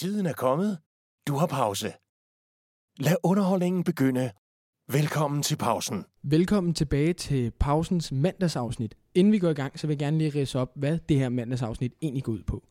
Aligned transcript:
Tiden 0.00 0.26
er 0.26 0.32
kommet. 0.32 0.78
Du 1.28 1.34
har 1.36 1.46
pause. 1.46 1.92
Lad 2.98 3.16
underholdningen 3.22 3.84
begynde. 3.84 4.30
Velkommen 4.92 5.42
til 5.42 5.56
pausen. 5.56 6.04
Velkommen 6.22 6.74
tilbage 6.74 7.12
til 7.12 7.50
pausens 7.50 8.12
mandagsafsnit. 8.12 8.94
Inden 9.14 9.32
vi 9.32 9.38
går 9.38 9.48
i 9.48 9.54
gang, 9.54 9.78
så 9.78 9.86
vil 9.86 9.94
jeg 9.94 9.98
gerne 9.98 10.18
lige 10.18 10.30
ridse 10.30 10.58
op, 10.58 10.72
hvad 10.76 10.98
det 11.08 11.18
her 11.18 11.28
mandagsafsnit 11.28 11.92
egentlig 12.02 12.24
går 12.24 12.32
ud 12.32 12.42
på. 12.42 12.64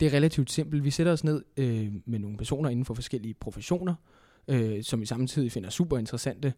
Det 0.00 0.06
er 0.08 0.12
relativt 0.12 0.50
simpelt. 0.50 0.84
Vi 0.84 0.90
sætter 0.90 1.12
os 1.12 1.24
ned 1.24 1.44
øh, 1.56 1.92
med 2.06 2.18
nogle 2.18 2.36
personer 2.36 2.70
inden 2.70 2.84
for 2.84 2.94
forskellige 2.94 3.34
professioner, 3.34 3.94
øh, 4.48 4.82
som 4.82 5.00
vi 5.00 5.06
samtidig 5.06 5.52
finder 5.52 5.70
super 5.70 5.98
interessante. 5.98 6.54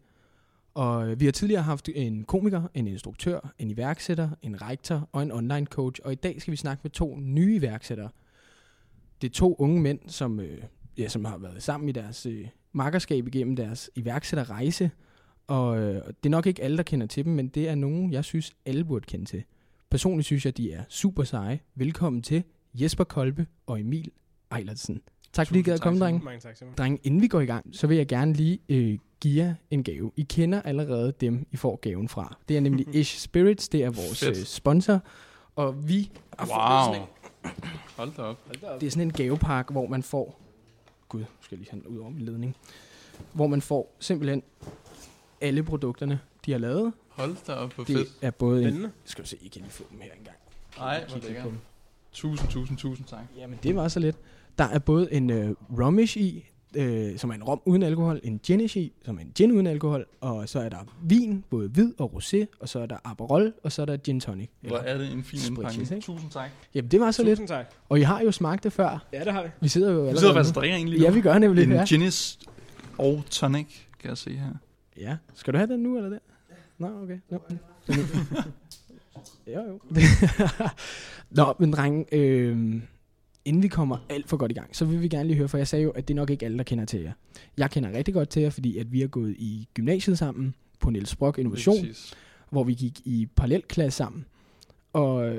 Og 0.73 1.09
øh, 1.09 1.19
vi 1.19 1.25
har 1.25 1.31
tidligere 1.31 1.63
haft 1.63 1.89
en 1.95 2.23
komiker, 2.23 2.63
en 2.73 2.87
instruktør, 2.87 3.53
en 3.59 3.69
iværksætter, 3.69 4.29
en 4.41 4.61
rektor 4.61 5.09
og 5.11 5.23
en 5.23 5.31
online 5.31 5.65
coach. 5.65 6.01
Og 6.03 6.11
i 6.11 6.15
dag 6.15 6.41
skal 6.41 6.51
vi 6.51 6.57
snakke 6.57 6.81
med 6.83 6.91
to 6.91 7.15
nye 7.19 7.55
iværksættere. 7.55 8.09
Det 9.21 9.29
er 9.29 9.33
to 9.33 9.55
unge 9.59 9.81
mænd, 9.81 9.99
som, 10.07 10.39
øh, 10.39 10.57
ja, 10.97 11.07
som 11.07 11.25
har 11.25 11.37
været 11.37 11.63
sammen 11.63 11.89
i 11.89 11.91
deres 11.91 12.25
øh, 12.25 12.47
makkerskab 12.71 13.27
igennem 13.27 13.55
deres 13.55 13.89
iværksætterrejse. 13.95 14.91
Og 15.47 15.79
øh, 15.79 15.95
det 15.95 16.25
er 16.25 16.29
nok 16.29 16.45
ikke 16.45 16.63
alle, 16.63 16.77
der 16.77 16.83
kender 16.83 17.07
til 17.07 17.25
dem, 17.25 17.33
men 17.33 17.47
det 17.47 17.69
er 17.69 17.75
nogen, 17.75 18.11
jeg 18.11 18.25
synes, 18.25 18.51
alle 18.65 18.85
burde 18.85 19.05
kende 19.05 19.25
til. 19.25 19.43
Personligt 19.89 20.25
synes 20.25 20.45
jeg, 20.45 20.57
de 20.57 20.73
er 20.73 20.83
super 20.89 21.23
seje. 21.23 21.59
Velkommen 21.75 22.21
til 22.21 22.43
Jesper 22.73 23.03
Kolbe 23.03 23.47
og 23.67 23.79
Emil 23.79 24.11
Ejlertsen. 24.51 25.01
Tak 25.33 25.47
fordi 25.47 25.59
I 25.59 25.63
gad 25.63 25.73
at 25.73 25.81
komme, 25.81 25.99
drenge. 25.99 26.23
Mange 26.23 26.39
tak, 26.39 26.57
Simon. 26.57 26.73
Drenge, 26.77 26.99
inden 27.03 27.21
vi 27.21 27.27
går 27.27 27.41
i 27.41 27.45
gang, 27.45 27.65
så 27.71 27.87
vil 27.87 27.97
jeg 27.97 28.07
gerne 28.07 28.33
lige 28.33 28.59
øh, 28.69 28.97
give 29.21 29.43
jer 29.43 29.53
en 29.71 29.83
gave. 29.83 30.11
I 30.17 30.21
kender 30.21 30.61
allerede 30.61 31.13
dem, 31.21 31.47
I 31.51 31.57
får 31.57 31.75
gaven 31.75 32.09
fra. 32.09 32.37
Det 32.49 32.57
er 32.57 32.61
nemlig 32.61 32.85
Ish 32.99 33.19
Spirits, 33.19 33.69
det 33.69 33.83
er 33.83 33.89
vores 33.89 34.23
øh, 34.23 34.35
sponsor. 34.35 35.01
Og 35.55 35.89
vi 35.89 36.11
har 36.39 37.07
Hold 37.97 38.11
da 38.17 38.21
op. 38.21 38.37
det 38.81 38.87
er 38.87 38.91
sådan 38.91 39.07
en 39.07 39.13
gavepakke, 39.13 39.71
hvor 39.71 39.87
man 39.87 40.03
får... 40.03 40.39
Gud, 41.09 41.23
skal 41.41 41.57
jeg 41.59 41.59
lige 41.71 41.81
den 41.83 41.95
ud 41.95 41.99
over 41.99 42.09
min 42.09 42.21
ledning. 42.25 42.55
Hvor 43.33 43.47
man 43.47 43.61
får 43.61 43.95
simpelthen 43.99 44.43
alle 45.41 45.63
produkterne, 45.63 46.19
de 46.45 46.51
har 46.51 46.59
lavet. 46.59 46.93
Hold 47.09 47.35
da 47.47 47.53
op, 47.53 47.73
hvor 47.73 47.83
Det 47.83 47.97
fedt. 47.97 48.09
er 48.21 48.31
både 48.31 48.61
en... 48.61 48.67
Spændende. 48.69 48.91
Skal 49.05 49.23
vi 49.23 49.27
se, 49.27 49.37
I 49.41 49.47
kan 49.47 49.61
lige 49.61 49.71
få 49.71 49.83
dem 49.91 49.99
her 50.01 50.11
engang. 50.13 50.37
Ej, 50.79 51.03
Kig 51.07 51.17
hvor 51.17 51.27
lækkert. 51.27 51.53
Tusind, 52.11 52.49
tusind, 52.49 52.77
tusind 52.77 53.07
tak. 53.07 53.19
Jamen, 53.37 53.59
det 53.63 53.75
var 53.75 53.87
så 53.87 53.99
lidt. 53.99 54.15
Der 54.57 54.63
er 54.63 54.79
både 54.79 55.13
en 55.13 55.29
øh, 55.29 55.55
rumish 55.79 56.17
i, 56.17 56.50
øh, 56.77 57.17
som 57.17 57.29
er 57.29 57.33
en 57.33 57.43
rom 57.43 57.61
uden 57.65 57.83
alkohol, 57.83 58.19
en 58.23 58.39
i, 58.49 58.91
som 59.05 59.17
er 59.17 59.21
en 59.21 59.31
gin 59.35 59.51
uden 59.51 59.67
alkohol, 59.67 60.05
og 60.21 60.49
så 60.49 60.59
er 60.59 60.69
der 60.69 60.77
vin, 61.03 61.43
både 61.49 61.69
hvid 61.69 61.93
og 61.97 62.11
rosé, 62.15 62.45
og 62.59 62.69
så 62.69 62.79
er 62.79 62.85
der 62.85 62.97
Aperol, 63.03 63.53
og 63.63 63.71
så 63.71 63.81
er 63.81 63.85
der 63.85 63.97
gin 63.97 64.19
tonic. 64.19 64.49
Hvor 64.61 64.77
er 64.77 64.97
det 64.97 65.11
en 65.11 65.23
fin 65.23 65.39
indpakning. 65.49 65.91
ikke? 65.91 66.05
Tusind 66.05 66.31
tak. 66.31 66.49
Jamen, 66.75 66.91
det 66.91 66.99
var 66.99 67.11
så 67.11 67.23
lidt. 67.23 67.37
Tusind 67.39 67.47
tak. 67.47 67.65
Og 67.89 67.99
I 67.99 68.01
har 68.01 68.21
jo 68.21 68.31
smagt 68.31 68.63
det 68.63 68.73
før. 68.73 69.05
Ja, 69.13 69.23
det 69.23 69.33
har 69.33 69.43
vi. 69.43 69.49
Vi 69.61 69.67
sidder 69.67 69.87
jo 69.91 69.93
Vi 69.93 69.99
allerede 69.99 70.19
sidder 70.19 70.33
faktisk 70.33 70.55
og 70.55 70.61
drikker 70.61 70.75
egentlig. 70.77 70.99
Ja, 70.99 71.11
vi 71.11 71.21
gør 71.21 71.37
nemlig. 71.37 71.63
En 71.63 71.71
Ja. 71.71 71.85
Guinness 71.89 72.39
og 72.97 73.23
tonic, 73.29 73.67
kan 73.99 74.09
jeg 74.09 74.17
se 74.17 74.29
her. 74.37 74.51
ja. 74.97 75.17
Skal 75.35 75.53
du 75.53 75.57
have 75.57 75.73
den 75.73 75.79
nu, 75.79 75.97
eller 75.97 76.09
der? 76.09 76.17
Nå, 76.77 76.87
okay. 77.03 77.19
Nå. 77.29 77.39
jo, 79.47 79.61
jo. 79.69 79.79
Nå, 81.37 81.53
men 81.59 81.73
drenge, 81.73 82.05
øh, 82.15 82.81
inden 83.45 83.63
vi 83.63 83.67
kommer 83.67 83.97
alt 84.09 84.29
for 84.29 84.37
godt 84.37 84.51
i 84.51 84.55
gang, 84.55 84.75
så 84.75 84.85
vil 84.85 85.01
vi 85.01 85.07
gerne 85.07 85.27
lige 85.27 85.37
høre, 85.37 85.47
for 85.47 85.57
jeg 85.57 85.67
sagde 85.67 85.83
jo, 85.83 85.89
at 85.89 86.07
det 86.07 86.13
er 86.13 86.15
nok 86.15 86.29
ikke 86.29 86.45
alle, 86.45 86.57
der 86.57 86.63
kender 86.63 86.85
til 86.85 87.01
jer. 87.01 87.11
Jeg 87.57 87.71
kender 87.71 87.91
rigtig 87.91 88.13
godt 88.13 88.29
til 88.29 88.41
jer, 88.41 88.49
fordi 88.49 88.77
at 88.77 88.91
vi 88.91 88.99
har 89.01 89.07
gået 89.07 89.35
i 89.37 89.67
gymnasiet 89.73 90.17
sammen 90.17 90.55
på 90.79 90.89
Niels 90.89 91.15
Brock 91.15 91.37
Innovation, 91.37 91.87
hvor 92.49 92.63
vi 92.63 92.73
gik 92.73 92.99
i 93.05 93.27
parallelklasse 93.35 93.97
sammen. 93.97 94.25
Og 94.93 95.35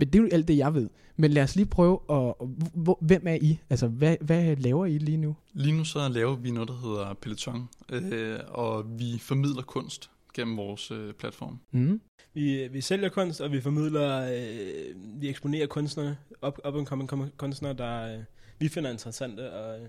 men 0.00 0.08
det 0.08 0.18
er 0.18 0.22
jo 0.22 0.28
alt 0.32 0.48
det, 0.48 0.56
jeg 0.56 0.74
ved. 0.74 0.88
Men 1.16 1.30
lad 1.30 1.42
os 1.42 1.56
lige 1.56 1.66
prøve 1.66 1.98
at... 2.10 2.34
Hvor, 2.74 2.98
hvem 3.00 3.26
er 3.26 3.34
I? 3.34 3.58
Altså, 3.70 3.88
hvad, 3.88 4.16
hvad 4.20 4.56
laver 4.56 4.86
I 4.86 4.98
lige 4.98 5.16
nu? 5.16 5.36
Lige 5.52 5.76
nu 5.76 5.84
så 5.84 6.08
laver 6.08 6.36
vi 6.36 6.50
noget, 6.50 6.68
der 6.68 6.74
hedder 6.74 7.14
Peloton, 7.14 7.68
øh, 7.92 8.38
og 8.48 8.98
vi 8.98 9.18
formidler 9.18 9.62
kunst 9.62 10.10
gennem 10.34 10.56
vores 10.56 10.90
øh, 10.90 11.14
platform. 11.14 11.60
Mm. 11.70 12.00
Vi, 12.34 12.68
vi 12.68 12.80
sælger 12.80 13.08
kunst, 13.08 13.40
og 13.40 13.52
vi 13.52 13.60
formidler, 13.60 14.22
øh, 14.22 15.20
vi 15.20 15.28
eksponerer 15.28 15.66
kunstnere, 15.66 16.16
up, 16.46 16.58
up 16.68 16.74
and 16.74 16.86
coming 16.86 17.36
kunstnere, 17.36 17.72
der 17.74 18.18
øh, 18.18 18.24
vi 18.58 18.68
finder 18.68 18.90
interessante, 18.90 19.52
og 19.52 19.80
øh, 19.80 19.88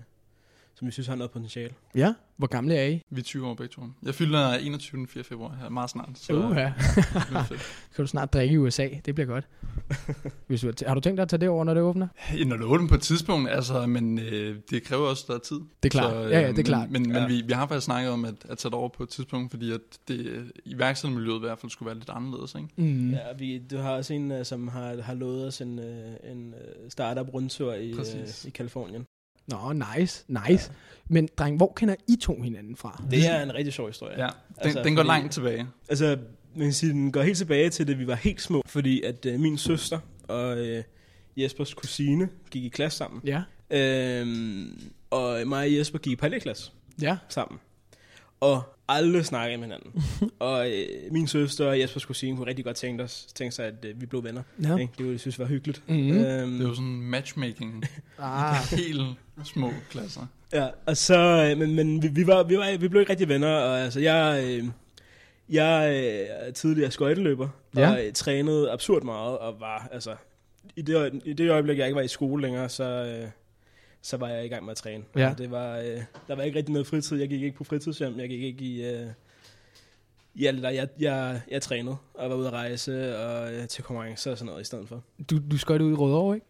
som 0.74 0.86
vi 0.86 0.92
synes 0.92 1.06
har 1.06 1.14
noget 1.14 1.30
potentiale. 1.30 1.74
Ja, 1.94 2.14
hvor 2.36 2.46
gamle 2.46 2.74
er 2.74 2.86
I? 2.86 3.02
Vi 3.10 3.20
er 3.20 3.24
20 3.24 3.46
år 3.46 3.54
begge 3.54 3.72
to. 3.72 3.82
Jeg 4.02 4.14
fylder 4.14 4.54
21. 4.54 4.98
den 4.98 5.06
4. 5.06 5.24
februar 5.24 5.56
her, 5.60 5.68
meget 5.68 5.90
snart. 5.90 6.08
Så 6.14 6.32
Uh, 6.32 6.56
ja. 6.56 6.72
Skal 7.90 8.02
du 8.04 8.06
snart 8.06 8.32
drikke 8.32 8.54
i 8.54 8.58
USA? 8.58 8.88
Det 9.06 9.14
bliver 9.14 9.26
godt. 9.26 9.48
Hvis 10.46 10.60
du, 10.60 10.72
har, 10.86 10.94
du 10.94 11.00
tænkt 11.00 11.16
dig 11.16 11.22
at 11.22 11.28
tage 11.28 11.40
det 11.40 11.48
over, 11.48 11.64
når 11.64 11.74
det 11.74 11.82
åbner? 11.82 12.08
Ja, 12.38 12.44
Når 12.44 12.56
det 12.56 12.64
åbner 12.66 12.88
på 12.88 12.94
et 12.94 13.00
tidspunkt, 13.02 13.50
altså, 13.50 13.86
men 13.86 14.18
øh, 14.18 14.56
det 14.70 14.82
kræver 14.82 15.08
også, 15.08 15.24
der 15.28 15.34
er 15.34 15.38
tid. 15.38 15.56
Det 15.82 15.88
er 15.94 16.00
klart. 16.00 16.14
Ja, 16.30 16.40
ja, 16.40 16.40
det 16.40 16.48
er 16.48 16.52
men, 16.52 16.64
klart. 16.64 16.90
Men, 16.90 17.02
men 17.02 17.16
Ja. 17.16 17.26
vi, 17.26 17.42
vi 17.46 17.52
har 17.52 17.66
faktisk 17.66 17.84
snakket 17.84 18.12
om 18.12 18.24
at, 18.24 18.34
at 18.48 18.58
tage 18.58 18.70
det 18.70 18.78
over 18.78 18.88
på 18.88 19.02
et 19.02 19.08
tidspunkt, 19.08 19.50
fordi 19.50 19.72
at 19.72 19.80
det 20.08 20.52
iværksættermiljøet 20.64 21.36
i 21.36 21.40
hvert 21.40 21.58
fald 21.58 21.70
skulle 21.70 21.86
være 21.86 21.96
lidt 21.98 22.10
anderledes. 22.10 22.54
Ikke? 22.54 22.68
Mm. 22.76 23.10
Ja, 23.10 23.18
vi, 23.38 23.58
du 23.70 23.76
har 23.76 23.90
også 23.90 24.14
en, 24.14 24.32
øh, 24.32 24.44
som 24.44 24.68
har, 24.68 25.02
har 25.02 25.14
lovet 25.14 25.46
os 25.46 25.60
en, 25.60 25.78
øh, 25.78 26.32
en 26.32 26.54
øh, 26.54 26.90
startup-rundtur 26.90 27.74
i, 27.74 27.94
Præcis. 27.96 28.44
øh, 28.44 28.48
i 28.48 28.50
Kalifornien. 28.50 29.06
Nå, 29.48 29.72
nice, 29.72 30.24
nice. 30.28 30.70
Ja. 30.70 30.74
Men 31.08 31.28
dreng, 31.38 31.56
hvor 31.56 31.72
kender 31.76 31.94
I 32.08 32.16
to 32.16 32.42
hinanden 32.42 32.76
fra? 32.76 33.02
Det 33.10 33.26
er 33.26 33.42
en 33.42 33.54
rigtig 33.54 33.72
sjov 33.72 33.86
historie. 33.86 34.20
Ja, 34.20 34.26
den, 34.26 34.32
Altså, 34.58 34.82
den 34.82 34.94
går 34.94 35.02
fordi- 35.02 35.08
langt 35.08 35.32
tilbage. 35.32 35.66
Altså, 35.88 36.18
man 36.56 36.66
kan 36.66 36.72
sige, 36.72 36.92
den 36.92 37.12
går 37.12 37.22
helt 37.22 37.38
tilbage 37.38 37.70
til, 37.70 37.88
da 37.88 37.92
vi 37.92 38.06
var 38.06 38.14
helt 38.14 38.42
små, 38.42 38.62
fordi 38.66 39.02
at 39.02 39.26
øh, 39.26 39.40
min 39.40 39.58
søster 39.58 39.98
og 40.28 40.58
øh, 40.66 40.82
Jespers 41.36 41.74
kusine 41.74 42.28
gik 42.50 42.64
i 42.64 42.68
klasse 42.68 42.98
sammen. 42.98 43.20
Ja. 43.24 43.42
Øhm, 43.70 44.90
og 45.10 45.40
mig 45.46 45.66
og 45.66 45.74
Jesper 45.76 45.98
gik 45.98 46.12
i 46.12 46.16
parallelklasse 46.16 46.70
Ja. 47.02 47.16
sammen. 47.28 47.58
Og 48.42 48.62
aldrig 48.88 49.24
snakkede 49.26 49.58
med 49.58 49.66
hinanden. 49.66 50.02
og 50.38 50.70
øh, 50.70 50.86
min 51.10 51.26
søster 51.26 51.66
og 51.66 51.78
Jespers 51.80 52.04
kusine 52.04 52.36
kunne 52.36 52.46
rigtig 52.46 52.64
godt 52.64 52.76
tænke, 52.76 53.02
os, 53.04 53.26
tænke 53.34 53.54
sig, 53.54 53.66
at 53.66 53.84
øh, 53.84 54.00
vi 54.00 54.06
blev 54.06 54.24
venner. 54.24 54.42
ja. 54.62 54.76
Ikke? 54.76 54.92
Det 54.92 54.98
ville 54.98 55.12
jeg 55.12 55.20
synes 55.20 55.38
var 55.38 55.44
hyggeligt. 55.46 55.82
Mm. 55.88 55.94
Øhm, 56.10 56.50
Det 56.52 56.64
er 56.64 56.68
jo 56.68 56.74
sådan 56.74 56.90
matchmaking. 57.00 57.84
Ah. 58.18 58.54
Helt 58.78 59.02
små 59.44 59.70
klasser. 59.90 60.26
Ja, 60.52 60.66
og 60.86 60.96
så, 60.96 61.18
øh, 61.50 61.58
men, 61.58 61.74
men 61.74 62.02
vi, 62.02 62.08
vi, 62.08 62.26
var, 62.26 62.42
vi, 62.42 62.56
var, 62.58 62.76
vi 62.76 62.88
blev 62.88 63.00
ikke 63.00 63.10
rigtig 63.10 63.28
venner, 63.28 63.48
og 63.56 63.80
altså, 63.80 64.00
jeg, 64.00 64.44
øh, 64.46 64.64
jeg 65.48 65.90
øh, 66.04 66.26
er 66.48 66.50
tidligere 66.50 66.90
skøjteløber, 66.90 67.48
Ja. 67.76 67.90
og 67.90 68.06
øh, 68.06 68.12
trænede 68.12 68.70
absurd 68.70 69.02
meget, 69.02 69.38
og 69.38 69.60
var, 69.60 69.88
altså, 69.92 70.16
i 70.76 70.82
det, 70.82 71.20
i 71.24 71.32
det 71.32 71.50
øjeblik, 71.50 71.78
jeg 71.78 71.86
ikke 71.86 71.96
var 71.96 72.02
i 72.02 72.08
skole 72.08 72.42
længere, 72.42 72.68
så, 72.68 72.84
øh, 72.84 73.28
så 74.02 74.16
var 74.16 74.28
jeg 74.28 74.44
i 74.44 74.48
gang 74.48 74.64
med 74.64 74.70
at 74.70 74.76
træne. 74.76 75.04
Ja. 75.16 75.30
Og 75.30 75.38
det 75.38 75.50
var, 75.50 75.76
øh, 75.78 76.00
der 76.28 76.34
var 76.36 76.42
ikke 76.42 76.58
rigtig 76.58 76.72
noget 76.72 76.86
fritid, 76.86 77.18
jeg 77.18 77.28
gik 77.28 77.42
ikke 77.42 77.56
på 77.56 77.64
fritidshjem, 77.64 78.18
jeg 78.18 78.28
gik 78.28 78.42
ikke 78.42 78.64
i, 78.64 78.84
øh, 78.86 79.06
i 80.34 80.46
alt 80.46 80.56
det 80.56 80.62
der, 80.64 80.70
jeg, 80.70 80.88
jeg, 81.00 81.40
jeg 81.50 81.62
trænede, 81.62 81.96
og 82.14 82.30
var 82.30 82.36
ude 82.36 82.46
at 82.46 82.52
rejse, 82.52 83.18
og 83.18 83.54
øh, 83.54 83.68
til 83.68 83.84
konkurrencer 83.84 84.30
og 84.30 84.38
sådan 84.38 84.46
noget 84.46 84.60
i 84.60 84.64
stedet 84.64 84.88
for. 84.88 85.02
Du, 85.30 85.38
du 85.50 85.58
skøjte 85.58 85.84
ud 85.84 85.90
i 85.92 85.94
Rødovre, 85.94 86.34
ikke? 86.34 86.46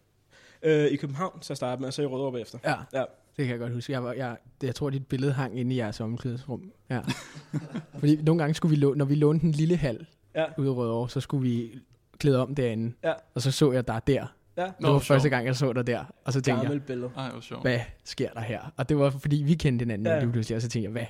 Øh, 0.63 0.93
I 0.93 0.97
København, 0.97 1.43
så 1.43 1.55
startede 1.55 1.81
med, 1.81 1.89
og 1.89 1.95
så 1.95 2.03
i 2.03 2.07
Rødovre 2.07 2.33
bagefter. 2.33 2.59
Ja. 2.65 2.75
Ja. 2.93 3.05
Det 3.37 3.45
kan 3.47 3.49
jeg 3.53 3.59
godt 3.59 3.73
huske. 3.73 3.93
Jeg, 3.93 4.05
var, 4.05 4.13
jeg, 4.13 4.37
jeg 4.63 4.75
tror, 4.75 4.91
dit 4.91 5.07
billede 5.07 5.33
hang 5.33 5.61
inde 5.61 5.75
i 5.75 5.79
jeres 5.79 6.01
omklædningsrum. 6.01 6.73
Ja. 6.91 7.01
Fordi 7.99 8.17
nogle 8.17 8.39
gange 8.39 8.55
skulle 8.55 8.71
vi, 8.71 8.77
lå, 8.77 8.95
når 8.95 9.05
vi 9.05 9.15
lånte 9.15 9.45
en 9.47 9.53
lille 9.53 9.77
hal 9.77 10.07
Ja. 10.35 10.45
ude 10.59 10.67
i 10.67 10.71
Rødovre, 10.71 11.09
så 11.11 11.21
skulle 11.21 11.49
vi 11.51 11.71
klæde 12.19 12.39
om 12.43 12.55
derinde. 12.55 12.93
Ja. 13.05 13.13
Og 13.35 13.43
så 13.43 13.51
så 13.51 13.73
jeg 13.73 13.87
dig 13.89 14.01
der. 14.07 14.27
Ja, 14.57 14.63
Det 14.63 14.73
Nå, 14.81 14.87
var 14.87 14.93
hvor 14.93 14.99
første 14.99 15.23
sjovt. 15.23 15.31
gang, 15.31 15.47
jeg 15.47 15.57
så 15.57 15.73
dig 15.73 15.87
der. 15.87 16.05
Og 16.25 16.33
så 16.33 16.41
tænkte 16.41 16.53
jeg, 16.53 16.63
gammelt 16.63 16.87
billede. 16.87 17.11
Ej, 17.17 17.31
hvor 17.31 17.41
sjovt. 17.41 17.63
hvad 17.63 17.81
sker 18.05 18.31
der 18.33 18.41
her? 18.41 18.73
Og 18.77 18.89
det 18.89 18.97
var 18.99 19.11
fordi, 19.11 19.43
vi 19.47 19.55
kendte 19.55 19.83
hinanden 19.83 20.07
Ja. 20.07 20.19
lige 20.21 20.33
pludselig. 20.33 20.57
Og 20.57 20.63
så 20.63 20.69
tænkte 20.69 20.85
jeg, 20.85 20.93
hvad? 20.93 21.07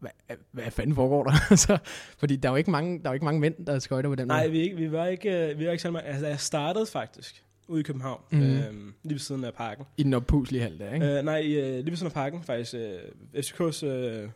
Hvad, 0.00 0.36
hvad 0.50 0.70
fanden 0.70 0.94
foregår 0.94 1.24
der? 1.24 1.56
så, 1.66 1.78
fordi 2.18 2.36
der 2.36 2.48
er 2.48 2.52
jo 2.52 2.56
ikke 2.56 2.70
mange, 2.70 2.98
der 2.98 3.04
er 3.04 3.10
jo 3.10 3.14
ikke 3.14 3.24
mange 3.24 3.40
mænd, 3.40 3.66
der 3.66 3.78
skøjter 3.78 4.10
på 4.10 4.14
den 4.14 4.26
Nej, 4.28 4.42
måde. 4.42 4.50
vi, 4.52 4.58
ikke, 4.58 4.76
vi 4.76 4.92
var 4.92 5.06
ikke, 5.06 5.50
øh, 5.50 5.58
vi 5.58 5.66
var 5.66 5.72
ikke 5.72 5.90
mange. 5.90 6.08
Altså, 6.08 6.26
jeg 6.26 6.40
startede 6.40 6.86
faktisk 6.86 7.44
ude 7.68 7.80
i 7.80 7.82
København, 7.82 8.20
mm. 8.30 8.40
øhm, 8.42 8.94
lige 9.02 9.12
ved 9.14 9.18
siden 9.18 9.44
af 9.44 9.54
parken. 9.54 9.84
I 9.96 10.02
den 10.02 10.14
oppuslige 10.14 10.62
hal 10.62 10.78
der, 10.78 10.94
ikke? 10.94 11.06
Øh, 11.18 11.24
nej, 11.24 11.40
øh, 11.40 11.74
lige 11.74 11.90
ved 11.90 11.96
siden 11.96 12.06
af 12.06 12.12
parken, 12.12 12.42
faktisk. 12.42 12.74
Øh, 12.74 12.98
FCK's 13.36 13.86
øh, 13.86 14.28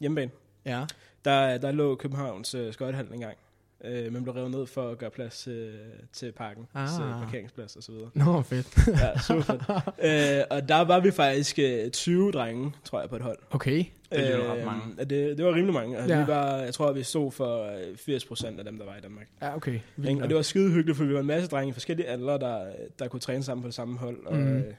hjemmebane. 0.00 0.30
Ja. 0.66 0.84
Der, 1.24 1.58
der 1.58 1.72
lå 1.72 1.94
Københavns 1.94 2.54
øh, 2.54 2.72
skøjtehal 2.72 3.06
engang. 3.14 3.36
Øh, 3.84 4.12
men 4.12 4.22
blev 4.22 4.34
revet 4.34 4.50
ned 4.50 4.66
for 4.66 4.90
at 4.90 4.98
gøre 4.98 5.10
plads 5.10 5.48
øh, 5.48 5.74
til 6.12 6.32
parken. 6.32 6.66
Ah. 6.74 6.84
Ah. 6.84 7.22
parkeringsplads 7.22 7.76
og 7.76 7.82
så 7.82 7.92
videre. 7.92 8.10
Nå, 8.14 8.42
fedt. 8.42 8.78
Ja, 8.86 9.18
super 9.18 9.42
fedt. 9.42 9.62
øh, 10.40 10.44
og 10.50 10.68
der 10.68 10.80
var 10.80 11.00
vi 11.00 11.10
faktisk 11.10 11.58
øh, 11.58 11.90
20 11.90 12.32
drenge, 12.32 12.72
tror 12.84 13.00
jeg, 13.00 13.08
på 13.08 13.16
et 13.16 13.22
hold. 13.22 13.38
Okay. 13.50 13.84
Det 14.10 14.30
er 14.30 14.36
jo 14.36 14.52
ret 14.52 14.64
mange. 14.64 14.82
Øh, 15.00 15.10
det, 15.10 15.38
det 15.38 15.44
var 15.44 15.54
rimelig 15.54 15.74
mange. 15.74 15.96
Altså, 15.98 16.14
Ja. 16.14 16.20
vi 16.20 16.26
var, 16.28 16.56
jeg 16.56 16.74
tror, 16.74 16.92
vi 16.92 17.02
stod 17.02 17.32
for 17.32 17.64
øh, 17.64 17.96
80 17.96 18.24
procent 18.24 18.58
af 18.58 18.64
dem, 18.64 18.78
der 18.78 18.84
var 18.84 18.96
i 18.96 19.00
Danmark. 19.00 19.26
Ja, 19.42 19.56
okay. 19.56 19.80
Vildt. 19.96 20.22
Og 20.22 20.28
det 20.28 20.36
var 20.36 20.42
skide 20.42 20.70
hyggeligt, 20.70 20.96
for 20.96 21.04
vi 21.04 21.14
var 21.14 21.20
en 21.20 21.26
masse 21.26 21.48
drenge 21.48 21.70
i 21.70 21.72
forskellige 21.72 22.08
aldre, 22.08 22.38
der, 22.38 22.66
der 22.98 23.08
kunne 23.08 23.20
træne 23.20 23.42
sammen 23.42 23.62
på 23.62 23.66
det 23.66 23.74
samme 23.74 23.98
hold. 23.98 24.26
Og, 24.26 24.36
mm. 24.36 24.54
det, 24.54 24.76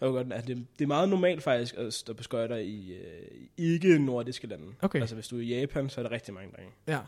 var 0.00 0.10
godt, 0.10 0.32
at 0.32 0.46
det, 0.46 0.66
det 0.78 0.84
er 0.84 0.88
meget 0.88 1.08
normalt 1.08 1.42
faktisk 1.42 1.74
at 1.78 1.94
stå 1.94 2.12
på 2.12 2.22
skøjter 2.22 2.56
i 2.56 2.92
øh, 2.92 3.40
ikke 3.56 3.98
nordiske 3.98 4.46
lande. 4.46 4.66
Okay. 4.82 5.00
Altså 5.00 5.14
hvis 5.14 5.28
du 5.28 5.36
er 5.36 5.40
i 5.40 5.46
Japan, 5.60 5.88
så 5.88 6.00
er 6.00 6.02
der 6.02 6.10
rigtig 6.12 6.34
mange 6.34 6.50
drenge. 6.56 6.72
Ja. 6.88 6.98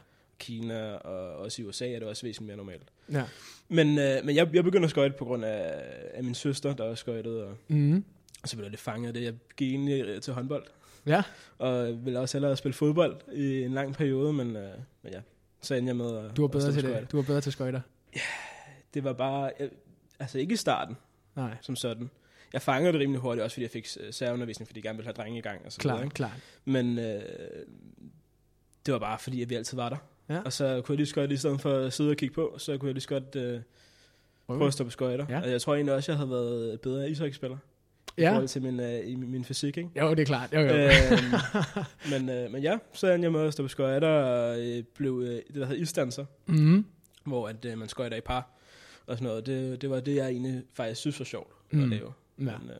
Kina 0.43 0.93
og 0.94 1.37
også 1.39 1.62
i 1.62 1.65
USA 1.65 1.91
er 1.93 1.99
det 1.99 2.09
også 2.09 2.23
væsentligt 2.27 2.47
mere 2.47 2.56
normalt. 2.56 2.89
Ja. 3.12 3.25
Men, 3.69 3.99
øh, 3.99 4.25
men 4.25 4.37
jeg, 4.37 4.55
jeg 4.55 4.65
begyndte 4.65 4.85
at 4.85 4.91
skøjte 4.91 5.15
på 5.19 5.25
grund 5.25 5.44
af, 5.44 5.83
af 6.15 6.25
min 6.25 6.35
søster, 6.35 6.75
der 6.75 6.85
også 6.85 7.00
skøjtede, 7.00 7.44
og, 7.47 7.56
Mm. 7.69 8.05
og 8.43 8.49
så 8.49 8.56
blev 8.56 8.65
jeg 8.65 8.71
lidt 8.71 8.81
fanget 8.81 9.09
af 9.09 9.15
det. 9.15 9.23
Jeg 9.23 9.35
gik 9.56 9.71
egentlig 9.71 10.05
øh, 10.06 10.21
til 10.21 10.33
håndbold, 10.33 10.65
Ja. 11.06 11.23
og 11.59 12.05
ville 12.05 12.21
også 12.21 12.39
hellere 12.39 12.56
spille 12.56 12.75
fodbold 12.75 13.21
i 13.33 13.62
en 13.62 13.73
lang 13.75 13.94
periode, 13.94 14.33
men, 14.33 14.56
øh, 14.56 14.71
men 15.03 15.12
ja, 15.12 15.21
så 15.61 15.75
endte 15.75 15.89
jeg 15.89 15.97
med 15.97 16.17
at 16.19 16.37
Du 16.37 16.43
var 16.43 16.49
bedre 16.49 16.73
til 16.73 16.83
det. 16.83 17.12
Du 17.12 17.17
var 17.17 17.25
bedre 17.25 17.41
til 17.41 17.53
skøjter. 17.53 17.81
Det 18.94 19.05
var 19.05 19.12
bare, 19.12 19.53
jeg, 19.59 19.69
altså 20.19 20.39
ikke 20.39 20.53
i 20.53 20.56
starten, 20.56 20.97
Nej. 21.37 21.56
som 21.61 21.77
sådan. 21.77 22.11
Jeg 22.53 22.62
fangede 22.62 22.93
det 22.93 23.00
rimelig 23.00 23.21
hurtigt, 23.21 23.44
også 23.44 23.55
fordi 23.55 23.62
jeg 23.62 23.71
fik 23.71 23.87
øh, 24.00 24.12
særundervisning, 24.12 24.69
fordi 24.69 24.79
jeg 24.79 24.83
gerne 24.83 24.97
ville 24.97 25.06
have 25.06 25.12
drenge 25.15 25.39
i 25.39 25.43
gang 25.43 25.61
og 25.67 25.73
så 25.73 25.79
Klart, 25.81 26.15
klart. 26.15 26.41
Men 26.65 26.99
øh, 26.99 27.23
det 28.87 28.93
var 28.93 28.99
bare 28.99 29.19
fordi, 29.19 29.43
at 29.43 29.50
vi 29.50 29.55
altid 29.55 29.77
var 29.77 29.89
der. 29.89 29.97
Ja. 30.32 30.40
Og 30.44 30.52
så 30.52 30.82
kunne 30.84 30.93
jeg 30.94 30.96
lige 30.96 31.06
så 31.06 31.14
godt, 31.14 31.32
i 31.32 31.37
stedet 31.37 31.61
for 31.61 31.75
at 31.79 31.93
sidde 31.93 32.11
og 32.11 32.17
kigge 32.17 32.34
på, 32.34 32.55
så 32.58 32.79
kunne 32.79 32.87
jeg 32.88 32.94
lige 32.94 33.02
så 33.02 33.08
godt 33.08 33.37
øh, 33.37 33.61
prøve 34.46 34.67
at 34.67 34.73
stå 34.73 34.84
på 34.84 34.90
skøjter. 34.90 35.26
Ja. 35.29 35.40
Og 35.40 35.50
jeg 35.50 35.61
tror 35.61 35.75
egentlig 35.75 35.94
også, 35.94 36.12
jeg 36.12 36.17
havde 36.19 36.31
været 36.31 36.81
bedre 36.81 37.11
ishockeyspiller. 37.11 37.56
I 38.17 38.20
Ja. 38.23 38.31
forhold 38.31 38.49
til 38.49 38.62
min, 38.62 38.81
øh, 38.81 39.08
i 39.08 39.14
min, 39.14 39.31
min 39.31 39.44
fysik, 39.44 39.76
ikke? 39.76 39.90
Jo, 40.00 40.11
det 40.11 40.20
er 40.20 40.25
klart. 40.25 40.52
Jo, 40.55 40.61
jo. 40.61 40.67
øhm, 40.67 40.90
men, 42.12 42.29
øh, 42.29 42.50
men 42.52 42.62
ja, 42.62 42.79
så 42.93 43.12
endte 43.12 43.26
jeg 43.26 43.32
med 43.32 43.40
at 43.40 43.52
stå 43.52 43.62
på 43.62 43.69
skøjter 43.69 44.08
og 44.08 44.61
øh, 44.61 44.82
blev 44.94 45.23
øh, 45.26 45.29
det, 45.34 45.44
der 45.55 45.67
hedder 45.67 45.82
isdanser, 45.82 46.25
mm. 46.46 46.84
hvor 47.25 47.49
at, 47.49 47.64
øh, 47.64 47.79
man 47.79 47.88
skøjter 47.88 48.17
i 48.17 48.20
par 48.20 48.50
og 49.06 49.17
sådan 49.17 49.29
noget. 49.29 49.46
Det, 49.46 49.82
det 49.82 49.90
var 49.90 50.00
det, 50.00 50.17
jeg 50.17 50.29
egentlig 50.29 50.62
faktisk 50.75 51.00
synes 51.00 51.20
var 51.20 51.25
sjovt 51.25 51.52
Mm. 51.70 51.82
at 51.82 51.88
lave. 51.88 52.12
Ja, 52.38 52.44
Men, 52.44 52.70
øh, 52.70 52.76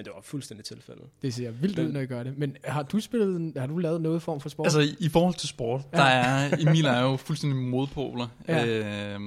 men 0.00 0.04
det 0.04 0.12
var 0.14 0.20
fuldstændig 0.22 0.64
tilfældet. 0.66 1.04
det 1.22 1.34
ser 1.34 1.50
vildt 1.50 1.78
ud, 1.78 1.92
når 1.92 2.00
I 2.00 2.06
gør 2.06 2.22
det. 2.22 2.38
Men 2.38 2.56
har 2.64 2.82
du 2.82 3.00
spillet, 3.00 3.52
har 3.56 3.66
du 3.66 3.78
lavet 3.78 4.00
noget 4.00 4.22
form 4.22 4.40
for 4.40 4.48
sport? 4.48 4.66
Altså 4.66 4.80
i, 4.80 4.94
i 4.98 5.08
forhold 5.08 5.34
til 5.34 5.48
sport, 5.48 5.80
Ja. 5.92 5.98
der 5.98 6.04
er 6.04 6.56
Emil 6.60 6.84
er 6.84 7.00
jo 7.02 7.16
fuldstændig 7.16 7.58
modpoler. 7.58 8.28
Ja. 8.48 8.64
Ja. 8.64 9.14
Øh, 9.14 9.20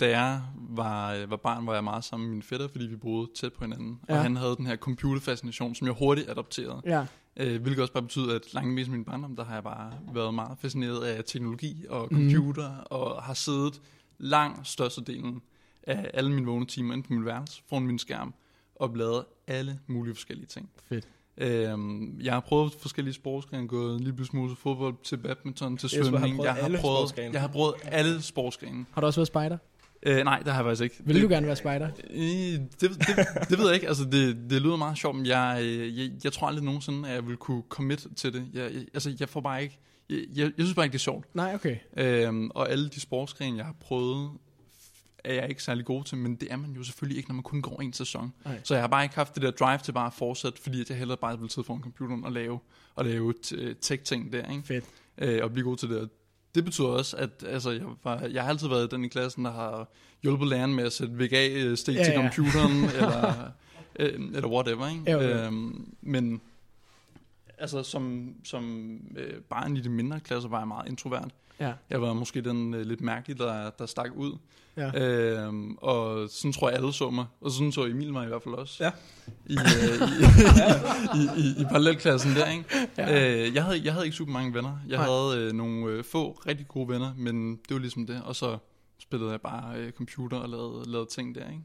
da 0.00 0.08
jeg 0.18 0.40
var, 0.70 1.26
var 1.26 1.36
barn, 1.36 1.66
var 1.66 1.74
jeg 1.74 1.84
meget 1.84 2.04
sammen 2.04 2.26
med 2.28 2.34
min 2.34 2.42
fætter, 2.42 2.68
fordi 2.68 2.86
vi 2.86 2.96
boede 2.96 3.30
tæt 3.36 3.52
på 3.52 3.64
hinanden. 3.64 3.98
Ja. 4.08 4.16
Og 4.16 4.22
han 4.22 4.36
havde 4.36 4.56
den 4.56 4.66
her 4.66 4.76
computerfascination, 4.76 5.74
som 5.74 5.86
jeg 5.86 5.94
hurtigt 5.98 6.30
adopterede. 6.30 6.82
ja. 6.86 7.06
Øh, 7.36 7.62
hvilket 7.62 7.82
også 7.82 7.92
bare 7.92 8.02
betyder, 8.02 8.34
at 8.34 8.54
langt 8.54 8.74
mest 8.74 8.88
af 8.88 8.92
min 8.92 9.04
barndom, 9.04 9.36
der 9.36 9.44
har 9.44 9.54
jeg 9.54 9.62
bare 9.64 9.92
været 10.14 10.34
meget 10.34 10.58
fascineret 10.60 11.04
af 11.04 11.24
teknologi 11.24 11.84
og 11.88 12.08
Mhm. 12.10 12.20
computer, 12.20 12.70
mm. 12.70 12.82
og 12.90 13.22
har 13.22 13.34
siddet 13.34 13.80
langt 14.18 14.68
størstedelen 14.68 15.42
af 15.86 16.10
alle 16.14 16.32
mine 16.32 16.46
vågne 16.46 16.66
timer 16.66 16.94
inde 16.94 17.06
på 17.06 17.12
min 17.12 17.24
værelse, 17.24 17.62
foran 17.68 17.82
min 17.86 17.98
skærm, 17.98 18.34
og 18.76 18.96
lavet 18.96 19.24
alle 19.46 19.78
mulige 19.86 20.14
forskellige 20.14 20.46
ting. 20.46 20.70
Fedt. 20.88 21.08
Øhm, 21.38 22.20
jeg 22.20 22.32
har 22.32 22.40
prøvet 22.40 22.72
forskellige 22.80 23.14
sportsgrene, 23.14 23.68
gået 23.68 24.00
lige 24.00 24.12
pludselig 24.12 24.30
smule 24.30 24.50
til 24.50 24.56
fodbold, 24.56 24.94
til 25.04 25.16
badminton, 25.16 25.76
til 25.76 25.86
Jesper 25.86 26.18
har 26.18 26.26
svømning. 26.26 26.36
prøvet 26.36 26.46
Jeg 26.46 26.54
har 26.54 26.78
prøvet, 26.80 27.32
jeg 27.32 27.40
har 27.40 27.48
prøvet 27.48 27.74
alle 27.84 28.22
sportsgrene. 28.22 28.86
Har 28.92 29.00
du 29.00 29.06
også 29.06 29.20
været 29.20 29.26
spejder? 29.26 29.58
Øh, 30.06 30.24
nej, 30.24 30.38
det 30.38 30.52
har 30.52 30.60
jeg 30.60 30.64
faktisk 30.64 30.82
ikke. 30.82 30.96
Vil 31.04 31.14
det, 31.14 31.22
du 31.22 31.28
gerne 31.28 31.46
være 31.46 31.56
spejder? 31.56 31.88
Øh, 32.10 32.20
det, 32.20 32.80
det, 32.80 32.90
det 33.48 33.58
ved 33.58 33.66
jeg 33.66 33.74
ikke. 33.74 33.88
Altså, 33.88 34.04
det, 34.04 34.50
det 34.50 34.62
lyder 34.62 34.76
meget 34.76 34.98
sjovt, 34.98 35.16
men 35.16 35.26
jeg, 35.26 35.58
øh, 35.62 35.98
jeg, 35.98 36.10
jeg 36.24 36.32
tror 36.32 36.46
aldrig 36.46 36.64
nogensinde, 36.64 37.08
at 37.08 37.14
jeg 37.14 37.26
vil 37.26 37.36
kunne 37.36 37.62
commit 37.68 38.06
til 38.16 38.32
det. 38.32 38.46
Jeg, 38.52 38.74
jeg, 38.74 38.84
altså, 38.94 39.16
jeg 39.20 39.28
får 39.28 39.40
bare 39.40 39.62
ikke... 39.62 39.78
Jeg, 40.10 40.18
jeg, 40.34 40.44
jeg 40.44 40.52
synes 40.58 40.74
bare 40.74 40.86
ikke, 40.86 40.92
det 40.92 40.98
er 40.98 41.02
sjovt. 41.02 41.34
Nej, 41.34 41.54
okay. 41.54 41.76
Øhm, 41.96 42.50
og 42.50 42.70
alle 42.70 42.88
de 42.88 43.00
sportsgrene, 43.00 43.56
jeg 43.56 43.66
har 43.66 43.76
prøvet, 43.80 44.30
er 45.24 45.34
jeg 45.34 45.48
ikke 45.48 45.62
særlig 45.62 45.84
god 45.84 46.04
til, 46.04 46.18
men 46.18 46.34
det 46.34 46.52
er 46.52 46.56
man 46.56 46.70
jo 46.72 46.82
selvfølgelig 46.84 47.16
ikke, 47.16 47.28
når 47.28 47.34
man 47.34 47.42
kun 47.42 47.62
går 47.62 47.80
en 47.80 47.92
sæson. 47.92 48.32
Nej. 48.44 48.60
Så 48.64 48.74
jeg 48.74 48.82
har 48.82 48.88
bare 48.88 49.02
ikke 49.02 49.14
haft 49.14 49.34
det 49.34 49.42
der 49.42 49.50
drive 49.50 49.78
til 49.78 49.92
bare 49.92 50.06
at 50.06 50.12
fortsætte, 50.12 50.62
fordi 50.62 50.84
jeg 50.88 50.96
hellere 50.96 51.16
bare 51.16 51.40
vil 51.40 51.50
sidde 51.50 51.66
foran 51.66 51.82
computeren 51.82 52.24
og 52.24 52.32
lave, 52.32 52.58
og 52.94 53.04
lave 53.04 53.34
t- 53.46 53.74
tech-ting 53.80 54.32
der, 54.32 54.50
ikke? 54.50 54.62
Fedt. 54.66 54.84
øh, 55.18 55.40
og 55.42 55.52
blive 55.52 55.64
god 55.64 55.76
til 55.76 55.90
det. 55.90 56.10
Det 56.54 56.64
betyder 56.64 56.86
også, 56.88 57.16
at 57.16 57.44
altså, 57.48 57.70
jeg, 57.70 57.82
var, 58.04 58.20
jeg 58.20 58.42
har 58.42 58.50
altid 58.50 58.68
været 58.68 58.90
den 58.90 59.04
i 59.04 59.08
klassen, 59.08 59.44
der 59.44 59.52
har 59.52 59.88
hjulpet 60.22 60.48
læreren 60.48 60.74
med 60.74 60.84
at 60.84 60.92
sætte 60.92 61.14
VGA-stik 61.14 61.94
Ja, 61.94 62.00
ja, 62.00 62.04
til 62.04 62.12
ja. 62.12 62.20
computeren, 62.22 62.84
eller, 62.98 63.50
øh, 63.98 64.14
eller 64.34 64.48
whatever. 64.48 64.88
Ikke? 64.88 65.12
Jo, 65.12 65.20
jo. 65.20 65.28
Øhm, 65.28 65.94
men 66.00 66.40
altså, 67.58 67.82
som, 67.82 68.34
som 68.44 68.94
øh, 69.16 69.40
barn 69.40 69.76
i 69.76 69.80
de 69.80 69.88
mindre 69.88 70.20
klasser 70.20 70.48
var 70.48 70.58
jeg 70.58 70.68
meget 70.68 70.88
introvert. 70.88 71.30
Ja. 71.60 71.72
Jeg 71.90 72.02
var 72.02 72.12
måske 72.12 72.40
den 72.40 72.74
øh, 72.74 72.86
lidt 72.86 73.00
mærkelige, 73.00 73.38
der, 73.38 73.70
der 73.70 73.86
stak 73.86 74.10
ud. 74.16 74.38
Ja. 74.76 75.02
Øhm, 75.02 75.74
og 75.74 76.28
sådan 76.30 76.52
tror 76.52 76.68
jeg 76.68 76.78
alle 76.78 76.92
så 76.92 77.10
mig. 77.10 77.26
Og 77.40 77.50
sådan 77.50 77.72
så 77.72 77.84
Emil 77.84 78.12
mig 78.12 78.24
i 78.24 78.28
hvert 78.28 78.42
fald 78.42 78.54
også. 78.54 78.84
Ja. 78.84 78.90
I, 79.46 79.56
øh, 79.56 80.08
i, 81.18 81.40
i, 81.40 81.46
i, 81.46 81.60
i 81.60 81.64
parallelklassen 81.64 82.34
der, 82.34 82.50
ikke? 82.50 82.64
Ja. 82.98 83.44
Øh, 83.46 83.54
jeg, 83.54 83.64
havde, 83.64 83.80
jeg 83.84 83.92
havde 83.92 84.06
ikke 84.06 84.16
super 84.16 84.32
mange 84.32 84.54
venner. 84.54 84.78
Jeg 84.88 84.96
Nej. 84.98 85.06
havde 85.06 85.46
øh, 85.48 85.52
nogle 85.52 85.86
øh, 85.86 86.04
få 86.04 86.32
rigtig 86.46 86.68
gode 86.68 86.88
venner, 86.88 87.14
men 87.16 87.56
det 87.56 87.70
var 87.70 87.78
ligesom 87.78 88.06
det. 88.06 88.22
Og 88.24 88.36
så 88.36 88.58
spillede 88.98 89.30
jeg 89.30 89.40
bare 89.40 89.76
øh, 89.78 89.92
computer 89.92 90.36
og 90.36 90.48
lavede, 90.48 90.90
lavede 90.90 91.08
ting 91.10 91.34
der, 91.34 91.50
ikke? 91.50 91.62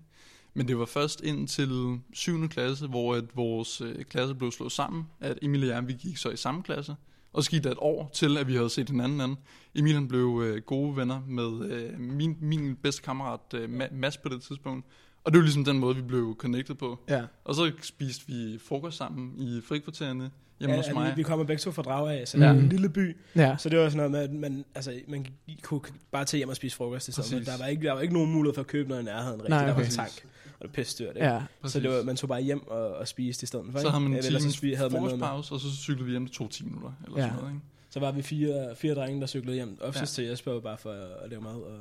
Men 0.54 0.68
det 0.68 0.80
var 0.80 0.86
først 0.86 1.22
ind 1.22 1.48
til 1.48 2.00
7. 2.14 2.50
klasse, 2.50 2.88
hvor 2.88 3.16
at 3.16 3.24
vores 3.36 3.82
øh, 3.82 4.04
klasse 4.04 4.36
blev 4.36 4.52
slået 4.52 4.72
sammen, 4.72 5.08
at 5.20 5.40
Emil 5.42 5.64
og 5.64 5.70
jeg, 5.70 5.88
vi 5.88 5.94
gik 5.94 6.18
så 6.18 6.30
i 6.30 6.38
samme 6.38 6.64
klasse. 6.64 6.96
Og 7.40 7.44
så 7.44 7.52
gik 7.52 7.64
der 7.64 7.72
et 7.72 7.78
år 7.82 8.10
til, 8.14 8.38
at 8.38 8.48
vi 8.48 8.56
havde 8.56 8.70
set 8.70 8.90
hinanden 8.90 9.22
anden. 9.22 9.38
Emil 9.76 9.94
han 9.94 10.08
blev 10.08 10.42
øh, 10.46 10.62
gode 10.62 10.96
venner 10.98 11.22
med 11.28 11.72
øh, 11.72 12.00
min, 12.00 12.38
min 12.42 12.76
bedste 12.76 13.02
kammerat 13.02 13.40
øh, 13.54 13.64
Ma- 13.80 13.94
Mads 13.94 14.18
på 14.18 14.30
det 14.30 14.42
tidspunkt. 14.42 14.86
Og 15.24 15.32
det 15.32 15.38
var 15.40 15.44
ligesom 15.44 15.66
den 15.66 15.80
måde, 15.80 15.96
vi 15.96 16.02
blev 16.02 16.36
connected 16.40 16.76
på. 16.76 17.00
Ja. 17.10 17.22
Og 17.46 17.56
så 17.56 17.72
spiste 17.82 18.28
vi 18.28 18.60
frokost 18.68 18.98
sammen 18.98 19.34
i 19.38 19.62
frikvartererne 19.68 20.32
hjemme 20.60 20.76
hos 20.76 20.88
Ja, 20.88 20.94
mig. 20.94 21.14
vi, 21.18 21.24
kommer 21.24 21.46
begge 21.46 21.60
to 21.60 21.72
fra 21.72 21.82
Drage 21.82 22.14
af, 22.20 22.28
så 22.28 22.38
Ja. 22.38 22.44
det 22.50 22.56
er 22.56 22.60
en 22.60 22.70
lille 22.70 22.90
by. 22.90 23.18
Ja. 23.36 23.56
Så 23.58 23.70
det 23.70 23.80
var 23.80 23.90
sådan 23.90 23.98
noget 23.98 24.12
med, 24.12 24.20
at 24.20 24.52
man, 24.52 24.66
altså, 24.76 24.94
man 25.08 25.26
kunne 25.64 25.82
bare 26.12 26.26
tage 26.26 26.38
hjem 26.40 26.50
og 26.50 26.56
spise 26.56 26.76
frokost 26.76 27.16
for. 27.16 27.22
Præcis. 27.22 27.46
Der 27.48 27.58
var, 27.60 27.66
ikke, 27.66 27.88
der 27.88 27.94
var 27.94 28.02
ikke 28.02 28.14
nogen 28.14 28.32
mulighed 28.32 28.54
for 28.56 28.62
at 28.62 28.68
købe 28.68 28.90
noget 28.90 29.02
i 29.02 29.06
nærheden 29.06 29.34
rigtigt. 29.34 29.50
Nej, 29.50 29.60
Der 29.60 29.66
var 29.66 29.74
okay. 29.74 29.86
en 29.86 29.92
tank, 29.92 30.26
og 30.60 30.68
det 30.68 30.78
var 30.78 30.84
pisse 30.84 31.04
dyrt. 31.04 31.16
Ikke? 31.16 31.28
Ja. 31.28 31.42
Så 31.66 31.80
det 31.80 31.90
var, 31.90 32.04
man 32.04 32.16
tog 32.16 32.28
bare 32.30 32.42
hjem 32.42 32.68
og, 32.68 32.88
og 32.96 33.08
spiste 33.08 33.44
i 33.44 33.48
stedet 33.48 33.66
for. 33.66 33.72
så 33.72 33.80
ikke? 33.80 33.90
havde 33.92 34.04
man 34.04 34.14
en 34.18 34.24
så 34.24 34.30
spi- 34.62 34.76
havde 34.76 34.90
man 34.90 35.02
noget 35.02 35.20
frokostpause, 35.20 35.54
og 35.54 35.60
så 35.60 35.68
cyklede 35.76 36.06
vi 36.06 36.12
hjem 36.12 36.28
to 36.28 36.48
10 36.48 36.64
minutter. 36.64 36.92
Eller 37.06 37.18
Ja. 37.18 37.24
sådan 37.28 37.38
noget, 37.40 37.54
ikke? 37.54 37.66
Så 37.90 38.00
var 38.00 38.12
vi 38.12 38.22
fire, 38.22 38.76
fire 38.76 38.96
drenge, 38.96 39.22
der 39.22 39.28
cyklede 39.28 39.56
hjem. 39.56 39.78
Oftest 39.82 40.18
Ja. 40.18 40.22
til 40.24 40.30
Jesper 40.30 40.60
bare 40.60 40.78
for 40.78 40.92
at 41.24 41.30
lave 41.30 41.42
mad 41.42 41.52
og, 41.52 41.78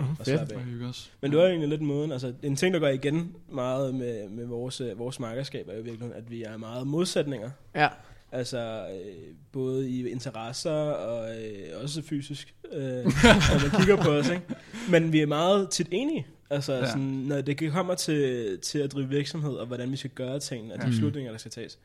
Uh, 0.00 0.06
og 0.20 0.26
slappe 0.26 0.54
Det 0.54 0.60
af. 0.60 0.80
var. 0.80 0.96
Men 1.20 1.30
det 1.30 1.38
var 1.38 1.46
egentlig 1.46 1.68
lidt 1.68 1.82
måden, 1.82 2.12
altså 2.12 2.32
en 2.42 2.56
ting, 2.56 2.74
der 2.74 2.80
går 2.80 2.88
igen 2.88 3.36
meget 3.52 3.94
med, 3.94 4.28
med 4.28 4.46
vores, 4.46 4.80
øh, 4.80 4.98
vores 4.98 5.20
markerskab, 5.20 5.68
er 5.68 5.76
jo 5.76 5.82
virkelig, 5.82 6.14
at 6.14 6.30
vi 6.30 6.42
er 6.42 6.56
meget 6.56 6.86
modsætninger. 6.86 7.50
Ja. 7.74 7.88
Altså 8.32 8.86
øh, 8.92 9.34
både 9.52 9.90
i 9.90 10.08
interesser 10.08 10.70
og 10.70 11.30
øh, 11.36 11.82
også 11.82 12.02
fysisk, 12.02 12.54
øh, 12.72 12.80
når 13.04 13.60
man 13.70 13.80
kigger 13.80 13.96
på 14.02 14.10
os, 14.10 14.28
ikke? 14.28 14.42
Men 14.90 15.12
vi 15.12 15.20
er 15.20 15.26
meget 15.26 15.70
tit 15.70 15.88
enige. 15.90 16.26
Altså 16.50 16.72
ja. 16.74 16.86
Sådan, 16.86 17.02
når 17.02 17.40
det 17.40 17.72
kommer 17.72 17.94
til, 17.94 18.58
til 18.60 18.78
at 18.78 18.92
drive 18.92 19.08
virksomhed, 19.08 19.52
og 19.52 19.66
hvordan 19.66 19.92
vi 19.92 19.96
skal 19.96 20.10
gøre 20.10 20.38
tingene, 20.38 20.74
og 20.74 20.78
de 20.80 20.84
Ja. 20.84 20.90
beslutninger, 20.90 21.30
der 21.30 21.38
skal 21.38 21.50
tages, 21.50 21.78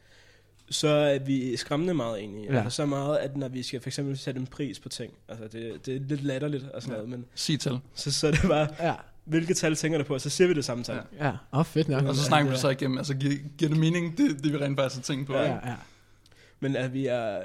så 0.70 0.88
er 0.88 1.20
vi 1.20 1.56
skræmmende 1.58 1.94
meget 1.94 2.24
enige. 2.24 2.54
Ja. 2.54 2.64
Altså 2.64 2.76
så 2.76 2.86
meget, 2.86 3.18
at 3.18 3.38
når 3.38 3.48
vi 3.48 3.64
skal 3.64 3.80
for 3.82 3.90
eksempel 3.90 4.18
sætte 4.18 4.40
en 4.40 4.48
pris 4.48 4.80
på 4.80 4.90
ting, 4.90 5.14
altså 5.30 5.48
det, 5.48 5.86
det 5.86 5.96
er 5.96 6.00
lidt 6.00 6.24
latterligt 6.24 6.64
og 6.64 6.82
sådan 6.82 6.92
Ja. 6.94 6.98
noget, 6.98 7.10
men 7.10 7.26
Sig 7.36 7.60
tal. 7.60 7.80
så, 7.96 8.12
så 8.12 8.28
er 8.28 8.32
det 8.32 8.42
bare, 8.48 8.68
Ja. 8.80 8.94
hvilke 9.26 9.54
tal 9.54 9.76
tænker 9.76 9.98
du 9.98 10.04
på, 10.04 10.14
og 10.14 10.22
så 10.22 10.30
siger 10.30 10.48
vi 10.48 10.54
det 10.54 10.66
samme 10.66 10.84
tal. 10.84 11.00
Ja. 11.20 11.26
Ja. 11.26 11.32
Åh, 11.54 11.60
oh, 11.60 11.66
fedt 11.66 11.88
nok. 11.90 12.04
Og 12.04 12.16
så 12.16 12.24
snakker 12.24 12.52
vi 12.52 12.58
så 12.58 12.70
igennem. 12.70 12.98
Altså, 12.98 13.14
giver, 13.16 13.34
giver 13.58 13.70
det 13.70 13.80
mening, 13.80 14.18
det, 14.18 14.44
det 14.44 14.54
vi 14.54 14.58
rent 14.58 14.80
faktisk 14.80 14.96
har 15.00 15.04
tænkt 15.16 15.28
på? 15.28 15.34
Ja. 15.34 15.44
ikke? 15.44 15.56
Ja, 15.64 15.70
ja. 15.70 15.76
Men 16.60 16.76
at 16.76 16.94
vi 16.94 17.06
er 17.08 17.42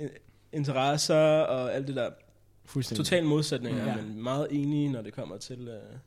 øh, 0.00 0.08
interesser 0.52 1.14
og 1.40 1.74
alt 1.74 1.86
det 1.88 1.96
der 1.96 2.10
Fuldstændig. 2.64 3.04
totalt 3.04 3.26
modsætninger, 3.26 3.86
Ja. 3.86 3.96
men 3.96 4.22
meget 4.22 4.46
enige, 4.50 4.88
når 4.92 5.02
det 5.02 5.12
kommer 5.12 5.36
til, 5.38 5.68
øh, 5.68 5.98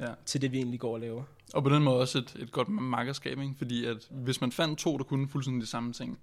Ja. 0.00 0.06
til 0.26 0.42
det, 0.42 0.52
vi 0.52 0.56
egentlig 0.56 0.80
går 0.80 0.92
og 0.94 1.00
laver. 1.00 1.22
Og 1.54 1.62
på 1.64 1.70
den 1.70 1.82
måde 1.82 1.96
også 2.00 2.18
et, 2.18 2.36
et 2.38 2.52
godt 2.52 2.68
makkerskab, 2.68 3.38
ikke? 3.40 3.54
fordi 3.58 3.84
at 3.84 3.96
hvis 4.10 4.40
man 4.40 4.52
fandt 4.52 4.78
to, 4.78 4.96
der 4.98 5.04
kunne 5.04 5.28
fuldstændig 5.28 5.62
de 5.62 5.66
samme 5.66 5.92
ting, 5.92 6.18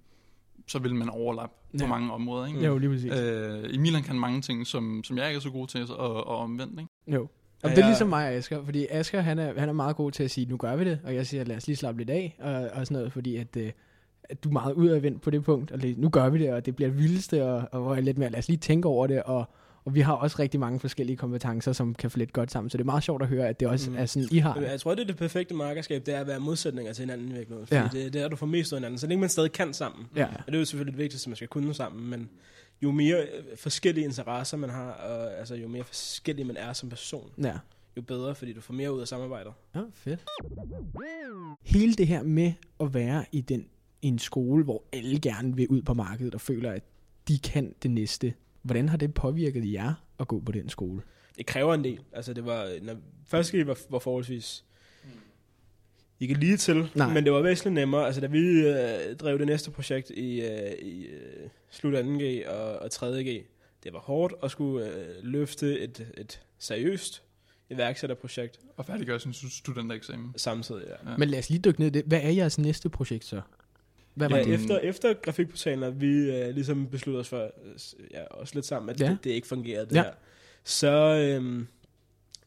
så 0.66 0.78
ville 0.78 0.96
man 0.96 1.08
overlappe 1.08 1.54
på 1.78 1.84
Ja. 1.84 1.88
mange 1.88 2.12
områder. 2.12 2.46
Ikke? 2.46 2.64
Jo, 2.66 2.78
lige 2.78 2.90
præcis. 2.90 3.12
Øh, 3.12 3.74
Emil 3.74 3.94
han 3.94 4.02
kan 4.02 4.18
mange 4.18 4.40
ting, 4.40 4.66
som, 4.66 5.04
som 5.04 5.18
jeg 5.18 5.26
ikke 5.28 5.36
er 5.36 5.40
så 5.40 5.50
god 5.50 5.66
til, 5.66 5.82
og, 5.92 6.26
og 6.26 6.36
omvendt. 6.38 6.80
Ikke? 6.80 6.92
Jo. 7.06 7.28
Og 7.62 7.70
det 7.70 7.78
er 7.78 7.86
ligesom 7.86 8.08
mig 8.08 8.26
og 8.26 8.32
Asger, 8.32 8.64
fordi 8.64 8.86
Asger 8.90 9.20
han 9.20 9.38
er, 9.38 9.60
han 9.60 9.68
er 9.68 9.72
meget 9.72 9.96
god 9.96 10.10
til 10.12 10.22
at 10.24 10.30
sige, 10.30 10.46
nu 10.46 10.56
gør 10.56 10.76
vi 10.76 10.84
det, 10.84 11.00
og 11.04 11.14
jeg 11.14 11.26
siger, 11.26 11.44
lad 11.44 11.56
os 11.56 11.66
lige 11.66 11.76
slappe 11.76 12.00
lidt 12.00 12.10
af, 12.10 12.36
og, 12.40 12.52
og 12.52 12.86
sådan 12.86 12.94
noget, 12.96 13.12
fordi 13.12 13.36
at, 13.36 13.56
øh, 13.56 13.72
at 14.24 14.44
du 14.44 14.48
er 14.48 14.52
meget 14.52 14.72
udadvendt 14.72 15.22
på 15.22 15.30
det 15.30 15.44
punkt, 15.44 15.70
og 15.70 15.78
lige, 15.78 16.00
nu 16.00 16.08
gør 16.08 16.28
vi 16.28 16.38
det, 16.38 16.52
og 16.52 16.66
det 16.66 16.76
bliver 16.76 16.90
det 16.90 16.98
vildeste, 16.98 17.44
og, 17.44 17.68
og 17.72 17.80
hvor 17.82 17.94
jeg 17.94 18.02
lidt 18.02 18.18
mere, 18.18 18.30
lad 18.30 18.38
os 18.38 18.48
lige 18.48 18.58
tænke 18.58 18.88
over 18.88 19.06
det, 19.06 19.22
og, 19.22 19.48
og 19.88 19.94
vi 19.94 20.00
har 20.00 20.12
også 20.12 20.36
rigtig 20.38 20.60
mange 20.60 20.80
forskellige 20.80 21.16
kompetencer, 21.16 21.72
som 21.72 21.94
kan 21.94 22.10
få 22.10 22.18
lidt 22.18 22.32
godt 22.32 22.50
sammen, 22.52 22.70
så 22.70 22.78
det 22.78 22.82
er 22.82 22.86
meget 22.86 23.02
sjovt 23.02 23.22
at 23.22 23.28
høre, 23.28 23.48
at 23.48 23.60
det 23.60 23.68
også 23.68 23.90
mm. 23.90 23.96
Er 23.96 24.06
sådan, 24.06 24.28
I 24.30 24.38
har. 24.38 24.60
Jeg 24.60 24.80
tror, 24.80 24.94
det 24.94 25.02
er 25.02 25.06
det 25.06 25.16
perfekte 25.16 25.54
markerskab, 25.54 26.06
det 26.06 26.14
er 26.14 26.20
at 26.20 26.26
være 26.26 26.40
modsætninger 26.40 26.92
til 26.92 27.02
hinanden 27.02 27.28
i 27.28 27.32
virkeligheden. 27.32 27.66
Fordi 27.66 27.80
Ja. 27.98 28.04
det, 28.04 28.12
det 28.12 28.22
er 28.22 28.28
du 28.28 28.36
får 28.36 28.46
mest 28.46 28.72
af 28.72 28.78
hinanden. 28.78 28.98
Så 28.98 29.06
længe 29.06 29.20
man 29.20 29.28
stadig 29.30 29.52
kan 29.52 29.74
sammen. 29.74 30.06
Ja, 30.16 30.26
Og 30.26 30.46
det 30.46 30.54
er 30.54 30.58
jo 30.58 30.64
selvfølgelig 30.64 30.92
det 30.92 30.98
vigtigste, 31.02 31.28
man 31.30 31.36
skal 31.36 31.48
kunne 31.48 31.74
sammen, 31.74 32.10
men 32.10 32.28
jo 32.82 32.90
mere 32.90 33.16
øh, 33.20 33.56
forskellige 33.56 34.04
interesser 34.04 34.56
man 34.56 34.70
har, 34.70 34.90
og 34.90 35.38
altså, 35.38 35.54
jo 35.54 35.68
mere 35.68 35.84
forskellig 35.84 36.46
man 36.46 36.56
er 36.56 36.72
som 36.72 36.88
person, 36.88 37.30
ja. 37.42 37.52
jo 37.96 38.02
bedre, 38.02 38.34
fordi 38.34 38.52
du 38.52 38.60
får 38.60 38.74
mere 38.74 38.94
ud 38.94 39.00
af 39.00 39.08
samarbejdet. 39.08 39.52
Ja, 39.74 39.80
fedt. 39.94 40.24
Hele 41.62 41.94
det 41.94 42.06
her 42.06 42.22
med 42.22 42.52
at 42.80 42.94
være 42.94 43.24
i 43.32 43.40
den 43.40 43.66
en 44.02 44.18
skole, 44.18 44.64
hvor 44.64 44.82
alle 44.92 45.20
gerne 45.20 45.56
vil 45.56 45.68
ud 45.68 45.82
på 45.82 45.94
markedet 45.94 46.34
og 46.34 46.40
føler, 46.40 46.72
at 46.72 46.82
de 47.28 47.38
kan 47.38 47.74
det 47.82 47.90
næste. 47.90 48.34
Hvordan 48.68 48.88
har 48.88 48.96
det 48.96 49.14
påvirket 49.14 49.72
jer 49.72 49.94
at 50.20 50.28
gå 50.28 50.40
på 50.40 50.52
den 50.52 50.68
skole? 50.68 51.02
Det 51.38 51.46
kræver 51.46 51.74
en 51.74 51.84
del. 51.84 52.00
Altså, 52.12 52.32
det 52.34 52.44
var, 52.44 52.70
når, 52.82 52.96
første 53.26 53.66
var, 53.66 53.78
var 53.90 53.98
forholdsvis 53.98 54.64
ikke 56.20 56.34
lige 56.34 56.56
til, 56.56 56.90
Nej. 56.94 57.14
men 57.14 57.24
det 57.24 57.32
var 57.32 57.42
væsentligt 57.42 57.74
nemmere. 57.74 58.06
Altså, 58.06 58.20
da 58.20 58.26
vi 58.26 58.38
øh, 58.38 59.16
drev 59.16 59.38
det 59.38 59.46
næste 59.46 59.70
projekt 59.70 60.10
i, 60.10 60.40
øh, 60.40 60.72
i 60.82 61.06
øh, 61.06 61.48
slut 61.70 61.94
2G 61.94 62.48
og, 62.50 62.78
og 62.78 62.86
3G, 62.92 63.24
det 63.84 63.92
var 63.92 63.98
hårdt 63.98 64.34
at 64.42 64.50
skulle 64.50 64.86
øh, 64.92 65.06
løfte 65.22 65.80
et, 65.80 66.06
et 66.16 66.40
seriøst 66.58 67.22
iværksætterprojekt 67.70 68.58
Og 68.76 68.84
færdiggøre 68.86 69.20
sin 69.20 69.30
stu- 69.32 69.58
studentereksamen. 69.58 70.32
samtidig. 70.36 70.84
Ja. 70.86 71.10
Ja. 71.10 71.16
Men 71.16 71.28
lad 71.28 71.38
os 71.38 71.50
lige 71.50 71.60
dykke 71.62 71.80
ned 71.80 71.86
i 71.86 71.90
det. 71.90 72.04
Hvad 72.06 72.20
er 72.22 72.30
jeres 72.30 72.58
næste 72.58 72.88
projekt 72.88 73.24
så? 73.24 73.40
Hvad 74.18 74.28
var 74.28 74.36
Ja, 74.36 74.44
det? 74.44 74.54
efter, 74.54 74.78
efter 74.78 75.14
grafikportalen, 75.14 75.82
at 75.84 76.00
vi 76.00 76.30
øh, 76.30 76.54
ligesom 76.54 76.86
besluttede 76.90 77.20
os 77.20 77.28
for, 77.28 77.42
øh, 77.64 78.10
ja, 78.10 78.24
også 78.24 78.54
lidt 78.54 78.66
sammen, 78.66 78.90
at 78.90 79.00
Ja. 79.00 79.08
det, 79.10 79.18
det 79.24 79.30
ikke 79.30 79.46
fungerede, 79.48 79.86
det 79.86 79.94
Ja. 79.96 80.02
her. 80.02 80.12
Så, 80.64 80.90
øhm, 80.90 81.66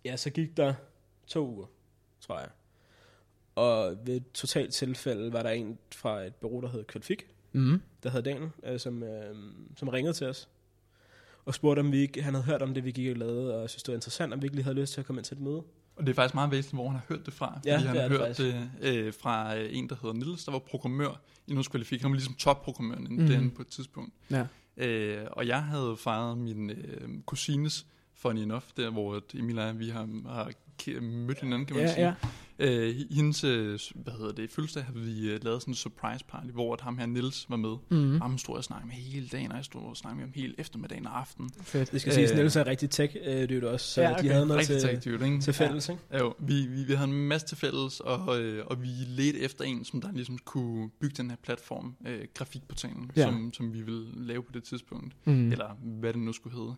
ja, 0.05 0.17
så 0.17 0.29
gik 0.29 0.57
der 0.57 0.73
to 1.27 1.47
uger, 1.47 1.65
tror 2.21 2.39
jeg. 2.39 2.49
Og 3.55 3.97
ved 4.05 4.15
et 4.15 4.23
totalt 4.33 4.73
tilfælde 4.73 5.33
var 5.33 5.43
der 5.43 5.49
en 5.49 5.77
fra 5.95 6.21
et 6.21 6.35
bureau, 6.35 6.61
der 6.61 6.67
hed 6.69 6.83
Kvalfik, 6.83 7.27
Mm. 7.53 7.81
der 8.03 8.09
hed 8.09 8.21
Daniel, 8.23 8.49
øh, 8.63 8.79
som, 8.79 9.03
øh, 9.03 9.35
som 9.77 9.87
ringede 9.89 10.13
til 10.13 10.27
os. 10.27 10.49
Og 11.45 11.53
spurgte, 11.55 11.79
om 11.79 11.91
vi 11.91 11.97
ikke, 11.97 12.21
han 12.21 12.33
havde 12.33 12.45
hørt 12.45 12.61
om 12.61 12.73
det, 12.73 12.85
vi 12.85 12.91
gik 12.91 13.09
og 13.11 13.15
lavede, 13.17 13.55
og 13.61 13.69
synes, 13.69 13.83
det 13.83 13.91
var 13.91 13.95
interessant, 13.97 14.33
om 14.33 14.41
vi 14.41 14.45
ikke 14.45 14.55
lige 14.55 14.63
havde 14.63 14.77
lyst 14.79 14.93
til 14.93 15.01
at 15.01 15.05
komme 15.05 15.19
ind 15.19 15.25
til 15.25 15.35
et 15.37 15.41
møde. 15.41 15.61
Og 16.01 16.08
det 16.08 16.13
er 16.13 16.15
faktisk 16.15 16.36
meget 16.36 16.51
væsentligt, 16.51 16.75
hvor 16.75 16.89
han 16.89 17.00
har 17.00 17.05
hørt 17.15 17.25
det 17.25 17.34
fra. 17.34 17.60
Ja, 17.65 17.75
fordi 17.75 17.88
han 17.88 17.98
har 17.98 18.08
hørt 18.10 18.38
det 18.38 18.70
øh, 18.81 19.13
fra 19.22 19.58
øh, 19.58 19.70
en, 19.72 19.89
der 19.89 19.96
hedder 20.01 20.15
Nils, 20.15 20.46
der 20.46 20.51
var 20.51 20.60
programmør 20.60 21.22
i 21.48 21.53
Norsk 21.53 21.72
Kvalifik. 21.72 22.01
Han 22.01 22.12
var 22.12 22.15
ligesom 22.15 22.34
topprogrammøren 22.34 23.08
mm. 23.10 23.27
derinde 23.27 23.50
på 23.50 23.62
et 23.62 23.67
tidspunkt. 23.67 24.13
Ja. 24.31 24.46
Øh, 24.77 25.27
og 25.31 25.48
jeg 25.48 25.63
havde 25.63 25.98
fejret 26.00 26.38
min 26.38 26.70
øh, 26.70 27.10
kusines 27.25 27.86
funny 28.15 28.39
enough, 28.39 28.63
der 28.77 28.89
hvor 28.89 29.22
Emil 29.34 29.60
og 29.60 29.65
jeg, 29.65 29.79
vi 29.79 29.89
har, 29.89 30.08
har 30.34 30.51
mødt 31.01 31.39
hinanden, 31.39 31.65
kan 31.65 31.75
man 31.75 31.86
Ja, 31.86 31.93
sige. 31.93 32.05
ja. 32.05 32.13
Øh, 32.63 32.95
hendes, 33.11 33.43
øh, 33.43 33.79
hvad 33.95 34.13
hedder 34.13 34.31
det, 34.31 34.49
fødselsdag 34.51 34.83
havde 34.83 34.99
vi 34.99 35.29
øh, 35.29 35.43
lavet 35.43 35.61
sådan 35.61 35.71
en 35.71 35.75
surprise 35.75 36.25
party, 36.27 36.47
hvor 36.47 36.73
at 36.73 36.81
ham 36.81 36.97
her 36.97 37.05
Nils 37.05 37.45
var 37.49 37.55
med. 37.55 37.75
Mm. 37.89 37.97
Mm. 37.97 38.21
Ham 38.21 38.37
stod 38.37 38.55
jeg 38.69 38.77
og 38.81 38.87
med 38.87 38.95
hele 38.95 39.27
dagen, 39.27 39.51
og 39.51 39.57
jeg 39.57 39.65
stod 39.65 39.81
og 39.81 39.97
snakkede 39.97 40.15
med 40.17 40.25
ham 40.25 40.33
hele 40.35 40.55
eftermiddagen 40.57 41.07
og 41.07 41.19
aftenen. 41.19 41.49
Fedt. 41.61 41.91
Det 41.91 42.01
skal 42.01 42.09
Øh. 42.11 42.15
siges, 42.15 42.33
Niels 42.33 42.55
er 42.55 42.67
rigtig 42.67 42.89
tech, 42.89 43.15
øh, 43.25 43.51
jo 43.51 43.71
også, 43.71 43.85
så 43.85 44.01
Ja, 44.01 44.07
ja, 44.09 44.13
okay. 44.13 44.23
de 44.23 44.33
havde 44.33 44.45
noget 44.45 44.59
Rigtig 44.59 44.81
til, 44.81 44.89
tech 44.89 45.23
ikke? 45.23 45.41
til 45.41 45.53
fælles, 45.53 45.89
ikke? 45.89 46.01
Ja, 46.11 46.17
jo, 46.19 46.33
vi, 46.39 46.65
vi, 46.67 46.83
vi 46.83 46.93
havde 46.93 47.09
en 47.11 47.27
masse 47.27 47.47
til 47.47 47.57
fælles, 47.57 47.99
og, 47.99 48.41
øh, 48.41 48.65
og 48.67 48.81
vi 48.81 48.87
ledte 48.87 49.39
efter 49.39 49.63
en, 49.63 49.85
som 49.85 50.01
der 50.01 50.11
ligesom 50.11 50.37
kunne 50.37 50.89
bygge 51.01 51.15
den 51.17 51.29
her 51.29 51.37
platform, 51.43 51.95
øh, 52.07 52.25
grafikportalen, 52.33 53.11
Ja. 53.15 53.21
ja. 53.21 53.27
som, 53.27 53.53
som 53.53 53.73
vi 53.73 53.81
ville 53.81 54.25
lave 54.25 54.43
på 54.43 54.51
det 54.53 54.63
tidspunkt, 54.63 55.13
Mm. 55.25 55.51
eller 55.51 55.69
hvad 55.99 56.13
det 56.13 56.21
nu 56.21 56.33
skulle 56.33 56.57
hedde. 56.57 56.75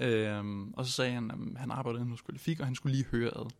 Øhm, 0.00 0.72
og 0.72 0.86
så 0.86 0.92
sagde 0.92 1.12
han, 1.12 1.30
at 1.30 1.60
han 1.60 1.70
arbejdede 1.70 2.04
hos 2.04 2.22
Qualifik, 2.22 2.60
og 2.60 2.66
han 2.66 2.74
skulle 2.74 2.96
lige 2.96 3.06
høre 3.10 3.30
ad. 3.38 3.50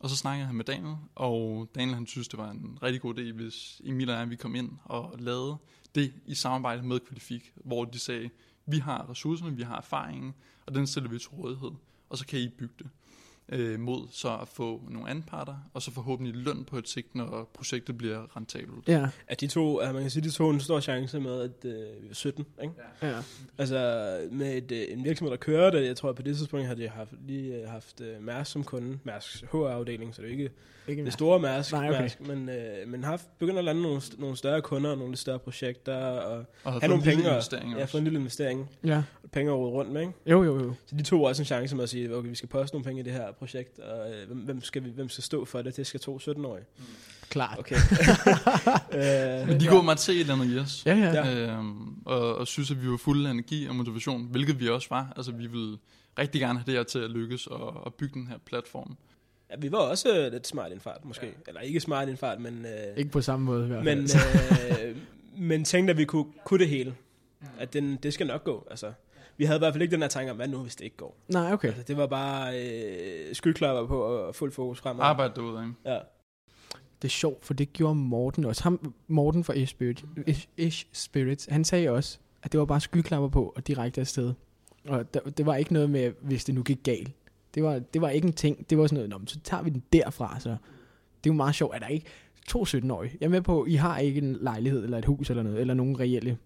Og 0.00 0.10
så 0.10 0.16
snakkede 0.16 0.46
han 0.46 0.56
med 0.56 0.64
Daniel, 0.64 0.96
og 1.14 1.68
Daniel 1.74 1.94
han 1.94 2.06
synes, 2.06 2.28
det 2.28 2.38
var 2.38 2.50
en 2.50 2.78
rigtig 2.82 3.00
god 3.00 3.18
idé, 3.18 3.32
hvis 3.32 3.80
Emil 3.84 4.10
og 4.10 4.16
jeg 4.16 4.30
vi 4.30 4.36
kom 4.36 4.54
ind 4.54 4.70
og 4.84 5.14
lavede 5.18 5.56
det 5.94 6.12
i 6.26 6.34
samarbejde 6.34 6.82
med 6.82 7.00
Qualifik, 7.08 7.52
hvor 7.54 7.84
de 7.84 7.98
sagde, 7.98 8.30
vi 8.66 8.78
har 8.78 9.10
ressourcerne, 9.10 9.56
vi 9.56 9.62
har 9.62 9.76
erfaringen, 9.76 10.34
og 10.66 10.74
den 10.74 10.86
stiller 10.86 11.10
vi 11.10 11.18
til 11.18 11.28
rådighed, 11.28 11.70
og 12.08 12.18
så 12.18 12.26
kan 12.26 12.38
I 12.38 12.48
bygge 12.48 12.74
det 12.78 12.90
øh, 13.48 13.80
mod 13.80 14.06
så 14.12 14.28
at 14.42 14.48
få 14.48 14.82
nogle 14.90 15.10
anparter, 15.10 15.54
og 15.74 15.82
så 15.82 15.90
forhåbentlig 15.90 16.34
løn 16.36 16.64
på 16.64 16.78
et 16.78 16.88
sigt, 16.88 17.14
når 17.14 17.50
projektet 17.54 17.98
bliver 17.98 18.36
rentabelt. 18.36 18.88
Ja, 18.88 19.06
At 19.28 19.40
de 19.40 19.46
to, 19.46 19.76
at 19.76 19.92
man 19.94 20.02
kan 20.02 20.10
sige, 20.10 20.22
de 20.24 20.30
tog 20.30 20.50
en 20.50 20.60
stor 20.60 20.80
chance 20.80 21.20
med, 21.20 21.40
at 21.40 21.64
øh, 21.64 22.02
vi 22.02 22.08
var 22.08 22.14
17, 22.14 22.46
ikke? 22.62 22.74
ja. 23.02 23.14
Altså 23.58 23.76
med 24.30 24.56
et, 24.56 24.72
øh, 24.72 24.84
en 24.98 25.04
virksomhed, 25.04 25.30
der 25.30 25.36
kører 25.36 25.70
det, 25.70 25.86
jeg 25.86 25.96
tror, 25.96 26.08
at 26.08 26.16
på 26.16 26.22
det 26.22 26.36
tidspunkt 26.36 26.66
havde 26.66 26.80
de 26.82 26.88
haft, 26.88 27.10
lige 27.26 27.54
øh, 27.54 27.68
haft 27.68 28.00
øh, 28.00 28.22
Mærsk 28.22 28.50
som 28.52 28.64
kunde, 28.64 28.98
Mærsks 29.04 29.44
HR-afdeling, 29.52 30.14
så 30.14 30.22
det 30.22 30.28
er 30.28 30.32
jo 30.32 30.38
ikke 30.38 30.50
Ikke 30.88 31.04
det 31.04 31.12
store 31.12 31.38
Mærsk, 31.40 31.72
Nej, 31.72 31.88
okay. 31.88 32.00
Mærsk 32.00 32.20
men, 32.20 32.48
øh, 32.48 32.88
men 32.88 33.04
haft 33.04 33.38
begyndt 33.38 33.58
at 33.58 33.64
lande 33.64 33.82
nogle, 33.82 34.00
nogle 34.18 34.36
større 34.36 34.62
kunder 34.62 34.90
og 34.90 34.96
nogle 34.98 35.12
lidt 35.12 35.20
større 35.20 35.38
projekter, 35.38 35.96
og 35.96 36.44
Og 36.64 36.72
have 36.72 36.88
nogle 36.88 37.02
penge, 37.04 37.30
og, 37.30 37.42
ja, 37.78 37.84
få 37.84 37.98
en 37.98 38.04
lille 38.04 38.18
investering, 38.18 38.70
Ja. 38.84 39.02
og 39.22 39.30
penge 39.30 39.52
at 39.52 39.56
rundt 39.58 39.92
med, 39.92 40.00
ikke? 40.00 40.12
Jo, 40.26 40.44
jo, 40.44 40.58
jo. 40.58 40.74
Så 40.86 40.96
de 40.96 41.02
tog 41.02 41.22
også 41.22 41.42
en 41.42 41.46
chance 41.46 41.76
med 41.76 41.82
at 41.82 41.88
sige, 41.88 42.16
okay, 42.16 42.28
vi 42.28 42.34
skal 42.34 42.48
poste 42.48 42.74
nogle 42.74 42.84
penge 42.84 43.00
i 43.00 43.04
det 43.04 43.12
her 43.12 43.32
projekt, 43.38 43.78
og 43.78 44.10
øh, 44.12 44.26
hvem, 44.26 44.38
hvem, 44.38 44.62
skal 44.62 44.84
vi, 44.84 44.90
hvem 44.90 45.08
skal 45.08 45.24
stå 45.24 45.44
for 45.44 45.62
det? 45.62 45.76
Det 45.76 45.86
skal 45.86 46.00
to 46.00 46.18
17-årige. 46.18 46.64
Klart. 47.28 47.58
Okay. 47.58 47.76
øh, 48.92 49.48
Men 49.48 49.60
de 49.60 49.66
går 49.66 49.82
meget 49.82 49.98
til 49.98 50.14
et 50.14 50.20
eller 50.20 50.34
andet 50.34 50.54
i 50.56 50.58
os. 50.58 50.82
Ja, 50.86 50.94
ja. 50.96 51.12
Ja. 51.12 51.56
øhm, 51.56 51.94
og, 52.04 52.36
og 52.36 52.46
synes, 52.46 52.70
at 52.70 52.82
vi 52.82 52.90
var 52.90 52.96
fulde 52.96 53.26
af 53.28 53.32
energi 53.32 53.66
og 53.68 53.74
motivation, 53.74 54.26
hvilket 54.30 54.60
vi 54.60 54.68
også 54.68 54.86
var. 54.90 55.12
Altså, 55.16 55.32
vi 55.32 55.46
ville 55.46 55.78
rigtig 56.18 56.40
gerne 56.40 56.58
have 56.58 56.66
det 56.66 56.74
her 56.74 56.82
til 56.82 56.98
at 56.98 57.10
lykkes 57.10 57.46
og, 57.46 57.84
og 57.84 57.94
bygge 57.94 58.14
den 58.14 58.26
her 58.28 58.38
platform. 58.46 58.96
ja, 59.50 59.56
vi 59.58 59.72
var 59.72 59.78
også 59.78 60.18
øh, 60.18 60.32
lidt 60.32 60.46
smart 60.46 60.70
i 60.70 60.74
en 60.74 60.80
fart, 60.80 61.04
måske. 61.04 61.26
Ja. 61.26 61.32
Eller 61.48 61.60
ikke 61.60 61.80
smart 61.80 62.08
i 62.08 62.10
en 62.10 62.16
fart, 62.16 62.40
men... 62.40 62.66
Øh, 62.66 62.96
Ikke 62.96 63.10
på 63.10 63.20
samme 63.20 63.44
måde 63.46 63.64
i 63.64 63.68
hvert 63.68 63.84
men, 63.84 64.08
fald. 64.08 64.88
øh, 64.88 64.96
men 65.38 65.64
tænkte, 65.64 65.90
at 65.90 65.98
vi 65.98 66.04
kunne, 66.04 66.24
kunne 66.44 66.60
det 66.60 66.68
hele. 66.68 66.94
At 67.58 67.72
den, 67.72 67.96
det 68.02 68.14
skal 68.14 68.26
nok 68.26 68.44
gå. 68.44 68.66
Altså, 68.70 68.92
vi 69.36 69.44
havde 69.44 69.58
i 69.58 69.60
hvert 69.60 69.74
fald 69.74 69.82
ikke 69.82 69.92
den 69.92 70.02
her 70.02 70.08
tanke 70.08 70.30
om, 70.30 70.36
hvad 70.36 70.48
nu, 70.48 70.58
hvis 70.58 70.76
det 70.76 70.84
ikke 70.84 70.96
går. 70.96 71.16
Nej, 71.28 71.52
okay. 71.52 71.68
Altså, 71.68 71.82
det 71.82 71.96
var 71.96 72.06
bare 72.06 72.60
øh, 72.60 73.34
skyklapper 73.34 73.86
på 73.86 74.02
og 74.02 74.34
fuld 74.34 74.52
fokus 74.52 74.78
fremad. 74.78 75.04
Arbejde 75.04 75.32
derude, 75.36 75.62
ikke? 75.62 75.74
Ja. 75.84 75.98
Det 77.02 77.08
er 77.08 77.12
sjovt, 77.12 77.44
for 77.44 77.54
det 77.54 77.72
gjorde 77.72 77.94
Morten 77.94 78.44
også. 78.44 78.62
Ham, 78.62 78.94
Morten 79.06 79.44
fra 79.44 79.52
Ish 79.52 79.70
Spirit, 79.70 80.04
Ish, 80.26 80.48
Ish 80.56 80.86
Spirits, 80.92 81.46
han 81.50 81.64
sagde 81.64 81.90
også, 81.90 82.18
at 82.42 82.52
det 82.52 82.60
var 82.60 82.66
bare 82.66 82.80
skyklapper 82.80 83.28
på 83.28 83.52
og 83.56 83.66
direkte 83.66 84.00
afsted. 84.00 84.34
Og 84.88 85.14
der, 85.14 85.20
det 85.20 85.46
var 85.46 85.56
ikke 85.56 85.72
noget 85.72 85.90
med, 85.90 86.12
hvis 86.20 86.44
det 86.44 86.54
nu 86.54 86.62
gik 86.62 86.78
galt. 86.82 87.12
Det 87.54 87.62
var, 87.62 87.78
det 87.78 88.00
var 88.00 88.08
ikke 88.08 88.26
en 88.26 88.32
ting. 88.32 88.70
Det 88.70 88.78
var 88.78 88.86
sådan 88.86 89.08
noget, 89.08 89.10
Nå, 89.10 89.26
så 89.26 89.40
tager 89.40 89.62
vi 89.62 89.70
den 89.70 89.82
derfra. 89.92 90.40
Så 90.40 90.48
det 90.48 90.56
er 90.56 90.58
jo 91.26 91.32
meget 91.32 91.54
sjovt, 91.54 91.74
at 91.74 91.80
der 91.80 91.88
ikke 91.88 92.06
to 92.46 92.64
17-årige. 92.64 93.16
Jeg 93.20 93.26
er 93.26 93.30
med 93.30 93.42
på, 93.42 93.66
I 93.66 93.74
har 93.74 93.98
ikke 93.98 94.20
en 94.20 94.36
lejlighed 94.40 94.84
eller 94.84 94.98
et 94.98 95.04
hus 95.04 95.30
eller 95.30 95.42
noget, 95.42 95.60
eller 95.60 95.74
nogen 95.74 96.00
reelle 96.00 96.38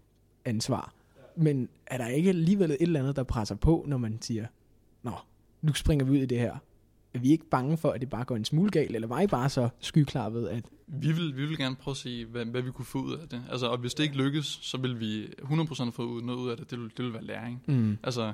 ansvar. 0.45 0.95
Men 1.41 1.69
er 1.87 1.99
der 1.99 2.07
ikke 2.07 2.29
alligevel 2.29 2.71
et 2.71 2.77
eller 2.81 3.01
andet, 3.01 3.17
der 3.17 3.23
presser 3.23 3.55
på, 3.55 3.85
når 3.89 3.97
man 3.97 4.23
siger, 4.23 4.47
Nå, 5.03 5.13
nu 5.63 5.75
springer 5.75 6.05
vi 6.05 6.11
ud 6.13 6.17
i 6.17 6.27
det 6.27 6.39
her. 6.39 6.57
Er 7.15 7.19
vi 7.19 7.31
ikke 7.31 7.45
bange 7.51 7.77
for, 7.77 7.91
at 7.91 8.01
det 8.01 8.11
bare 8.11 8.25
går 8.25 8.37
en 8.37 8.45
smule 8.45 8.71
galt, 8.71 8.95
eller 8.95 9.09
var 9.09 9.21
I 9.21 9.27
bare 9.27 9.49
så 9.49 9.69
skyklappet, 9.81 10.49
at 10.49 10.65
Vi 10.87 11.13
vil, 11.13 11.37
vi 11.37 11.47
vil 11.47 11.59
gerne 11.59 11.77
prøve 11.77 11.93
at 11.93 11.97
se, 11.97 12.25
hvad, 12.25 12.45
hvad 12.45 12.63
vi 12.63 12.71
kunne 12.71 12.85
få 12.85 12.99
ud 12.99 13.13
af 13.17 13.29
det. 13.29 13.43
Altså, 13.51 13.67
og 13.67 13.79
hvis 13.79 13.95
det 13.95 14.05
ikke 14.05 14.17
lykkes, 14.17 14.47
så 14.63 14.79
vil 14.79 15.01
vi 15.01 15.25
100% 15.27 15.91
få 15.91 16.03
ud, 16.03 16.23
noget 16.23 16.39
ud 16.39 16.51
af 16.51 16.57
det. 16.57 16.71
Det 16.71 16.79
vil, 16.81 16.91
det 16.97 17.05
vil 17.05 17.13
være 17.13 17.25
læring. 17.25 17.63
mm, 17.67 17.99
Altså, 18.03 18.33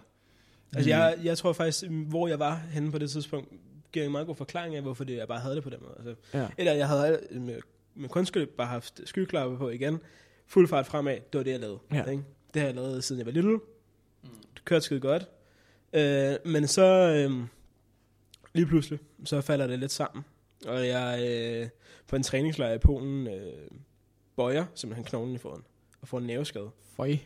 Altså, 0.75 0.90
jeg, 0.90 1.16
jeg 1.25 1.38
tror 1.38 1.52
faktisk, 1.52 1.84
hvor 1.90 2.28
jeg 2.28 2.38
var 2.38 2.54
henne 2.70 2.92
på 2.92 2.98
det 2.98 3.10
tidspunkt, 3.10 3.48
giver 3.92 4.06
en 4.06 4.12
meget 4.12 4.26
god 4.26 4.34
forklaring 4.36 4.75
af, 4.76 4.82
hvorfor 4.82 5.04
det, 5.04 5.16
jeg 5.16 5.28
bare 5.28 5.40
havde 5.40 5.54
det 5.54 5.62
på 5.62 5.70
den 5.70 5.78
måde. 5.82 5.94
Altså, 5.96 6.38
ja. 6.38 6.48
eller 6.58 6.72
jeg 6.72 6.88
havde 6.88 7.18
med, 7.30 7.58
med 7.94 8.08
kunstskab 8.08 8.48
bare 8.48 8.66
haft 8.66 9.00
skyklapper 9.04 9.58
på 9.58 9.68
igen. 9.70 9.98
Fuld 10.46 10.68
fart 10.68 10.86
fremad, 10.86 11.14
det 11.14 11.38
var 11.38 11.42
det, 11.42 11.50
jeg 11.50 11.60
lavede. 11.60 11.78
Ja. 11.92 12.04
Ikke? 12.04 12.22
Det 12.56 12.62
har 12.62 12.68
jeg 12.68 12.76
lavet, 12.76 13.04
siden 13.04 13.18
jeg 13.18 13.26
var 13.26 13.32
lille. 13.32 13.60
Det 14.54 14.64
kørte 14.64 14.84
skide 14.84 15.00
godt. 15.00 15.28
Øh, 15.92 16.52
men 16.52 16.66
så 16.66 16.84
øh, 16.84 17.46
lige 18.54 18.66
pludselig, 18.66 18.98
så 19.25 19.40
falder 19.40 19.66
det 19.66 19.78
lidt 19.78 19.92
sammen. 19.92 20.25
Og 20.66 20.86
jeg 20.86 21.26
øh, 21.28 21.68
på 22.08 22.16
en 22.16 22.22
træningslejr 22.22 22.72
i 22.72 22.78
Polen 22.78 23.26
øh, 23.26 23.52
bøjer 24.36 24.64
simpelthen 24.75 25.04
knoglen 25.04 25.34
i 25.34 25.38
foden 25.38 25.62
og 26.00 26.08
får 26.08 26.18
en 26.18 26.26
næveskade. 26.26 26.70
Føj. 26.96 27.16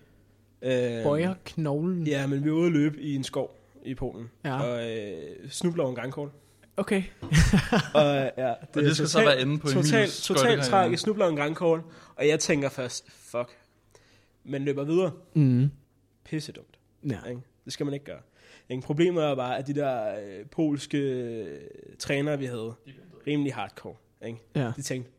Øh, 0.62 1.02
Bøjer 1.02 1.34
knoglen. 1.44 2.06
Ja, 2.06 2.26
men 2.26 2.44
vi 2.44 2.50
var 2.50 2.56
ude 2.56 2.66
at 2.66 2.72
løbe 2.72 3.00
i 3.00 3.14
en 3.14 3.24
skov 3.24 3.56
i 3.84 3.94
Polen. 3.94 4.30
Ja. 4.44 4.62
Og 4.62 4.90
øh, 4.90 5.50
snubler 5.50 5.82
over 5.84 5.90
en 5.92 5.96
gangkål. 5.96 6.30
Okay. 6.76 7.02
og, 7.94 8.32
ja, 8.36 8.48
det, 8.48 8.56
og 8.76 8.82
det 8.82 8.96
skal 8.96 9.08
så 9.08 9.20
være 9.20 9.40
inde 9.40 9.58
på 9.58 9.66
Totalt, 9.68 9.94
Emils 9.94 10.22
totalt 10.22 10.42
skøjtekarriere. 10.42 10.64
tragisk. 10.64 11.02
Snubler 11.02 11.24
over 11.24 11.30
en 11.30 11.36
gangkål. 11.36 11.82
Og 12.16 12.28
jeg 12.28 12.40
tænker 12.40 12.68
først, 12.68 13.04
fuck. 13.10 13.59
Men 14.44 14.62
løber 14.64 14.84
videre. 14.84 15.12
Mm. 15.34 15.70
Pisse 16.24 16.52
dumt. 16.52 16.78
Ja. 17.08 17.24
Ikke? 17.28 17.40
Det 17.64 17.72
skal 17.72 17.86
man 17.86 17.92
ikke 17.94 18.06
gøre. 18.06 18.20
Ikke? 18.68 18.82
Problemet 18.82 19.24
er 19.24 19.34
bare, 19.34 19.58
at 19.58 19.66
de 19.66 19.74
der 19.74 20.20
øh, 20.20 20.46
polske 20.46 20.98
øh, 20.98 21.60
trænere, 21.98 22.38
vi 22.38 22.44
havde, 22.44 22.74
rimelig 23.26 23.54
hardcore. 23.54 23.94
Ikke? 24.26 24.38
Ja. 24.54 24.72
De 24.76 24.82
tænkte, 24.82 25.10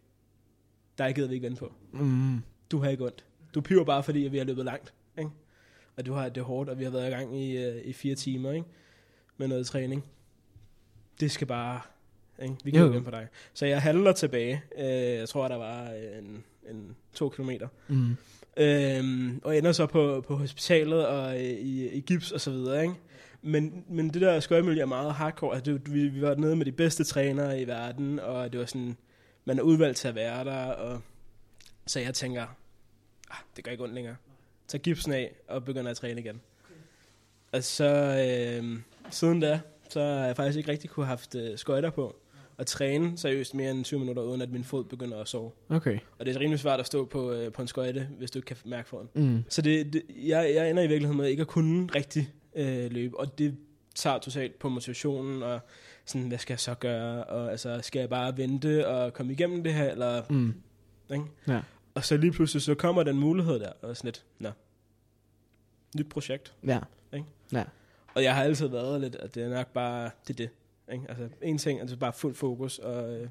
der 0.98 1.12
gider 1.12 1.28
vi 1.28 1.34
ikke 1.34 1.46
vente 1.48 1.60
på. 1.60 1.74
Mm. 1.92 2.38
Du 2.72 2.78
har 2.80 2.90
ikke 2.90 3.06
ondt. 3.06 3.26
Du 3.56 3.62
piver 3.62 3.84
bare, 3.84 4.04
fordi 4.04 4.20
vi 4.20 4.38
har 4.38 4.46
løbet 4.46 4.66
langt. 4.66 4.94
Ikke? 5.18 5.30
Og 5.98 6.06
du 6.06 6.14
har 6.14 6.30
det 6.30 6.44
hårdt, 6.44 6.70
og 6.70 6.80
vi 6.80 6.84
har 6.84 6.92
været 6.92 7.08
i 7.08 7.12
gang 7.12 7.38
i, 7.40 7.58
øh, 7.58 7.82
i 7.86 7.94
fire 7.94 8.16
timer 8.16 8.52
ikke? 8.52 8.68
med 9.38 9.48
noget 9.48 9.66
træning. 9.68 10.06
Det 11.20 11.32
skal 11.32 11.48
bare... 11.48 11.82
Ikke? 12.42 12.56
Vi 12.64 12.72
kan 12.72 12.80
Jo. 12.82 12.94
jo 12.94 13.00
på 13.00 13.12
dig. 13.12 13.28
Så 13.54 13.66
jeg 13.66 13.82
handler 13.82 14.12
tilbage. 14.14 14.62
Øh, 14.78 14.86
jeg 15.20 15.30
tror, 15.30 15.48
der 15.48 15.56
var 15.56 15.90
en, 16.20 16.44
en 16.70 16.96
to 17.14 17.30
kilometer. 17.30 17.68
Mm. 17.88 18.16
Øhm, 18.62 19.42
og 19.44 19.58
ender 19.58 19.72
så 19.72 19.86
på, 19.86 20.24
på 20.28 20.36
hospitalet 20.36 21.08
og 21.08 21.36
øh, 21.36 21.44
i, 21.44 21.90
i 21.90 22.00
gips 22.00 22.32
og 22.32 22.42
så 22.42 22.52
videre, 22.52 22.82
ikke? 22.82 22.96
Men, 23.42 23.86
men 23.90 24.10
det 24.10 24.22
der 24.22 24.40
skøjmiljø 24.40 24.82
er 24.82 24.86
meget 24.86 25.14
hardcore. 25.14 25.56
Altså, 25.56 25.72
det, 25.72 25.94
vi, 25.94 26.08
vi 26.08 26.22
var 26.22 26.36
nede 26.36 26.56
med 26.56 26.66
de 26.66 26.72
bedste 26.72 27.04
trænere 27.04 27.62
i 27.62 27.68
verden, 27.68 28.20
og 28.20 28.52
det 28.52 28.60
var 28.60 28.66
sådan, 28.66 28.98
man 29.46 29.60
er 29.60 29.64
udvalgt 29.64 29.98
til 29.98 30.08
at 30.08 30.16
være 30.16 30.46
der, 30.46 30.66
og 30.66 31.02
så 31.86 32.00
jeg 32.00 32.14
tænker, 32.14 32.42
ah, 33.30 33.38
det 33.56 33.64
gør 33.64 33.72
ikke 33.72 33.84
ondt 33.84 33.96
længere. 33.96 34.16
Tag 34.68 34.82
gipsen 34.82 35.14
af 35.14 35.36
og 35.48 35.66
begynder 35.66 35.92
at 35.92 35.98
træne 35.98 36.22
igen. 36.22 36.42
Og 37.52 37.64
så 37.64 37.86
øh, 37.86 38.80
siden 39.10 39.40
da, 39.40 39.60
så 39.90 40.00
har 40.00 40.26
jeg 40.26 40.36
faktisk 40.36 40.58
ikke 40.58 40.72
rigtig 40.72 40.90
kunne 40.90 41.06
haft 41.06 41.36
øh, 41.36 41.58
skøjter 41.58 41.90
på 41.90 42.16
og 42.62 42.68
træne 42.68 43.18
seriøst 43.18 43.54
mere 43.56 43.72
end 43.72 43.84
20 43.84 44.00
minutter, 44.00 44.24
uden 44.24 44.42
at 44.42 44.52
min 44.52 44.64
fod 44.64 44.84
begynder 44.84 45.18
at 45.22 45.28
sove. 45.28 45.52
Okay. 45.70 46.00
Og 46.20 46.26
det 46.26 46.36
er 46.36 46.40
rimelig 46.40 46.60
svært 46.60 46.80
at 46.80 46.86
stå 46.88 47.06
på, 47.06 47.32
øh, 47.32 47.52
på 47.52 47.62
en 47.62 47.68
skøjte, 47.68 48.08
hvis 48.18 48.32
du 48.32 48.40
ikke 48.40 48.48
kan 48.48 48.58
mærke 48.66 48.90
foden. 48.90 49.10
Mm. 49.14 49.44
Så 49.50 49.62
det, 49.62 49.94
det, 49.94 50.02
jeg, 50.10 50.52
jeg 50.56 50.70
ender 50.70 50.84
i 50.84 50.88
virkeligheden 50.88 51.18
med 51.22 51.28
ikke 51.30 51.42
at 51.42 51.48
kunne 51.48 51.90
rigtig 51.96 52.30
øh, 52.56 52.92
løbe, 52.92 53.20
og 53.20 53.38
det 53.38 53.58
tager 53.96 54.20
totalt 54.20 54.60
på 54.60 54.70
motivationen, 54.70 55.44
og 55.44 55.60
sådan, 56.06 56.28
hvad 56.28 56.38
skal 56.38 56.54
jeg 56.54 56.60
så 56.60 56.74
gøre, 56.74 57.24
og 57.24 57.52
altså, 57.52 57.80
skal 57.82 58.00
jeg 58.00 58.10
bare 58.10 58.38
vente 58.38 58.88
og 58.88 59.14
komme 59.14 59.32
igennem 59.34 59.64
det 59.64 59.74
her, 59.74 59.92
eller, 59.92 60.22
Mm. 60.30 60.54
ikke? 61.14 61.26
Ja. 61.48 61.62
Og 61.96 62.06
så 62.06 62.18
lige 62.18 62.32
pludselig, 62.32 62.62
så 62.62 62.76
kommer 62.76 63.04
den 63.04 63.20
mulighed 63.20 63.60
der, 63.60 63.72
og 63.82 63.98
sådan 63.98 64.08
lidt, 64.08 64.26
nå, 64.40 64.50
nyt 65.98 66.10
projekt. 66.10 66.54
Ja. 66.68 66.80
Og 68.14 68.24
jeg 68.24 68.36
har 68.36 68.44
altid 68.44 68.68
været 68.68 69.02
lidt, 69.02 69.16
at 69.16 69.36
det 69.36 69.44
er 69.44 69.50
nok 69.50 69.68
bare, 69.74 70.10
det 70.28 70.34
er 70.34 70.38
det. 70.38 70.50
Ikke? 70.92 71.06
Altså, 71.10 71.30
en 71.42 71.58
ting 71.58 71.78
er 71.78 71.82
altså 71.82 71.98
bare 71.98 72.14
fuld 72.14 72.36
fokus, 72.36 72.80
og 72.80 73.14
øh, 73.16 73.30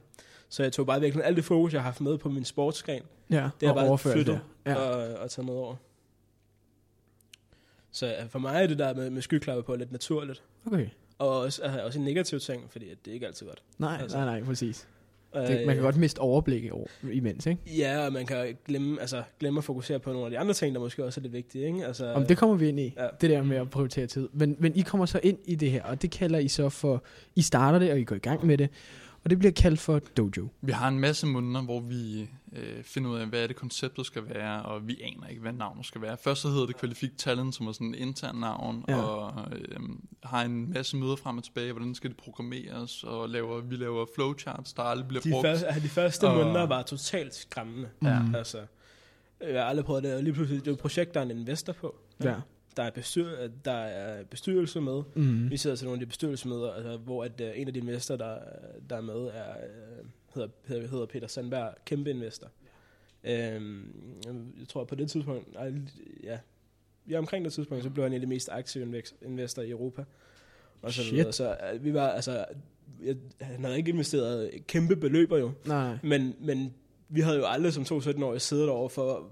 så 0.49 0.63
jeg 0.63 0.73
tog 0.73 0.87
bare 0.87 1.01
virkelig 1.01 1.25
alt 1.25 1.37
det 1.37 1.45
fokus, 1.45 1.73
jeg 1.73 1.81
har 1.81 1.89
haft 1.89 2.01
med 2.01 2.19
på 2.19 2.29
min 2.29 2.45
sportsgren, 2.45 3.03
Ja, 3.31 3.51
det 3.61 3.67
er 3.67 3.71
og 3.71 3.77
bare 3.77 3.99
flyttet. 3.99 4.41
Ja. 4.67 4.75
og, 4.75 5.19
og 5.19 5.31
taget 5.31 5.47
med 5.47 5.55
over. 5.55 5.77
Så 7.93 8.07
ja, 8.07 8.25
for 8.25 8.39
mig 8.39 8.63
er 8.63 8.67
det 8.67 8.79
der 8.79 8.95
med, 8.95 9.11
med 9.11 9.23
skyklapper 9.23 9.63
på 9.63 9.77
lidt 9.77 9.93
naturligt. 9.93 10.43
Okay. 10.67 10.89
Og 11.19 11.39
også, 11.39 11.63
altså, 11.63 11.85
også 11.85 11.99
en 11.99 12.05
negativ 12.05 12.41
ting, 12.41 12.71
fordi 12.71 12.89
det 13.05 13.11
er 13.11 13.15
ikke 13.15 13.27
altid 13.27 13.47
godt. 13.47 13.63
Nej, 13.79 13.99
Altså. 14.03 14.17
nej, 14.17 14.27
nej, 14.27 14.45
præcis. 14.45 14.89
Og, 15.33 15.47
Det, 15.47 15.67
man 15.67 15.67
kan 15.67 15.77
øh, 15.77 15.83
godt 15.83 15.97
miste 15.97 16.19
overblik 16.19 16.73
over, 16.73 16.87
imens, 17.13 17.47
ikke? 17.47 17.61
Ja, 17.79 18.07
og 18.07 18.13
man 18.13 18.27
kan 18.27 18.57
glemme, 18.67 19.01
altså, 19.01 19.23
glemme 19.41 19.59
at 19.59 19.65
fokusere 19.65 19.99
på 19.99 20.11
nogle 20.11 20.25
af 20.25 20.31
de 20.31 20.39
andre 20.39 20.55
ting, 20.55 20.75
der 20.75 20.81
måske 20.81 21.05
også 21.05 21.21
er 21.21 21.23
lidt 21.23 21.33
vigtige. 21.33 21.67
Ikke? 21.67 21.87
Altså, 21.87 22.13
Om 22.13 22.27
det 22.27 22.37
kommer 22.39 22.57
vi 22.57 22.69
ind 22.69 22.81
i, 22.81 22.95
ja. 22.97 23.07
det 23.21 23.31
der 23.31 23.43
med 23.43 23.57
at 23.57 23.71
prioritere 23.71 24.07
tid. 24.07 24.29
Men, 24.33 24.57
men 24.59 24.77
I 24.77 24.81
kommer 24.81 25.07
så 25.07 25.21
ind 25.23 25.39
i 25.45 25.55
det 25.55 25.71
her, 25.71 25.83
og 25.83 26.03
det 26.03 26.11
kalder 26.11 26.39
I 26.39 26.49
så 26.49 26.69
for, 26.69 27.05
I 27.37 27.43
starter 27.43 27.79
det, 27.79 27.93
og 27.93 28.01
I 28.01 28.05
går 28.05 28.17
i 28.17 28.19
gang 28.19 28.47
med 28.47 28.59
det, 28.59 28.69
og 29.25 29.31
det 29.31 29.39
bliver 29.39 29.53
kaldt 29.53 29.81
for 29.81 29.99
Dojo. 29.99 30.49
Vi 30.61 30.73
har 30.73 30.89
en 30.89 30.99
masse 31.01 31.27
måneder, 31.27 31.63
hvor 31.63 31.81
vi 31.81 32.29
øh, 32.53 32.83
finder 32.85 33.11
ud 33.11 33.17
af, 33.19 33.27
hvad 33.27 33.43
er 33.43 33.47
det 33.47 33.57
konceptet 33.57 34.07
skal 34.07 34.23
være, 34.29 34.63
og 34.63 34.89
vi 34.89 35.01
aner 35.03 35.27
ikke, 35.27 35.43
hvad 35.43 35.53
navnet 35.53 35.87
skal 35.87 36.01
være. 36.03 36.17
Først 36.17 36.41
så 36.43 36.49
hedder 36.49 36.67
det 36.67 36.77
Qualific 36.81 37.11
Talent, 37.19 37.55
som 37.55 37.67
er 37.67 37.73
sådan 37.73 37.87
en 37.87 37.95
intern 37.95 38.37
navn, 38.37 38.85
Ja. 38.89 38.97
ja. 38.97 39.03
og 39.03 39.49
øh, 39.53 39.81
har 40.23 40.43
en 40.43 40.73
masse 40.73 40.97
møder 40.97 41.17
frem 41.17 41.39
og 41.39 41.45
tilbage, 41.45 41.73
hvordan 41.73 41.95
skal 41.95 42.11
det 42.11 42.17
programmeres, 42.17 43.05
og 43.05 43.29
laver, 43.29 43.61
vi 43.61 43.77
laver 43.77 44.07
flowcharts, 44.15 44.73
der 44.73 44.83
aldrig 44.83 45.09
bliver 45.09 45.23
de, 45.23 45.31
brugt. 45.31 45.47
første, 45.47 45.67
altså, 45.67 45.81
de 45.83 45.89
første 45.89 46.29
Og- 46.29 46.37
måneder 46.37 46.67
var 46.67 46.83
totalt 46.83 47.35
skræmmende. 47.35 47.89
Ja. 48.03 48.19
Altså, 48.35 48.59
jeg 49.41 49.63
har 49.63 49.69
aldrig 49.69 49.85
prøvet 49.87 50.03
det, 50.03 50.15
og 50.15 50.23
lige 50.23 50.33
pludselig, 50.35 50.65
det 50.65 50.69
er 50.71 50.75
et 50.75 50.79
projekt, 50.81 51.15
der 51.15 51.21
er 51.21 51.25
en 51.25 51.31
investor 51.31 51.73
på. 51.73 51.95
Ja. 52.25 52.35
Der 52.77 52.83
er, 52.83 52.91
bestyr, 52.91 53.49
der 53.65 53.73
er 53.73 54.25
bestyrelse 54.25 54.81
med. 54.81 55.03
Mm. 55.15 55.51
Vi 55.51 55.57
sidder 55.57 55.77
til 55.77 55.85
nogle 55.85 55.97
af 55.97 56.01
de 56.01 56.07
bestyrelsesmøder, 56.07 56.73
altså, 56.73 56.97
hvor 56.97 57.25
at, 57.25 57.41
uh, 57.41 57.61
en 57.61 57.67
af 57.69 57.75
de 57.75 57.81
investorer, 57.81 58.19
der, 58.19 58.39
der 58.91 58.97
er 58.97 59.01
med, 59.01 59.15
er, 59.15 59.55
uh, 60.01 60.07
hedder, 60.35 60.49
hedder, 60.67 60.89
hedder 60.89 61.07
Peter 61.07 61.27
Sandberg, 61.27 61.75
kæmpe 61.85 62.11
investor. 62.11 62.49
Øhm, 63.25 63.93
jeg 64.59 64.69
tror 64.69 64.85
på 64.85 64.95
det 64.95 65.11
tidspunkt, 65.11 65.57
ej, 65.57 65.73
ja, 66.23 66.39
ja, 67.11 67.19
omkring 67.19 67.45
det 67.45 67.53
tidspunkt, 67.53 67.85
så 67.85 67.91
blev 67.91 68.03
han 68.03 68.13
en 68.13 68.15
af 68.15 68.21
de 68.21 68.27
mest 68.27 68.49
aktive 68.53 69.03
investorer 69.23 69.67
i 69.67 69.71
Europa. 69.71 70.05
Og 70.83 70.93
så, 70.93 71.03
Shit. 71.03 71.35
så 71.35 71.57
uh, 71.75 71.85
vi 71.85 71.95
var, 71.95 72.09
altså, 72.09 72.45
jeg, 73.03 73.17
han 73.41 73.65
havde 73.65 73.77
ikke 73.79 73.91
investeret 73.91 74.51
kæmpe 74.67 74.97
beløber 74.97 75.39
jo, 75.39 75.53
Nej, 75.67 75.99
men, 76.03 76.35
men 76.41 76.75
vi 77.09 77.21
havde 77.21 77.37
jo 77.37 77.47
aldrig 77.47 77.73
som 77.73 77.83
2-17-årige 77.83 78.41
siddet 78.41 78.69
over 78.69 78.89
for 78.89 79.31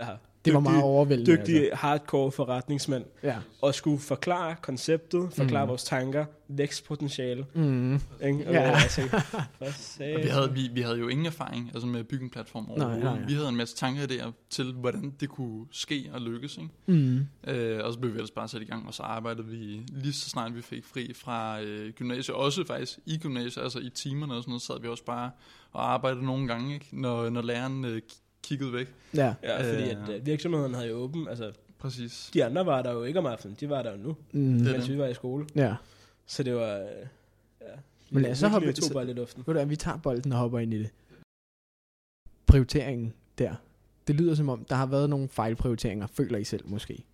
ja, 0.00 0.08
Det 0.44 0.54
var 0.54 0.60
meget 0.60 0.82
overvældende. 0.82 1.36
dygtige, 1.36 1.60
Altså. 1.60 1.76
hardcore 1.76 2.32
forretningsmænd, 2.32 3.04
Ja. 3.22 3.36
og 3.62 3.74
skulle 3.74 3.98
forklare 3.98 4.56
konceptet, 4.62 5.28
forklare 5.32 5.64
Mm. 5.64 5.68
vores 5.68 5.84
tanker, 5.84 6.24
vækstpotentiale. 6.48 7.46
Mm. 7.54 7.94
Ikke? 7.94 8.46
Og 8.46 8.52
Ja. 8.52 8.76
for 8.78 9.02
Og 9.60 10.22
vi 10.22 10.28
havde, 10.28 10.52
vi, 10.54 10.68
vi 10.72 10.80
havde 10.80 10.98
jo 10.98 11.08
ingen 11.08 11.26
erfaring 11.26 11.70
altså 11.74 11.86
med 11.86 12.00
at 12.00 12.08
bygge 12.08 12.24
en 12.24 12.30
platform 12.30 12.70
overhovedet. 12.70 13.04
nej, 13.04 13.14
nej. 13.18 13.26
Vi 13.26 13.32
havde 13.34 13.48
en 13.48 13.56
masse 13.56 13.76
tanker 13.76 14.02
idéer 14.06 14.30
til, 14.50 14.72
hvordan 14.72 15.14
det 15.20 15.28
kunne 15.28 15.66
ske 15.70 16.10
og 16.12 16.20
lykkes. 16.20 16.56
Ikke? 16.56 16.70
Mm. 16.86 17.26
Øh, 17.46 17.84
og 17.84 17.92
så 17.92 17.98
blev 17.98 18.12
vi 18.12 18.16
ellers 18.18 18.30
bare 18.30 18.48
sat 18.48 18.62
i 18.62 18.64
gang, 18.64 18.86
og 18.86 18.94
så 18.94 19.02
arbejdede 19.02 19.46
vi 19.46 19.56
lige 19.88 20.12
så 20.12 20.28
snart 20.30 20.56
vi 20.56 20.62
fik 20.62 20.84
fri 20.84 21.12
fra 21.14 21.60
øh, 21.62 21.92
gymnasiet, 21.92 22.36
også 22.36 22.64
faktisk 22.66 22.98
i 23.06 23.18
gymnasiet, 23.18 23.62
altså 23.62 23.78
i 23.78 23.90
timerne 23.94 24.34
og 24.34 24.42
sådan 24.42 24.50
noget, 24.50 24.62
sad 24.62 24.80
vi 24.80 24.88
også 24.88 25.04
bare 25.04 25.30
og 25.72 25.92
arbejdede 25.92 26.24
nogle 26.24 26.48
gange, 26.48 26.74
ikke? 26.74 26.86
Når, 26.92 27.30
når 27.30 27.42
læreren 27.42 27.84
øh, 27.84 28.02
kiggede 28.44 28.72
væk. 28.72 28.92
Ja. 29.14 29.34
Ja, 29.42 29.72
fordi 29.72 29.82
Øh. 29.90 29.90
at, 30.14 30.20
uh, 30.20 30.26
virksomheden 30.26 30.74
havde 30.74 30.88
jo 30.88 30.94
åben. 30.94 31.28
Altså, 31.28 31.52
Præcis. 31.78 32.30
de 32.34 32.44
andre 32.44 32.66
var 32.66 32.82
der 32.82 32.92
jo 32.92 33.02
ikke 33.04 33.18
om 33.18 33.26
aftenen, 33.26 33.56
de 33.60 33.68
var 33.68 33.82
der 33.82 33.90
jo 33.90 33.96
nu, 33.96 34.16
Mm. 34.32 34.40
Mens 34.40 34.88
vi 34.88 34.98
var 34.98 35.06
i 35.06 35.14
skole. 35.14 35.46
Ja. 35.56 35.74
Så 36.26 36.42
det 36.42 36.54
var... 36.54 36.80
Uh, 36.80 36.86
ja, 37.60 37.66
Men 38.10 38.22
lad 38.22 38.30
os 38.30 38.38
så 38.38 38.48
hoppe- 38.48 38.72
to 38.72 38.92
bolde 38.92 39.10
i 39.10 39.14
luften. 39.14 39.44
Ved 39.46 39.54
du 39.54 39.64
vi 39.68 39.76
tager 39.76 39.96
bolden 39.98 40.32
og 40.32 40.38
hopper 40.38 40.58
ind 40.58 40.74
i 40.74 40.78
det. 40.78 40.90
Prioriteringen 42.46 43.12
der. 43.38 43.54
Det 44.06 44.14
lyder 44.14 44.34
som 44.34 44.48
om, 44.48 44.64
der 44.64 44.74
har 44.74 44.86
været 44.86 45.10
nogle 45.10 45.28
fejlprioriteringer, 45.28 46.06
føler 46.06 46.38
I 46.38 46.44
selv 46.44 46.68
måske. 46.68 47.04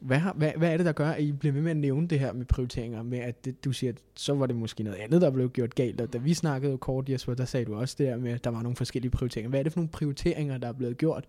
Hvad, 0.00 0.18
har, 0.18 0.32
hvad, 0.32 0.52
hvad 0.56 0.72
er 0.72 0.76
det, 0.76 0.86
der 0.86 0.92
gør, 0.92 1.08
at 1.10 1.22
I 1.22 1.32
bliver 1.32 1.52
ved 1.52 1.62
med 1.62 1.70
at 1.70 1.76
nævne 1.76 2.08
det 2.08 2.20
her 2.20 2.32
med 2.32 2.44
prioriteringer? 2.46 3.02
Med 3.02 3.18
at 3.18 3.44
det, 3.44 3.64
du 3.64 3.72
siger, 3.72 3.92
at 3.92 3.98
så 4.14 4.34
var 4.34 4.46
det 4.46 4.56
måske 4.56 4.82
noget 4.82 4.96
andet, 4.98 5.20
der 5.20 5.30
blev 5.30 5.50
gjort 5.50 5.74
galt. 5.74 6.00
Og 6.00 6.12
da 6.12 6.18
vi 6.18 6.34
snakkede 6.34 6.78
kort, 6.78 7.08
Jesper, 7.08 7.34
der 7.34 7.44
sagde 7.44 7.66
du 7.66 7.74
også 7.74 7.94
det 7.98 8.06
her 8.06 8.16
med, 8.16 8.32
at 8.32 8.44
der 8.44 8.50
var 8.50 8.62
nogle 8.62 8.76
forskellige 8.76 9.10
prioriteringer. 9.10 9.48
Hvad 9.50 9.58
er 9.60 9.62
det 9.62 9.72
for 9.72 9.80
nogle 9.80 9.88
prioriteringer, 9.90 10.58
der 10.58 10.68
er 10.68 10.72
blevet 10.72 10.98
gjort? 10.98 11.28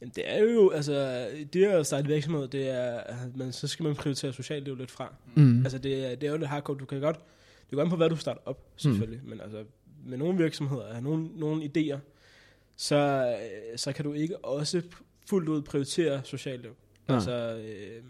Jamen, 0.00 0.12
det 0.16 0.24
er 0.26 0.38
jo, 0.38 0.70
altså, 0.70 1.26
det 1.52 1.64
at 1.64 1.86
starte 1.86 2.06
virksomhed, 2.08 2.48
det 2.48 2.68
er, 2.70 3.00
man, 3.36 3.52
så 3.52 3.66
skal 3.68 3.84
man 3.84 3.94
prioritere 3.94 4.32
socialt 4.32 4.78
lidt 4.78 4.90
fra. 4.90 5.14
Mm. 5.34 5.58
Altså, 5.64 5.78
det, 5.78 6.06
er- 6.12 6.16
det 6.16 6.26
er 6.26 6.30
jo 6.30 6.36
lidt 6.38 6.48
hardcore. 6.48 6.76
Du 6.78 6.84
kan 6.84 7.00
godt, 7.00 7.20
det 7.70 7.76
går 7.76 7.82
an 7.82 7.90
på, 7.90 7.96
hvad 7.96 8.10
du 8.10 8.16
starter 8.16 8.40
op, 8.44 8.64
selvfølgelig. 8.76 9.20
Mm. 9.22 9.28
Men 9.30 9.40
altså, 9.40 9.64
med 10.06 10.18
nogle 10.18 10.38
virksomheder, 10.38 11.00
nogle, 11.00 11.28
nogle 11.36 11.64
idéer, 11.76 11.98
så, 12.76 12.96
øh, 13.72 13.78
så 13.78 13.92
kan 13.92 14.04
du 14.04 14.12
ikke 14.12 14.44
også 14.44 14.82
fuldt 15.28 15.48
ud 15.48 15.62
prioritere 15.62 16.20
socialt 16.24 16.62
liv. 16.62 16.70
Nej. 17.08 17.14
Altså, 17.16 17.56
øh, 17.56 18.02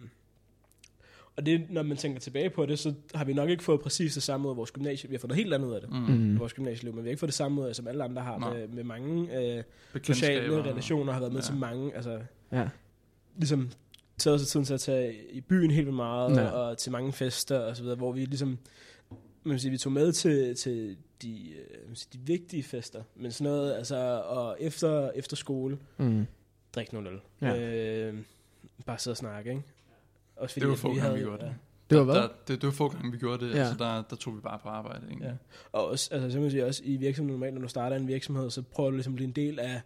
og 1.37 1.47
det, 1.47 1.67
når 1.71 1.83
man 1.83 1.97
tænker 1.97 2.21
tilbage 2.21 2.51
på 2.51 2.67
det, 2.67 2.79
så 2.79 2.95
har 3.15 3.25
vi 3.25 3.33
nok 3.33 3.49
ikke 3.51 3.63
fået 3.65 3.81
præcis 3.81 4.15
det 4.15 4.23
samme 4.23 4.47
ud 4.47 4.51
af 4.53 4.57
vores 4.57 4.71
gymnasie. 4.71 5.09
Vi 5.11 5.15
har 5.15 5.19
fået 5.21 5.29
noget 5.29 5.43
helt 5.45 5.55
andet 5.55 5.69
ud 5.69 5.73
af 5.75 5.81
det, 5.81 5.91
mm. 5.91 5.97
Mm. 5.97 6.13
Mm. 6.13 6.39
vores 6.41 6.53
gymnasieliv, 6.53 6.95
men 6.95 7.05
vi 7.05 7.09
har 7.09 7.11
ikke 7.11 7.21
fået 7.21 7.29
det 7.29 7.35
samme 7.35 7.61
ud 7.63 7.67
af, 7.67 7.77
som 7.77 7.87
alle 7.89 8.05
andre 8.05 8.23
har, 8.23 8.39
Nej. 8.39 8.55
med, 8.59 8.69
med 8.69 8.85
mange 8.85 9.39
øh, 9.57 9.63
sociale 10.03 10.57
og- 10.57 10.65
relationer, 10.67 11.13
har 11.13 11.21
været 11.21 11.33
med 11.33 11.41
ja. 11.41 11.47
til 11.47 11.55
mange, 11.57 11.95
altså 11.97 12.21
Ja. 12.53 12.69
ligesom 13.37 13.71
taget 14.19 14.41
sig 14.41 14.49
tiden 14.49 14.67
til 14.67 14.75
at 14.75 14.81
tage 14.81 15.15
i 15.33 15.41
byen 15.41 15.71
helt 15.71 15.87
vildt 15.87 15.97
meget, 15.97 16.37
Ja. 16.37 16.43
ja. 16.43 16.51
og 16.51 16.79
til 16.79 16.93
mange 16.93 17.13
fester 17.13 17.59
og 17.59 17.77
så 17.77 17.83
videre, 17.83 17.97
hvor 17.97 18.13
vi 18.13 18.25
ligesom, 18.25 18.59
man 19.45 19.59
sige, 19.59 19.71
vi 19.71 19.79
tog 19.79 19.93
med 19.93 20.13
til, 20.13 20.55
til 20.57 20.97
de, 21.23 21.49
øh, 21.51 21.87
man 21.87 21.97
sige, 21.97 22.09
de 22.13 22.19
vigtige 22.27 22.63
fester, 22.63 23.03
men 23.17 23.33
sådan 23.33 23.53
noget, 23.53 23.75
altså, 23.75 23.97
og 24.27 24.57
efter, 24.61 25.11
efter 25.15 25.37
skole, 25.37 25.79
Mm. 25.99 26.27
drik 26.75 26.93
nogle 26.93 27.11
øl. 27.11 27.19
Ja. 27.43 27.57
Øh, 28.09 28.15
bare 28.85 28.99
sidde 28.99 29.13
og 29.13 29.17
snakke, 29.17 29.51
ikke? 29.51 29.63
Også 30.37 30.53
fordi, 30.53 30.61
Det 30.61 30.69
var 30.69 30.75
at 30.75 30.79
få 30.79 30.95
gange, 30.95 31.15
vi 31.15 31.21
gjorde 31.21 31.39
det. 31.39 31.47
Ja. 31.47 31.53
Det 31.91 31.99
var 31.99 32.05
hvad? 32.05 32.15
Der, 32.15 32.29
det, 32.49 32.49
det 32.49 32.63
var 32.63 32.71
få 32.71 32.89
gange, 32.89 33.13
vi 33.13 33.19
gjorde 33.19 33.47
det. 33.47 33.55
Ja. 33.55 33.59
Altså, 33.59 33.75
der, 33.79 34.03
der 34.11 34.17
tog 34.17 34.37
vi 34.37 34.41
bare 34.41 34.59
på 34.63 34.69
arbejde. 34.69 35.07
Ikke? 35.11 35.25
Ja. 35.25 35.33
Og 35.73 35.87
også, 35.89 36.09
altså, 36.15 36.29
så 36.29 36.35
kan 36.35 36.43
man 36.43 36.51
sige, 36.51 36.67
også 36.67 36.83
i 36.85 36.97
virksomheden 36.97 37.41
normalt, 37.41 37.55
når 37.55 37.63
du 37.63 37.69
starter 37.69 37.97
en 37.97 38.09
virksomhed, 38.09 38.51
så 38.51 38.63
prøver 38.63 38.91
du 38.91 38.97
ligesom 38.97 39.13
at 39.13 39.17
blive 39.17 39.29
en 39.29 39.33
del 39.33 39.61
af, 39.61 39.81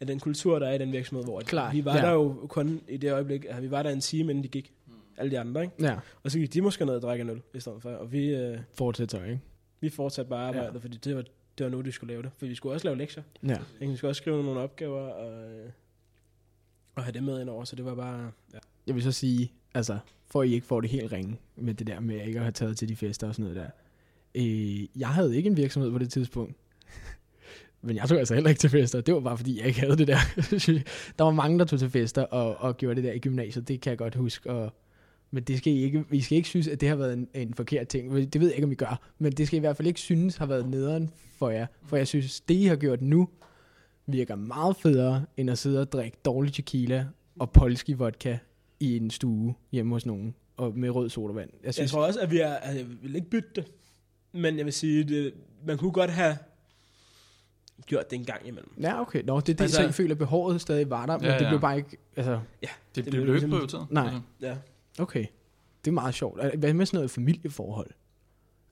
af 0.00 0.06
den 0.06 0.20
kultur, 0.20 0.58
der 0.58 0.68
er 0.68 0.72
i 0.72 0.78
den 0.78 0.92
virksomhed, 0.92 1.24
hvor 1.24 1.38
at 1.38 1.46
Klart, 1.46 1.74
vi 1.74 1.84
var 1.84 1.96
ja. 1.96 2.02
der 2.02 2.10
jo 2.12 2.46
kun 2.48 2.80
i 2.88 2.96
det 2.96 3.12
øjeblik, 3.12 3.44
altså, 3.44 3.60
vi 3.60 3.70
var 3.70 3.82
der 3.82 3.90
en 3.90 4.00
time, 4.00 4.30
inden 4.30 4.44
de 4.44 4.48
gik, 4.48 4.72
alle 5.16 5.30
de 5.30 5.40
andre, 5.40 5.62
ikke? 5.62 5.74
Ja, 5.80 5.96
Og 6.22 6.30
så 6.30 6.38
gik 6.38 6.54
de 6.54 6.60
måske 6.60 6.84
ned 6.84 6.94
og 6.94 7.02
drikke 7.02 7.22
en 7.22 7.30
øl 7.30 7.42
i 7.54 7.60
stedet 7.60 7.82
for. 7.82 7.90
Og 7.90 8.12
vi, 8.12 8.26
øh, 8.28 8.58
fortsætter, 8.74 9.24
ikke? 9.24 9.40
vi 9.80 9.90
fortsatte 9.90 10.28
bare 10.28 10.48
arbejdet, 10.48 10.74
ja. 10.74 10.78
fordi 10.78 10.96
det 10.96 11.16
var, 11.16 11.24
det 11.58 11.64
var 11.64 11.70
nu, 11.70 11.80
de 11.80 11.92
skulle 11.92 12.12
lave 12.12 12.22
det. 12.22 12.30
For 12.36 12.46
vi 12.46 12.54
skulle 12.54 12.74
også 12.74 12.86
lave 12.86 12.98
lektier. 12.98 13.22
Ja. 13.42 13.56
Ikke? 13.80 13.90
Vi 13.90 13.96
skulle 13.96 14.10
også 14.10 14.20
skrive 14.20 14.44
nogle 14.44 14.60
opgaver 14.60 15.00
og, 15.00 15.50
øh, 15.50 15.70
og 16.96 17.04
have 17.04 17.12
det 17.12 17.22
med 17.22 17.40
ind 17.40 17.48
over. 17.48 17.64
Så 17.64 17.76
det 17.76 17.84
var 17.84 17.94
bare... 17.94 18.30
Ja. 18.54 18.58
Jeg 18.86 18.94
vil 18.94 19.02
så 19.02 19.12
sige, 19.12 19.52
altså, 19.74 19.98
for 20.26 20.42
at 20.42 20.48
I 20.48 20.54
ikke 20.54 20.66
får 20.66 20.80
det 20.80 20.90
helt 20.90 21.12
ringe 21.12 21.36
med 21.56 21.74
det 21.74 21.86
der 21.86 22.00
med 22.00 22.26
ikke 22.26 22.38
at 22.38 22.44
have 22.44 22.52
taget 22.52 22.76
til 22.76 22.88
de 22.88 22.96
fester 22.96 23.28
og 23.28 23.34
sådan 23.34 23.50
noget 23.50 23.56
der. 23.56 23.70
Øh, 24.34 25.00
jeg 25.00 25.08
havde 25.08 25.36
ikke 25.36 25.46
en 25.46 25.56
virksomhed 25.56 25.92
på 25.92 25.98
det 25.98 26.10
tidspunkt. 26.10 26.54
Men 27.82 27.96
jeg 27.96 28.08
tog 28.08 28.18
altså 28.18 28.34
heller 28.34 28.50
ikke 28.50 28.58
til 28.58 28.70
fester. 28.70 29.00
Det 29.00 29.14
var 29.14 29.20
bare 29.20 29.36
fordi, 29.36 29.58
jeg 29.58 29.66
ikke 29.66 29.80
havde 29.80 29.96
det 29.96 30.08
der. 30.08 30.18
der 31.18 31.24
var 31.24 31.30
mange, 31.30 31.58
der 31.58 31.64
tog 31.64 31.78
til 31.78 31.90
fester 31.90 32.22
og, 32.22 32.56
og 32.56 32.76
gjorde 32.76 32.96
det 32.96 33.04
der 33.04 33.12
i 33.12 33.18
gymnasiet. 33.18 33.68
Det 33.68 33.80
kan 33.80 33.90
jeg 33.90 33.98
godt 33.98 34.14
huske. 34.14 34.50
Og, 34.50 34.72
men 35.30 35.42
det 35.42 35.58
skal 35.58 35.72
I, 35.72 35.82
ikke, 35.82 36.04
I 36.12 36.20
skal 36.20 36.36
ikke 36.36 36.48
synes, 36.48 36.68
at 36.68 36.80
det 36.80 36.88
har 36.88 36.96
været 36.96 37.12
en, 37.12 37.28
en 37.34 37.54
forkert 37.54 37.88
ting. 37.88 38.32
Det 38.32 38.40
ved 38.40 38.48
jeg 38.48 38.56
ikke, 38.56 38.66
om 38.66 38.72
I 38.72 38.74
gør. 38.74 39.00
Men 39.18 39.32
det 39.32 39.46
skal 39.46 39.56
I 39.56 39.58
i 39.58 39.60
hvert 39.60 39.76
fald 39.76 39.88
ikke 39.88 40.00
synes 40.00 40.36
har 40.36 40.46
været 40.46 40.68
nederen 40.68 41.10
for 41.38 41.50
jer. 41.50 41.66
For 41.84 41.96
jeg 41.96 42.08
synes, 42.08 42.40
det 42.40 42.54
I 42.54 42.64
har 42.64 42.76
gjort 42.76 43.02
nu, 43.02 43.28
virker 44.06 44.34
meget 44.34 44.76
federe, 44.76 45.24
end 45.36 45.50
at 45.50 45.58
sidde 45.58 45.80
og 45.80 45.92
drikke 45.92 46.16
dårlig 46.24 46.52
tequila 46.52 47.06
og 47.38 47.50
polski 47.50 47.92
vodka 47.92 48.38
i 48.80 48.96
en 48.96 49.10
stue 49.10 49.54
hjemme 49.72 49.94
hos 49.94 50.06
nogen, 50.06 50.34
og 50.56 50.78
med 50.78 50.90
rød 50.90 51.08
sodavand. 51.08 51.50
Jeg 51.54 51.66
Jeg 51.66 51.74
synes, 51.74 51.90
tror 51.90 52.06
også, 52.06 52.20
at 52.20 52.30
vi 52.30 52.38
er... 52.40 52.54
Altså, 52.54 52.78
jeg 52.78 52.86
vil 53.02 53.14
ikke 53.16 53.30
bytte 53.30 53.48
det. 53.56 53.66
Men 54.32 54.56
jeg 54.58 54.64
vil 54.64 54.72
sige, 54.72 55.04
det, 55.04 55.34
man 55.66 55.78
kunne 55.78 55.92
godt 55.92 56.10
have 56.10 56.36
gjort 57.86 58.10
det 58.10 58.16
en 58.18 58.24
gang 58.24 58.46
imellem. 58.48 58.72
ja, 58.80 59.00
okay. 59.00 59.22
Nå, 59.24 59.40
det 59.40 59.48
er 59.48 59.54
det, 59.54 59.60
altså, 59.60 59.76
så 59.82 59.88
I 59.88 59.92
føler, 59.92 60.14
at 60.14 60.18
behovet 60.18 60.60
stadig 60.60 60.90
var 60.90 61.06
der, 61.06 61.18
men 61.18 61.26
Ja, 61.26 61.34
det 61.34 61.40
ja. 61.44 61.48
blev 61.48 61.60
bare 61.60 61.76
ikke... 61.76 61.96
Altså, 62.16 62.32
Det, 62.32 62.40
det, 62.60 62.68
Det 62.94 63.04
det 63.04 63.04
blev 63.04 63.10
blev 63.22 63.22
ikke 63.22 63.32
ligesom- 63.32 63.50
prioriteret. 63.50 63.86
Nej. 63.90 64.12
Ja. 64.40 64.56
okay. 64.98 65.26
Det 65.84 65.90
er 65.90 65.94
meget 65.94 66.14
sjovt. 66.14 66.40
Er- 66.40 66.56
Hvad 66.56 66.74
med 66.74 66.86
sådan 66.86 66.96
noget 66.98 67.10
familieforhold? 67.10 67.90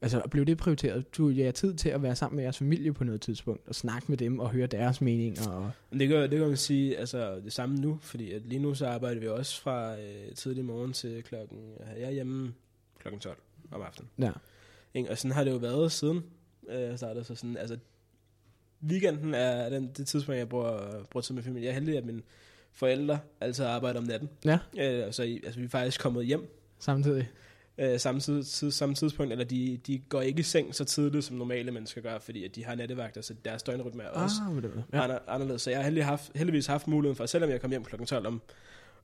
Altså, 0.05 0.23
blev 0.31 0.45
det 0.45 0.59
prioriteret? 0.59 1.17
Du 1.17 1.29
ja, 1.29 1.51
tid 1.51 1.75
til 1.75 1.88
at 1.88 2.03
være 2.03 2.17
sammen 2.17 2.37
med 2.37 2.45
jeres 2.45 2.59
familie 2.59 2.93
på 2.93 3.05
noget 3.05 3.21
tidspunkt, 3.21 3.69
og 3.69 3.75
snakke 3.75 4.07
med 4.09 4.17
dem 4.17 4.38
og 4.38 4.51
høre 4.51 4.67
deres 4.67 5.01
meninger. 5.01 5.49
Og... 5.49 5.71
Det 5.93 6.09
kan, 6.09 6.23
det 6.23 6.31
kan 6.31 6.49
man 6.49 6.57
sige, 6.57 6.99
altså 6.99 7.40
det 7.45 7.53
samme 7.53 7.77
nu, 7.77 7.99
fordi 8.03 8.33
at 8.33 8.43
lige 8.43 8.59
nu 8.59 8.75
så 8.75 8.87
arbejder 8.87 9.21
vi 9.21 9.29
også 9.29 9.61
fra 9.61 9.95
øh, 10.01 10.35
tidlig 10.35 10.64
morgen 10.64 10.93
til 10.93 11.23
klokken, 11.23 11.59
jeg 11.97 12.07
er 12.07 12.11
hjemme 12.11 12.55
klokken 12.99 13.21
12 13.21 13.37
om 13.71 13.83
aftenen. 13.83 14.11
Ja. 14.19 14.31
Ikke? 14.95 15.11
Og 15.11 15.19
sådan 15.19 15.35
har 15.35 15.45
det 15.45 15.51
jo 15.51 15.57
været 15.57 15.93
siden 15.93 16.25
øh, 16.69 16.81
jeg 16.81 16.99
startede, 16.99 17.25
så 17.25 17.35
sådan, 17.35 17.57
altså 17.57 17.79
weekenden 18.83 19.35
er 19.35 19.69
den, 19.69 19.90
det 19.97 20.07
tidspunkt, 20.07 20.38
jeg 20.38 20.49
bruger, 20.49 21.05
bruger 21.11 21.23
tid 21.23 21.35
med 21.35 21.43
familie. 21.43 21.67
Jeg 21.67 21.71
er 21.71 21.75
heldig, 21.81 21.97
at 21.97 22.05
mine 22.05 22.23
forældre 22.73 23.19
altid 23.40 23.64
arbejder 23.64 24.01
om 24.01 24.07
natten. 24.07 24.29
Ja. 24.45 24.59
Øh, 24.79 25.12
så 25.12 25.23
altså, 25.23 25.61
vi 25.61 25.64
er 25.64 25.69
faktisk 25.69 26.01
kommet 26.01 26.27
hjem 26.27 26.49
Samtidig. 26.79 27.29
Øh, 27.78 27.98
samme, 28.00 28.20
tid, 28.20 28.42
tid, 28.44 28.70
samme 28.70 28.94
tidspunkt, 28.94 29.32
eller 29.32 29.44
de, 29.44 29.76
de 29.87 29.98
går 29.98 30.20
ikke 30.20 30.40
i 30.40 30.42
seng 30.42 30.74
så 30.74 30.84
tidligt, 30.84 31.24
som 31.24 31.37
normale 31.37 31.70
mennesker 31.70 32.00
gør, 32.00 32.18
fordi 32.18 32.44
at 32.44 32.54
de 32.56 32.64
har 32.64 32.74
nattevagter, 32.74 33.20
så 33.20 33.34
deres 33.44 33.62
døgnrytme 33.62 34.02
er 34.02 34.08
også 34.08 34.37
Ah, 34.48 34.62
det 34.62 34.70
ja. 34.92 35.12
Ja. 35.12 35.18
anderledes. 35.28 35.62
Så 35.62 35.70
jeg 35.70 35.78
har 35.78 35.84
heldig 35.84 36.04
haft, 36.04 36.30
heldigvis 36.34 36.66
haft 36.66 36.88
muligheden 36.88 37.16
for, 37.16 37.26
selvom 37.26 37.50
jeg 37.50 37.60
kom 37.60 37.70
hjem 37.70 37.84
kl. 37.84 38.04
12 38.04 38.26
om, 38.26 38.42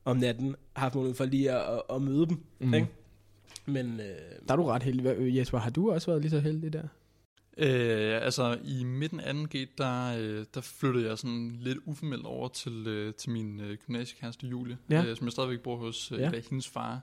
om 0.05 0.17
natten, 0.17 0.55
har 0.73 0.81
haft 0.81 0.95
muligheden 0.95 1.17
for 1.17 1.25
lige 1.25 1.51
at, 1.51 1.73
at, 1.73 1.81
at 1.95 2.01
møde 2.01 2.25
dem. 2.27 2.37
Mm. 2.59 2.73
Ikke? 2.73 2.87
Men 3.65 3.99
øh, 3.99 4.05
Der 4.47 4.53
er 4.53 4.55
du 4.55 4.63
ret 4.65 4.83
heldig. 4.83 5.01
Hvad- 5.01 5.15
Jesper, 5.15 5.57
har 5.57 5.69
du 5.69 5.91
også 5.91 6.07
været 6.11 6.21
lige 6.21 6.31
så 6.31 6.39
heldig 6.39 6.73
der? 6.73 6.83
Øh, 7.57 8.21
altså 8.25 8.57
i 8.63 8.83
midten 8.83 9.19
af 9.19 9.33
2G, 9.33 9.57
der, 9.77 10.15
øh, 10.19 10.45
der 10.53 10.61
flyttede 10.61 11.09
jeg 11.09 11.17
sådan 11.17 11.55
lidt 11.59 11.77
uformeldt 11.85 12.25
over 12.25 12.47
til, 12.47 12.87
øh, 12.87 13.13
til 13.13 13.29
min 13.31 13.59
øh, 13.59 13.77
gymnasiekæreste 13.85 14.47
Julie, 14.47 14.77
Ja. 14.89 15.03
øh, 15.05 15.17
som 15.17 15.25
jeg 15.27 15.31
stadigvæk 15.31 15.59
bor 15.59 15.75
hos, 15.77 16.11
øh, 16.11 16.19
ja. 16.19 16.31
hendes 16.49 16.67
far 16.67 17.01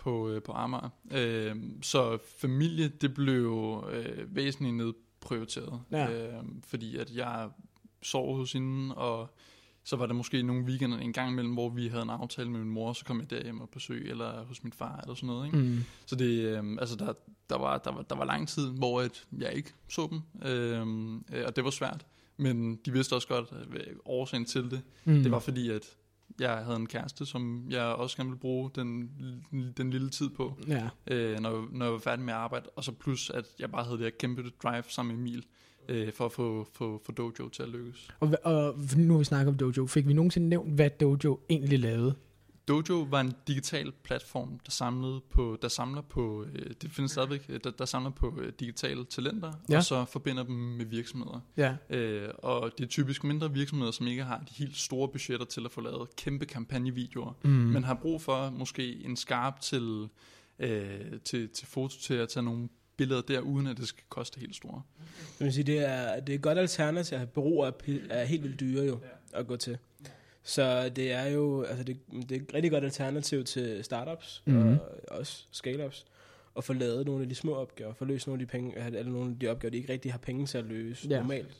på, 0.00 0.28
øh, 0.30 0.42
på 0.42 0.52
Amager. 0.52 0.88
Øh, 1.10 1.56
så 1.82 2.18
familie, 2.38 2.88
det 2.88 3.14
blev 3.14 3.84
øh, 3.92 4.36
væsentligt 4.36 4.74
nedprioriteret, 4.74 5.80
Ja. 5.90 6.26
øh, 6.36 6.42
fordi 6.64 6.96
at 6.96 7.10
jeg 7.14 7.48
sov 8.02 8.36
hos 8.36 8.52
hende, 8.52 8.94
og 8.94 9.34
så 9.84 9.96
var 9.96 10.06
der 10.06 10.14
måske 10.14 10.42
nogle 10.42 10.64
weekender 10.64 10.98
en 10.98 11.12
gang 11.12 11.30
imellem, 11.32 11.52
hvor 11.52 11.68
vi 11.68 11.88
havde 11.88 12.02
en 12.02 12.10
aftale 12.10 12.50
med 12.50 12.60
min 12.60 12.70
mor, 12.70 12.92
så 12.92 13.04
kom 13.04 13.20
jeg 13.20 13.30
derhjem 13.30 13.60
og 13.60 13.68
besøg, 13.68 14.10
eller 14.10 14.44
hos 14.44 14.62
min 14.64 14.72
far, 14.72 15.00
eller 15.00 15.14
sådan 15.14 15.26
noget, 15.26 15.46
ikke? 15.46 15.58
Mm. 15.58 15.78
Så 16.06 16.16
det, 16.16 16.44
øh, 16.44 16.64
altså 16.80 16.96
der, 16.96 17.12
der, 17.50 17.58
var, 17.58 17.78
der, 17.78 17.92
var, 17.92 18.02
der 18.02 18.16
var 18.16 18.24
lang 18.24 18.48
tid, 18.48 18.70
hvor 18.70 19.00
at 19.00 19.26
jeg 19.38 19.52
ikke 19.52 19.72
så 19.88 20.08
dem, 20.10 20.48
øh, 20.50 20.80
øh, 21.38 21.44
og 21.46 21.56
det 21.56 21.64
var 21.64 21.70
svært. 21.70 22.06
Men 22.36 22.76
de 22.76 22.92
vidste 22.92 23.12
også 23.14 23.28
godt, 23.28 23.48
at 23.52 23.66
øh, 23.88 23.96
årsagen 24.04 24.44
til 24.44 24.70
det, 24.70 24.82
Mm. 25.04 25.12
mm. 25.12 25.22
det 25.22 25.32
var 25.32 25.38
fordi, 25.38 25.70
at 25.70 25.96
jeg 26.40 26.56
havde 26.56 26.76
en 26.76 26.86
kæreste, 26.86 27.26
som 27.26 27.64
jeg 27.70 27.82
også 27.84 28.16
gerne 28.16 28.28
ville 28.30 28.40
bruge 28.40 28.70
den, 28.74 29.10
den 29.76 29.90
lille 29.90 30.10
tid 30.10 30.30
på, 30.30 30.58
Ja. 30.68 30.88
øh, 31.06 31.40
når, 31.40 31.68
når 31.72 31.84
jeg 31.84 31.92
var 31.92 31.98
færdig 31.98 32.24
med 32.24 32.32
at 32.34 32.38
arbejde. 32.38 32.66
Og 32.76 32.84
så 32.84 32.92
plus, 32.92 33.30
at 33.30 33.44
jeg 33.58 33.70
bare 33.70 33.84
havde 33.84 33.96
det 33.96 34.04
her 34.04 34.10
kæmpe 34.18 34.42
drive 34.62 34.82
sammen 34.88 35.16
med 35.16 35.20
Emil, 35.20 35.44
øh, 35.88 36.12
for 36.12 36.24
at 36.26 36.32
få, 36.32 36.68
få, 36.72 37.02
få 37.06 37.12
Dojo 37.12 37.48
til 37.48 37.62
at 37.62 37.68
lykkes. 37.68 38.08
Og, 38.20 38.32
og 38.44 38.74
nu 38.96 39.12
har 39.12 39.18
vi 39.18 39.24
snakket 39.24 39.48
om 39.48 39.54
Dojo. 39.58 39.86
Fik 39.86 40.08
vi 40.08 40.12
nogensinde 40.12 40.48
nævnt, 40.48 40.74
hvad 40.74 40.90
Dojo 40.90 41.40
egentlig 41.50 41.78
lavede? 41.78 42.14
Dojo 42.70 43.06
var 43.10 43.20
en 43.20 43.32
digital 43.48 43.92
platform, 44.02 44.58
der 44.64 44.70
samlede 44.70 45.20
på, 45.30 45.58
der 45.62 45.68
samler 45.68 46.00
på, 46.02 46.44
øh, 46.54 46.70
det 46.82 46.90
findes 46.90 47.12
stadigvæk, 47.12 47.46
øh, 47.48 47.60
der, 47.64 47.70
der 47.70 47.84
samler 47.84 48.10
på 48.10 48.38
øh, 48.40 48.52
digitale 48.60 49.04
talenter, 49.04 49.48
Ja. 49.48 49.72
ja. 49.72 49.76
og 49.76 49.84
så 49.84 50.04
forbinder 50.04 50.42
dem 50.42 50.54
med 50.54 50.84
virksomheder. 50.86 51.40
Ja. 51.56 51.76
Øh, 51.90 52.28
og 52.38 52.70
det 52.78 52.84
er 52.84 52.88
typisk 52.88 53.24
mindre 53.24 53.52
virksomheder, 53.52 53.92
som 53.92 54.06
ikke 54.06 54.22
har 54.24 54.38
de 54.38 54.54
helt 54.54 54.76
store 54.76 55.08
budgetter 55.08 55.46
til 55.46 55.64
at 55.64 55.70
få 55.70 55.80
lavet 55.80 56.16
kæmpe 56.16 56.46
kampagnevideoer, 56.46 57.32
Mm. 57.42 57.50
men 57.50 57.84
har 57.84 57.94
brug 57.94 58.22
for 58.22 58.50
måske 58.50 59.04
en 59.04 59.16
skarp 59.16 59.60
til, 59.60 60.08
øh, 60.58 61.00
til, 61.24 61.48
til 61.48 61.66
foto 61.66 61.98
til 62.00 62.14
at 62.14 62.28
tage 62.28 62.44
nogle 62.44 62.68
billeder 62.96 63.20
der, 63.22 63.40
uden 63.40 63.66
at 63.66 63.76
det 63.76 63.88
skal 63.88 64.04
koste 64.08 64.40
helt 64.40 64.56
store. 64.56 64.82
jeg 65.40 65.44
vil 65.44 65.52
sige, 65.54 65.64
det 65.64 65.78
er, 65.88 66.20
det 66.20 66.32
er 66.32 66.36
et 66.36 66.42
godt 66.42 66.58
alternativ. 66.58 67.18
Bureauer 67.34 67.66
er, 67.66 67.70
pi- 67.70 68.06
er 68.10 68.24
helt 68.24 68.42
vildt 68.42 68.60
dyre 68.60 68.84
jo 68.84 68.98
at 69.32 69.46
gå 69.46 69.56
til. 69.56 69.78
Så 70.42 70.88
det 70.88 71.12
er 71.12 71.26
jo 71.26 71.62
altså 71.62 71.84
det, 71.84 71.96
det 72.28 72.32
er 72.32 72.36
et 72.40 72.54
rigtig 72.54 72.70
godt 72.70 72.84
alternativ 72.84 73.44
til 73.44 73.84
startups 73.84 74.42
Mhm. 74.46 74.56
mm-hmm. 74.56 74.78
og 75.08 75.18
også 75.18 75.44
scale-ups 75.52 76.06
at 76.56 76.64
få 76.64 76.72
lavet 76.72 77.06
nogle 77.06 77.22
af 77.22 77.28
de 77.28 77.34
små 77.34 77.54
opgaver, 77.54 77.94
få 77.94 78.04
løst 78.04 78.26
nogle 78.26 78.40
af 78.42 78.46
de, 78.46 78.50
penge, 78.50 78.76
eller 78.86 79.04
nogle 79.04 79.30
af 79.30 79.38
de 79.38 79.48
opgaver, 79.48 79.70
de 79.70 79.76
ikke 79.78 79.92
rigtig 79.92 80.12
har 80.12 80.18
penge 80.18 80.46
til 80.46 80.58
at 80.58 80.64
løse 80.64 81.08
Ja. 81.08 81.14
ja. 81.14 81.20
normalt. 81.20 81.56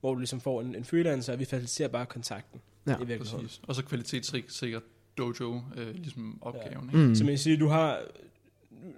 Hvor 0.00 0.12
du 0.14 0.18
ligesom 0.18 0.40
får 0.40 0.60
en, 0.60 0.74
en 0.74 0.84
freelancer, 0.84 1.32
og 1.32 1.38
vi 1.38 1.44
faciliterer 1.44 1.88
bare 1.88 2.06
kontakten 2.06 2.60
Ja, 2.86 2.94
i 2.94 3.04
virkeligheden. 3.06 3.44
Præcis. 3.46 3.60
Og 3.68 3.74
så 3.74 3.84
kvalitetssikret 3.84 4.82
Dojo, 5.18 5.60
øh, 5.76 5.94
ligesom 5.94 6.38
opgaven. 6.42 6.90
Mm. 6.92 7.14
Så 7.14 7.24
man 7.24 7.30
kan 7.32 7.38
sige, 7.38 7.56
du 7.56 7.66
har, 7.68 8.00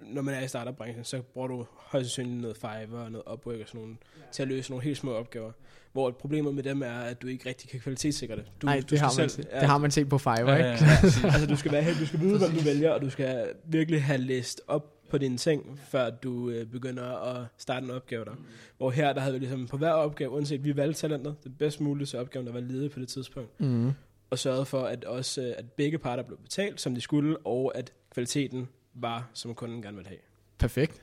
når 0.03 0.21
man 0.21 0.33
er 0.35 0.41
i 0.41 0.47
startup-branchen, 0.47 1.03
så 1.03 1.21
bruger 1.21 1.47
du 1.47 1.65
højst 1.75 2.09
sandsynligt 2.15 2.41
noget 2.41 2.57
Fiverr 2.57 3.03
og 3.03 3.11
noget 3.11 3.25
Upwork 3.33 3.59
og 3.61 3.67
sådan 3.67 3.81
nogle, 3.81 3.97
til 4.31 4.41
at 4.41 4.47
løse 4.47 4.71
nogle 4.71 4.83
helt 4.83 4.97
små 4.97 5.11
opgaver. 5.13 5.51
Hvor 5.93 6.11
problemet 6.11 6.55
med 6.55 6.63
dem 6.63 6.81
er, 6.81 6.91
at 6.99 7.21
du 7.21 7.27
ikke 7.27 7.49
rigtig 7.49 7.69
kan 7.69 7.79
kvalitetssikre 7.79 8.35
det. 8.35 8.45
Du, 8.61 8.65
Nej, 8.65 8.79
du 8.79 8.85
det 8.89 8.99
har, 8.99 9.09
skal 9.09 9.21
man, 9.23 9.29
selv- 9.29 9.45
set- 9.45 9.53
det 9.59 9.67
har 9.69 9.77
man 9.77 9.91
set 9.91 10.09
på 10.09 10.17
Fiverr, 10.17 10.39
Ja, 10.49 10.55
ikke? 10.55 10.85
ja, 10.85 10.91
ja. 11.23 11.27
altså, 11.33 11.45
du 11.49 11.55
skal, 11.55 11.71
være, 11.71 11.81
helt- 11.83 11.99
du 11.99 12.05
skal 12.05 12.19
vide, 12.19 12.37
hvad 12.37 12.49
du 12.49 12.59
vælger, 12.63 12.91
og 12.91 13.01
du 13.01 13.09
skal 13.09 13.53
virkelig 13.65 14.03
have 14.03 14.17
læst 14.21 14.61
op 14.67 14.93
på 15.09 15.17
dine 15.17 15.37
ting, 15.37 15.79
før 15.87 16.09
du 16.09 16.49
øh, 16.49 16.65
begynder 16.65 17.03
at 17.35 17.45
starte 17.57 17.83
en 17.85 17.91
opgave 17.91 18.25
der. 18.25 18.31
Hvor 18.77 18.91
her, 18.91 19.13
der 19.13 19.21
havde 19.21 19.33
vi 19.33 19.39
ligesom 19.39 19.67
på 19.67 19.77
hver 19.77 19.91
opgave, 19.91 20.29
uanset 20.31 20.63
vi 20.63 20.75
valgte 20.75 20.99
talentet, 21.01 21.35
det 21.43 21.57
bedst 21.57 21.81
mulige 21.81 22.05
til 22.05 22.19
opgaven, 22.19 22.47
der 22.47 22.53
var 22.53 22.59
ledet 22.59 22.91
på 22.91 22.99
det 22.99 23.07
tidspunkt, 23.07 23.59
Mm. 23.59 23.91
og 24.29 24.39
sørgede 24.39 24.65
for, 24.65 24.81
at 24.81 25.05
også 25.05 25.41
øh, 25.41 25.53
at 25.57 25.71
begge 25.71 25.97
parter 25.97 26.23
blev 26.23 26.37
betalt, 26.37 26.81
som 26.81 26.95
de 26.95 27.01
skulle, 27.01 27.37
og 27.37 27.71
at 27.77 27.93
kvaliteten 28.13 28.67
var, 28.93 29.29
som 29.33 29.55
kunden 29.55 29.81
gerne 29.81 29.95
ville 29.97 30.07
have. 30.09 30.19
Perfekt. 30.59 31.01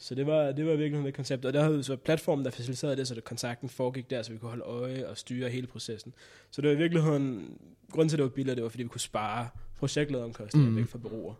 Så 0.00 0.14
det 0.14 0.26
var, 0.26 0.52
det 0.52 0.66
var 0.66 0.76
virkelig 0.76 1.04
det 1.04 1.14
koncept. 1.14 1.44
Og 1.44 1.52
der 1.52 1.62
havde 1.62 1.76
vi 1.76 1.82
så 1.82 1.96
platformen, 1.96 2.44
der 2.44 2.50
faciliterede 2.50 2.96
det, 2.96 3.08
så 3.08 3.14
det 3.14 3.24
kontakten 3.24 3.68
foregik 3.68 4.10
der, 4.10 4.22
så 4.22 4.32
vi 4.32 4.38
kunne 4.38 4.48
holde 4.48 4.64
øje 4.64 5.06
og 5.08 5.16
styre 5.18 5.50
hele 5.50 5.66
processen. 5.66 6.14
Så 6.50 6.60
det 6.62 6.68
var 6.70 6.74
i 6.74 6.78
virkeligheden, 6.78 7.58
grunden 7.90 8.08
til, 8.08 8.16
at 8.16 8.18
det 8.18 8.22
var 8.24 8.28
billigere, 8.30 8.54
det 8.56 8.62
var, 8.62 8.68
fordi 8.68 8.82
vi 8.82 8.88
kunne 8.88 9.00
spare 9.00 9.48
projektlederomkostninger 9.78 10.70
Mm. 10.70 10.76
væk 10.76 10.86
fra 10.86 10.98
bureauer. 10.98 11.34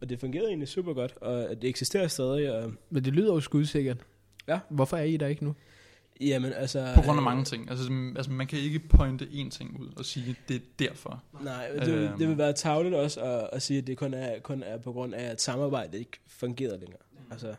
Og 0.00 0.08
det 0.08 0.20
fungerede 0.20 0.48
egentlig 0.48 0.68
super 0.68 0.92
godt, 0.94 1.14
og 1.20 1.48
det 1.62 1.68
eksisterer 1.68 2.08
stadig. 2.08 2.52
Og, 2.52 2.72
Men 2.90 3.04
det 3.04 3.12
lyder 3.12 3.34
jo 3.34 3.40
skudsikkert. 3.40 3.96
Ja. 4.48 4.58
Hvorfor 4.68 4.96
er 4.96 5.02
I 5.02 5.16
der 5.16 5.26
ikke 5.26 5.44
nu? 5.44 5.54
jamen, 6.20 6.52
altså, 6.52 6.92
På 6.94 7.00
grund 7.02 7.18
af 7.18 7.22
mange 7.22 7.44
ting. 7.44 7.70
Altså, 7.70 7.84
altså, 8.16 8.32
man 8.32 8.46
kan 8.46 8.58
ikke 8.58 8.78
pointe 8.78 9.24
én 9.24 9.50
ting 9.50 9.80
ud 9.80 9.88
og 9.96 10.04
sige, 10.04 10.36
det 10.48 10.56
er 10.56 10.60
derfor. 10.78 11.22
Nej, 11.44 11.68
det, 11.68 11.86
vil, 11.92 11.94
Øhm. 11.94 12.18
det 12.18 12.28
vil 12.28 12.38
være 12.38 12.52
tavligt 12.52 12.94
også 12.94 13.20
at, 13.20 13.48
at 13.52 13.62
sige, 13.62 13.78
at 13.78 13.86
det 13.86 13.96
kun 13.98 14.14
er, 14.14 14.38
kun 14.40 14.62
er 14.62 14.78
på 14.78 14.92
grund 14.92 15.14
af, 15.14 15.24
at 15.24 15.40
samarbejdet 15.42 15.98
ikke 15.98 16.20
fungerede 16.26 16.78
længere. 16.80 17.00
Altså, 17.30 17.54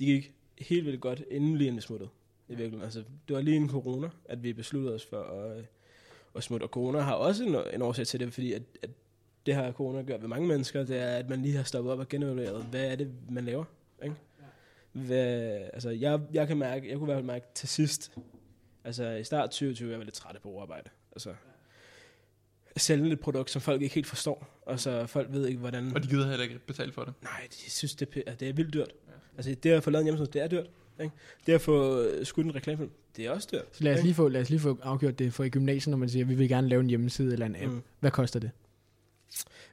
de 0.00 0.06
gik 0.06 0.32
helt 0.58 0.86
vildt 0.86 1.00
godt, 1.00 1.22
inden 1.30 1.56
lige 1.56 1.74
vi 1.74 1.80
smuttede. 1.80 2.10
I 2.48 2.54
virkeligheden. 2.54 2.84
Altså, 2.84 3.04
det 3.28 3.36
var 3.36 3.42
lige 3.42 3.56
en 3.56 3.68
corona, 3.68 4.08
at 4.24 4.42
vi 4.42 4.52
besluttede 4.52 4.94
os 4.94 5.06
for 5.06 5.22
at, 5.22 5.64
at 6.36 6.42
smutte. 6.42 6.64
Og 6.64 6.68
corona 6.68 7.00
har 7.00 7.14
også 7.14 7.44
en, 7.44 7.56
en 7.74 7.82
årsag 7.82 8.06
til 8.06 8.20
det, 8.20 8.32
fordi 8.32 8.52
at, 8.52 8.62
at 8.82 8.90
det 9.46 9.54
har 9.54 9.72
corona 9.72 10.02
gjort 10.02 10.20
ved 10.20 10.28
mange 10.28 10.48
mennesker, 10.48 10.84
det 10.84 10.96
er, 10.96 11.16
at 11.16 11.28
man 11.28 11.42
lige 11.42 11.56
har 11.56 11.62
stoppet 11.62 11.92
op 11.92 11.98
og 11.98 12.08
genevalueret, 12.08 12.64
hvad 12.64 12.92
er 12.92 12.96
det, 12.96 13.12
man 13.30 13.44
laver. 13.44 13.64
Ikke? 14.02 14.16
Hvad, 14.92 15.68
altså, 15.72 15.90
jeg, 15.90 16.20
jeg 16.32 16.46
kan 16.46 16.56
mærke, 16.56 16.88
jeg 16.88 16.98
kunne 16.98 17.04
i 17.04 17.10
hvert 17.12 17.16
fald 17.16 17.26
mærke 17.26 17.46
til 17.54 17.68
sidst, 17.68 18.12
altså 18.84 19.10
i 19.10 19.24
start 19.24 19.50
2020, 19.50 19.90
jeg 19.90 19.98
var 19.98 20.04
lidt 20.04 20.14
træt 20.14 20.34
af 20.36 20.42
brugerarbejde. 20.42 20.90
Altså, 21.12 21.34
sælge 22.76 23.12
et 23.12 23.20
produkt, 23.20 23.50
som 23.50 23.62
folk 23.62 23.82
ikke 23.82 23.94
helt 23.94 24.06
forstår. 24.06 24.60
Altså, 24.66 25.06
folk 25.06 25.32
ved 25.32 25.46
ikke, 25.46 25.60
hvordan... 25.60 25.94
Og 25.94 26.02
de 26.02 26.08
gider 26.08 26.28
heller 26.28 26.42
ikke 26.42 26.58
betale 26.58 26.92
for 26.92 27.04
det. 27.04 27.14
Nej, 27.22 27.48
de 27.50 27.70
synes, 27.70 27.94
det 27.94 28.08
er, 28.16 28.20
altså, 28.26 28.36
det 28.40 28.48
er 28.48 28.52
vildt 28.52 28.74
dyrt. 28.74 28.92
Altså, 29.36 29.54
det 29.62 29.70
at 29.70 29.82
få 29.82 29.90
lavet 29.90 30.02
en 30.02 30.06
hjemmeside, 30.06 30.28
det 30.32 30.42
er 30.42 30.48
dyrt. 30.48 30.70
Ikke? 31.00 31.14
Det 31.46 31.52
at 31.52 31.60
få 31.60 32.02
øh, 32.02 32.26
skudt 32.26 32.46
en 32.46 32.54
reklamefilm, 32.54 32.90
det 33.16 33.26
er 33.26 33.30
også 33.30 33.48
dyrt. 33.52 33.64
Så 33.72 33.84
lad 33.84 33.92
os 33.92 33.98
ikke? 33.98 34.06
lige 34.06 34.14
få, 34.14 34.28
lad 34.28 34.40
os 34.40 34.50
lige 34.50 34.60
få 34.60 34.78
afgjort 34.82 35.18
det 35.18 35.32
for 35.32 35.44
i 35.44 35.48
gymnasiet, 35.48 35.90
når 35.90 35.98
man 35.98 36.08
siger, 36.08 36.24
at 36.24 36.28
vi 36.28 36.34
vil 36.34 36.48
gerne 36.48 36.68
lave 36.68 36.80
en 36.80 36.88
hjemmeside 36.88 37.32
eller 37.32 37.46
en 37.46 37.56
app. 37.56 37.72
Mm. 37.72 37.82
Hvad 38.00 38.10
koster 38.10 38.40
det? 38.40 38.50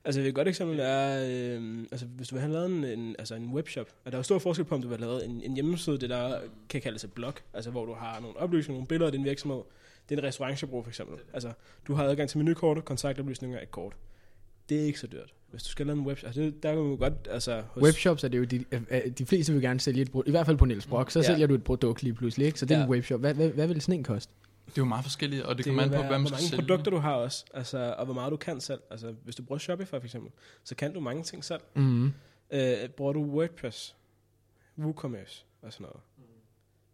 Altså 0.05 0.21
et 0.21 0.35
godt 0.35 0.47
eksempel 0.47 0.79
er, 0.79 1.25
øh, 1.29 1.79
altså 1.91 2.05
hvis 2.05 2.27
du 2.27 2.35
vil 2.35 2.41
have 2.41 2.53
lavet 2.53 2.65
en, 2.65 2.83
en, 2.99 3.15
altså 3.19 3.35
en 3.35 3.53
webshop, 3.53 3.87
og 4.05 4.11
der 4.11 4.17
er 4.17 4.19
jo 4.19 4.23
stor 4.23 4.39
forskel 4.39 4.65
på, 4.65 4.75
om 4.75 4.81
du 4.81 4.87
vil 4.87 4.97
have 4.97 5.09
lavet 5.09 5.25
en, 5.25 5.41
en 5.41 5.53
hjemmeside, 5.53 5.97
det 5.97 6.09
der 6.09 6.39
kan 6.69 6.81
kaldes 6.81 7.03
et 7.03 7.13
blog, 7.13 7.33
altså 7.53 7.71
hvor 7.71 7.85
du 7.85 7.93
har 7.93 8.19
nogle 8.19 8.37
oplysninger, 8.37 8.77
nogle 8.77 8.87
billeder 8.87 9.05
af 9.05 9.11
din 9.11 9.23
virksomhed. 9.23 9.61
Det 10.09 10.17
er 10.17 10.21
en 10.21 10.27
restaurantbureau 10.27 10.83
for 10.83 10.89
eksempel. 10.89 11.17
Altså 11.33 11.51
du 11.87 11.93
har 11.93 12.03
adgang 12.03 12.29
til 12.29 12.37
menukortet, 12.37 12.85
kontaktoplysninger, 12.85 13.61
et 13.61 13.71
kort. 13.71 13.93
Det 14.69 14.81
er 14.81 14.85
ikke 14.85 14.99
så 14.99 15.07
dyrt. 15.07 15.33
Hvis 15.51 15.63
du 15.63 15.69
skal 15.69 15.85
lave 15.85 15.97
en 15.99 16.05
webshop, 16.05 16.27
altså 16.27 16.41
det, 16.41 16.63
der 16.63 16.69
kan 16.69 16.77
du 16.77 16.95
godt, 16.95 17.13
altså 17.31 17.61
hos, 17.69 17.83
Webshops 17.83 18.23
er 18.23 18.27
det 18.27 18.37
jo, 18.37 18.43
de, 18.43 18.65
øh, 18.71 19.11
de 19.17 19.25
fleste 19.25 19.53
vil 19.53 19.61
gerne 19.61 19.79
sælge 19.79 20.01
et 20.01 20.11
produkt, 20.11 20.27
i 20.27 20.31
hvert 20.31 20.45
fald 20.45 20.57
på 20.57 20.65
Niels 20.65 20.85
Brock, 20.87 21.11
så 21.11 21.19
Ja. 21.19 21.25
sælger 21.25 21.47
du 21.47 21.53
et 21.53 21.63
produkt 21.63 22.03
lige 22.03 22.13
pludselig, 22.13 22.45
ikke? 22.47 22.59
Så 22.59 22.65
det 22.65 22.75
er 22.75 22.79
Ja. 22.79 22.85
en 22.85 22.89
webshop. 22.91 23.19
Hvad, 23.19 23.33
hvad, 23.33 23.49
hvad 23.49 23.67
vil 23.67 23.81
sådan 23.81 23.95
en 23.99 24.03
koste? 24.03 24.33
Det 24.65 24.71
er 24.71 24.81
jo 24.81 24.85
meget 24.85 25.03
forskelligt, 25.05 25.43
og 25.43 25.57
det, 25.57 25.65
det 25.65 25.71
kommer 25.71 25.83
an 25.83 25.89
på, 25.89 25.95
hvad 25.95 26.03
man 26.09 26.19
hvor 26.21 26.27
skal 26.27 26.33
mange 26.35 26.47
sælge. 26.47 26.61
produkter 26.61 26.91
du 26.91 26.97
har 26.97 27.13
også, 27.13 27.45
altså, 27.53 27.95
og 27.97 28.05
hvor 28.05 28.13
meget 28.13 28.31
du 28.31 28.37
kan 28.37 28.59
selv. 28.61 28.79
Altså 28.91 29.15
hvis 29.23 29.35
du 29.35 29.43
bruger 29.43 29.59
Shopify 29.59 29.89
for 29.89 29.97
eksempel, 29.97 30.31
så 30.63 30.75
kan 30.75 30.93
du 30.93 30.99
mange 30.99 31.23
ting 31.23 31.43
selv. 31.43 31.61
Mm. 31.75 32.05
Øh, 32.51 32.89
bruger 32.97 33.13
du 33.13 33.23
WordPress, 33.23 33.95
WooCommerce 34.79 35.45
og 35.61 35.73
sådan 35.73 35.83
noget, 35.83 35.99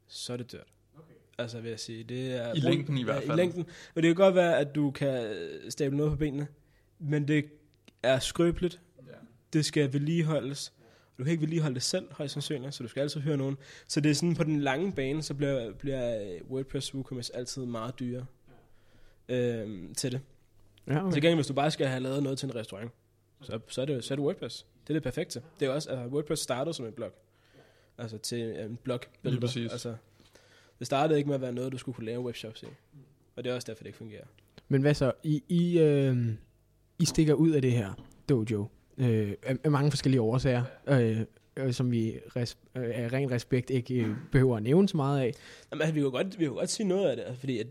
så 0.07 0.33
er 0.33 0.37
det 0.37 0.51
dyrt. 0.51 0.67
Okay. 0.97 1.13
Altså 1.37 1.61
vil 1.61 1.69
jeg 1.69 1.79
sige, 1.79 2.03
det 2.03 2.33
er... 2.35 2.53
I 2.53 2.59
længden 2.59 2.97
i 2.97 3.03
hvert 3.03 3.15
Ja, 3.23 3.27
fald. 3.29 3.39
I 3.39 3.41
længden. 3.41 3.65
Men 3.95 4.03
det 4.03 4.09
kan 4.09 4.15
godt 4.15 4.35
være, 4.35 4.57
at 4.57 4.75
du 4.75 4.91
kan 4.91 5.27
stable 5.69 5.97
noget 5.97 6.11
på 6.11 6.17
benene, 6.17 6.47
men 6.99 7.27
det 7.27 7.45
er 8.03 8.19
skrøbeligt. 8.19 8.81
Ja. 9.07 9.11
Det 9.53 9.65
skal 9.65 9.93
vedligeholdes. 9.93 10.73
Du 11.17 11.23
kan 11.23 11.31
ikke 11.31 11.41
vedligeholde 11.41 11.75
det 11.75 11.83
selv, 11.83 12.13
højst 12.13 12.33
sandsynligt, 12.33 12.73
så 12.73 12.83
du 12.83 12.89
skal 12.89 13.01
altid 13.01 13.21
høre 13.21 13.37
nogen. 13.37 13.57
Så 13.87 14.01
det 14.01 14.11
er 14.11 14.15
sådan, 14.15 14.35
på 14.35 14.43
den 14.43 14.61
lange 14.61 14.93
bane, 14.93 15.23
så 15.23 15.33
bliver, 15.33 15.73
bliver 15.73 16.39
WordPress 16.49 16.93
WooCommerce 16.93 17.35
altid 17.35 17.65
meget 17.65 17.99
dyrere 17.99 18.25
øhm, 19.29 19.95
til 19.95 20.11
det. 20.11 20.21
Ja, 20.87 20.99
Okay. 20.99 21.11
Til 21.11 21.21
gengæld, 21.21 21.37
hvis 21.37 21.47
du 21.47 21.53
bare 21.53 21.71
skal 21.71 21.87
have 21.87 21.99
lavet 21.99 22.23
noget 22.23 22.37
til 22.37 22.49
en 22.49 22.55
restaurant, 22.55 22.91
så, 23.41 23.59
så, 23.67 23.81
er, 23.81 23.85
det, 23.85 24.03
så 24.03 24.13
er 24.13 24.15
det 24.15 24.25
WordPress. 24.25 24.65
Det 24.87 24.89
er 24.89 24.93
det 24.93 25.03
perfekte. 25.03 25.41
Det 25.59 25.65
er 25.65 25.69
også, 25.69 25.89
altså, 25.89 26.05
WordPress 26.07 26.41
startede 26.41 26.73
som 26.73 26.85
en 26.85 26.93
blog. 26.93 27.11
Altså 27.97 28.17
til 28.17 28.59
en 28.59 28.77
blog 28.83 28.99
Lige 29.23 29.39
præcis. 29.39 29.71
Altså, 29.71 29.95
det 30.79 30.87
startede 30.87 31.17
ikke 31.17 31.27
med 31.27 31.35
at 31.35 31.41
være 31.41 31.53
noget, 31.53 31.71
du 31.71 31.77
skulle 31.77 31.95
kunne 31.95 32.05
lave 32.05 32.21
webshops 32.21 32.63
i. 32.63 32.65
Og 33.35 33.43
det 33.43 33.49
er 33.49 33.55
også 33.55 33.65
derfor, 33.65 33.83
det 33.83 33.87
ikke 33.87 33.97
fungerer. 33.97 34.25
Men 34.67 34.81
hvad 34.81 34.93
så? 34.93 35.11
I, 35.23 35.43
I, 35.49 35.79
øh, 35.79 36.29
I 36.99 37.05
stikker 37.05 37.33
ud 37.33 37.49
af 37.51 37.61
det 37.61 37.71
her 37.71 37.93
dojo 38.29 38.67
øh, 38.97 39.31
af, 39.43 39.55
af 39.63 39.71
mange 39.71 39.91
forskellige 39.91 40.21
årsager, 40.21 40.63
øh, 40.87 41.19
øh, 41.57 41.73
som 41.73 41.91
vi 41.91 42.13
res, 42.35 42.57
øh, 42.75 42.83
af 42.93 43.13
ren 43.13 43.31
respekt 43.31 43.69
ikke 43.69 43.95
øh, 43.95 44.15
behøver 44.31 44.57
at 44.57 44.63
nævne 44.63 44.89
så 44.89 44.97
meget 44.97 45.19
af. 45.21 45.33
Jamen, 45.71 45.81
altså, 45.81 45.93
vi 45.93 46.01
kan 46.01 46.11
godt, 46.11 46.39
vi 46.39 46.43
kan 46.45 46.53
godt 46.53 46.69
sige 46.69 46.87
noget 46.87 47.09
af 47.09 47.15
det, 47.15 47.25
fordi 47.39 47.59
at, 47.59 47.67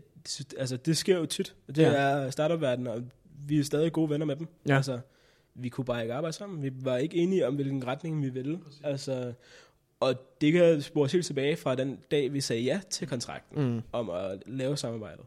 altså, 0.57 0.77
det 0.77 0.97
sker 0.97 1.17
jo 1.17 1.25
tit. 1.25 1.55
Det 1.67 1.77
Ja. 1.77 1.91
ja. 1.91 1.97
er 2.25 2.29
startup-verdenen, 2.29 2.87
og 2.87 3.03
vi 3.47 3.59
er 3.59 3.63
stadig 3.63 3.91
gode 3.91 4.09
venner 4.09 4.25
med 4.25 4.35
dem. 4.35 4.47
Ja. 4.67 4.75
Altså, 4.75 4.99
vi 5.55 5.69
kunne 5.69 5.85
bare 5.85 6.01
ikke 6.01 6.13
arbejde 6.13 6.35
sammen. 6.35 6.63
Vi 6.63 6.71
var 6.81 6.97
ikke 6.97 7.17
enige 7.17 7.47
om, 7.47 7.55
hvilken 7.55 7.87
retning 7.87 8.23
vi 8.23 8.29
ville. 8.29 8.59
Altså, 8.83 9.33
og 10.09 10.15
det 10.41 10.53
kan 10.53 10.81
spores 10.81 11.11
helt 11.11 11.25
tilbage 11.25 11.55
fra 11.55 11.75
den 11.75 11.99
dag, 12.11 12.33
vi 12.33 12.41
sagde 12.41 12.61
ja 12.61 12.81
til 12.89 13.07
kontrakten 13.07 13.63
Mm. 13.73 13.81
om 13.91 14.09
at 14.09 14.43
lave 14.45 14.77
samarbejdet. 14.77 15.25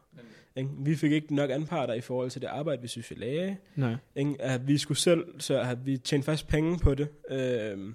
Ikke? 0.55 0.69
Vi 0.79 0.95
fik 0.95 1.11
ikke 1.11 1.35
nok 1.35 1.49
anparter 1.49 1.93
i 1.93 2.01
forhold 2.01 2.29
til 2.29 2.41
det 2.41 2.47
arbejde, 2.47 2.81
vi 2.81 2.87
synes, 2.87 3.09
vi 3.11 3.15
lagde. 3.15 3.57
Nej. 3.75 3.95
Ikke? 4.15 4.35
At 4.41 4.67
vi 4.67 4.77
skulle 4.77 4.97
selv, 4.97 5.39
så 5.41 5.59
at 5.61 5.85
vi 5.85 5.97
tjente 5.97 6.25
faktisk 6.25 6.47
penge 6.47 6.79
på 6.79 6.95
det, 6.95 7.07
øh, 7.29 7.93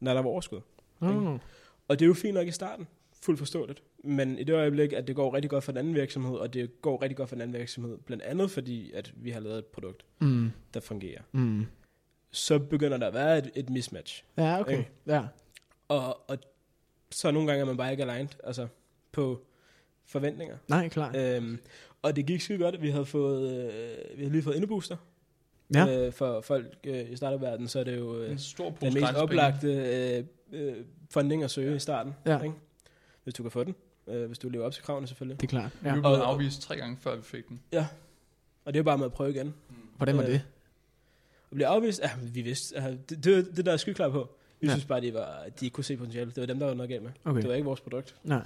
når 0.00 0.14
der 0.14 0.20
var 0.22 0.30
overskud. 0.30 0.60
Oh. 1.00 1.26
Og 1.88 1.98
det 1.98 2.02
er 2.02 2.06
jo 2.06 2.14
fint 2.14 2.34
nok 2.34 2.46
i 2.46 2.50
starten, 2.50 2.86
fuldt 3.22 3.38
forståeligt. 3.38 3.82
Men 4.04 4.38
i 4.38 4.44
det 4.44 4.52
øjeblik, 4.54 4.92
at 4.92 5.06
det 5.08 5.16
går 5.16 5.34
rigtig 5.34 5.50
godt 5.50 5.64
for 5.64 5.72
den 5.72 5.78
anden 5.78 5.94
virksomhed, 5.94 6.36
og 6.36 6.54
det 6.54 6.82
går 6.82 7.02
rigtig 7.02 7.16
godt 7.16 7.28
for 7.28 7.36
den 7.36 7.42
anden 7.42 7.58
virksomhed, 7.58 7.98
blandt 8.06 8.22
andet 8.24 8.50
fordi, 8.50 8.92
at 8.92 9.12
vi 9.16 9.30
har 9.30 9.40
lavet 9.40 9.58
et 9.58 9.66
produkt, 9.66 10.04
Mm. 10.18 10.50
der 10.74 10.80
fungerer, 10.80 11.20
Mm. 11.32 11.66
så 12.30 12.58
begynder 12.58 12.96
der 12.98 13.06
at 13.06 13.14
være 13.14 13.38
et, 13.38 13.50
et 13.54 13.70
mismatch. 13.70 14.24
Ja, 14.36 14.60
okay. 14.60 14.78
Ikke? 14.78 14.90
Ja. 15.06 15.22
Og, 15.88 16.30
og 16.30 16.38
så 17.10 17.30
nogle 17.30 17.48
gange 17.48 17.60
er 17.60 17.64
man 17.66 17.76
bare 17.76 17.90
ikke 17.90 18.04
aligned, 18.04 18.28
altså 18.44 18.66
på 19.12 19.40
forventninger. 20.06 20.56
Nej, 20.68 20.88
klart. 20.88 21.16
Øhm, 21.16 21.58
og 22.02 22.16
det 22.16 22.26
gik 22.26 22.40
skide 22.40 22.58
godt. 22.58 22.82
Vi 22.82 22.90
havde 22.90 23.06
fået, 23.06 23.50
øh, 23.50 23.68
vi 24.16 24.22
havde 24.22 24.32
lige 24.32 24.42
fået 24.42 24.54
indebooster. 24.54 24.96
Ja. 25.74 26.06
Øh, 26.06 26.12
for 26.12 26.40
folk 26.40 26.78
øh, 26.84 27.10
i 27.10 27.16
startupverdenen, 27.16 27.68
så 27.68 27.80
er 27.80 27.84
det 27.84 27.98
jo 27.98 28.20
øh, 28.22 28.30
En 28.30 28.38
stor 28.38 28.70
den 28.70 28.94
mest 28.94 29.14
oplagte 29.14 29.72
øh, 29.72 30.24
øh, 30.52 30.76
funding 31.10 31.42
at 31.44 31.50
søge 31.50 31.76
i 31.76 31.78
starten. 31.78 32.14
Ja. 32.26 32.42
Ikke? 32.42 32.54
Hvis 33.24 33.34
du 33.34 33.42
kan 33.42 33.50
få 33.52 33.64
den. 33.64 33.74
Øh, 34.06 34.26
hvis 34.26 34.38
du 34.38 34.48
lever 34.48 34.66
op 34.66 34.72
til 34.72 34.82
kravene 34.82 35.06
selvfølgelig. 35.06 35.40
Det 35.40 35.46
er 35.46 35.50
klart. 35.50 35.70
Vi 35.82 35.88
Ja. 35.88 35.92
blev 35.94 36.02
blevet 36.02 36.20
Og- 36.22 36.28
afvist 36.28 36.62
tre 36.62 36.76
gange, 36.76 36.96
før 37.00 37.16
vi 37.16 37.22
fik 37.22 37.48
den. 37.48 37.60
Og 38.64 38.74
det 38.74 38.76
er 38.76 38.78
jo 38.78 38.82
bare 38.84 38.98
med 38.98 39.06
at 39.06 39.12
prøve 39.12 39.30
igen. 39.30 39.54
Hvordan 39.96 40.16
var 40.16 40.22
Øh, 40.22 40.28
det? 40.30 40.42
Og 41.50 41.54
blive 41.54 41.66
afvist, 41.66 42.00
ja, 42.00 42.10
vi 42.32 42.42
vidste, 42.42 42.76
altså, 42.76 42.98
det, 43.08 43.24
det, 43.24 43.56
det 43.56 43.66
der 43.66 43.72
er 43.72 43.76
skyld 43.76 43.94
klar 43.94 44.08
på. 44.08 44.30
Vi 44.60 44.66
Ja. 44.66 44.72
synes 44.72 44.84
bare, 44.84 45.00
de, 45.00 45.14
var, 45.14 45.44
de 45.60 45.66
ikke 45.66 45.74
kunne 45.74 45.84
se 45.84 45.96
potentiale. 45.96 46.30
Det 46.30 46.40
var 46.40 46.46
dem, 46.46 46.58
der 46.58 46.66
var 46.66 46.74
noget 46.74 46.88
galt 46.90 47.02
med. 47.02 47.10
Okay. 47.24 47.40
Det 47.40 47.48
var 47.48 47.54
ikke 47.54 47.64
vores 47.66 47.80
produkt. 47.80 48.16
Nej. 48.24 48.38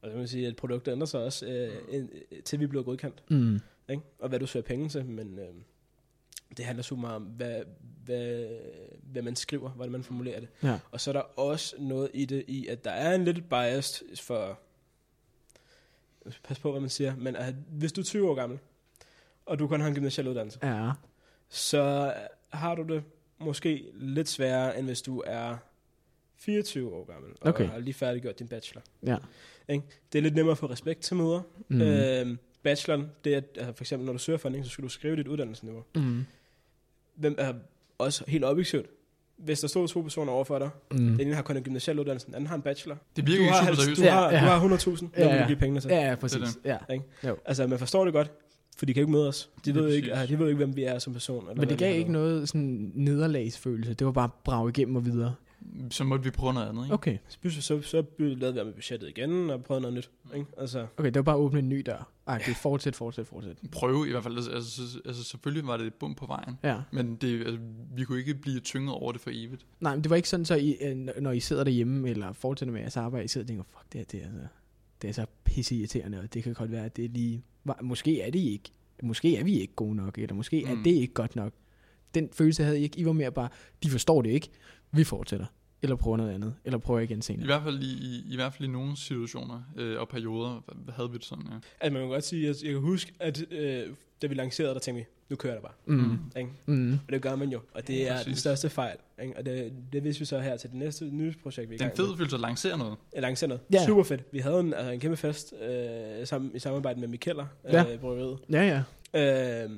Og 0.00 0.06
så 0.06 0.10
kan 0.10 0.18
man 0.18 0.28
sige, 0.28 0.46
at 0.46 0.56
produktet 0.56 0.92
ændrer 0.92 1.06
sig 1.06 1.20
også, 1.24 1.46
øh, 1.46 1.94
ind, 1.94 2.08
til 2.44 2.60
vi 2.60 2.66
blev 2.66 2.84
godkendt. 2.84 3.22
Mm. 3.30 3.60
Ikke? 3.88 4.02
Og 4.18 4.28
hvad 4.28 4.38
du 4.38 4.46
søger 4.46 4.64
penge 4.66 4.88
til, 4.88 5.04
men 5.04 5.38
øh, 5.38 5.48
det 6.56 6.64
handler 6.64 6.82
super 6.82 7.00
meget 7.00 7.16
om, 7.16 7.22
hvad, 7.22 7.62
hvad, 8.04 8.46
hvad 9.02 9.22
man 9.22 9.36
skriver, 9.36 9.70
hvordan 9.70 9.92
man 9.92 10.02
formulerer 10.04 10.40
det. 10.40 10.48
Ja. 10.62 10.78
Og 10.90 11.00
så 11.00 11.10
er 11.10 11.12
der 11.12 11.20
også 11.40 11.74
noget 11.78 12.10
i 12.14 12.24
det, 12.24 12.44
i 12.48 12.66
at 12.66 12.84
der 12.84 12.90
er 12.90 13.14
en 13.14 13.24
lidt 13.24 13.48
biased 13.48 14.16
for, 14.16 14.58
pas 16.44 16.58
på, 16.58 16.70
hvad 16.70 16.80
man 16.80 16.90
siger, 16.90 17.16
men 17.16 17.36
at 17.36 17.54
hvis 17.70 17.92
du 17.92 18.00
er 18.00 18.04
20 18.04 18.30
år 18.30 18.34
gammel, 18.34 18.58
og 19.46 19.58
du 19.58 19.68
kun 19.68 19.80
har 19.80 19.88
en 19.88 19.94
gymnasial 19.94 20.28
uddannelse, 20.28 20.58
Ja. 20.62 20.90
så 21.48 22.14
har 22.50 22.74
du 22.74 22.82
det 22.94 23.02
måske 23.40 23.84
lidt 23.94 24.28
sværere, 24.28 24.78
end 24.78 24.86
hvis 24.86 25.02
du 25.02 25.22
er 25.26 25.56
24 26.36 26.94
år 26.94 27.04
gammel, 27.12 27.30
og 27.40 27.48
Okay. 27.48 27.68
har 27.68 27.78
lige 27.78 27.94
færdiggjort 27.94 28.38
din 28.38 28.48
bachelor. 28.48 28.82
Ja. 29.06 29.16
Ikke? 29.68 29.84
Det 30.12 30.18
er 30.18 30.22
lidt 30.22 30.34
nemmere 30.34 30.52
at 30.52 30.58
få 30.58 30.66
respekt 30.66 31.00
til 31.00 31.16
møder. 31.16 31.42
Mm. 31.68 31.80
Øhm, 31.80 32.38
bacheloren, 32.62 33.10
det 33.24 33.34
er, 33.34 33.40
altså 33.56 33.72
for 33.72 33.82
eksempel 33.84 34.06
når 34.06 34.12
du 34.12 34.18
søger 34.18 34.38
funding, 34.38 34.64
så 34.64 34.70
skal 34.70 34.84
du 34.84 34.88
skrive 34.88 35.16
dit 35.16 35.28
uddannelsesniveau. 35.28 35.84
Mm. 35.94 36.24
Hvem 37.14 37.34
er 37.38 37.52
også 37.98 38.24
helt 38.28 38.44
objektivt. 38.44 38.86
Hvis 39.36 39.60
der 39.60 39.68
stod 39.68 39.88
to 39.88 40.00
personer 40.00 40.32
over 40.32 40.44
for 40.44 40.58
dig, 40.58 40.70
Mm. 40.90 40.96
den 40.98 41.20
ene 41.20 41.34
har 41.34 41.42
kun 41.42 41.56
en 41.56 41.62
gymnasial 41.62 41.98
uddannelse, 41.98 42.26
den 42.26 42.34
anden 42.34 42.46
har 42.46 42.54
en 42.56 42.62
bachelor. 42.62 42.96
Det 43.16 43.26
Du 43.26 43.30
virker 43.30 43.42
ikke 43.44 43.54
har, 43.54 43.66
super 43.66 43.82
seriøst. 43.82 44.00
du 44.00 44.04
Ja, 44.04 44.10
har, 44.12 44.24
ja. 44.32 44.40
du 44.40 44.44
har 44.44 44.60
100.000, 44.60 45.08
Ja, 45.16 45.22
ja, 45.22 45.28
vil 45.28 45.36
ja. 45.36 45.42
du 45.42 45.46
give 45.46 45.58
pengene 45.58 45.80
til. 45.80 45.88
Ja, 45.90 46.08
ja, 46.08 46.14
præcis. 46.14 46.40
Det 46.64 46.76
Ja. 47.22 47.32
Altså, 47.44 47.66
man 47.66 47.78
forstår 47.78 48.04
det 48.04 48.14
godt, 48.14 48.30
for 48.80 48.86
de 48.86 48.94
kan 48.94 49.00
ikke 49.00 49.12
møde 49.12 49.28
os. 49.28 49.50
De 49.64 49.74
ved, 49.74 49.88
ikke, 49.88 50.12
altså, 50.12 50.34
de 50.34 50.38
ved 50.38 50.48
ikke, 50.48 50.56
hvem 50.56 50.76
vi 50.76 50.82
er 50.84 50.98
som 50.98 51.12
person. 51.12 51.48
Eller 51.48 51.60
Men 51.60 51.68
det 51.68 51.78
gav 51.78 51.98
ikke 51.98 52.12
noget 52.12 52.48
sådan 52.48 52.92
nederlagsfølelse. 52.94 53.94
Det 53.94 54.06
var 54.06 54.12
bare 54.12 54.28
brag 54.44 54.68
igennem 54.68 54.96
og 54.96 55.04
videre. 55.04 55.34
Så 55.90 56.04
måtte 56.04 56.24
vi 56.24 56.30
prøve 56.30 56.54
noget 56.54 56.68
andet, 56.68 56.84
ikke? 56.84 56.94
Okay. 56.94 57.18
Så, 57.28 57.62
så, 57.62 57.82
så 57.82 58.04
lavede 58.18 58.54
vi 58.54 58.64
med 58.64 58.72
budgettet 58.72 59.08
igen, 59.08 59.50
og 59.50 59.64
prøvede 59.64 59.82
noget 59.82 59.94
nyt. 59.96 60.10
Ikke? 60.34 60.46
Altså, 60.58 60.86
Okay, 60.96 61.06
det 61.06 61.16
var 61.16 61.22
bare 61.22 61.34
at 61.34 61.40
åbne 61.40 61.58
en 61.58 61.68
ny 61.68 61.82
dør. 61.86 62.10
Ej, 62.26 62.38
det 62.38 62.48
er 62.48 62.54
fortsæt, 62.54 62.96
fortsæt, 62.96 63.26
fortsæt. 63.26 63.56
Prøve 63.72 64.08
i 64.08 64.10
hvert 64.10 64.22
fald. 64.22 64.36
Altså, 64.36 64.50
altså, 64.50 64.82
altså 65.04 65.24
selvfølgelig 65.24 65.66
var 65.66 65.76
det 65.76 65.86
et 65.86 65.94
bum 65.94 66.14
på 66.14 66.26
vejen. 66.26 66.58
Ja. 66.62 66.76
Men 66.90 67.16
det, 67.16 67.40
altså, 67.40 67.58
vi 67.94 68.04
kunne 68.04 68.18
ikke 68.18 68.34
blive 68.34 68.60
tynget 68.60 68.94
over 68.94 69.12
det 69.12 69.20
for 69.20 69.30
evigt. 69.32 69.66
Nej, 69.80 69.94
men 69.94 70.02
det 70.02 70.10
var 70.10 70.16
ikke 70.16 70.28
sådan, 70.28 70.44
så 70.44 70.54
I, 70.54 70.76
øh, 70.80 70.96
når 70.96 71.30
I 71.30 71.40
sidder 71.40 71.64
derhjemme, 71.64 72.10
eller 72.10 72.32
fortsætter 72.32 72.72
med 72.72 72.80
jeres 72.80 72.96
arbejde, 72.96 73.24
I 73.24 73.28
sidder 73.28 73.44
og 73.44 73.48
tænker, 73.48 73.64
fuck, 73.64 73.92
det 73.92 73.98
her, 73.98 74.04
det 74.04 74.20
er, 74.20 74.24
altså, 74.24 74.46
det 75.02 75.08
er 75.08 75.12
så 75.12 75.26
pisse 75.44 75.76
irriterende, 75.76 76.20
og 76.20 76.34
det 76.34 76.42
kan 76.42 76.54
godt 76.54 76.70
være, 76.70 76.84
at 76.84 76.96
det 76.96 77.04
er 77.04 77.08
lige... 77.08 77.44
Måske 77.82 78.20
er 78.20 78.30
det 78.30 78.38
ikke. 78.38 78.70
Måske 79.02 79.36
er 79.36 79.44
vi 79.44 79.60
ikke 79.60 79.74
gode 79.74 79.94
nok, 79.94 80.18
eller 80.18 80.34
måske 80.34 80.64
mm. 80.66 80.72
er 80.72 80.82
det 80.82 80.90
ikke 80.90 81.14
godt 81.14 81.36
nok. 81.36 81.52
Den 82.14 82.28
følelse 82.32 82.62
havde 82.62 82.80
I 82.80 82.82
ikke. 82.82 82.98
I 82.98 83.04
var 83.04 83.12
mere 83.12 83.32
bare, 83.32 83.48
de 83.82 83.90
forstår 83.90 84.22
det 84.22 84.30
ikke. 84.30 84.48
Vi 84.92 85.04
fortsætter. 85.04 85.46
Eller 85.82 85.96
prøver 85.96 86.16
noget 86.16 86.32
andet. 86.32 86.54
Eller 86.64 86.78
prøver 86.78 87.00
igen 87.00 87.18
I 87.18 87.22
senere. 87.22 87.46
hvert 87.46 87.62
fald 87.62 87.82
i, 87.82 87.92
i, 87.92 88.32
i, 88.32 88.36
hvert 88.36 88.54
fald 88.54 88.68
i 88.68 88.72
nogle 88.72 88.96
situationer 88.96 89.62
øh, 89.76 90.00
og 90.00 90.08
perioder 90.08 90.60
havde 90.88 91.10
vi 91.10 91.16
det 91.16 91.24
sådan, 91.24 91.44
ja. 91.50 91.54
altså, 91.80 91.92
man 91.92 92.02
kan 92.02 92.08
godt 92.08 92.24
sige, 92.24 92.48
at 92.48 92.62
jeg 92.62 92.72
kan 92.72 92.80
huske, 92.80 93.12
at 93.20 93.52
øh, 93.52 93.86
da 94.22 94.26
vi 94.26 94.34
lancerede, 94.34 94.74
der 94.74 94.80
tænkte 94.80 95.04
vi, 95.04 95.06
nu 95.30 95.36
kører 95.36 95.54
det 95.54 95.62
bare. 95.62 95.72
Mm. 95.86 96.18
Ikke? 96.36 96.50
Mm. 96.66 96.92
Og 96.92 97.12
det 97.12 97.22
gør 97.22 97.36
man 97.36 97.48
jo, 97.48 97.60
og 97.74 97.86
det 97.86 97.98
Ja, 97.98 98.04
er 98.06 98.12
præcis. 98.12 98.26
den 98.26 98.36
største 98.36 98.70
fejl. 98.70 98.96
Ikke? 99.22 99.36
Og 99.36 99.46
det, 99.46 99.72
det 99.92 100.04
vidste 100.04 100.18
vi 100.20 100.24
så 100.24 100.38
her 100.40 100.56
til 100.56 100.70
det 100.70 100.78
næste 100.78 101.04
nye 101.04 101.34
projekt, 101.42 101.70
vi 101.70 101.74
er 101.74 101.76
i 101.76 101.78
Det 101.78 101.86
er 101.86 101.90
en 101.90 101.96
fed 101.96 102.16
følelse 102.16 102.36
at 102.36 102.40
lancere 102.40 102.78
noget. 102.78 102.96
Jeg 103.14 103.22
lancerer 103.22 103.48
noget. 103.48 103.60
Ja. 103.72 103.78
Ja. 103.80 103.86
Super 103.86 104.02
fedt. 104.02 104.22
Vi 104.32 104.38
havde 104.38 104.60
en, 104.60 104.74
altså 104.74 104.90
en 104.92 105.00
kæmpe 105.00 105.16
fest 105.16 105.54
øh, 105.62 106.26
sammen, 106.26 106.50
i 106.54 106.58
samarbejde 106.58 107.00
med 107.00 107.08
Mikeller, 107.08 107.46
Ja. 107.64 107.92
øh, 107.92 107.98
bryggeriet. 108.00 108.38
Ja, 108.50 108.82
ja. 109.14 109.64
Øh, 109.64 109.70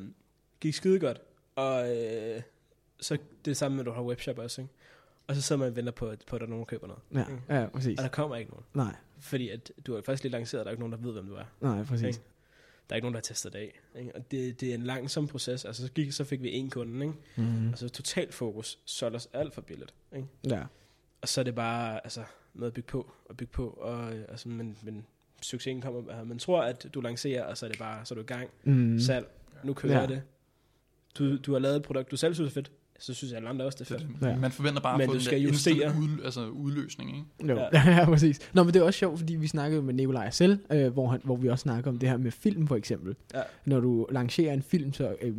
gik 0.61 0.75
skide 0.75 0.99
godt. 0.99 1.21
Og 1.57 1.97
øh, 1.97 2.43
så 3.01 3.19
det 3.45 3.57
samme 3.57 3.77
med, 3.77 3.81
at 3.83 3.87
du 3.87 3.93
har 3.93 4.03
webshop 4.03 4.39
også, 4.39 4.61
ikke? 4.61 4.73
Og 5.27 5.35
så 5.37 5.43
sidder 5.43 5.61
man 5.61 5.69
og 5.69 5.77
venter 5.77 5.93
på, 5.93 6.07
at, 6.07 6.19
på, 6.27 6.37
at 6.37 6.41
der 6.41 6.47
er 6.47 6.51
nogen, 6.51 6.61
der 6.61 6.67
køber 6.67 6.87
noget. 6.87 7.29
Ja, 7.51 7.61
ja, 7.61 7.67
præcis. 7.67 7.99
Og 7.99 8.03
der 8.03 8.09
kommer 8.11 8.37
ikke 8.37 8.51
nogen. 8.51 8.65
Nej, 8.75 8.95
Fordi 9.21 9.49
at 9.49 9.73
du 9.87 9.95
har 9.95 10.03
faktisk 10.03 10.23
lige 10.23 10.33
lanceret, 10.33 10.61
og 10.61 10.65
der 10.65 10.69
er 10.71 10.73
ikke 10.73 10.81
nogen, 10.89 10.93
der 10.93 10.99
ved, 10.99 11.13
hvem 11.13 11.27
du 11.27 11.35
er. 11.35 11.45
nej, 11.61 11.85
præcis. 11.85 12.07
Ikke? 12.07 12.21
Der 12.89 12.95
er 12.95 12.97
ikke 12.97 13.05
nogen, 13.05 13.15
der 13.15 13.19
har 13.19 13.23
testet 13.23 13.53
det 13.53 13.59
af. 13.59 13.81
Ikke? 13.99 14.17
Og 14.17 14.31
det, 14.31 14.61
det 14.61 14.71
er 14.71 14.75
en 14.75 14.83
langsom 14.83 15.29
proces. 15.29 15.65
Altså, 15.65 15.87
så, 15.87 15.93
gik, 15.93 16.13
så 16.13 16.25
fik 16.25 16.43
vi 16.43 16.53
en 16.53 16.71
kunde, 16.71 17.07
ikke? 17.07 17.19
Mm. 17.37 17.69
Altså, 17.69 17.89
total 17.89 18.33
fokus. 18.33 18.79
Solgte 18.85 19.17
os 19.17 19.29
alt 19.33 19.55
for 19.55 19.61
billigt. 19.61 19.95
Ikke? 20.17 20.29
Ja. 20.49 20.63
Og 21.21 21.29
så 21.29 21.41
er 21.41 21.45
det 21.45 21.55
bare 21.55 22.01
altså, 22.05 22.25
noget 22.55 22.71
at 22.71 22.75
bygge 22.75 22.89
på 22.89 23.13
og 23.25 23.37
bygge 23.37 23.53
på. 23.53 23.69
Og, 23.69 24.13
altså, 24.13 24.49
men, 24.49 24.79
men 24.83 25.07
succesen 25.43 25.81
kommer. 25.81 26.11
Altså, 26.11 26.25
man 26.25 26.39
tror, 26.39 26.63
at 26.63 26.87
du 26.95 27.01
lancerer, 27.01 27.45
og 27.45 27.59
så 27.59 27.67
er 27.67 27.71
det 27.71 27.79
bare, 27.79 28.05
så 28.05 28.15
er 28.15 28.17
du 28.17 28.23
i 28.23 28.27
gang. 28.27 28.51
Mm. 28.65 28.99
Salg. 28.99 29.27
Nu 29.65 29.75
kører 29.75 30.01
ja. 30.01 30.07
det. 30.07 30.23
Du, 31.19 31.37
du 31.37 31.53
har 31.53 31.59
lavet 31.59 31.77
et 31.77 31.83
produkt, 31.83 32.11
du 32.11 32.17
selv 32.17 32.35
synes 32.35 32.51
er 32.51 32.55
fedt. 32.55 32.73
Så 33.03 33.15
synes 33.15 33.33
alle 33.33 33.49
andre 33.49 33.65
også, 33.65 33.77
det 33.85 33.91
er 33.91 33.99
fedt. 33.99 34.09
det. 34.21 34.27
Ja. 34.29 34.37
Man 34.37 34.53
forventer 34.53 34.81
bare 34.83 34.99
Men 34.99 35.03
at 35.03 35.09
få 35.09 35.15
du 35.15 35.21
skal 35.21 35.41
justere. 35.41 35.89
Ud, 36.01 36.21
altså 36.25 36.47
udløsning, 36.49 37.11
ikke? 37.17 37.53
Jo. 37.53 37.59
Ja. 37.59 37.69
Ja. 37.99 38.05
præcis. 38.05 38.51
Nå, 38.55 38.63
men 38.63 38.75
det 38.75 38.81
er 38.81 38.85
også 38.85 38.99
sjovt, 38.99 39.19
fordi 39.19 39.35
vi 39.37 39.47
snakkede 39.47 39.83
med 39.83 39.95
Nikolaj 39.95 40.31
selv, 40.31 40.59
øh, 40.73 40.93
hvor, 40.93 41.09
han, 41.09 41.21
hvor 41.25 41.37
vi 41.37 41.49
også 41.49 41.63
snakker 41.63 41.91
om 41.91 41.99
det 41.99 42.09
her 42.09 42.17
med 42.17 42.31
film, 42.31 42.67
for 42.67 42.77
eksempel. 42.77 43.17
Ja. 43.35 43.43
Når 43.65 43.81
du 43.81 44.07
lancerer 44.11 44.55
en 44.55 44.63
film, 44.63 44.93
så 44.93 45.17
øh, 45.23 45.37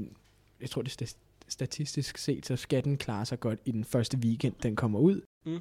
jeg 0.62 0.70
tror, 0.70 0.82
det 0.82 1.02
er 1.02 1.06
sta- 1.06 1.46
statistisk 1.48 2.18
set, 2.18 2.46
så 2.46 2.56
skal 2.56 2.84
den 2.84 2.98
klare 2.98 3.26
sig 3.26 3.40
godt 3.40 3.60
i 3.66 3.72
den 3.72 3.84
første 3.84 4.18
weekend, 4.18 4.54
den 4.64 4.76
kommer 4.76 5.00
ud. 5.00 5.22
Mm. 5.46 5.60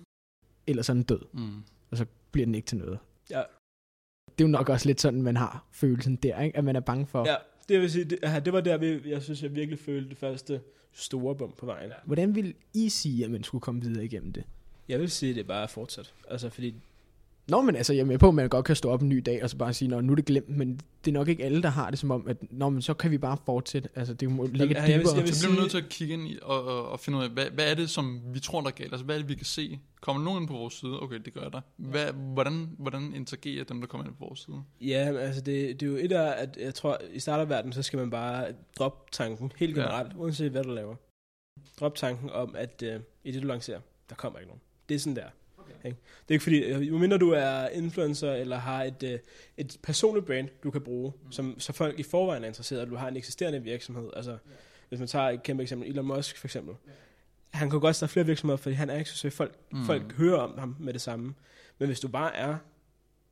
Ellers 0.66 0.88
er 0.88 0.94
den 0.94 1.02
død, 1.02 1.20
Mm. 1.32 1.62
og 1.90 1.96
så 1.96 2.06
bliver 2.32 2.46
den 2.46 2.54
ikke 2.54 2.66
til 2.66 2.78
noget. 2.78 2.98
Ja. 3.30 3.42
Det 4.38 4.44
er 4.44 4.48
jo 4.48 4.52
nok 4.52 4.68
også 4.68 4.86
lidt 4.88 5.00
sådan, 5.00 5.22
man 5.22 5.36
har 5.36 5.66
følelsen 5.72 6.16
der, 6.16 6.40
ikke? 6.40 6.56
at 6.58 6.64
man 6.64 6.76
er 6.76 6.80
bange 6.80 7.06
for, 7.06 7.28
Ja, 7.28 7.34
det 7.68 7.80
vil 7.80 7.90
sige, 7.90 8.04
det, 8.04 8.18
ja, 8.22 8.40
det 8.40 8.52
var 8.52 8.60
der, 8.60 8.98
jeg 9.06 9.22
synes, 9.22 9.42
jeg 9.42 9.54
virkelig 9.54 9.78
følte 9.78 10.08
det 10.10 10.18
første 10.18 10.60
store 10.92 11.34
bump 11.34 11.56
på 11.56 11.66
vejen. 11.66 11.92
hvordan 12.04 12.34
vil 12.34 12.54
I 12.74 12.88
sige, 12.88 13.24
at 13.24 13.30
man 13.30 13.44
skulle 13.44 13.62
komme 13.62 13.80
videre 13.80 14.04
igennem 14.04 14.32
det? 14.32 14.44
Jeg 14.88 15.00
vil 15.00 15.10
sige, 15.10 15.34
det 15.34 15.40
er 15.40 15.44
bare 15.44 15.68
fortsat. 15.68 16.14
Altså, 16.30 16.50
fordi 16.50 16.74
Nå, 17.48 17.62
men 17.62 17.76
altså, 17.76 17.92
jeg 17.92 18.00
er 18.00 18.04
med 18.04 18.18
på, 18.18 18.28
at 18.28 18.34
man 18.34 18.48
godt 18.48 18.64
kan 18.66 18.76
stå 18.76 18.90
op 18.90 19.02
en 19.02 19.08
ny 19.08 19.22
dag, 19.26 19.42
og 19.42 19.50
så 19.50 19.56
bare 19.56 19.72
sige, 19.72 19.88
Nå, 19.88 20.00
nu 20.00 20.12
er 20.12 20.16
det 20.16 20.24
glemt, 20.24 20.48
men 20.48 20.80
det 21.04 21.10
er 21.10 21.12
nok 21.12 21.28
ikke 21.28 21.44
alle, 21.44 21.62
der 21.62 21.68
har 21.68 21.90
det 21.90 21.98
som 21.98 22.10
om, 22.10 22.28
at 22.28 22.36
Nå, 22.50 22.68
men 22.68 22.82
så 22.82 22.94
kan 22.94 23.10
vi 23.10 23.18
bare 23.18 23.36
fortsætte. 23.46 23.88
Altså, 23.94 24.14
det 24.14 24.30
må 24.30 24.46
ligge 24.46 24.74
ja, 24.74 24.82
jeg 24.82 24.88
vil- 24.88 24.98
dybere. 24.98 24.98
jeg 24.98 24.98
vil- 25.00 25.06
Så 25.08 25.14
bliver 25.14 25.34
sige- 25.34 25.50
vi 25.52 25.58
nødt 25.60 25.70
til 25.70 25.78
at 25.78 25.88
kigge 25.88 26.14
ind 26.14 26.28
i 26.28 26.38
og, 26.42 26.64
og, 26.64 26.88
og 26.88 27.00
finde 27.00 27.18
ud 27.18 27.24
af, 27.24 27.30
hvad, 27.30 27.46
hvad 27.50 27.70
er 27.70 27.74
det, 27.74 27.90
som 27.90 28.20
vi 28.34 28.40
tror, 28.40 28.60
der 28.60 28.68
er 28.68 28.72
galt? 28.72 28.92
Altså, 28.92 29.04
hvad 29.04 29.14
er 29.14 29.18
det, 29.20 29.28
vi 29.28 29.34
kan 29.34 29.46
se? 29.46 29.78
Kommer 30.00 30.22
nogen 30.24 30.42
ind 30.42 30.48
på 30.48 30.54
vores 30.54 30.74
side? 30.74 31.02
Okay, 31.02 31.18
det 31.24 31.34
gør 31.34 31.48
der. 31.48 31.60
Hvad, 31.76 32.12
hvordan, 32.12 32.70
hvordan 32.78 33.12
interagerer 33.14 33.64
dem, 33.64 33.80
der 33.80 33.86
kommer 33.88 34.06
ind 34.06 34.14
på 34.18 34.24
vores 34.24 34.40
side? 34.40 34.56
Ja, 34.80 35.12
altså 35.18 35.40
det, 35.40 35.80
det 35.80 35.86
er 35.86 35.90
jo 35.90 35.96
et 35.96 36.12
af, 36.12 36.42
at 36.42 36.56
jeg 36.60 36.74
tror, 36.74 36.98
i 37.12 37.20
starterverdenen, 37.20 37.72
så 37.72 37.82
skal 37.82 37.98
man 37.98 38.10
bare 38.10 38.46
droppe 38.78 39.10
tanken, 39.12 39.52
helt 39.56 39.74
generelt, 39.74 40.12
ja. 40.12 40.18
uanset 40.18 40.50
hvad 40.50 40.64
du 40.64 40.70
laver. 40.70 40.94
Drop 41.80 41.94
tanken 41.94 42.30
om, 42.30 42.54
at 42.58 42.82
øh, 42.86 43.00
i 43.24 43.32
det 43.32 43.42
du 43.42 43.46
lancerer, 43.46 43.80
der 44.10 44.14
kommer 44.14 44.38
ikke 44.38 44.48
nogen. 44.48 44.60
Det 44.88 44.94
er 44.94 44.98
sådan 44.98 45.16
der. 45.16 45.26
Okay. 45.78 45.88
Ikke? 45.88 45.98
Det 46.28 46.28
er 46.28 46.32
ikke 46.34 46.42
fordi, 46.42 46.58
øh, 46.62 47.00
mindre 47.00 47.18
du 47.18 47.30
er 47.30 47.68
influencer, 47.68 48.32
eller 48.32 48.56
har 48.56 48.84
et, 48.84 49.02
øh, 49.02 49.18
et 49.56 49.78
personligt 49.82 50.26
brand, 50.26 50.48
du 50.64 50.70
kan 50.70 50.80
bruge, 50.80 51.12
mm. 51.24 51.32
som, 51.32 51.60
så 51.60 51.72
folk 51.72 51.98
i 51.98 52.02
forvejen 52.02 52.44
er 52.44 52.48
interesseret, 52.48 52.82
og 52.82 52.90
du 52.90 52.96
har 52.96 53.08
en 53.08 53.16
eksisterende 53.16 53.62
virksomhed. 53.62 54.10
Altså, 54.16 54.30
ja. 54.30 54.36
hvis 54.88 54.98
man 54.98 55.08
tager 55.08 55.28
et 55.28 55.42
kæmpe 55.42 55.62
eksempel, 55.62 55.88
Elon 55.90 56.06
Musk 56.06 56.38
for 56.38 56.46
eksempel. 56.46 56.74
Ja. 56.86 56.92
Han 57.50 57.70
kan 57.70 57.80
godt 57.80 57.96
starte 57.96 58.12
flere 58.12 58.26
virksomheder, 58.26 58.56
fordi 58.56 58.74
han 58.74 58.90
er 58.90 58.98
ikke 58.98 59.10
så 59.10 59.16
søg. 59.16 59.32
Folk, 59.32 59.54
Mm. 59.72 59.78
mm. 59.78 59.84
folk 59.84 60.12
hører 60.12 60.38
om 60.38 60.58
ham 60.58 60.76
med 60.80 60.92
det 60.92 61.00
samme. 61.00 61.34
Men 61.78 61.86
hvis 61.86 62.00
du 62.00 62.08
bare 62.08 62.36
er 62.36 62.56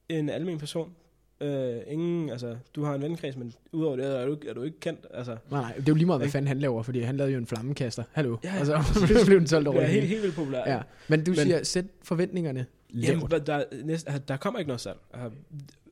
en 0.08 0.28
almen 0.28 0.58
person, 0.58 0.94
øh, 1.40 1.76
ingen, 1.86 2.30
altså, 2.30 2.56
du 2.74 2.82
har 2.84 2.94
en 2.94 3.02
vennekreds, 3.02 3.36
men 3.36 3.54
udover 3.72 3.96
det 3.96 4.06
er 4.20 4.26
du, 4.26 4.32
ikke- 4.32 4.48
er 4.48 4.54
du 4.54 4.62
ikke 4.62 4.80
kendt. 4.80 5.06
Altså, 5.14 5.36
Nej, 5.50 5.60
nej, 5.60 5.72
det 5.72 5.80
er 5.80 5.84
jo 5.88 5.94
lige 5.94 6.06
meget, 6.06 6.20
hvad 6.20 6.28
fanden 6.28 6.48
han 6.48 6.58
laver, 6.58 6.82
fordi 6.82 7.00
han 7.00 7.16
lavede 7.16 7.32
jo 7.32 7.38
en 7.38 7.46
flammekaster. 7.46 8.04
Hallo. 8.12 8.36
Ja, 8.44 8.54
ja, 8.54 8.60
og 8.60 8.66
så 8.66 9.22
blev 9.26 9.38
den 9.38 9.46
solgt 9.46 9.68
over 9.68 9.76
er 9.80 9.84
det 9.84 9.90
helt, 9.94 10.06
helt 10.06 10.22
vildt 10.22 10.34
populær. 10.36 10.62
Ja, 10.66 10.82
men 11.08 11.24
du 11.24 11.30
Men- 11.30 11.36
siger, 11.38 11.62
sæt 11.62 11.84
forventningerne 12.02 12.66
Jamen, 12.94 13.30
der, 13.30 13.38
der, 13.38 13.64
næste, 13.84 14.10
altså, 14.10 14.22
der 14.28 14.36
kommer 14.36 14.58
ikke 14.60 14.68
noget 14.68 14.80
salg. 14.80 14.98
Altså, 15.12 15.30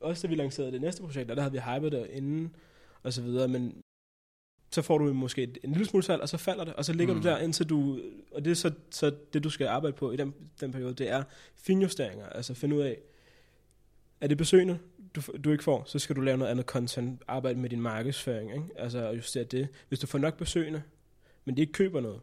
også 0.01 0.27
da 0.27 0.29
vi 0.31 0.35
lancerede 0.37 0.73
det 0.73 0.81
næste 0.81 1.03
projekt, 1.03 1.29
der, 1.29 1.35
der 1.35 1.43
havde 1.43 1.53
vi 1.53 1.61
hypet 1.75 1.93
det 1.93 2.07
inden, 2.13 2.55
og 3.03 3.13
så 3.13 3.23
videre, 3.23 3.49
men 3.49 3.75
så 4.71 4.83
får 4.83 4.99
du 4.99 5.13
måske 5.13 5.43
et, 5.43 5.59
en 5.65 5.73
lille 5.73 5.87
smule 5.87 6.03
salg, 6.05 6.23
og 6.23 6.29
så 6.29 6.37
falder 6.37 6.65
det, 6.65 6.75
og 6.75 6.85
så 6.85 6.93
ligger 6.93 7.15
mm. 7.15 7.21
du 7.23 7.29
der, 7.29 7.39
indtil 7.39 7.67
du, 7.69 8.01
og 8.33 8.45
det 8.45 8.51
er 8.51 8.55
så, 8.55 8.71
så 8.91 9.13
det, 9.33 9.45
du 9.45 9.51
skal 9.51 9.67
arbejde 9.67 9.97
på 9.97 10.13
i 10.13 10.17
den, 10.17 10.35
den 10.61 10.73
periode, 10.73 10.95
det 10.95 11.11
er 11.11 11.23
finjusteringer, 11.57 12.27
altså 12.27 12.55
finde 12.55 12.77
ud 12.77 12.81
af, 12.81 12.99
er 14.21 14.27
det 14.27 14.39
besøgende, 14.39 14.79
du, 15.19 15.37
du 15.45 15.51
ikke 15.51 15.65
får, 15.65 15.83
så 15.87 15.99
skal 15.99 16.17
du 16.17 16.21
lave 16.21 16.39
noget 16.39 16.51
andet 16.51 16.67
content, 16.67 17.23
arbejde 17.29 17.59
med 17.59 17.71
din 17.71 17.81
markedsføring, 17.81 18.53
ikke? 18.53 18.65
altså 18.77 19.09
at 19.09 19.17
justere 19.17 19.45
det. 19.45 19.69
Hvis 19.89 19.99
du 19.99 20.07
får 20.07 20.19
nok 20.19 20.37
besøgende, 20.37 20.83
men 21.45 21.57
de 21.57 21.61
ikke 21.61 21.73
køber 21.73 22.01
noget, 22.01 22.21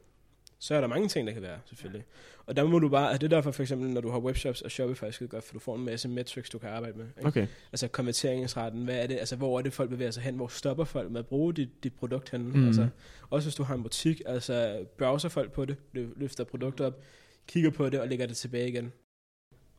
så 0.59 0.75
er 0.75 0.81
der 0.81 0.87
mange 0.87 1.07
ting, 1.07 1.27
der 1.27 1.33
kan 1.33 1.41
være, 1.41 1.59
selvfølgelig. 1.65 2.05
Og 2.45 2.55
der 2.55 2.63
må 2.63 2.79
du 2.79 2.89
bare, 2.89 3.13
det 3.13 3.23
er 3.23 3.27
derfor 3.27 3.51
for 3.51 3.63
eksempel, 3.63 3.89
når 3.89 4.01
du 4.01 4.09
har 4.09 4.19
webshops 4.19 4.61
og 4.61 4.71
Shopify, 4.71 5.03
skide 5.11 5.29
godt, 5.29 5.43
for 5.43 5.53
du 5.53 5.59
får 5.59 5.75
en 5.75 5.85
masse 5.85 6.07
metrics, 6.09 6.49
du 6.49 6.57
kan 6.57 6.69
arbejde 6.69 6.97
med. 6.97 7.05
Ikke? 7.17 7.27
Okay. 7.27 7.47
Altså 7.71 7.87
konverteringsraten, 7.87 8.83
hvad 8.83 9.03
er 9.03 9.07
det, 9.07 9.17
altså 9.17 9.35
hvor 9.35 9.57
er 9.57 9.61
det, 9.61 9.73
folk 9.73 9.89
bevæger 9.89 10.11
sig 10.11 10.23
hen, 10.23 10.35
hvor 10.35 10.47
stopper 10.47 10.83
folk 10.83 11.11
med 11.11 11.19
at 11.19 11.27
bruge 11.27 11.53
dit, 11.53 11.83
dit 11.83 11.93
produkt 11.93 12.29
hen. 12.29 12.51
Mm. 12.51 12.67
Altså, 12.67 12.87
også 13.29 13.45
hvis 13.47 13.55
du 13.55 13.63
har 13.63 13.75
en 13.75 13.83
butik, 13.83 14.21
altså 14.25 14.85
browser 14.97 15.29
folk 15.29 15.51
på 15.51 15.65
det, 15.65 15.77
lø- 15.97 16.19
løfter 16.19 16.43
produkter 16.43 16.85
op, 16.85 17.03
kigger 17.47 17.69
på 17.69 17.89
det 17.89 17.99
og 17.99 18.07
lægger 18.07 18.25
det 18.25 18.37
tilbage 18.37 18.67
igen. 18.67 18.91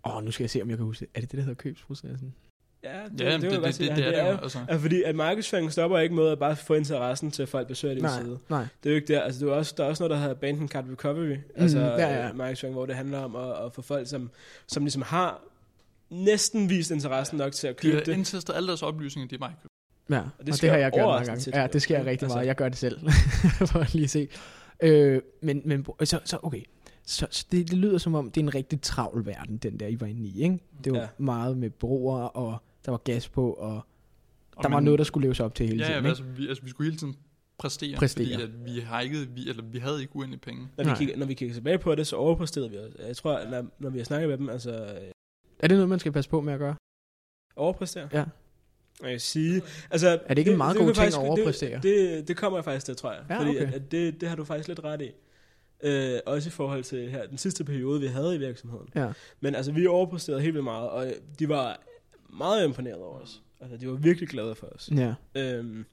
Åh, 0.07 0.17
oh, 0.17 0.25
nu 0.25 0.31
skal 0.31 0.45
jeg 0.45 0.51
se, 0.51 0.63
om 0.63 0.71
jeg 0.71 0.77
kan 0.77 0.87
huske 0.87 1.01
det. 1.01 1.11
Er 1.15 1.21
det 1.21 1.31
det, 1.31 1.37
der 1.37 1.43
hedder 1.43 1.55
købsprocessen? 1.55 2.35
Ja, 2.85 2.89
det, 3.19 3.21
Ja, 3.21 3.33
det, 3.33 3.33
det, 3.33 3.43
det, 3.43 3.43
jeg 3.43 3.51
det, 3.51 3.51
godt 3.53 3.65
det, 3.67 3.75
sige. 3.75 3.91
det, 3.91 3.99
Ja, 3.99 4.05
er 4.13 4.25
det 4.25 4.33
jo. 4.33 4.39
Altså. 4.43 4.59
Altså, 4.69 4.79
fordi 4.81 5.03
at 5.03 5.15
markedsføring 5.17 5.73
stopper 5.73 5.99
ikke 5.99 6.15
med 6.15 6.29
at 6.29 6.39
bare 6.39 6.57
få 6.57 6.75
interessen 6.75 7.31
til, 7.31 7.43
at 7.43 7.49
folk 7.49 7.69
besøger 7.69 7.95
din 7.95 8.03
Nej, 8.03 8.21
side. 8.23 8.39
nej. 8.49 8.61
Det 8.83 8.89
er 8.89 8.91
jo 8.91 8.97
ikke 8.97 9.13
der. 9.15 9.21
Altså, 9.21 9.45
det 9.45 9.51
er 9.53 9.55
også, 9.57 9.75
der 9.77 9.85
er 9.85 9.89
også 9.89 10.03
noget, 10.03 10.11
der 10.11 10.17
hedder 10.23 10.35
Banding 10.35 10.69
Card 10.71 10.85
Recovery. 10.93 11.27
Mhm, 11.27 11.39
Altså 11.57 11.79
ja, 11.81 11.97
ja. 12.23 12.29
øh, 12.29 12.37
markedsføring, 12.37 12.75
hvor 12.75 12.87
det 12.87 12.97
handler 12.97 13.19
om 13.19 13.37
at, 13.37 13.65
at 13.67 13.73
få 13.73 13.83
folk, 13.83 14.09
som, 14.09 14.31
som 14.67 14.83
ligesom 14.85 15.03
har 15.03 15.41
næsten 16.11 16.69
vist 16.71 16.91
interessen 16.91 17.39
nok 17.39 17.53
til 17.53 17.67
at 17.67 17.75
De 17.77 17.81
købe 17.83 17.97
har 17.97 18.05
det. 18.05 18.13
indtastet 18.13 18.55
alle 18.57 18.67
deres 18.69 18.83
oplysninger, 18.83 19.29
de 19.29 19.45
er 19.45 19.49
købt. 19.63 19.73
Ja, 20.11 20.19
og 20.39 20.47
det, 20.47 20.55
og 20.55 20.61
det 20.61 20.71
har 20.71 20.77
jeg 20.77 20.93
gjort 20.93 21.07
mange 21.07 21.27
gange. 21.27 21.41
tit, 21.41 21.55
ja, 21.55 21.67
det 21.73 21.83
sker 21.83 21.99
rigtig 21.99 22.11
Altså- 22.11 22.27
meget. 22.37 22.47
Jeg 22.47 22.57
gør 22.57 22.69
det 22.69 22.79
selv, 22.79 22.99
for 23.73 23.79
at 23.79 23.95
lige 23.95 24.09
se. 24.09 24.29
Øh, 24.83 25.21
men, 25.43 25.63
men 25.65 25.87
så, 26.05 26.21
så 26.25 26.39
okay. 26.43 26.63
Så, 27.09 27.27
så 27.31 27.47
det, 27.53 27.71
det 27.71 27.79
lyder 27.79 27.99
som 27.99 28.15
om, 28.15 28.31
det 28.31 28.41
er 28.41 28.45
en 28.45 28.55
rigtig 28.55 28.81
travl 28.83 29.27
verden, 29.27 29.57
den 29.57 29.81
der, 29.81 29.87
I 29.87 30.01
var 30.01 30.07
inde 30.07 30.27
i, 30.29 30.43
ikke? 30.43 30.59
Det 30.85 30.93
var 30.93 30.99
Ja. 30.99 31.07
meget 31.19 31.57
med 31.59 31.71
broer, 31.71 32.19
og 32.23 32.59
der 32.85 32.91
var 32.91 32.99
gas 32.99 33.29
på, 33.29 33.53
og 33.53 33.75
Og 33.77 33.83
der 34.63 34.69
var 34.69 34.77
man- 34.77 34.83
noget, 34.85 34.99
der 34.99 35.05
skulle 35.05 35.25
leves 35.25 35.41
op 35.41 35.55
til 35.55 35.67
hele 35.67 35.79
Ja, 35.79 35.85
tiden, 35.85 35.93
ja 35.95 35.99
ikke? 35.99 36.09
altså, 36.09 36.25
vi, 36.25 36.49
altså, 36.49 36.63
vi 36.65 36.71
skulle 36.71 36.91
hele 36.91 36.99
tiden 36.99 37.17
præstere, 37.59 37.97
Præstere. 37.97 38.27
fordi 38.27 38.43
at 38.43 38.65
vi, 38.75 38.81
har 38.81 39.01
ikke, 39.01 39.17
vi, 39.35 39.49
eller, 39.49 39.63
vi 39.63 39.79
havde 39.79 40.01
ikke 40.01 40.17
uendelig 40.17 40.41
penge. 40.41 40.69
Når 40.77 40.85
vi, 40.85 40.89
Nej. 40.91 40.99
kigger, 40.99 41.17
når 41.17 41.27
vi 41.27 41.35
kigger 41.35 41.55
tilbage 41.55 41.79
på 41.79 41.95
det, 41.95 42.07
så 42.07 42.17
overpræsterede 42.17 42.71
vi 42.71 42.77
også. 42.79 42.97
Jeg 43.07 43.17
tror, 43.17 43.45
når, 43.51 43.65
når 43.79 43.91
vi 43.91 43.99
har 43.99 44.05
snakket 44.05 44.29
med 44.29 44.39
dem, 44.39 44.49
altså 44.49 44.71
øh, 44.71 45.11
Er 45.59 45.69
det 45.69 45.77
noget, 45.77 45.89
man 45.89 45.99
skal 45.99 46.13
passe 46.13 46.31
på 46.31 46.41
med 46.41 46.53
at 46.53 46.59
gøre? 46.59 46.75
overpræstere. 47.57 48.09
Ja. 48.13 48.21
Og 49.01 49.07
jeg 49.07 49.13
vil 49.13 49.21
sige, 49.21 49.63
altså... 49.91 50.09
Er 50.09 50.35
det 50.35 50.39
ikke 50.39 50.51
en 50.51 50.57
meget 50.57 50.77
god 50.77 50.85
kan 50.87 50.95
ting 50.95 51.05
faktisk- 51.05 51.19
at 51.19 51.29
overpræstere? 51.29 51.75
Det, 51.75 51.83
det, 51.83 52.29
det 52.29 52.37
kommer 52.37 52.59
jeg 52.59 52.65
faktisk 52.65 52.87
til, 52.87 52.97
tror 52.97 53.13
jeg. 53.13 53.23
Ja, 53.31 53.39
fordi 53.39 53.51
okay. 53.51 53.67
at, 53.67 53.75
at 53.75 53.91
det, 53.93 54.21
det 54.21 54.29
har 54.29 54.37
du 54.37 54.45
faktisk 54.45 54.69
lidt 54.69 54.85
ret 54.85 55.03
i. 55.03 55.11
Øh, 55.83 56.19
også 56.27 56.49
i 56.49 56.51
forhold 56.51 56.85
til 56.85 57.11
her, 57.11 57.27
den 57.27 57.39
sidste 57.39 57.65
periode, 57.65 58.01
vi 58.01 58.07
havde 58.07 58.35
i 58.35 58.39
virksomheden. 58.39 58.89
Ja. 58.95 59.13
Men 59.41 59.55
altså, 59.55 59.73
vi 59.73 59.87
overpræsterede 59.87 60.41
helt 60.41 60.55
vildt 60.55 60.65
meget, 60.65 60.91
og 60.91 61.07
de 61.39 61.49
var 61.49 61.81
meget 62.29 62.65
imponeret 62.65 63.03
over 63.03 63.19
os. 63.21 63.43
Altså, 63.61 63.77
de 63.77 63.89
var 63.89 63.95
virkelig 63.95 64.29
glade 64.29 64.55
for 64.55 64.67
os. 64.67 64.91
Ja. 64.97 65.15
Øhm, 65.35 65.85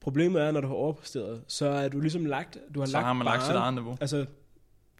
problemet 0.00 0.42
er, 0.42 0.50
når 0.50 0.60
du 0.60 0.66
har 0.66 0.74
overpræsteret, 0.74 1.42
så 1.46 1.66
er 1.66 1.88
du 1.88 2.00
ligesom 2.00 2.24
lagt, 2.24 2.58
du 2.74 2.80
har 2.80 2.86
Så 2.86 2.92
lagt 2.92 3.04
har 3.06 3.12
man 3.12 3.24
lagt 3.24 3.42
sit 3.46 3.54
eget 3.54 3.74
niveau. 3.74 3.96
Altså, 4.00 4.26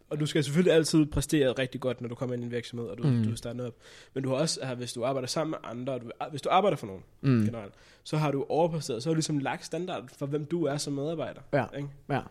og 0.09 0.19
du 0.19 0.25
skal 0.25 0.43
selvfølgelig 0.43 0.73
altid 0.73 1.05
præstere 1.05 1.51
rigtig 1.51 1.81
godt, 1.81 2.01
når 2.01 2.09
du 2.09 2.15
kommer 2.15 2.33
ind 2.33 2.43
i 2.43 2.45
en 2.45 2.51
virksomhed, 2.51 2.87
og 2.87 2.97
du, 2.97 3.03
Mm. 3.07 3.23
du 3.23 3.35
starter 3.35 3.67
op. 3.67 3.73
Men 4.13 4.23
du 4.23 4.29
har 4.29 4.35
også, 4.35 4.59
her, 4.65 4.75
hvis 4.75 4.93
du 4.93 5.03
arbejder 5.05 5.27
sammen 5.27 5.51
med 5.51 5.57
andre, 5.71 5.93
og 5.93 6.01
du, 6.01 6.09
hvis 6.29 6.41
du 6.41 6.49
arbejder 6.49 6.77
for 6.77 6.87
nogen 6.87 7.03
mm. 7.21 7.45
generelt, 7.45 7.73
så 8.03 8.17
har 8.17 8.31
du 8.31 8.45
overpræsteret, 8.49 9.03
så 9.03 9.09
har 9.09 9.13
du 9.13 9.15
ligesom 9.15 9.37
lagt 9.39 9.65
standard 9.65 10.09
for, 10.17 10.25
hvem 10.25 10.45
du 10.45 10.63
er 10.65 10.77
som 10.77 10.93
medarbejder. 10.93 11.41
Ja. 11.53 11.65
Ikke? 11.77 11.89
Ja. 12.09 12.21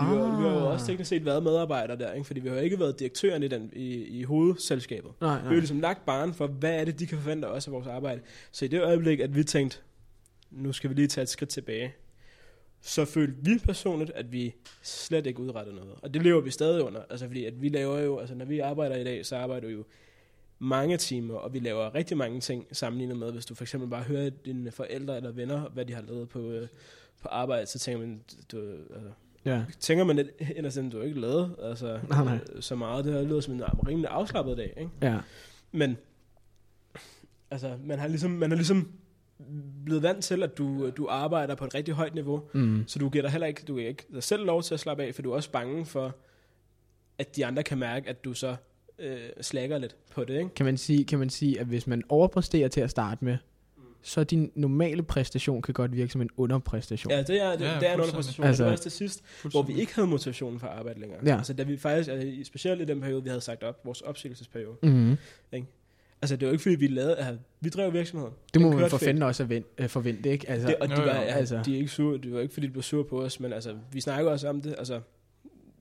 Og 0.00 0.06
vi, 0.16 0.16
har, 0.20 0.36
vi 0.36 0.42
har 0.42 0.52
jo 0.54 0.66
Ah. 0.66 0.72
også 0.72 0.86
teknisk 0.86 1.08
set 1.08 1.24
været 1.24 1.42
medarbejdere 1.42 1.98
der, 1.98 2.12
ikke? 2.12 2.26
fordi 2.26 2.40
vi 2.40 2.48
har 2.48 2.56
ikke 2.56 2.78
været 2.80 2.98
direktøren 2.98 3.42
i, 3.42 3.48
den, 3.48 3.70
i, 3.72 3.94
i 3.94 4.22
hovedselskabet. 4.22 5.10
Nej, 5.20 5.30
Vi 5.30 5.34
har 5.36 5.42
nej. 5.44 5.52
jo 5.54 5.58
ligesom 5.58 5.80
lagt 5.80 6.06
barn 6.06 6.34
for, 6.34 6.46
hvad 6.46 6.80
er 6.80 6.84
det, 6.84 6.98
de 6.98 7.06
kan 7.06 7.18
forvente 7.18 7.46
os 7.46 7.66
af 7.66 7.72
vores 7.72 7.86
arbejde. 7.86 8.20
Så 8.52 8.64
i 8.64 8.68
det 8.68 8.82
øjeblik, 8.82 9.20
at 9.20 9.34
vi 9.36 9.44
tænkte, 9.44 9.78
nu 10.50 10.72
skal 10.72 10.90
vi 10.90 10.94
lige 10.94 11.06
tage 11.08 11.22
et 11.22 11.28
skridt 11.28 11.50
tilbage, 11.50 11.94
så 12.80 13.04
følte 13.04 13.34
vi 13.42 13.58
personligt, 13.64 14.10
at 14.10 14.32
vi 14.32 14.54
slet 14.82 15.26
ikke 15.26 15.40
udrettede 15.40 15.76
noget. 15.76 15.92
Og 16.02 16.14
det 16.14 16.22
lever 16.22 16.40
vi 16.40 16.50
stadig 16.50 16.82
under. 16.82 17.00
Altså 17.10 17.26
fordi, 17.26 17.44
at 17.44 17.62
vi 17.62 17.68
laver 17.68 17.98
jo, 18.00 18.18
altså 18.18 18.34
når 18.34 18.44
vi 18.44 18.58
arbejder 18.58 18.96
i 18.96 19.04
dag, 19.04 19.26
så 19.26 19.36
arbejder 19.36 19.66
vi 19.66 19.72
jo 19.72 19.84
mange 20.58 20.96
timer, 20.96 21.34
og 21.34 21.52
vi 21.54 21.58
laver 21.58 21.94
rigtig 21.94 22.16
mange 22.16 22.40
ting 22.40 22.66
sammenlignet 22.72 23.16
med, 23.18 23.32
hvis 23.32 23.46
du 23.46 23.54
for 23.54 23.64
eksempel 23.64 23.90
bare 23.90 24.02
hører 24.02 24.30
dine 24.30 24.70
forældre 24.70 25.16
eller 25.16 25.30
venner, 25.32 25.68
hvad 25.68 25.84
de 25.84 25.94
har 25.94 26.02
lavet 26.02 26.28
på, 26.28 26.50
øh, 26.50 26.68
på 27.22 27.28
arbejde, 27.28 27.66
så 27.66 27.78
tænker 27.78 28.00
man, 28.06 28.20
du, 28.52 28.58
altså, 28.94 29.10
Ja. 29.44 29.64
tænker 29.80 30.04
man 30.04 30.16
lidt 30.16 30.28
inderst, 30.56 30.76
inde, 30.76 30.90
du 30.90 31.00
ikke 31.00 31.20
lavet 31.20 31.56
altså, 31.62 32.00
Nej, 32.08 32.24
nej. 32.24 32.38
øh, 32.54 32.62
så 32.62 32.74
meget. 32.74 33.04
Det 33.04 33.12
har 33.14 33.22
lyder 33.22 33.40
som 33.40 33.54
en 33.54 33.62
rimelig 33.88 34.10
afslappet 34.10 34.56
dag, 34.56 34.74
ikke? 34.76 34.90
Ja. 35.02 35.18
Men 35.72 35.96
altså, 37.50 37.76
man 37.84 37.98
har 37.98 38.08
ligesom, 38.08 38.30
man 38.30 38.50
har 38.50 38.56
ligesom 38.56 38.92
blevet 39.84 40.02
vant 40.02 40.24
til, 40.24 40.42
at 40.42 40.58
du, 40.58 40.90
du 40.90 41.06
arbejder 41.10 41.54
på 41.54 41.64
et 41.64 41.74
rigtig 41.74 41.94
højt 41.94 42.14
niveau, 42.14 42.42
Mm. 42.52 42.84
så 42.86 42.98
du 42.98 43.08
giver 43.08 43.22
dig 43.22 43.30
heller 43.30 43.46
ikke, 43.46 43.62
du 43.68 43.74
giver 43.76 43.88
ikke 43.88 44.06
dig 44.14 44.22
selv 44.22 44.44
lov 44.46 44.62
til 44.62 44.74
at 44.74 44.80
slappe 44.80 45.02
af, 45.04 45.14
for 45.14 45.22
du 45.22 45.30
er 45.30 45.34
også 45.36 45.50
bange 45.50 45.86
for, 45.86 46.14
at 47.18 47.36
de 47.36 47.46
andre 47.46 47.62
kan 47.62 47.78
mærke, 47.78 48.08
at 48.08 48.24
du 48.24 48.34
så 48.34 48.56
øh, 48.98 49.18
slækker 49.40 49.78
lidt 49.78 49.96
på 50.14 50.24
det, 50.24 50.38
ikke? 50.38 50.54
Kan 50.54 50.66
man, 50.66 50.76
sige, 50.76 51.04
kan 51.04 51.18
man 51.18 51.30
sige, 51.30 51.60
at 51.60 51.66
hvis 51.66 51.86
man 51.86 52.02
overpræsterer 52.08 52.68
til 52.68 52.80
at 52.80 52.90
starte 52.90 53.24
med, 53.24 53.36
så 54.02 54.24
din 54.24 54.52
normale 54.54 55.02
præstation 55.02 55.62
kan 55.62 55.74
godt 55.74 55.92
virke 55.96 56.12
som 56.12 56.20
en 56.20 56.30
underpræstation. 56.36 57.10
Ja, 57.10 57.22
det 57.22 57.42
er, 57.42 57.50
det, 57.50 57.60
Ja, 57.60 57.74
det 57.80 57.88
er 57.88 57.94
en 57.94 58.00
underpræstation. 58.00 58.46
Altså- 58.46 58.62
det 58.62 58.66
var 58.66 58.72
også 58.72 58.82
til 58.82 58.92
sidst, 58.92 59.22
hvor 59.50 59.62
vi 59.62 59.80
ikke 59.80 59.94
havde 59.94 60.08
motivationen 60.08 60.60
for 60.60 60.66
at 60.66 60.78
arbejde 60.78 61.00
længere. 61.00 61.20
Ja. 61.26 61.36
Altså, 61.36 61.52
da 61.52 61.62
vi 61.62 61.76
faktisk, 61.76 62.10
altså, 62.10 62.44
specielt 62.44 62.80
i 62.80 62.84
den 62.84 63.00
periode, 63.00 63.22
vi 63.22 63.28
havde 63.28 63.40
sagt 63.40 63.62
op, 63.62 63.80
vores 63.84 64.00
opsigelsesperiode. 64.00 64.76
Mm-hmm. 64.82 65.16
Altså, 66.22 66.36
det 66.36 66.46
var 66.46 66.52
ikke 66.52 66.62
fordi, 66.62 66.74
vi 66.74 66.86
lavede, 66.86 67.16
altså, 67.16 67.36
vi 67.60 67.68
drev 67.68 67.92
virksomheden. 67.92 68.34
Det 68.54 68.62
må 68.62 68.72
man 68.72 68.90
for 68.90 68.98
fanden 68.98 69.22
også 69.22 69.42
forvente, 69.44 69.68
øh, 69.78 69.88
forvente 69.88 70.30
ikke? 70.30 70.50
Altså, 70.50 70.68
Det, 70.68 70.76
og 70.76 70.88
de, 70.88 70.96
var, 70.96 71.04
ja, 71.04 71.20
altså. 71.20 71.62
de 71.64 71.72
er 71.74 71.76
ikke 71.76 71.88
sure, 71.88 72.18
det 72.18 72.32
var 72.32 72.40
ikke 72.40 72.54
fordi, 72.54 72.66
de 72.66 72.72
blev 72.72 72.82
sure 72.82 73.04
på 73.04 73.22
os, 73.22 73.40
men 73.40 73.52
altså, 73.52 73.76
vi 73.92 74.00
snakkede 74.00 74.32
også 74.32 74.48
om 74.48 74.60
det, 74.60 74.74
altså, 74.78 75.00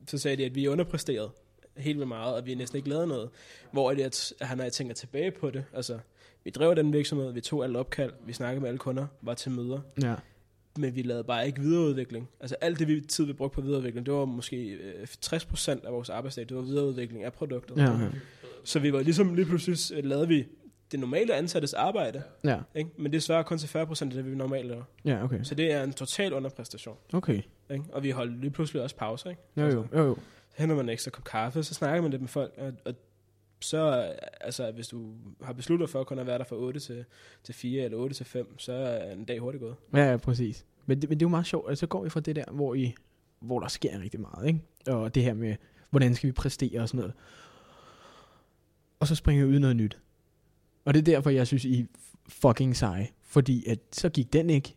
så 0.08 0.18
sagde 0.18 0.38
de, 0.38 0.46
at 0.46 0.56
vi 0.56 0.66
er 0.66 0.70
underpræsteret 0.70 1.30
helt 1.78 1.98
vildt 1.98 2.08
meget, 2.08 2.36
og 2.36 2.46
vi 2.46 2.52
har 2.52 2.58
næsten 2.58 2.78
ikke 2.78 2.90
lavet 2.90 3.08
noget. 3.08 3.30
Hvor 3.72 3.94
det, 3.94 4.02
at, 4.04 4.34
at 4.40 4.58
når 4.58 4.64
jeg 4.64 4.74
tænker 4.74 4.94
tilbage 4.96 5.32
på 5.32 5.50
det, 5.50 5.66
altså, 5.74 6.00
vi 6.44 6.50
drev 6.50 6.76
den 6.76 6.94
virksomhed, 6.94 7.32
vi 7.34 7.42
tog 7.42 7.64
alle 7.64 7.80
opkald, 7.80 8.14
vi 8.26 8.34
snakkede 8.34 8.62
med 8.62 8.70
alle 8.70 8.78
kunder, 8.78 9.08
var 9.22 9.34
til 9.34 9.52
møder, 9.52 9.80
ja. 10.02 10.16
men 10.78 10.96
vi 10.96 11.02
lavede 11.02 11.24
bare 11.24 11.48
ikke 11.48 11.62
videreudvikling. 11.62 12.30
Altså 12.40 12.56
alt 12.62 12.80
det 12.80 12.88
vi 12.88 13.02
tid, 13.02 13.26
vi 13.26 13.34
brugte 13.34 13.56
på 13.56 13.62
videreudvikling, 13.62 14.06
det 14.06 14.14
var 14.14 14.26
måske 14.26 14.68
øh, 14.68 15.08
60% 15.26 15.86
af 15.86 15.94
vores 15.94 16.10
arbejdsdag, 16.10 16.50
det 16.50 16.58
var 16.58 16.64
videreudvikling 16.64 17.24
af 17.24 17.34
produktet. 17.34 17.78
Ja, 17.78 17.94
okay. 17.94 18.12
Så 18.64 18.80
vi 18.80 18.94
var 18.94 19.02
ligesom 19.02 19.34
lige 19.34 19.46
pludselig, 19.46 19.98
øh, 19.98 20.06
lavede 20.06 20.28
vi 20.28 20.46
det 20.92 21.00
normale 21.00 21.36
ansattes 21.36 21.74
arbejde, 21.74 22.24
ja. 22.44 22.60
ikke? 22.76 22.90
men 22.98 23.12
det 23.12 23.24
svarer 23.24 23.44
kun 23.44 23.58
til 23.58 23.68
40% 23.68 24.02
af 24.02 24.10
det, 24.10 24.32
vi 24.32 24.36
normalt 24.36 24.68
laver. 24.68 24.84
Ja, 25.06 25.24
okay. 25.24 25.44
Så 25.44 25.56
det 25.56 25.72
er 25.72 25.84
en 25.84 25.94
total 25.94 26.34
underpræstation. 26.34 26.96
Okay. 27.14 27.42
Ikke? 27.72 27.84
Og 27.92 28.04
vi 28.04 28.10
holdt 28.10 28.42
lige 28.42 28.52
pludselig 28.52 28.84
også 28.84 28.96
pauser. 28.96 29.30
Ikke? 29.30 29.42
Jo, 29.58 29.66
jo, 29.66 29.86
jo, 29.94 30.04
jo. 30.04 30.16
Så 30.50 30.56
henter 30.58 30.76
man 30.76 30.86
en 30.86 30.90
ekstra 30.90 31.12
kop 31.12 31.24
kaffe, 31.24 31.64
så 31.64 31.74
snakker 31.74 32.02
man 32.02 32.12
lidt 32.12 32.22
med 32.22 32.30
folk, 32.30 32.54
og, 32.58 32.74
og 32.86 32.94
så, 33.60 34.14
altså, 34.42 34.72
hvis 34.72 34.88
du 34.88 35.14
har 35.42 35.54
besluttet 35.54 35.90
for 35.90 36.02
at 36.02 36.08
kun 36.08 36.20
at 36.20 36.28
være 36.28 36.38
der 36.38 36.44
fra 36.44 36.56
8 36.56 36.80
til, 36.80 37.06
til 37.44 37.56
4 37.56 37.84
eller 37.84 37.98
8 37.98 38.16
til 38.16 38.26
5, 38.26 38.60
så 38.60 38.74
er 38.74 39.12
en 39.12 39.26
dag 39.26 39.40
hurtigt 39.40 39.62
gået. 39.62 39.76
Ja, 39.94 40.12
ja, 40.12 40.18
præcis. 40.18 40.66
Men 40.86 41.02
det, 41.02 41.10
men 41.10 41.20
det 41.20 41.26
er 41.26 41.28
jo 41.28 41.30
meget 41.30 41.46
sjovt. 41.46 41.70
Altså, 41.70 41.80
så 41.80 41.88
går 41.88 42.04
vi 42.04 42.10
fra 42.10 42.20
det 42.20 42.36
der, 42.36 42.46
hvor, 42.52 42.76
I, 42.76 42.94
hvor 43.40 43.60
der 43.60 43.68
sker 43.68 44.02
rigtig 44.02 44.20
meget, 44.20 44.48
ikke? 44.48 44.60
Og 44.88 45.16
det 45.16 45.24
her 45.24 45.34
med, 45.34 45.56
hvordan 45.90 46.16
skal 46.16 46.28
vi 46.28 46.32
præstere 46.32 46.82
og 46.82 46.90
sådan 46.90 46.98
noget. 46.98 47.14
Og 49.00 49.08
så 49.08 49.16
springer 49.16 49.46
vi 49.46 49.54
ud 49.54 49.60
noget 49.60 49.76
nyt. 49.76 50.00
Og 50.86 50.94
det 50.94 51.00
er 51.00 51.04
derfor, 51.04 51.30
jeg 51.30 51.48
synes, 51.48 51.66
I 51.66 51.80
er 51.80 51.86
fucking 52.30 52.76
seje. 52.76 53.08
Fordi 53.24 53.66
at 53.68 53.80
så 53.92 54.10
gik 54.10 54.34
den 54.34 54.50
ikke. 54.50 54.76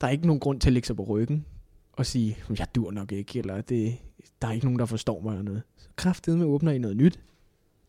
Der 0.00 0.06
er 0.06 0.10
ikke 0.10 0.26
nogen 0.26 0.40
grund 0.40 0.60
til 0.60 0.68
at 0.68 0.72
lægge 0.72 0.86
sig 0.86 0.96
på 0.96 1.02
ryggen 1.02 1.46
og 1.92 2.06
sige, 2.06 2.36
jeg 2.58 2.66
dur 2.74 2.90
nok 2.90 3.12
ikke, 3.12 3.38
eller 3.38 3.60
det, 3.60 3.96
der 4.42 4.48
er 4.48 4.52
ikke 4.52 4.66
nogen, 4.66 4.78
der 4.78 4.86
forstår 4.86 5.20
mig 5.20 5.30
eller 5.30 5.42
noget. 5.42 5.62
Så 5.76 6.36
med 6.36 6.46
åbner 6.46 6.72
I 6.72 6.78
noget 6.78 6.96
nyt, 6.96 7.20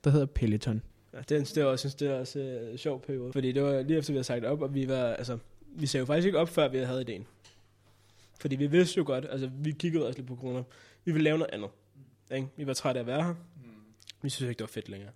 der 0.06 0.12
hedder 0.12 0.26
Peloton. 0.26 0.82
Ja, 1.14 1.20
det, 1.30 1.32
er, 1.32 1.44
det 1.44 1.58
er 1.58 1.66
også, 1.66 1.82
synes, 1.82 1.96
det 1.96 2.08
er 2.08 2.20
også 2.20 2.40
øh, 2.40 2.72
en 2.72 2.78
sjov 2.78 3.02
periode. 3.02 3.34
Fordi 3.34 3.52
det 3.52 3.64
var 3.64 3.82
lige 3.82 3.98
efter, 3.98 4.14
vi 4.14 4.18
havde 4.18 4.24
sagt 4.24 4.46
op, 4.46 4.62
og 4.62 4.74
vi 4.74 4.88
var, 4.88 5.06
altså, 5.14 5.38
vi 5.76 5.88
sagde 5.88 6.02
jo 6.02 6.06
faktisk 6.06 6.26
ikke 6.26 6.40
op, 6.40 6.50
før 6.50 6.68
vi 6.68 6.78
havde 6.78 7.02
ideen. 7.02 7.26
Fordi 8.40 8.56
vi 8.56 8.68
vidste 8.68 8.98
jo 8.98 9.04
godt, 9.06 9.26
altså 9.30 9.50
vi 9.60 9.72
kiggede 9.72 10.08
også 10.08 10.20
lidt 10.20 10.28
på 10.28 10.36
corona, 10.36 10.64
vi 11.06 11.12
ville 11.12 11.24
lave 11.24 11.38
noget 11.38 11.54
andet. 11.54 11.70
Ikke? 12.32 12.48
Vi 12.58 12.68
var 12.68 12.74
trætte 12.74 13.00
af 13.00 13.04
at 13.04 13.08
være 13.08 13.24
her. 13.24 13.34
Vi 14.22 14.30
synes 14.30 14.50
ikke, 14.50 14.60
det 14.60 14.64
var 14.64 14.68
fedt 14.74 14.90
længere. 14.90 15.12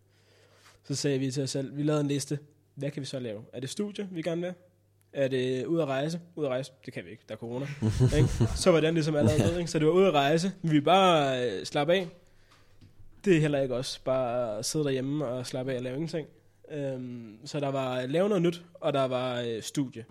Så 0.84 0.96
sagde 0.96 1.20
vi 1.20 1.32
til 1.32 1.44
os 1.44 1.50
selv, 1.50 1.78
vi 1.78 1.84
lavede 1.84 2.02
en 2.02 2.08
liste. 2.08 2.40
Hvad 2.76 2.92
kan 2.92 3.02
vi 3.02 3.06
så 3.06 3.20
lave? 3.20 3.42
Er 3.54 3.60
det 3.60 3.70
studie, 3.70 4.08
vi 4.12 4.22
gerne 4.22 4.42
vil? 4.42 4.54
Er 5.14 5.28
det 5.28 5.66
ud 5.66 5.80
at 5.80 5.88
rejse? 5.88 6.20
Ud 6.36 6.46
at 6.46 6.50
rejse? 6.50 6.72
Det 6.86 6.94
kan 6.94 7.06
vi 7.06 7.10
ikke, 7.10 7.24
der 7.30 7.36
er 7.36 7.40
corona. 7.40 7.68
ikke? 8.18 8.30
Så 8.56 8.72
var 8.72 8.80
den 8.80 8.94
ligesom 8.94 9.16
allerede 9.16 9.44
ved, 9.44 9.60
ikke? 9.60 9.72
Så 9.72 9.80
det 9.80 9.88
var 9.88 9.94
ud 9.94 10.06
at 10.06 10.14
rejse. 10.14 10.52
Vi 10.62 10.70
ville 10.70 10.86
bare 10.86 11.50
øh, 11.50 11.66
slappe 11.66 11.94
af. 11.94 12.08
Det 13.26 13.36
er 13.36 13.41
heller 13.41 13.61
ikke 13.61 13.76
også 13.76 13.99
Bare 14.03 14.57
at 14.57 14.65
sidde 14.65 14.86
derhjemme 14.86 15.26
og 15.26 15.47
slappe 15.47 15.72
af 15.72 15.78
og 15.78 15.84
lave 15.84 15.95
ingenting. 15.95 16.28
Øhm, 16.72 17.38
så 17.45 17.59
der 17.59 17.67
var 17.67 18.01
øh, 18.01 18.09
lave 18.09 18.30
noget 18.30 18.41
nyt, 18.41 18.63
og 18.74 18.93
der 18.93 19.05
var 19.05 19.41
øh, 19.41 19.61
studie. 19.61 20.05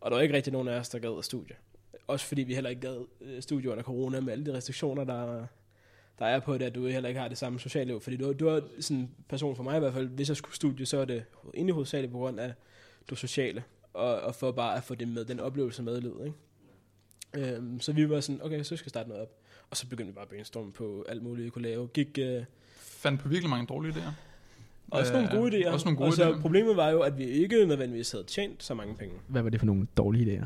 Og 0.00 0.10
der 0.10 0.16
var 0.16 0.22
ikke 0.22 0.34
rigtig 0.34 0.52
nogen 0.52 0.68
af 0.68 0.78
os, 0.78 0.88
der 0.88 0.98
gad 0.98 1.22
studie. 1.22 1.56
Også 2.06 2.26
fordi 2.26 2.42
vi 2.42 2.54
heller 2.54 2.70
ikke 2.70 2.82
gad 2.82 3.06
øh, 3.20 3.42
studie 3.42 3.70
under 3.70 3.82
corona 3.82 4.20
med 4.20 4.32
alle 4.32 4.46
de 4.46 4.54
restriktioner, 4.54 5.04
der, 5.04 5.46
der 6.18 6.26
er 6.26 6.40
på 6.40 6.58
det, 6.58 6.64
at 6.64 6.74
du 6.74 6.86
heller 6.86 7.08
ikke 7.08 7.20
har 7.20 7.28
det 7.28 7.38
samme 7.38 7.60
sociale 7.60 7.86
liv. 7.86 8.00
Fordi 8.00 8.16
du, 8.16 8.32
du 8.32 8.48
er 8.48 8.60
sådan 8.80 8.96
en 8.96 9.10
person 9.28 9.56
for 9.56 9.62
mig 9.62 9.76
i 9.76 9.80
hvert 9.80 9.92
fald, 9.92 10.08
hvis 10.08 10.28
jeg 10.28 10.36
skulle 10.36 10.56
studie, 10.56 10.86
så 10.86 10.98
er 10.98 11.04
det 11.04 11.24
egentlig 11.54 11.74
hovedsageligt 11.74 12.12
på 12.12 12.18
grund 12.18 12.40
af 12.40 12.52
det 13.10 13.18
sociale. 13.18 13.64
Og, 13.92 14.20
og 14.20 14.34
for 14.34 14.52
bare 14.52 14.76
at 14.76 14.84
få 14.84 14.94
det 14.94 15.08
med, 15.08 15.24
den 15.24 15.40
oplevelse 15.40 15.82
med 15.82 15.98
i 15.98 16.00
livet. 16.00 16.26
Ikke? 16.26 17.54
Øhm, 17.54 17.80
så 17.80 17.92
vi 17.92 18.10
var 18.10 18.20
sådan, 18.20 18.42
okay, 18.42 18.62
så 18.62 18.76
skal 18.76 18.84
vi 18.84 18.90
starte 18.90 19.08
noget 19.08 19.22
op. 19.22 19.36
Og 19.70 19.76
så 19.76 19.86
begyndte 19.86 20.12
vi 20.12 20.14
bare 20.14 20.22
at 20.22 20.28
brainstorme 20.28 20.72
på 20.72 21.04
alt 21.08 21.22
muligt, 21.22 21.44
vi 21.44 21.50
kunne 21.50 21.62
lave. 21.68 21.88
Gik, 21.88 22.18
øh, 22.18 22.44
Fandt 22.76 23.20
på 23.20 23.28
virkelig 23.28 23.50
mange 23.50 23.66
dårlige 23.66 23.92
idéer. 23.92 24.10
også 24.90 25.12
nogle 25.12 25.28
gode 25.28 25.58
idéer. 25.58 25.72
Også 25.72 25.86
nogle 25.86 25.96
gode 25.96 26.08
og 26.08 26.12
så 26.12 26.30
idéer. 26.32 26.40
problemet 26.40 26.76
var 26.76 26.88
jo, 26.88 27.00
at 27.00 27.18
vi 27.18 27.24
ikke 27.24 27.66
nødvendigvis 27.66 28.10
havde 28.12 28.24
tjent 28.24 28.62
så 28.62 28.74
mange 28.74 28.94
penge. 28.94 29.14
Hvad 29.28 29.42
var 29.42 29.50
det 29.50 29.60
for 29.60 29.66
nogle 29.66 29.86
dårlige 29.96 30.38
idéer? 30.38 30.44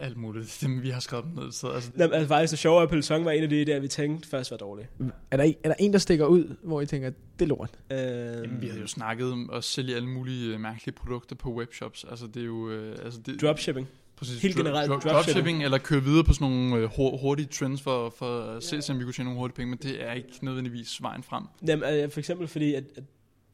Alt 0.00 0.16
muligt. 0.16 0.58
Dem, 0.62 0.82
vi 0.82 0.90
har 0.90 1.00
skrevet 1.00 1.24
dem 1.24 1.44
ned. 1.44 1.52
Så, 1.52 1.68
altså, 1.68 1.90
Jamen, 1.98 2.14
altså 2.14 2.28
faktisk, 2.28 2.50
det 2.50 2.58
sjove 2.58 2.78
er, 2.78 2.82
at 2.82 2.88
Peloton 2.88 3.24
var 3.24 3.30
en 3.30 3.42
af 3.42 3.48
de 3.48 3.62
idéer, 3.62 3.80
vi 3.80 3.88
tænkte 3.88 4.28
først 4.28 4.50
var 4.50 4.56
dårlige. 4.56 4.88
Er 5.30 5.36
der, 5.36 5.44
er 5.64 5.68
der 5.68 5.74
en, 5.78 5.92
der 5.92 5.98
stikker 5.98 6.26
ud, 6.26 6.56
hvor 6.62 6.80
I 6.80 6.86
tænker, 6.86 7.10
det 7.38 7.44
er 7.44 7.48
lort? 7.48 7.70
Øh, 7.92 7.98
Jamen, 7.98 8.60
vi 8.62 8.66
havde 8.66 8.80
jo 8.80 8.86
snakket 8.86 9.32
om 9.32 9.50
at 9.52 9.64
sælge 9.64 9.96
alle 9.96 10.08
mulige 10.08 10.54
øh, 10.54 10.60
mærkelige 10.60 10.94
produkter 10.94 11.36
på 11.36 11.52
webshops. 11.54 12.04
Altså, 12.10 12.26
det 12.26 12.42
er 12.42 12.46
jo... 12.46 12.70
Øh, 12.70 12.96
altså, 13.04 13.20
det, 13.26 13.40
dropshipping. 13.40 13.88
præcis, 14.16 14.42
helt 14.42 14.56
generelt 14.56 14.88
dro- 14.90 14.94
dropshipping. 14.94 15.14
dropshipping, 15.24 15.64
eller 15.64 15.78
køre 15.78 16.02
videre 16.02 16.24
på 16.24 16.32
sådan 16.32 16.48
nogle 16.50 16.86
hur- 16.86 17.16
hurtige 17.16 17.46
trends 17.46 17.82
for, 17.82 18.10
for 18.18 18.40
at 18.40 18.62
se, 18.62 18.92
om 18.92 18.98
vi 18.98 19.04
kunne 19.04 19.12
tjene 19.12 19.24
nogle 19.30 19.40
hurtige 19.40 19.56
penge, 19.56 19.70
men 19.70 19.78
det 19.82 20.04
er 20.08 20.12
ikke 20.12 20.28
nødvendigvis 20.42 21.02
vejen 21.02 21.22
frem. 21.22 21.44
Jamen, 21.66 21.94
øh, 21.94 22.10
for 22.10 22.18
eksempel 22.20 22.48
fordi, 22.48 22.74
at, 22.74 22.84
at 22.96 23.02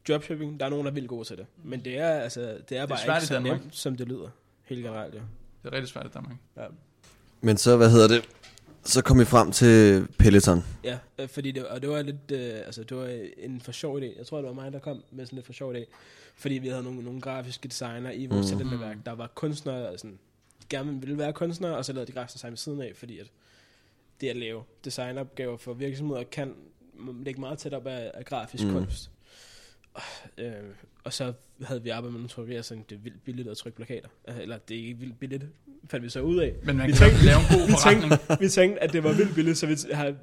dropshipping, 0.07 0.59
der 0.59 0.65
er 0.65 0.69
nogen, 0.69 0.85
der 0.85 0.91
er 0.91 0.95
vildt 0.95 1.09
gode 1.09 1.27
til 1.27 1.37
det. 1.37 1.45
Men 1.63 1.79
det 1.85 1.97
er, 1.99 2.09
altså, 2.09 2.57
det 2.69 2.77
er 2.77 2.85
bare 2.85 2.97
svært 3.05 3.17
ikke 3.17 3.27
så 3.27 3.39
nemt, 3.39 3.75
som 3.75 3.95
det 3.95 4.07
lyder. 4.07 4.29
Helt 4.65 4.83
generelt, 4.83 5.13
ja. 5.15 5.19
Det 5.63 5.69
er 5.69 5.73
rigtig 5.73 5.87
svært 5.89 6.05
i 6.05 6.09
Danmark. 6.13 6.35
Ja, 6.57 6.65
Men 7.41 7.57
så, 7.57 7.77
hvad 7.77 7.89
hedder 7.91 8.07
det? 8.07 8.29
Så 8.83 9.01
kom 9.03 9.19
vi 9.19 9.25
frem 9.25 9.51
til 9.51 10.07
Peloton. 10.19 10.63
ja 10.83 10.97
øh, 11.19 11.27
fordi 11.29 11.51
det, 11.51 11.65
og 11.65 11.81
det 11.81 11.89
var 11.89 12.01
lidt, 12.01 12.31
øh, 12.31 12.53
altså 12.65 12.83
det 12.83 12.97
var 12.97 13.19
en 13.37 13.61
for 13.61 13.71
sjov 13.71 13.99
idé. 13.99 14.17
Jeg 14.17 14.25
tror, 14.27 14.37
det 14.37 14.47
var 14.47 14.53
mig, 14.53 14.73
der 14.73 14.79
kom 14.79 15.03
med 15.11 15.25
sådan 15.25 15.37
lidt 15.37 15.45
for 15.45 15.53
sjov 15.53 15.73
idé. 15.75 15.85
Fordi 16.35 16.53
vi 16.53 16.67
havde 16.67 16.83
nogle, 16.83 17.03
nogle 17.03 17.21
grafiske 17.21 17.67
designer 17.67 18.11
i 18.11 18.25
vores 18.25 18.51
Mm. 18.51 18.57
talentværk, 18.59 18.97
der 19.05 19.11
var 19.11 19.27
kunstnere, 19.27 19.87
altså 19.89 20.07
gerne 20.69 20.99
ville 21.01 21.17
være 21.17 21.33
kunstnere, 21.33 21.77
og 21.77 21.85
så 21.85 21.93
lavede 21.93 22.07
de 22.07 22.11
grafisk 22.11 22.33
design 22.33 22.51
ved 22.51 22.57
siden 22.57 22.81
af, 22.81 22.91
fordi 22.95 23.19
at 23.19 23.27
det 24.21 24.29
at 24.29 24.35
lave 24.37 24.63
designopgaver 24.85 25.57
for 25.57 25.73
virksomheder 25.73 26.23
kan 26.23 26.53
ligge 27.23 27.41
meget 27.41 27.57
tæt 27.59 27.73
op 27.73 27.87
af, 27.87 28.11
af 28.13 28.25
grafisk 28.25 28.63
mm. 28.63 28.73
kunst. 28.73 29.09
Øh, 30.37 30.53
og 31.03 31.13
så 31.13 31.33
havde 31.63 31.83
vi 31.83 31.89
arbejdet 31.89 32.11
med 32.13 32.19
nogle 32.19 32.29
trykkerier, 32.29 32.61
så 32.61 32.75
det 32.89 32.95
er 32.95 32.99
vildt 32.99 33.23
billigt 33.23 33.47
at 33.47 33.57
trykke 33.57 33.75
plakater. 33.75 34.09
Øh, 34.29 34.39
Eller 34.39 34.57
det 34.57 34.77
er 34.77 34.81
ikke 34.81 34.97
vildt 34.99 35.19
billigt, 35.19 35.43
fandt 35.89 36.03
vi 36.03 36.09
så 36.09 36.21
ud 36.21 36.37
af. 36.39 36.55
Men 36.63 36.77
man 36.77 36.87
Vi 36.87 36.91
kan 36.91 36.99
tænkte- 36.99 37.25
lave 37.25 37.37
en 37.39 37.45
god 37.59 37.65
vi 37.67 37.71
forretning. 37.71 38.11
tænkte, 38.11 38.37
vi 38.39 38.49
tænkte, 38.49 38.83
at 38.83 38.93
det 38.93 39.03
var 39.03 39.13
vildt 39.13 39.35
billigt, 39.35 39.57
så 39.57 39.67
vi 39.67 39.75
har 39.93 40.15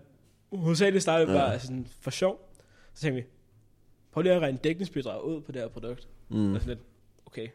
hovedsageligt 0.52 1.02
startet 1.02 1.26
Ja. 1.28 1.32
bare 1.32 1.52
altså 1.52 1.66
sådan 1.66 1.86
for 2.00 2.10
sjov. 2.10 2.50
Så 2.94 3.00
tænkte 3.02 3.22
vi, 3.22 3.28
prøv 4.12 4.22
lige 4.22 4.32
at 4.34 4.40
regne 4.40 4.58
dækningsbidrag 4.64 5.24
ud 5.24 5.40
på 5.40 5.52
det 5.52 5.60
her 5.62 5.68
produkt. 5.68 6.08
Mm. 6.28 6.36
Mm. 6.36 6.54
Og 6.54 6.60
sådan 6.60 6.76
lidt, 6.76 6.86
okay. 7.26 7.48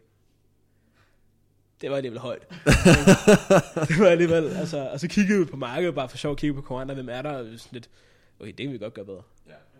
Det 1.82 1.90
var 1.92 1.96
alligevel 1.98 2.20
højt. 2.20 2.48
det 3.90 4.00
var 4.00 4.08
alligevel, 4.08 4.44
altså, 4.50 4.90
og 4.90 5.00
så 5.00 5.08
kiggede 5.08 5.40
vi 5.40 5.46
på 5.46 5.58
markedet, 5.58 5.96
bare 5.96 6.10
for 6.10 6.18
sjov, 6.18 6.36
kiggede 6.36 6.56
på 6.56 6.62
konkurrenter, 6.62 6.96
hvem 6.96 7.10
er 7.10 7.22
der, 7.22 7.30
og 7.32 7.46
sådan 7.46 7.60
lidt, 7.72 7.90
okay, 8.40 8.48
det 8.52 8.58
kan 8.58 8.72
vi 8.74 8.78
godt 8.78 8.94
gøre 8.94 9.06
bedre. 9.06 9.22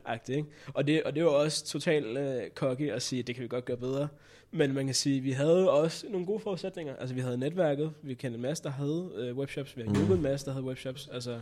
Ja. 0.08 0.12
Agtigt, 0.14 0.38
ikke? 0.38 0.50
Og, 0.74 0.88
det, 0.88 1.04
og 1.04 1.16
det 1.16 1.24
var 1.24 1.30
også 1.30 1.66
totalt 1.66 2.18
øh, 2.18 2.42
cocky 2.56 2.92
at 2.92 3.02
sige, 3.02 3.20
at 3.20 3.28
det 3.28 3.36
kan 3.36 3.44
vi 3.44 3.48
godt 3.48 3.66
gøre 3.66 3.78
bedre. 3.78 4.08
Men 4.52 4.74
man 4.74 4.86
kan 4.86 4.96
sige, 4.96 5.18
at 5.18 5.24
vi 5.24 5.32
havde 5.32 5.70
også 5.72 6.06
nogle 6.10 6.26
gode 6.26 6.40
forudsætninger. 6.40 6.96
Altså, 6.96 7.16
vi 7.16 7.22
havde 7.22 7.38
netværket. 7.38 7.94
Vi 8.02 8.14
kendte 8.14 8.36
en 8.36 8.42
masse, 8.42 8.64
der 8.64 8.70
havde 8.70 9.12
øh, 9.16 9.38
webshops. 9.38 9.78
Vi 9.78 9.82
har 9.82 9.90
Mm. 9.90 9.96
hjulpet 9.96 10.16
en 10.16 10.22
masse, 10.24 10.46
der 10.46 10.52
havde 10.52 10.66
webshops. 10.66 11.10
Altså, 11.14 11.42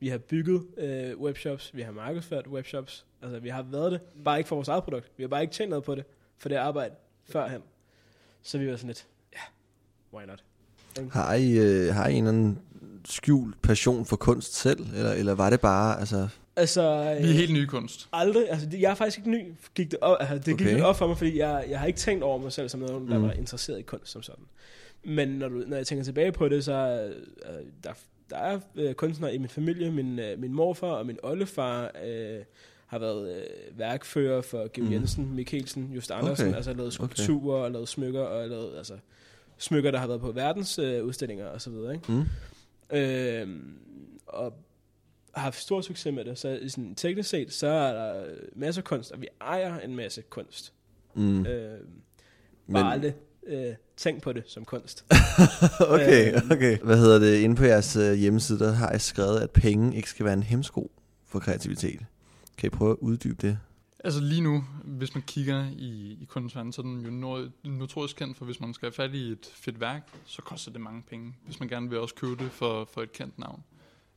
vi 0.00 0.08
har 0.08 0.18
bygget 0.18 0.62
øh, 0.76 1.18
webshops. 1.20 1.70
Vi 1.74 1.82
har 1.82 1.92
markedsført 1.92 2.46
webshops. 2.46 3.06
Altså, 3.22 3.38
vi 3.38 3.48
har 3.48 3.62
været 3.62 3.92
det. 3.92 4.00
Bare 4.24 4.38
ikke 4.38 4.48
for 4.48 4.56
vores 4.56 4.68
eget 4.68 4.84
produkt. 4.84 5.10
Vi 5.16 5.22
har 5.22 5.28
bare 5.28 5.42
ikke 5.42 5.54
tjent 5.54 5.70
noget 5.70 5.84
på 5.84 5.94
det. 5.94 6.04
For 6.38 6.48
det 6.48 6.56
arbejde 6.56 6.94
førhen. 7.24 7.62
Så 8.42 8.58
vi 8.58 8.70
var 8.70 8.76
sådan 8.76 8.86
lidt, 8.88 9.06
ja, 9.32 9.38
why 10.18 10.24
not? 10.26 10.44
Har 11.12 11.34
I, 11.34 11.52
øh, 11.58 11.94
har 11.94 12.08
I 12.08 12.12
en 12.14 12.18
eller 12.26 12.28
anden 12.28 12.58
skjult 13.04 13.62
passion 13.62 14.04
for 14.06 14.16
kunst 14.16 14.54
selv? 14.54 14.80
Eller, 14.96 15.12
eller 15.12 15.34
var 15.34 15.50
det 15.50 15.60
bare, 15.60 16.00
altså... 16.00 16.28
Altså, 16.56 17.16
Vi 17.20 17.28
er 17.28 17.32
helt 17.32 17.52
nye 17.52 17.66
kunst. 17.66 18.08
Aldrig, 18.12 18.50
altså 18.50 18.68
jeg 18.80 18.90
er 18.90 18.94
faktisk 18.94 19.18
ikke 19.18 19.30
ny, 19.30 19.44
gik 19.74 19.90
det 19.90 19.98
op, 20.00 20.16
altså, 20.20 20.34
det 20.50 20.58
gik 20.58 20.66
Okay. 20.66 20.80
op 20.82 20.96
for 20.96 21.06
mig, 21.06 21.18
fordi 21.18 21.38
jeg, 21.38 21.64
jeg 21.68 21.78
har 21.80 21.86
ikke 21.86 21.98
tænkt 21.98 22.22
over 22.24 22.38
mig 22.38 22.52
selv 22.52 22.68
som 22.68 22.80
nogen, 22.80 23.08
der 23.10 23.18
Mm. 23.18 23.24
var 23.24 23.32
interesseret 23.32 23.78
i 23.78 23.82
kunst 23.82 24.12
som 24.12 24.22
sådan. 24.22 24.44
Men 25.04 25.28
når, 25.28 25.48
du, 25.48 25.62
når 25.66 25.76
jeg 25.76 25.86
tænker 25.86 26.04
tilbage 26.04 26.32
på 26.32 26.48
det, 26.48 26.64
så 26.64 26.72
øh, 26.72 27.54
der, 27.84 27.90
der 28.30 28.36
er 28.36 28.60
øh, 28.76 28.94
kunstnere 28.94 29.34
i 29.34 29.38
min 29.38 29.48
familie. 29.48 29.90
Min, 29.92 30.18
øh, 30.18 30.38
min 30.40 30.52
morfar 30.52 30.86
og 30.86 31.06
min 31.06 31.18
oldefar 31.22 31.90
øh, 32.06 32.38
har 32.86 32.98
været 32.98 33.36
øh, 33.36 33.78
værkfører 33.78 34.42
for 34.42 34.58
Georg 34.58 34.70
Mm. 34.78 34.84
mm. 34.84 34.92
Jensen, 34.92 35.34
Mikkelsen, 35.34 35.90
Just 35.94 36.10
Andersen, 36.10 36.46
Okay. 36.46 36.56
altså 36.56 36.72
lavet 36.72 36.92
skulpturer 36.92 37.64
og 37.64 37.70
lavet 37.70 37.88
smykker 37.88 38.20
og 38.20 38.48
lavet 38.48 38.76
altså, 38.78 38.94
smykker, 39.58 39.90
der 39.90 39.98
har 39.98 40.06
været 40.06 40.20
på 40.20 40.32
verdens 40.32 40.78
øh, 40.78 41.04
udstillinger 41.04 41.46
og 41.46 41.60
så 41.60 41.70
videre. 41.70 41.94
Ikke? 41.94 42.12
Mm. 42.12 42.24
Øh, 42.96 43.48
og 44.26 44.52
har 45.36 45.42
haft 45.42 45.60
stor 45.60 45.80
succes 45.80 46.14
med 46.14 46.24
det. 46.24 46.38
Så 46.38 46.48
i 46.48 46.68
sådan, 46.68 46.94
teknisk 46.94 47.28
set, 47.28 47.52
så 47.52 47.66
er 47.66 47.92
der 47.92 48.24
masser 48.56 48.80
af 48.80 48.84
kunst, 48.84 49.12
og 49.12 49.20
vi 49.20 49.26
ejer 49.40 49.78
en 49.80 49.96
masse 49.96 50.22
kunst. 50.30 50.72
Mm. 51.14 51.46
Øh, 51.46 51.78
Men, 52.66 52.74
bare 52.74 52.92
aldrig 52.92 53.14
øh, 53.46 53.74
tænk 53.96 54.22
på 54.22 54.32
det 54.32 54.42
som 54.46 54.64
kunst. 54.64 55.04
okay, 55.88 56.34
Øhm. 56.36 56.50
okay. 56.50 56.78
Hvad 56.78 56.98
hedder 56.98 57.18
det? 57.18 57.38
Inde 57.38 57.56
på 57.56 57.64
jeres 57.64 57.96
øh, 57.96 58.14
hjemmeside, 58.14 58.58
der 58.58 58.72
har 58.72 58.90
jeg 58.90 59.00
skrevet, 59.00 59.40
at 59.40 59.50
penge 59.50 59.96
ikke 59.96 60.10
skal 60.10 60.24
være 60.24 60.34
en 60.34 60.42
hemsko 60.42 60.90
for 61.26 61.38
kreativitet. 61.38 62.00
Kan 62.58 62.66
I 62.66 62.70
prøve 62.70 62.90
at 62.90 62.96
uddybe 63.00 63.46
det? 63.46 63.58
Altså 64.04 64.20
lige 64.20 64.40
nu, 64.40 64.64
hvis 64.84 65.14
man 65.14 65.22
kigger 65.26 65.66
i, 65.76 66.18
i 66.20 66.24
kunstens 66.28 66.56
verden, 66.56 66.72
så 66.72 66.80
er 66.80 66.86
den 66.86 67.00
jo 67.00 67.10
no- 67.10 67.68
notorisk 67.68 68.16
kendt 68.16 68.36
for, 68.36 68.44
hvis 68.44 68.60
man 68.60 68.74
skal 68.74 68.86
have 68.86 68.92
fat 68.92 69.14
i 69.14 69.28
et 69.32 69.50
fedt 69.54 69.80
værk, 69.80 70.08
så 70.26 70.42
koster 70.42 70.72
det 70.72 70.80
mange 70.80 71.02
penge. 71.10 71.34
Hvis 71.44 71.60
man 71.60 71.68
gerne 71.68 71.90
vil 71.90 71.98
også 71.98 72.14
købe 72.14 72.44
det 72.44 72.52
for, 72.52 72.88
for 72.92 73.02
et 73.02 73.12
kendt 73.12 73.38
navn. 73.38 73.62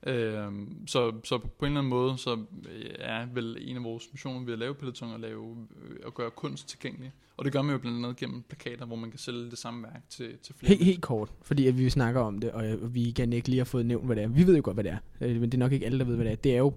Øhm, 0.04 0.88
så, 0.88 1.14
så 1.24 1.38
på 1.38 1.66
en 1.66 1.66
eller 1.66 1.80
anden 1.80 1.90
måde, 1.90 2.18
så 2.18 2.34
øh, 2.72 2.90
er 3.00 3.26
vel 3.34 3.58
en 3.62 3.78
af 3.78 3.84
vores 3.84 4.04
missioner 4.12 4.46
ved 4.46 4.54
at 4.54 4.60
lave 4.60 4.74
Peloton 4.76 5.14
at, 5.14 5.20
lave, 5.20 5.68
øh, 5.84 5.96
at 6.06 6.14
gøre 6.14 6.32
kunst 6.32 6.70
tilgængelig. 6.70 7.12
Og 7.38 7.46
det 7.46 7.54
gør 7.54 7.62
man 7.62 7.72
jo 7.76 7.80
blandt 7.80 7.98
andet 8.06 8.18
gennem 8.18 8.42
plakater, 8.44 8.86
hvor 8.86 8.96
man 8.96 9.10
kan 9.10 9.20
sælge 9.20 9.50
det 9.50 9.58
samme 9.58 9.84
værk 9.84 10.10
til, 10.10 10.38
til 10.38 10.56
flere. 10.56 10.70
Helt, 10.70 10.86
helt 10.86 11.02
kort, 11.02 11.32
fordi 11.42 11.68
at 11.68 11.78
vi 11.78 11.90
snakker 11.90 12.22
om 12.22 12.40
det, 12.40 12.52
og 12.52 12.68
øh, 12.68 12.94
vi 12.94 13.02
igen 13.02 13.34
ikke 13.34 13.48
lige 13.50 13.58
har 13.60 13.66
fået 13.66 13.86
nævnt, 13.86 14.06
hvad 14.06 14.16
det 14.16 14.24
er. 14.24 14.28
Vi 14.28 14.48
ved 14.48 14.56
jo 14.56 14.62
godt, 14.64 14.76
hvad 14.76 14.84
det 14.84 14.92
er, 14.92 14.98
øh, 15.22 15.36
men 15.42 15.44
det 15.44 15.54
er 15.54 15.58
nok 15.60 15.72
ikke 15.72 15.86
alle, 15.86 16.00
der 16.00 16.06
ved, 16.06 16.16
hvad 16.16 16.26
det 16.26 16.32
er. 16.32 16.36
Det 16.36 16.54
er 16.54 16.58
jo 16.58 16.74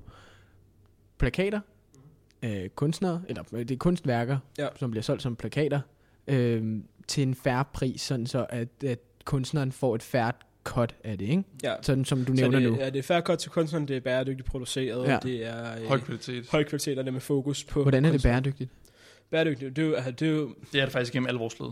plakater, 1.18 1.60
øh, 2.42 2.68
kunstnere, 2.68 3.22
eller 3.28 3.44
øh, 3.52 3.58
det 3.60 3.70
er 3.70 3.76
kunstværker, 3.78 4.38
Ja. 4.58 4.68
som 4.76 4.90
bliver 4.90 5.02
solgt 5.02 5.22
som 5.22 5.36
plakater, 5.36 5.80
øh, 6.28 6.76
til 7.08 7.22
en 7.22 7.34
færre 7.34 7.64
pris, 7.72 8.00
sådan 8.00 8.26
så 8.26 8.46
at, 8.48 8.84
at 8.84 8.98
kunstneren 9.24 9.72
får 9.72 9.94
et 9.94 10.02
færre 10.02 10.32
cut 10.70 10.94
af 11.04 11.18
det, 11.18 11.28
ikke? 11.28 11.42
Ja. 11.64 11.74
Sådan 11.82 12.04
som 12.04 12.24
du 12.24 12.36
Så 12.36 12.40
nævner 12.42 12.58
det, 12.60 12.72
nu. 12.72 12.76
ja, 12.78 12.90
det 12.90 12.98
er 12.98 13.02
fair 13.02 13.20
cut 13.20 13.38
til 13.38 13.50
kunstneren, 13.50 13.88
det 13.88 13.96
er 13.96 14.00
bæredygtigt 14.00 14.48
produceret, 14.48 15.08
Ja. 15.08 15.18
det 15.22 15.46
er 15.46 15.76
øh, 15.80 15.86
Høj 15.88 15.98
kvalitet. 16.00 16.46
høj 16.50 16.64
kvalitet, 16.64 16.98
og 16.98 17.04
det 17.04 17.08
er 17.10 17.12
med 17.12 17.20
fokus 17.20 17.64
på 17.64 17.82
Hvordan 17.82 18.04
er 18.04 18.12
det 18.12 18.22
bæredygtigt? 18.22 18.70
Bæredygtigt, 19.30 19.76
det 19.76 19.82
er 19.82 19.86
jo, 19.88 19.94
altså, 19.94 20.10
det 20.10 20.28
er 20.28 20.32
jo 20.32 20.54
Det 20.72 20.80
er 20.80 20.84
det 20.84 20.92
faktisk 20.92 21.12
gennem 21.12 21.26
alle 21.26 21.38
vores 21.38 21.60
led. 21.60 21.68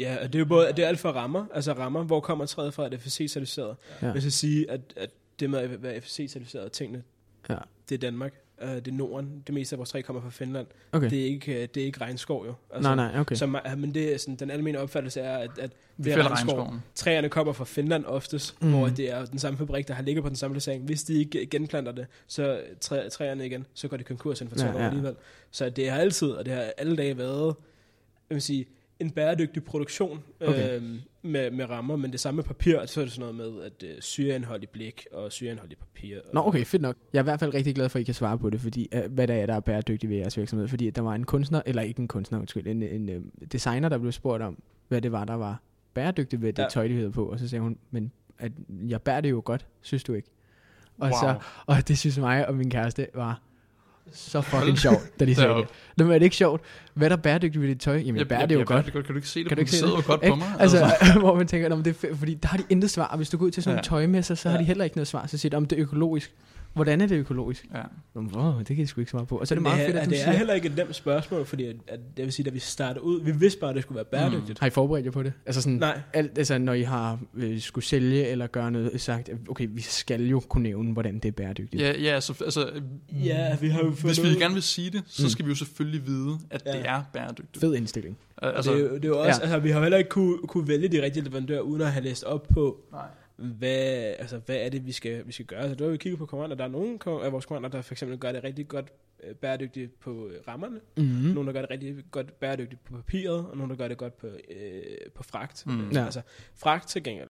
Ja, 0.00 0.16
og 0.22 0.26
det 0.26 0.34
er 0.34 0.38
jo 0.38 0.44
både, 0.44 0.68
det 0.76 0.84
er 0.84 0.88
alt 0.88 0.98
for 0.98 1.08
rammer, 1.10 1.46
altså 1.54 1.72
rammer, 1.72 2.02
hvor 2.04 2.20
kommer 2.20 2.46
træet 2.46 2.74
fra, 2.74 2.84
at 2.86 2.92
det 2.92 2.98
er 2.98 3.02
FSC-certificeret. 3.02 3.74
Ja. 4.02 4.06
Jeg 4.12 4.22
skal 4.22 4.32
sige, 4.32 4.70
at, 4.70 4.80
at 4.96 5.10
det 5.40 5.50
med 5.50 5.58
at 5.58 5.82
være 5.82 5.96
FSC-certificeret 6.00 6.68
tingene, 6.70 7.02
Ja. 7.50 7.56
det 7.88 7.94
er 7.94 7.98
Danmark, 7.98 8.34
uh, 8.62 8.68
det 8.68 8.88
er 8.88 8.92
Norden, 8.92 9.42
det 9.46 9.54
meste 9.54 9.74
af 9.74 9.78
vores 9.78 9.90
træ 9.90 10.00
kommer 10.02 10.22
fra 10.22 10.30
Finland. 10.30 10.66
Okay. 10.92 11.10
Det, 11.10 11.20
er 11.20 11.24
ikke, 11.26 11.62
øh, 11.62 11.68
det 11.74 11.82
er 11.82 11.84
ikke 11.86 12.00
regnskov 12.00 12.46
jo. 12.46 12.54
nej, 12.80 12.94
nej, 12.94 13.20
okay. 13.20 13.34
Så, 13.36 13.44
ma- 13.44 13.74
men 13.74 13.94
det 13.94 14.14
er 14.14 14.18
sådan, 14.18 14.36
den 14.36 14.50
almindelige 14.50 14.82
opfattelse 14.82 15.20
er, 15.20 15.36
at, 15.38 15.50
at 15.58 15.70
Vi 15.96 16.10
det 16.10 16.12
er 16.12 16.16
regnskov. 16.30 16.58
regnskoven. 16.58 16.82
Træerne 16.94 17.28
kommer 17.28 17.52
fra 17.52 17.64
Finland 17.64 18.04
oftest, 18.04 18.62
Mm. 18.62 18.70
hvor 18.70 18.88
det 18.88 19.10
er 19.10 19.24
den 19.24 19.38
samme 19.38 19.58
fabrik, 19.58 19.88
der 19.88 19.94
har 19.94 20.02
ligget 20.02 20.22
på 20.22 20.28
den 20.28 20.36
samme 20.36 20.54
placering. 20.54 20.84
Hvis 20.84 21.02
de 21.04 21.14
ikke 21.14 21.46
genplanter 21.46 21.92
det, 21.92 22.06
så 22.26 22.60
træ, 22.80 23.08
træerne 23.08 23.46
igen, 23.46 23.66
så 23.74 23.88
går 23.88 23.96
de 23.96 24.04
konkurs 24.04 24.40
inden 24.40 24.58
for 24.58 24.64
Ja, 24.66 24.70
12 24.72 24.80
ja. 24.80 24.84
år 24.86 24.90
alligevel. 24.90 25.14
Så 25.50 25.70
det 25.70 25.90
har 25.90 25.98
altid, 25.98 26.28
og 26.28 26.44
det 26.44 26.54
har 26.54 26.72
alle 26.78 26.96
dage 26.96 27.18
været, 27.18 27.54
jeg 28.30 28.34
vil 28.34 28.42
sige, 28.42 28.66
en 29.02 29.10
bæredygtig 29.10 29.64
produktion 29.64 30.22
Okay. 30.40 30.76
øhm, 30.76 31.00
med, 31.22 31.50
med 31.50 31.70
rammer, 31.70 31.96
men 31.96 32.12
det 32.12 32.20
samme 32.20 32.36
med 32.36 32.44
papir, 32.44 32.86
så 32.86 33.00
er 33.00 33.04
det 33.04 33.12
sådan 33.12 33.34
noget 33.34 33.54
med, 33.54 33.62
at 33.62 33.82
øh, 33.82 34.00
syreindhold 34.00 34.62
i 34.62 34.66
blik 34.66 35.06
og 35.12 35.32
syreindhold 35.32 35.72
i 35.72 35.74
papir. 35.74 36.18
Nå, 36.32 36.40
og, 36.40 36.46
okay, 36.46 36.64
fedt 36.64 36.82
nok. 36.82 36.96
Jeg 37.12 37.18
er 37.18 37.22
i 37.22 37.24
hvert 37.24 37.40
fald 37.40 37.54
rigtig 37.54 37.74
glad 37.74 37.88
for, 37.88 37.98
at 37.98 38.00
I 38.00 38.04
kan 38.04 38.14
svare 38.14 38.38
på 38.38 38.50
det, 38.50 38.60
fordi 38.60 38.88
uh, 38.96 39.12
hvad 39.12 39.28
der 39.28 39.34
er, 39.34 39.46
der 39.46 39.54
er 39.54 39.60
bæredygtigt 39.60 40.10
ved 40.10 40.16
jeres 40.16 40.36
virksomhed. 40.36 40.68
Fordi 40.68 40.90
der 40.90 41.02
var 41.02 41.14
en 41.14 41.24
kunstner, 41.24 41.62
eller 41.66 41.82
ikke 41.82 42.00
en 42.00 42.08
kunstner, 42.08 42.38
undskyld, 42.38 42.66
en, 42.66 42.82
en 42.82 43.08
uh, 43.08 43.22
designer, 43.52 43.88
der 43.88 43.98
blev 43.98 44.12
spurgt 44.12 44.42
om, 44.42 44.62
hvad 44.88 45.00
det 45.00 45.12
var, 45.12 45.24
der 45.24 45.34
var 45.34 45.62
bæredygtigt 45.94 46.42
ved 46.42 46.52
det. 46.52 46.62
Ja. 46.62 46.68
tøj, 46.68 46.88
de 46.88 46.94
havde 46.94 47.12
på. 47.12 47.24
Og 47.26 47.38
så 47.38 47.48
sagde 47.48 47.62
hun, 47.62 47.78
men 47.90 48.12
at 48.38 48.52
jeg 48.88 49.02
bærer 49.02 49.20
det 49.20 49.30
jo 49.30 49.42
godt, 49.44 49.66
synes 49.82 50.04
du 50.04 50.12
ikke? 50.12 50.28
Og, 50.98 51.08
Wow. 51.08 51.10
så, 51.20 51.34
og 51.66 51.88
det 51.88 51.98
synes 51.98 52.18
mig 52.18 52.48
og 52.48 52.54
min 52.54 52.70
kæreste 52.70 53.06
var 53.14 53.42
så 54.12 54.40
fucking 54.40 54.78
sjovt, 54.78 55.20
da 55.20 55.24
de 55.24 55.34
sagde 55.34 55.54
det. 55.54 55.66
Nå, 55.96 56.04
men 56.04 56.14
er 56.14 56.18
det 56.18 56.24
ikke 56.24 56.36
sjovt? 56.36 56.62
Hvad 56.94 57.06
er 57.06 57.08
der 57.08 57.22
bæredygtigt 57.22 57.62
ved 57.62 57.68
dit 57.68 57.80
tøj? 57.80 57.96
Jamen, 57.96 58.16
jeg 58.16 58.28
bærer 58.28 58.46
det 58.46 58.54
jo 58.54 58.58
jeg, 58.58 58.66
godt. 58.66 58.84
det 58.84 58.92
godt. 58.92 59.06
Kan 59.06 59.12
du 59.14 59.18
ikke 59.18 59.28
se 59.28 59.40
det? 59.40 59.48
Kan 59.48 59.56
du 59.56 59.60
ikke 59.60 59.70
se 59.70 59.78
sidder 59.78 59.96
det? 59.96 60.04
godt 60.04 60.20
på 60.28 60.34
mig. 60.34 60.46
Altså, 60.58 60.90
hvor 61.20 61.34
man 61.34 61.46
tænker, 61.46 61.68
"Nå, 61.68 61.74
men 61.76 61.84
det 61.84 62.04
er 62.04 62.14
fordi 62.14 62.34
der 62.34 62.48
har 62.48 62.56
de 62.58 62.64
intet 62.70 62.90
svar. 62.90 63.16
Hvis 63.16 63.28
du 63.30 63.36
går 63.38 63.46
ud 63.46 63.50
til 63.50 63.62
sådan 63.62 63.74
nogle 63.74 63.78
Ja. 63.84 63.88
tøjmesser, 63.88 64.34
så 64.34 64.48
har 64.50 64.58
de 64.58 64.64
heller 64.64 64.84
ikke 64.84 64.96
noget 64.96 65.08
svar. 65.08 65.26
Så 65.26 65.38
siger 65.38 65.50
de, 65.50 65.56
om 65.56 65.66
det 65.66 65.78
er 65.78 65.82
økologisk. 65.82 66.32
Hvordan 66.74 67.00
er 67.00 67.06
det 67.06 67.16
økologisk? 67.16 67.66
ja. 67.74 67.82
Nå, 68.14 68.20
Wow, 68.34 68.58
det 68.58 68.66
kan 68.66 68.78
jeg 68.78 68.88
sgu 68.88 69.00
ikke 69.00 69.10
svare 69.10 69.26
på. 69.26 69.36
Og 69.38 69.46
så 69.46 69.54
er 69.54 69.56
det 69.56 69.62
Men 69.62 69.70
meget 69.70 69.78
det, 69.78 69.86
fedt, 69.86 69.96
er, 69.96 70.00
at 70.00 70.06
du 70.06 70.10
det 70.10 70.18
siger, 70.18 70.32
er 70.32 70.36
heller 70.36 70.54
ikke 70.54 70.68
et 70.68 70.76
nemt 70.76 70.94
spørgsmål, 70.94 71.46
fordi 71.46 71.64
at, 71.64 71.76
at, 71.88 72.00
det 72.16 72.24
vil 72.24 72.32
sige, 72.32 72.46
at 72.46 72.54
vi 72.54 72.58
startede 72.58 73.04
ud, 73.04 73.22
vi 73.24 73.32
vidste 73.32 73.60
bare, 73.60 73.70
at 73.70 73.74
det 73.76 73.82
skulle 73.82 73.96
være 73.96 74.04
bæredygtigt. 74.04 74.58
har 74.58 74.66
I 74.66 74.70
forberedt 74.70 75.04
jer 75.06 75.10
på 75.12 75.22
det? 75.22 75.32
Altså 75.46 75.62
sådan, 75.62 75.78
Nej, 75.78 76.00
alt, 76.14 76.38
altså 76.38 76.58
når 76.58 76.72
I 76.72 76.82
har 76.82 77.18
øh, 77.34 77.60
skulle 77.60 77.84
sælge 77.84 78.26
eller 78.28 78.46
gøre 78.46 78.70
noget, 78.70 79.00
sagt, 79.00 79.30
okay, 79.48 79.66
vi 79.70 79.80
skal 79.80 80.26
jo 80.26 80.40
kunne 80.40 80.62
nævne, 80.62 80.92
hvordan 80.92 81.14
det 81.14 81.24
er 81.24 81.32
bæredygtigt. 81.32 81.82
Ja, 81.82 81.92
ja 82.00 82.14
altså, 82.14 82.42
altså 82.44 82.70
ja, 83.12 83.56
vi 83.60 83.68
har 83.68 83.78
jo 83.78 83.84
fundet 83.84 84.02
hvis 84.18 84.22
vi 84.22 84.28
ud- 84.28 84.40
gerne 84.40 84.54
vil 84.54 84.62
sige 84.62 84.90
det, 84.90 85.02
så 85.06 85.22
Mm. 85.22 85.28
skal 85.28 85.44
vi 85.44 85.50
jo 85.50 85.56
selvfølgelig 85.56 86.06
vide, 86.06 86.38
at 86.50 86.64
det 86.64 86.70
Ja. 86.74 86.96
er 86.96 87.02
bæredygtigt. 87.12 87.60
Fed 87.60 87.74
indstilling. 87.74 88.16
Altså, 88.42 88.72
det, 88.72 88.80
er 88.80 88.84
jo, 88.88 88.94
det 88.96 89.04
er 89.04 89.08
jo 89.08 89.18
også, 89.18 89.28
ja. 89.28 89.40
altså, 89.40 89.58
vi 89.58 89.70
har 89.70 89.82
heller 89.82 89.98
ikke 89.98 90.10
kunne, 90.10 90.38
kunne 90.38 90.68
vælge 90.68 90.88
de 90.88 91.02
rigtige 91.02 91.24
leverandører, 91.24 91.60
uden 91.60 91.82
at 91.82 91.92
have 91.92 92.04
læst 92.04 92.24
op 92.24 92.46
på, 92.54 92.80
nej. 92.92 93.00
Hvad, 93.36 94.14
altså, 94.18 94.38
hvad 94.46 94.56
er 94.56 94.68
det, 94.68 94.86
vi 94.86 94.92
skal, 94.92 95.26
vi 95.26 95.32
skal 95.32 95.46
gøre. 95.46 95.68
Så 95.68 95.74
der 95.74 95.84
har 95.84 95.90
vi 95.90 95.96
kigget 95.96 96.18
på 96.18 96.26
kommander. 96.26 96.56
Der 96.56 96.64
er 96.64 96.68
nogle 96.68 96.98
af 97.06 97.32
vores 97.32 97.46
kommander, 97.46 97.68
der 97.68 97.82
for 97.82 97.94
eksempel 97.94 98.18
gør 98.18 98.32
det 98.32 98.44
rigtig 98.44 98.68
godt 98.68 98.92
øh, 99.22 99.34
bæredygtigt 99.34 100.00
på 100.00 100.28
øh, 100.28 100.40
rammerne. 100.48 100.80
Mm. 100.96 101.02
Mm. 101.02 101.10
Nogle, 101.10 101.46
der 101.46 101.52
gør 101.52 101.60
det 101.60 101.70
rigtig 101.70 102.04
godt 102.10 102.40
bæredygtigt 102.40 102.84
på 102.84 102.92
papiret, 102.96 103.46
og 103.46 103.56
nogle, 103.56 103.70
der 103.70 103.76
gør 103.76 103.88
det 103.88 103.98
godt 103.98 104.16
på, 104.16 104.26
øh, 104.26 104.82
på 105.14 105.22
fragt. 105.22 105.66
Mm. 105.66 105.90
Ja. 105.90 106.04
Altså, 106.04 106.22
fragt 106.54 106.88
til 106.88 107.02
gengæld. 107.02 107.28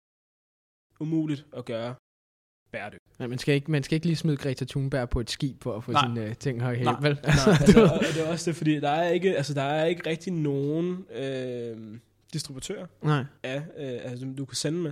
Umuligt 1.00 1.46
at 1.58 1.66
gøre 1.66 1.96
bæredygtigt. 2.72 3.20
Ja, 3.20 3.28
man, 3.28 3.38
skal 3.38 3.56
ikke, 3.56 3.72
man 3.72 3.84
skal 3.84 3.96
ikke 3.96 4.06
lige 4.06 4.16
smide 4.16 4.38
Greta 4.38 4.66
Thunberg 4.66 5.10
på 5.10 5.20
et 5.20 5.30
skib 5.30 5.64
for 5.64 5.78
at 5.78 5.84
få 5.84 5.92
Nej. 5.92 6.08
sine 6.08 6.30
uh, 6.30 6.34
ting 6.34 6.62
her 6.62 6.72
i 6.72 6.84
Nej. 6.84 7.02
vel? 7.02 7.14
Nej, 7.14 7.22
altså, 7.24 7.50
og 7.82 8.00
det 8.16 8.26
er 8.26 8.32
også 8.32 8.50
det, 8.52 8.58
fordi 8.58 8.80
der 8.80 8.90
er 8.90 9.10
ikke, 9.10 9.38
altså, 9.38 9.54
der 9.54 9.62
er 9.62 9.86
ikke 9.86 10.10
rigtig 10.10 10.34
nogen 10.34 11.06
øh, 11.16 11.98
distributører 12.34 12.86
Nej. 13.02 13.26
af, 13.44 13.58
øh, 13.78 14.00
altså, 14.04 14.20
som 14.20 14.36
du 14.36 14.46
kan 14.46 14.56
sende 14.56 14.80
med, 14.80 14.92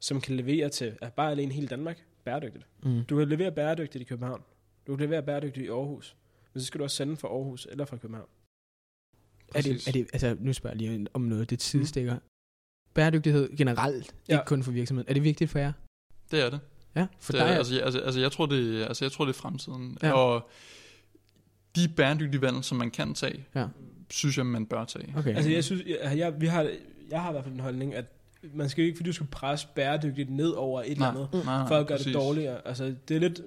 som 0.00 0.20
kan 0.20 0.36
levere 0.36 0.68
til 0.68 0.98
at 1.02 1.12
bare 1.12 1.30
alene 1.30 1.52
hele 1.54 1.66
Danmark 1.66 2.04
bæredygtigt. 2.24 2.66
Mm. 2.82 3.04
Du 3.04 3.18
kan 3.18 3.28
levere 3.28 3.52
bæredygtigt 3.52 4.02
i 4.02 4.04
København. 4.04 4.42
Du 4.86 4.96
kan 4.96 5.06
levere 5.06 5.22
bæredygtigt 5.22 5.66
i 5.66 5.68
Aarhus. 5.68 6.16
Men 6.54 6.60
så 6.60 6.66
skal 6.66 6.78
du 6.78 6.84
også 6.84 6.96
sende 6.96 7.16
fra 7.16 7.28
Aarhus 7.28 7.66
eller 7.70 7.84
fra 7.84 7.96
København. 7.96 8.28
Er 9.54 9.60
det, 9.62 9.88
er 9.88 9.92
det, 9.92 10.06
altså, 10.12 10.36
nu 10.40 10.52
spørger 10.52 10.76
jeg 10.76 10.88
lige 10.90 11.06
om 11.14 11.20
noget, 11.20 11.50
det 11.50 11.62
sidestikker. 11.62 12.18
Bæredygtighed 12.94 13.56
generelt, 13.56 14.14
ja. 14.28 14.34
Ja. 14.34 14.40
ikke 14.40 14.48
kun 14.48 14.62
for 14.62 14.72
virksomheden. 14.72 15.08
Er 15.10 15.14
det 15.14 15.22
vigtigt 15.24 15.50
for 15.50 15.58
jer? 15.58 15.72
Det 16.30 16.40
er 16.44 16.50
det. 16.50 16.60
Ja, 16.96 17.06
for 17.20 17.32
det 17.32 17.40
dig 17.40 17.46
er, 17.48 17.54
altså, 17.58 17.74
jeg, 17.74 17.84
altså, 17.84 18.00
altså, 18.00 18.20
jeg 18.20 18.32
tror, 18.32 18.46
det, 18.46 18.82
altså, 18.82 19.04
jeg 19.04 19.12
tror, 19.12 19.24
det 19.24 19.32
er 19.32 19.38
fremtiden. 19.38 19.98
Ja. 20.02 20.12
Og 20.12 20.48
de 21.76 21.88
bæredygtige 21.96 22.42
valg, 22.42 22.64
som 22.64 22.78
man 22.78 22.90
kan 22.90 23.14
tage, 23.14 23.46
Ja. 23.54 23.66
synes 24.10 24.36
jeg, 24.38 24.46
man 24.46 24.66
bør 24.66 24.84
tage. 24.84 25.14
Okay. 25.16 25.34
Altså 25.34 25.50
jeg 25.50 25.64
synes, 25.64 25.82
jeg, 25.86 26.18
jeg, 26.18 26.40
vi 26.40 26.46
har, 26.46 26.70
jeg 27.10 27.22
har 27.22 27.30
i 27.30 27.32
hvert 27.32 27.44
fald 27.44 27.54
en 27.54 27.60
holdning, 27.60 27.94
at 27.94 28.04
man 28.54 28.68
skal 28.68 28.84
ikke, 28.84 28.96
fordi 28.96 29.08
du 29.08 29.14
skal 29.14 29.26
presse 29.26 29.68
bæredygtigt 29.74 30.30
ned 30.30 30.50
over 30.50 30.80
et 30.80 30.90
eller 30.90 30.98
Nej, 30.98 31.08
andet, 31.08 31.28
nej, 31.32 31.42
nej, 31.44 31.68
for 31.68 31.74
at 31.76 31.86
gøre 31.86 31.98
præcis. 31.98 32.12
det 32.12 32.14
dårligere. 32.14 32.68
Altså 32.68 32.94
det 33.08 33.16
er 33.16 33.20
lidt, 33.20 33.40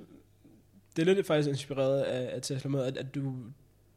det 0.95 1.07
er 1.09 1.13
lidt 1.13 1.27
faktisk 1.27 1.49
inspireret 1.49 2.01
af, 2.01 2.35
af 2.35 2.41
Tesla 2.41 2.69
med, 2.69 2.83
at, 2.83 2.97
at 2.97 3.15
du, 3.15 3.33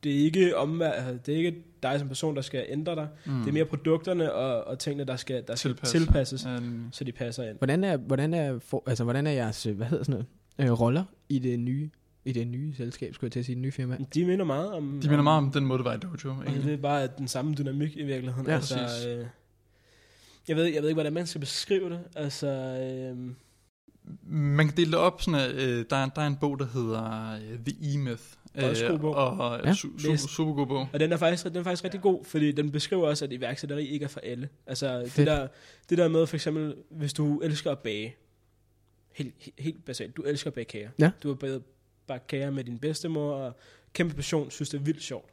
det 0.04 0.12
er 0.12 0.24
ikke 0.24 0.56
omvær, 0.56 0.90
altså, 0.90 1.18
det 1.26 1.34
er 1.34 1.38
ikke 1.38 1.64
dig 1.82 1.98
som 1.98 2.08
person, 2.08 2.36
der 2.36 2.42
skal 2.42 2.66
ændre 2.68 2.94
dig. 2.94 3.08
Mm. 3.26 3.38
Det 3.38 3.48
er 3.48 3.52
mere 3.52 3.64
produkterne 3.64 4.32
og, 4.32 4.64
og 4.64 4.78
tingene, 4.78 5.04
der 5.04 5.16
skal, 5.16 5.44
der 5.46 5.54
skal 5.54 5.68
Tilpasse. 5.70 5.98
tilpasses, 5.98 6.44
nemlig. 6.44 6.88
så 6.92 7.04
de 7.04 7.12
passer 7.12 7.48
ind. 7.48 7.58
Hvordan 7.58 7.84
er, 7.84 7.96
hvordan 7.96 8.34
er, 8.34 8.58
for, 8.58 8.82
altså, 8.86 9.04
hvordan 9.04 9.26
er 9.26 9.30
jeres, 9.30 9.64
hvad 9.64 9.86
hedder 9.86 10.04
sådan 10.04 10.24
noget, 10.58 10.70
øh, 10.72 10.80
roller 10.80 11.04
i 11.28 11.38
det 11.38 11.58
nye, 11.60 11.90
i 12.24 12.32
det 12.32 12.46
nye 12.46 12.74
selskab, 12.74 13.14
skulle 13.14 13.28
jeg 13.28 13.32
til 13.32 13.38
at 13.40 13.46
sige, 13.46 13.54
det 13.54 13.62
nye 13.62 13.72
firma? 13.72 13.98
De 14.14 14.24
minder 14.24 14.44
meget 14.44 14.72
om... 14.72 15.00
De 15.02 15.08
minder 15.08 15.22
meget 15.22 15.38
om 15.38 15.50
den 15.52 15.66
måde, 15.66 15.78
det 15.78 15.84
var 15.84 15.94
i 15.94 15.98
Dojo. 15.98 16.14
Altså, 16.14 16.30
egentlig. 16.30 16.64
det 16.64 16.72
er 16.72 16.76
bare 16.82 17.08
den 17.18 17.28
samme 17.28 17.54
dynamik 17.54 17.96
i 17.96 18.02
virkeligheden. 18.02 18.46
Ja, 18.46 18.54
altså, 18.54 18.78
præcis. 18.78 19.06
øh, 19.06 19.26
jeg, 20.48 20.56
ved, 20.56 20.64
jeg 20.64 20.82
ved 20.82 20.88
ikke, 20.88 20.96
hvordan 20.96 21.12
man 21.12 21.26
skal 21.26 21.40
beskrive 21.40 21.90
det. 21.90 22.00
Altså, 22.16 22.46
øh, 22.46 23.16
Man 24.32 24.66
kan 24.68 24.76
dele 24.76 24.90
det 24.90 24.98
op 24.98 25.22
sådan, 25.22 25.40
at 25.40 25.54
øh, 25.54 25.84
der, 25.90 25.96
er, 25.96 26.08
der 26.08 26.22
er 26.22 26.26
en 26.26 26.36
bog, 26.36 26.58
der 26.58 26.66
hedder 26.66 27.32
øh, 27.34 27.58
The 27.66 27.74
E-Myth. 27.82 28.36
Også 28.64 28.86
god 28.88 28.98
bog. 28.98 29.14
Og 29.14 29.60
Ja. 29.64 29.74
su, 29.74 29.98
su, 29.98 30.10
Læs. 30.10 30.20
super 30.20 30.52
god 30.54 30.66
bog. 30.66 30.88
og 30.92 31.00
den 31.00 31.12
er, 31.12 31.16
faktisk, 31.16 31.44
den 31.44 31.56
er 31.56 31.62
faktisk 31.62 31.84
rigtig 31.84 32.00
god, 32.00 32.24
fordi 32.24 32.52
den 32.52 32.70
beskriver 32.72 33.08
også, 33.08 33.24
at 33.24 33.32
iværksætteri 33.32 33.86
ikke 33.86 34.04
er 34.04 34.08
for 34.08 34.20
alle. 34.20 34.48
Altså, 34.66 35.00
Fedt. 35.02 35.16
det 35.16 35.26
der, 35.26 35.48
det 35.90 35.98
der 35.98 36.08
med 36.08 36.26
for 36.26 36.36
eksempel, 36.36 36.74
hvis 36.90 37.12
du 37.12 37.38
elsker 37.40 37.70
at 37.70 37.78
bage, 37.78 38.16
helt, 39.14 39.34
helt, 39.58 39.84
basalt, 39.84 40.16
du 40.16 40.22
elsker 40.22 40.50
at 40.50 40.54
bage 40.54 40.64
kager. 40.64 40.90
Ja. 40.98 41.10
Du 41.22 41.28
har 41.28 41.34
baget 41.34 41.62
bagt 42.06 42.26
kager 42.26 42.50
med 42.50 42.64
din 42.64 42.78
bedstemor, 42.78 43.32
og 43.32 43.56
kæmpe 43.92 44.14
passion, 44.14 44.50
synes 44.50 44.68
det 44.70 44.78
er 44.80 44.82
vildt 44.84 45.02
sjovt. 45.02 45.30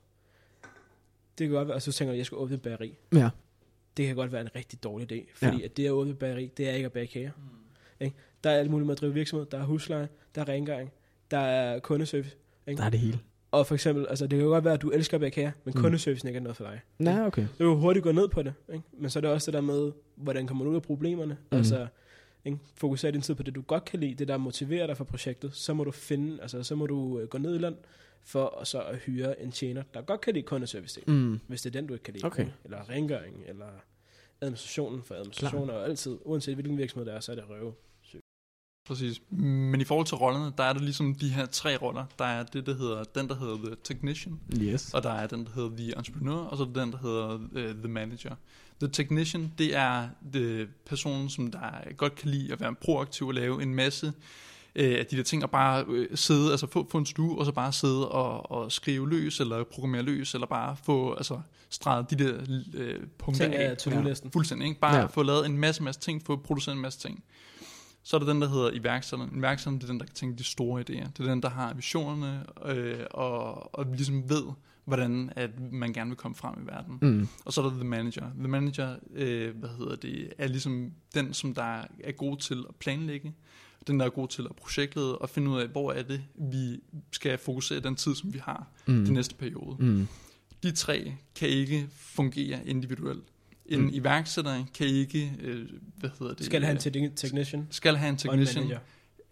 Det 1.38 1.48
kan 1.48 1.50
godt 1.50 1.68
være, 1.68 1.76
og 1.76 1.82
så 1.82 1.92
tænker 1.92 2.12
du, 2.12 2.14
at 2.14 2.18
jeg 2.18 2.26
skal 2.26 2.36
åbne 2.38 2.56
et 2.56 2.62
bageri. 2.62 2.96
Ja. 3.14 3.30
Det 3.98 4.08
kan 4.08 4.16
godt 4.16 4.32
være 4.32 4.42
en 4.42 4.50
rigtig 4.56 4.84
dårlig 4.84 5.12
idé, 5.12 5.26
fordi 5.36 5.58
Ja. 5.58 5.66
at 5.66 5.78
det 5.78 5.86
at 5.86 5.92
åbne 5.92 6.14
bageri, 6.16 6.52
det 6.58 6.70
er 6.70 6.74
ikke 6.74 6.86
at 6.86 6.92
bage 6.92 7.08
kager. 7.08 7.32
Ikke? 8.00 8.16
Der 8.44 8.50
er 8.50 8.58
alt 8.60 8.72
muligt 8.72 8.86
med 8.86 8.96
at 8.96 9.02
drive 9.02 9.14
virksomhed. 9.14 9.48
Der 9.52 9.58
er 9.60 9.64
husleje, 9.64 10.08
der 10.36 10.42
er 10.42 10.50
rengøring, 10.50 10.92
der 11.32 11.38
er 11.38 11.80
kundeservice. 11.80 12.36
Ikke? 12.68 12.80
Der 12.80 12.86
er 12.86 12.90
det 12.90 13.00
hele. 13.00 13.20
Og 13.52 13.68
for 13.68 13.74
eksempel, 13.76 14.06
altså 14.10 14.28
det 14.28 14.38
kan 14.38 14.46
jo 14.46 14.48
godt 14.48 14.64
være, 14.66 14.74
at 14.74 14.82
du 14.82 14.90
elsker 14.90 15.18
at 15.18 15.22
bage 15.22 15.32
kager, 15.32 15.52
men 15.66 15.72
Mm. 15.76 15.78
mm. 15.80 15.82
kundeservicen 15.84 16.28
ikke 16.28 16.38
er 16.38 16.42
noget 16.42 16.58
for 16.58 16.64
dig. 16.64 16.80
Nej, 17.00 17.26
okay. 17.26 17.42
Det 17.42 17.50
er 17.62 17.66
jo 17.66 17.76
hurtigt 17.76 18.04
gå 18.04 18.12
ned 18.12 18.28
på 18.28 18.44
det, 18.44 18.54
ikke? 18.74 18.86
men 18.98 19.10
så 19.10 19.20
er 19.20 19.22
det 19.22 19.30
også 19.30 19.52
det 19.52 19.54
der 19.54 19.62
med, 19.62 19.92
hvordan 20.16 20.48
kommer 20.48 20.66
du 20.66 20.72
ud 20.72 20.76
af 20.76 20.82
problemerne. 20.82 21.34
Mm. 21.34 21.48
Mm. 21.52 21.58
Altså, 21.58 21.88
ikke? 22.46 22.58
fokusere 22.76 23.12
din 23.12 23.22
tid 23.22 23.36
på 23.36 23.44
det, 23.44 23.56
du 23.56 23.62
godt 23.62 23.86
kan 23.86 24.00
lide, 24.00 24.14
det 24.16 24.28
der 24.28 24.38
motiverer 24.38 24.88
dig 24.88 24.98
for 24.98 25.04
projektet. 25.04 25.56
Så 25.56 25.74
må 25.74 25.84
du 25.84 25.92
finde, 25.92 26.42
altså 26.42 26.64
så 26.64 26.76
må 26.76 26.86
du 26.88 27.20
øh, 27.20 27.28
gå 27.28 27.38
ned 27.38 27.56
i 27.56 27.58
land 27.58 27.76
for 28.24 28.64
så 28.64 28.82
at 28.82 28.98
hyre 28.98 29.42
en 29.42 29.52
tjener, 29.52 29.84
der 29.94 30.02
godt 30.02 30.22
kan 30.22 30.34
lide 30.34 30.46
kundeservice, 30.46 31.02
mm. 31.08 31.40
Hvis 31.48 31.62
det 31.62 31.76
er 31.76 31.80
den, 31.80 31.88
du 31.88 31.94
ikke 31.94 32.04
kan 32.04 32.14
lide. 32.14 32.26
Okay. 32.26 32.48
Eller 32.64 32.90
rengøring, 32.90 33.44
eller 33.48 33.70
administrationen 34.42 35.04
for 35.04 35.16
administration, 35.16 35.70
og 35.70 35.84
altid, 35.86 36.18
uanset 36.26 36.56
hvilken 36.56 36.78
virksomhed 36.78 37.06
det 37.06 37.16
er, 37.16 37.20
så 37.20 37.32
er 37.32 37.36
det 37.36 37.50
røve. 37.50 37.74
Præcis. 38.86 39.22
Men 39.30 39.82
i 39.82 39.84
forhold 39.84 40.08
til 40.08 40.18
rollerne, 40.18 40.54
der 40.58 40.64
er 40.64 40.74
der 40.74 40.80
ligesom 40.80 41.16
de 41.16 41.30
her 41.30 41.46
tre 41.46 41.78
roller. 41.78 42.06
Der 42.20 42.26
er 42.26 42.44
det, 42.44 42.66
der 42.66 42.78
hedder, 42.78 43.04
den, 43.04 43.28
der 43.28 43.36
hedder 43.36 43.58
The 43.58 43.76
Technician, 43.84 44.40
Yes. 44.58 44.94
og 44.94 45.04
der 45.04 45.10
er 45.10 45.28
den, 45.28 45.46
der 45.46 45.52
hedder 45.56 45.70
The 45.78 45.98
Entrepreneur, 45.98 46.38
og 46.38 46.58
så 46.58 46.64
er 46.64 46.68
der 46.68 46.84
den, 46.84 46.92
der 46.92 46.98
hedder 46.98 47.36
uh, 47.36 47.76
The 47.76 47.88
Manager. 47.88 48.36
The 48.80 48.90
Technician, 48.90 49.54
det 49.58 49.76
er 49.76 50.10
det 50.34 50.70
personen, 50.86 51.30
som 51.30 51.52
der 51.52 51.94
godt 51.98 52.16
kan 52.16 52.30
lide 52.30 52.54
at 52.54 52.60
være 52.60 52.76
proaktiv 52.76 53.28
og 53.28 53.34
lave 53.34 53.64
en 53.64 53.76
masse 53.76 54.14
øh, 54.76 55.00
af 55.00 55.06
de 55.06 55.18
der 55.18 55.24
ting, 55.24 55.44
og 55.44 55.52
bare 55.52 55.86
øh, 55.88 56.08
sidde, 56.16 56.52
altså 56.52 56.68
få, 56.68 56.88
få 56.92 56.98
en 56.98 57.06
stue, 57.06 57.40
og 57.40 57.46
så 57.46 57.52
bare 57.52 57.72
sidde 57.74 58.10
og, 58.12 58.52
og 58.52 58.72
skrive 58.72 59.10
løs, 59.10 59.40
eller 59.40 59.64
programmere 59.64 60.02
løs, 60.02 60.34
eller 60.34 60.48
bare 60.48 60.76
få 60.84 61.14
altså, 61.14 61.40
streget 61.70 62.10
de 62.12 62.16
der 62.16 62.34
øh, 62.74 63.00
punkter 63.18 63.46
Ting 63.46 63.56
af. 63.56 63.72
er 63.72 63.76
to-do-listen. 63.76 64.32
Fuldstændig, 64.32 64.68
ikke? 64.68 64.80
Bare 64.80 64.96
Ja. 64.96 65.00
ja. 65.02 65.06
få 65.06 65.24
lavet 65.24 65.46
en 65.46 65.58
masse, 65.58 65.84
masse 65.84 66.02
ting, 66.02 66.26
få 66.26 66.36
produceret 66.36 66.76
en 66.76 66.82
masse 66.82 67.00
ting. 67.00 67.24
Så 68.04 68.16
er 68.18 68.20
der 68.20 68.34
den, 68.34 68.42
der 68.42 68.50
hedder 68.50 68.72
iværksætteren. 68.74 69.38
Iværksætteren, 69.38 69.78
det 69.78 69.84
er 69.84 69.88
den, 69.88 70.00
der 70.00 70.06
kan 70.06 70.16
tænke 70.16 70.38
de 70.38 70.44
store 70.44 70.82
idéer. 70.82 71.08
Det 71.18 71.20
er 71.20 71.24
den, 71.30 71.42
der 71.44 71.50
har 71.50 71.74
visionerne, 71.74 72.44
øh, 72.66 73.00
og, 73.12 73.76
og 73.76 73.86
ligesom 73.86 74.30
ved, 74.30 74.44
hvordan 74.86 75.32
at 75.36 75.50
man 75.72 75.94
gerne 75.94 76.10
vil 76.10 76.18
komme 76.18 76.36
frem 76.36 76.54
i 76.64 76.68
verden. 76.68 76.98
Mm. 77.02 77.28
Og 77.46 77.54
så 77.54 77.62
er 77.62 77.66
der 77.66 77.76
The 77.76 77.84
Manager. 77.84 78.26
The 78.40 78.48
Manager, 78.48 78.96
øh, 79.16 79.56
hvad 79.58 79.70
hedder 79.70 79.96
det, 79.96 80.34
er 80.38 80.48
ligesom 80.48 80.92
den, 81.16 81.34
som 81.34 81.54
der 81.54 81.82
er 82.04 82.12
god 82.12 82.38
til 82.38 82.64
at 82.70 82.76
planlægge, 82.76 83.34
den 83.88 84.00
der 84.00 84.06
er 84.06 84.10
god 84.10 84.28
til 84.28 84.42
at 84.50 84.56
projektlede 84.56 85.18
og 85.18 85.30
finde 85.30 85.52
ud 85.52 85.62
af, 85.62 85.68
hvor 85.68 85.92
er 85.92 86.02
det, 86.04 86.22
vi 86.52 86.80
skal 87.12 87.38
fokusere 87.38 87.80
den 87.80 87.96
tid, 87.96 88.16
som 88.16 88.34
vi 88.34 88.40
har 88.40 88.68
Mm. 88.86 89.06
den 89.06 89.14
næste 89.14 89.36
periode. 89.36 89.76
Mm. 89.80 90.08
De 90.64 90.72
tre 90.72 91.14
kan 91.36 91.48
ikke 91.50 91.88
fungere 91.92 92.68
individuelt. 92.68 93.24
En 93.66 93.82
Mm. 93.82 93.90
iværksætter 93.94 94.64
kan 94.74 94.88
ikke, 94.88 95.34
øh, 95.42 95.70
hvad 95.98 96.10
hedder 96.20 96.34
det? 96.34 96.46
Skal 96.46 96.62
have 96.64 96.72
en 96.72 96.78
øh, 97.06 97.10
te- 97.12 97.16
technician 97.16 97.68
skal 97.72 97.96
have 97.96 98.10
en 98.10 98.14
og 98.28 98.34
en 98.34 98.40
technician. 98.40 98.64
manager. 98.64 98.80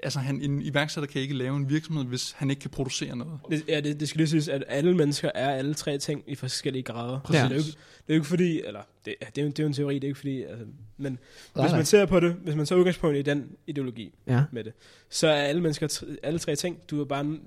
Altså 0.03 0.19
han, 0.19 0.41
en 0.41 0.61
iværksætter 0.61 1.07
kan 1.07 1.21
ikke 1.21 1.33
lave 1.33 1.57
en 1.57 1.69
virksomhed, 1.69 2.03
hvis 2.05 2.31
han 2.31 2.49
ikke 2.49 2.59
kan 2.59 2.69
producere 2.69 3.15
noget. 3.15 3.39
Det, 3.49 3.63
ja, 3.67 3.79
det, 3.79 3.99
det 3.99 4.09
skal 4.09 4.17
lige 4.19 4.27
siges, 4.27 4.47
at 4.47 4.63
alle 4.67 4.95
mennesker 4.97 5.31
er 5.35 5.49
alle 5.49 5.73
tre 5.73 5.97
ting 5.97 6.23
i 6.27 6.35
forskellige 6.35 6.83
grader. 6.83 7.19
Præcis. 7.19 7.41
Så 7.41 7.47
det 7.47 7.51
er 7.51 7.55
jo 7.55 7.59
ikke, 7.59 7.71
det 8.07 8.13
er 8.13 8.13
jo 8.13 8.13
ikke 8.13 8.27
fordi, 8.27 8.61
eller 8.65 8.81
det, 9.05 9.15
ja, 9.21 9.25
det, 9.35 9.37
er, 9.41 9.45
jo, 9.45 9.49
det 9.49 9.59
er 9.59 9.63
jo 9.63 9.67
en 9.67 9.73
teori, 9.73 9.95
det 9.95 10.03
er 10.03 10.07
ikke 10.07 10.17
fordi, 10.19 10.43
altså, 10.43 10.65
men 10.97 11.11
Nej, 11.55 11.63
hvis 11.63 11.71
nej. 11.71 11.77
man 11.79 11.85
ser 11.85 12.05
på 12.05 12.19
det, 12.19 12.33
hvis 12.33 12.55
man 12.55 12.65
tager 12.65 12.79
udgangspunkt 12.79 13.17
i 13.17 13.21
den 13.21 13.51
ideologi 13.67 14.13
Ja. 14.27 14.43
med 14.51 14.63
det, 14.63 14.73
så 15.09 15.27
er 15.27 15.33
alle 15.41 15.61
mennesker, 15.61 16.03
alle 16.23 16.39
tre 16.39 16.55
ting, 16.55 16.77
du 16.89 17.01
er 17.01 17.05
bare, 17.05 17.37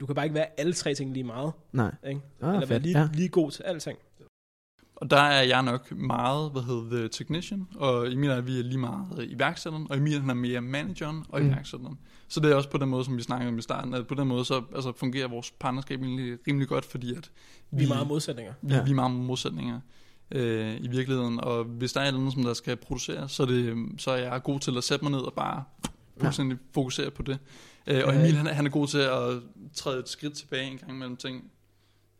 du 0.00 0.06
kan 0.06 0.14
bare 0.14 0.24
ikke 0.24 0.34
være 0.34 0.60
alle 0.60 0.72
tre 0.72 0.94
ting 0.94 1.12
lige 1.12 1.24
meget, 1.24 1.52
Nej. 1.72 1.94
ikke? 2.08 2.20
Ah, 2.42 2.48
Eller 2.48 2.58
være 2.58 2.66
fedt. 2.68 2.82
lige, 2.82 2.98
Ja. 3.00 3.08
lige 3.14 3.28
god 3.28 3.50
til 3.50 3.62
alting. 3.62 3.98
Og 4.96 5.10
der 5.10 5.16
er 5.20 5.42
jeg 5.42 5.62
nok 5.62 5.92
meget, 5.92 6.50
hvad 6.52 6.62
hedder 6.62 6.96
the 6.98 7.08
technician, 7.08 7.68
og 7.74 8.12
Emil 8.12 8.30
og 8.30 8.46
vi 8.46 8.58
er 8.58 8.62
lige 8.62 8.78
meget 8.78 9.26
iværksætteren, 9.28 9.86
og 9.90 9.96
Emil 9.96 10.20
han 10.20 10.30
er 10.30 10.34
mere 10.34 10.60
manageren 10.60 11.24
og 11.28 11.40
Mm. 11.40 11.46
iværksætteren. 11.48 11.98
Så 12.28 12.40
det 12.40 12.50
er 12.50 12.54
også 12.54 12.68
på 12.70 12.78
den 12.78 12.88
måde, 12.88 13.04
som 13.04 13.16
vi 13.16 13.22
snakkede 13.22 13.48
om 13.48 13.58
i 13.58 13.62
starten, 13.62 13.94
at 13.94 14.06
på 14.06 14.14
den 14.14 14.28
måde 14.28 14.44
så 14.44 14.62
altså, 14.74 14.92
fungerer 14.96 15.28
vores 15.28 15.50
partnerskab 15.50 16.02
egentlig 16.02 16.38
rimelig 16.48 16.68
godt, 16.68 16.84
fordi 16.84 17.14
at 17.14 17.30
Vi 17.70 17.84
er 17.84 17.88
meget 17.88 18.06
modsætninger. 18.08 18.52
vi, 18.62 18.68
Ja. 18.72 18.76
ja. 18.78 18.84
vi 18.84 18.90
er 18.90 18.94
meget 18.94 19.10
modsætninger 19.12 19.80
øh, 20.30 20.76
i 20.80 20.88
virkeligheden, 20.88 21.40
og 21.40 21.64
hvis 21.64 21.92
der 21.92 22.00
er 22.00 22.10
noget, 22.10 22.32
som 22.32 22.42
der 22.42 22.54
skal 22.54 22.76
produceres, 22.76 23.32
så 23.32 23.42
er, 23.42 23.46
det, 23.46 23.76
så 23.98 24.10
er 24.10 24.16
jeg 24.16 24.42
god 24.42 24.60
til 24.60 24.76
at 24.76 24.84
sætte 24.84 25.04
mig 25.04 25.12
ned 25.12 25.20
og 25.20 25.32
bare 25.32 25.64
fuldstændig 26.20 26.58
fokusere 26.74 27.10
på 27.10 27.22
det. 27.22 27.38
Øh, 27.86 28.02
og 28.06 28.12
Ja. 28.14 28.20
Emil 28.20 28.34
han, 28.36 28.46
er- 28.46 28.52
han 28.52 28.66
er 28.66 28.70
god 28.70 28.86
til 28.86 28.98
at 28.98 29.40
træde 29.74 29.98
et 29.98 30.08
skridt 30.08 30.34
tilbage 30.34 30.70
en 30.70 30.78
gang 30.78 30.98
mellem 30.98 31.16
ting. 31.16 31.44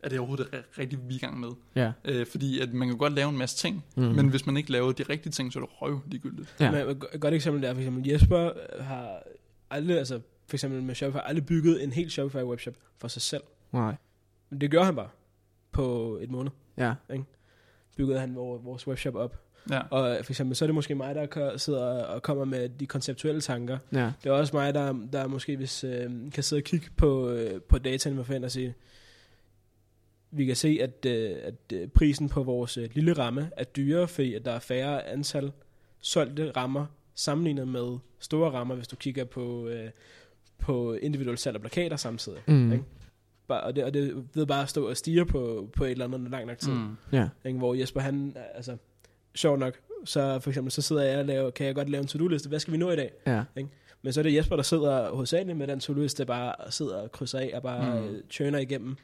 Er 0.03 0.09
det 0.09 0.19
overhovedet 0.19 0.47
det 0.51 0.57
ri- 0.59 0.79
rigtige, 0.81 0.99
vi 1.07 1.13
er 1.13 1.17
i 1.17 1.19
gang 1.19 1.39
med? 1.39 1.49
Ja. 1.75 1.91
Øh, 2.05 2.25
fordi 2.25 2.59
at 2.59 2.73
man 2.73 2.87
kan 2.87 2.97
godt 2.97 3.13
lave 3.13 3.29
en 3.29 3.37
masse 3.37 3.57
ting, 3.57 3.85
Mm. 3.95 4.03
men 4.03 4.27
hvis 4.29 4.45
man 4.45 4.57
ikke 4.57 4.71
laver 4.71 4.91
de 4.91 5.03
rigtige 5.03 5.31
ting, 5.31 5.53
så 5.53 5.59
er 5.59 5.63
det 5.63 5.71
røv 5.81 5.99
ligegyldigt. 6.07 6.55
Ja. 6.59 6.71
Men 6.71 6.89
et 6.89 6.99
go- 6.99 7.07
et 7.13 7.21
godt 7.21 7.33
eksempel 7.33 7.63
der, 7.63 7.73
for 7.73 7.81
eksempel 7.81 8.07
Jesper 8.11 8.51
har 8.83 9.23
aldrig, 9.69 9.97
altså 9.97 10.19
for 10.47 10.55
eksempel 10.55 10.83
med 10.83 10.95
Shopify, 10.95 11.17
aldrig 11.23 11.45
bygget 11.45 11.83
en 11.83 11.91
helt 11.91 12.11
Shopify 12.11 12.37
webshop 12.43 12.73
for 12.97 13.07
sig 13.07 13.21
selv. 13.21 13.43
Nej. 13.71 13.95
Men 14.49 14.61
det 14.61 14.71
gjorde 14.71 14.85
han 14.85 14.95
bare 14.95 15.09
på 15.71 16.17
et 16.21 16.31
måned. 16.31 16.51
Ja. 16.77 16.93
Byggede 17.97 18.19
han 18.19 18.35
vor- 18.35 18.57
vores 18.57 18.87
webshop 18.87 19.15
op. 19.15 19.43
Ja. 19.69 19.79
Og 19.89 20.17
for 20.25 20.31
eksempel, 20.31 20.55
så 20.55 20.65
er 20.65 20.67
det 20.67 20.75
måske 20.75 20.95
mig, 20.95 21.15
der 21.15 21.57
sidder 21.57 22.03
og 22.03 22.21
kommer 22.23 22.45
med 22.45 22.69
de 22.69 22.85
konceptuelle 22.85 23.41
tanker. 23.41 23.77
Ja. 23.93 24.11
Det 24.23 24.29
er 24.29 24.33
også 24.33 24.55
mig, 24.55 24.73
der, 24.73 24.93
der 25.13 25.27
måske 25.27 25.57
hvis, 25.57 25.83
øh, 25.83 26.31
kan 26.31 26.43
sidde 26.43 26.59
og 26.59 26.63
kigge 26.63 26.87
på, 26.97 27.29
øh, 27.29 27.61
på 27.61 27.77
dataen 27.77 28.15
med 28.15 28.23
forhånd 28.23 28.45
og 28.45 28.51
sige, 28.51 28.73
vi 30.31 30.45
kan 30.45 30.55
se, 30.55 30.79
at, 30.81 31.05
øh, 31.05 31.35
at 31.43 31.53
øh, 31.73 31.87
prisen 31.87 32.29
på 32.29 32.43
vores 32.43 32.77
øh, 32.77 32.89
lille 32.93 33.13
ramme 33.13 33.49
er 33.57 33.63
dyrere, 33.63 34.07
fordi 34.07 34.33
at 34.33 34.45
der 34.45 34.51
er 34.51 34.59
færre 34.59 35.07
antal 35.07 35.51
solgte 36.01 36.51
rammer 36.51 36.85
sammenlignet 37.15 37.67
med 37.67 37.97
store 38.19 38.51
rammer, 38.51 38.75
hvis 38.75 38.87
du 38.87 38.95
kigger 38.95 39.23
på, 39.23 39.67
øh, 39.67 39.89
på 40.59 40.93
individuelle 40.93 41.37
salg 41.37 41.55
og 41.55 41.61
plakater 41.61 41.95
samtidig. 41.97 42.39
Mm. 42.47 42.71
Ikke? 42.71 42.83
Bare, 43.47 43.61
og, 43.63 43.75
det, 43.75 43.83
og 43.83 43.93
det 43.93 44.25
ved 44.33 44.45
bare 44.45 44.63
at 44.63 44.69
stå 44.69 44.89
og 44.89 44.97
stige 44.97 45.25
på, 45.25 45.69
på 45.75 45.83
et 45.83 45.91
eller 45.91 46.05
andet 46.05 46.31
lang 46.31 46.45
nok 46.45 46.57
tid. 46.57 46.71
Mm. 46.73 46.95
Ja. 47.11 47.29
Ikke? 47.45 47.57
Hvor 47.57 47.73
Jesper, 47.73 47.99
han, 47.99 48.35
altså, 48.55 48.77
sjovt 49.35 49.59
nok, 49.59 49.73
så 50.05 50.39
for 50.39 50.49
eksempel, 50.49 50.71
så 50.71 50.81
sidder 50.81 51.03
jeg 51.03 51.19
og 51.19 51.25
laver, 51.25 51.49
kan 51.49 51.65
jeg 51.65 51.75
godt 51.75 51.89
lave 51.89 52.01
en 52.01 52.07
to-do-liste, 52.07 52.49
hvad 52.49 52.59
skal 52.59 52.71
vi 52.73 52.77
nå 52.77 52.91
i 52.91 52.95
dag? 52.95 53.11
Ja. 53.27 53.43
Men 54.01 54.13
så 54.13 54.21
er 54.21 54.23
det 54.23 54.33
Jesper, 54.35 54.55
der 54.55 54.63
sidder 54.63 55.11
hovedsageligt 55.11 55.57
med 55.57 55.67
den 55.67 55.79
to-do-liste, 55.79 56.25
bare 56.25 56.71
sidder 56.71 56.95
og 56.95 57.11
krydser 57.11 57.39
af 57.39 57.51
og 57.53 57.61
bare 57.63 58.01
Mm. 58.01 58.07
mm. 58.07 58.21
churner 58.29 58.59
igennem 58.59 58.95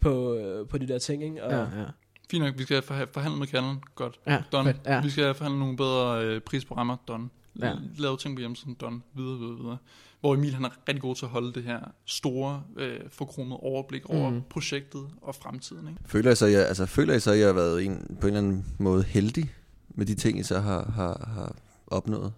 på, 0.00 0.34
øh, 0.34 0.68
på 0.68 0.78
de 0.78 0.88
der 0.88 0.98
ting, 0.98 1.24
ikke? 1.24 1.44
Og, 1.44 1.52
Ja. 1.52 1.58
Ja. 1.80 1.84
Fint 2.30 2.44
nok, 2.44 2.58
vi 2.58 2.62
skal 2.62 2.78
forha- 2.82 3.12
forhandle 3.12 3.38
med 3.38 3.46
kalenderen. 3.46 3.80
Godt. 3.94 4.20
Ja. 4.26 4.42
Done. 4.52 4.64
Fedt. 4.72 4.86
Ja. 4.86 5.00
Vi 5.02 5.10
skal 5.10 5.34
forhandle 5.34 5.60
nogle 5.60 5.76
bedre 5.76 6.24
øh, 6.24 6.40
prisprogrammer. 6.40 6.96
Done. 7.08 7.28
Ja. 7.60 7.66
Ja. 7.68 7.74
Lave 7.98 8.16
ting 8.16 8.36
på 8.36 8.40
hjemmesiden. 8.40 8.74
Done. 8.74 9.00
Videre, 9.14 9.38
videre, 9.38 9.56
videre. 9.58 9.76
Hvor 10.20 10.34
Emil 10.34 10.54
han 10.54 10.64
er 10.64 10.68
rigtig 10.88 11.02
god 11.02 11.14
til 11.14 11.24
at 11.24 11.30
holde 11.30 11.52
det 11.52 11.62
her 11.62 11.80
store, 12.06 12.62
øh, 12.76 13.00
forkromede 13.10 13.56
overblik 13.60 14.06
over 14.10 14.30
Mm. 14.30 14.42
projektet 14.50 15.00
og 15.22 15.34
fremtiden. 15.34 15.88
Ikke? 15.88 16.00
Føler 16.06 16.30
I 16.30 16.34
så, 16.34 16.46
jeg, 16.46 16.66
altså, 16.68 16.86
føler 16.86 17.14
I 17.14 17.20
så, 17.20 17.30
at 17.32 17.38
I 17.38 17.40
har 17.40 17.52
været 17.52 17.84
en, 17.84 18.16
på 18.20 18.26
en 18.26 18.34
eller 18.36 18.38
anden 18.48 18.66
måde 18.78 19.02
heldig 19.02 19.52
med 19.88 20.06
de 20.06 20.14
ting, 20.14 20.38
I 20.38 20.42
så 20.42 20.60
har, 20.60 20.90
har, 20.90 21.30
har 21.34 21.54
opnået? 21.86 22.32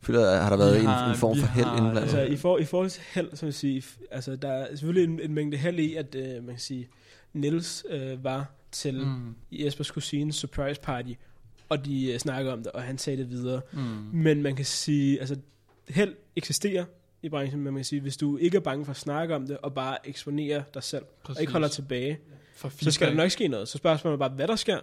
Føler 0.00 0.36
har 0.36 0.50
der 0.50 0.56
været 0.56 0.74
Vi 0.74 0.80
en, 0.80 0.86
har- 0.86 1.10
en 1.10 1.16
form 1.16 1.36
for 1.38 1.46
held 1.46 1.66
har- 1.66 1.76
indblandet? 1.76 2.00
Altså, 2.02 2.22
i, 2.22 2.36
for, 2.36 2.58
i 2.58 2.64
forhold 2.64 2.90
til 2.90 3.02
held, 3.14 3.28
så 3.34 3.40
vil 3.40 3.48
jeg 3.48 3.54
sige, 3.54 3.82
altså, 4.10 4.36
der 4.36 4.48
er 4.48 4.66
selvfølgelig 4.76 5.12
en, 5.14 5.20
en 5.20 5.34
mængde 5.34 5.56
held 5.56 5.78
i, 5.78 5.94
at 5.94 6.14
øh, 6.14 6.34
man 6.44 6.46
kan 6.54 6.58
sige, 6.58 6.88
Nils 7.32 7.84
øh, 7.90 8.24
var 8.24 8.46
til 8.72 9.06
mm. 9.06 9.34
Jespers 9.52 9.90
kusines 9.90 10.36
surprise 10.36 10.80
party, 10.80 11.12
og 11.68 11.84
de 11.84 12.12
øh, 12.12 12.18
snakker 12.18 12.52
om 12.52 12.58
det, 12.62 12.72
og 12.72 12.82
han 12.82 12.98
sagde 12.98 13.16
det 13.16 13.30
videre. 13.30 13.60
Mm. 13.72 13.80
Men 14.12 14.42
man 14.42 14.56
kan 14.56 14.64
sige, 14.64 15.20
altså 15.20 15.36
held 15.88 16.14
eksisterer 16.36 16.84
i 17.22 17.28
branchen, 17.28 17.60
men 17.60 17.64
man 17.64 17.80
kan 17.80 17.84
sige, 17.84 18.00
hvis 18.00 18.16
du 18.16 18.36
ikke 18.36 18.56
er 18.56 18.60
bange 18.60 18.84
for 18.84 18.90
at 18.90 18.96
snakke 18.96 19.34
om 19.34 19.46
det, 19.46 19.58
og 19.58 19.74
bare 19.74 20.08
eksponere 20.08 20.62
dig 20.74 20.82
selv, 20.82 21.04
og 21.24 21.36
ikke 21.40 21.52
holder 21.52 21.68
tilbage, 21.68 22.18
For 22.56 22.68
så 22.68 22.90
skal 22.90 23.06
der 23.06 23.10
feedback. 23.10 23.16
nok 23.24 23.30
ske 23.30 23.48
noget. 23.48 23.68
Så 23.68 23.78
spørgsmålet 23.78 24.14
er 24.14 24.18
bare, 24.18 24.28
hvad 24.36 24.48
der 24.48 24.56
sker, 24.56 24.78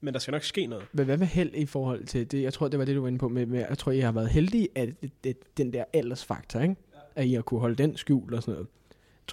men 0.00 0.14
der 0.14 0.20
skal 0.20 0.32
nok 0.32 0.42
ske 0.42 0.66
noget. 0.66 0.86
Men 0.92 1.04
hvad 1.04 1.16
med 1.16 1.26
held 1.26 1.54
i 1.54 1.66
forhold 1.66 2.04
til 2.04 2.30
det? 2.32 2.42
Jeg 2.42 2.52
tror, 2.52 2.68
det 2.68 2.78
var 2.78 2.84
det, 2.84 2.96
du 2.96 3.00
var 3.00 3.08
inde 3.08 3.18
på 3.18 3.28
med, 3.28 3.46
med 3.46 3.64
jeg 3.68 3.78
tror, 3.78 3.92
I 3.92 4.00
har 4.00 4.12
været 4.12 4.28
heldige, 4.28 4.68
at 4.74 4.88
det, 5.02 5.10
det, 5.24 5.36
den 5.56 5.72
der 5.72 5.84
aldersfaktor, 5.92 6.60
ikke? 6.60 6.76
At 7.16 7.26
I 7.26 7.32
har 7.32 7.42
kunne 7.42 7.60
holde 7.60 7.74
den 7.74 7.96
skjult 7.96 8.34
og 8.34 8.42
sådan 8.42 8.54
noget. 8.54 8.68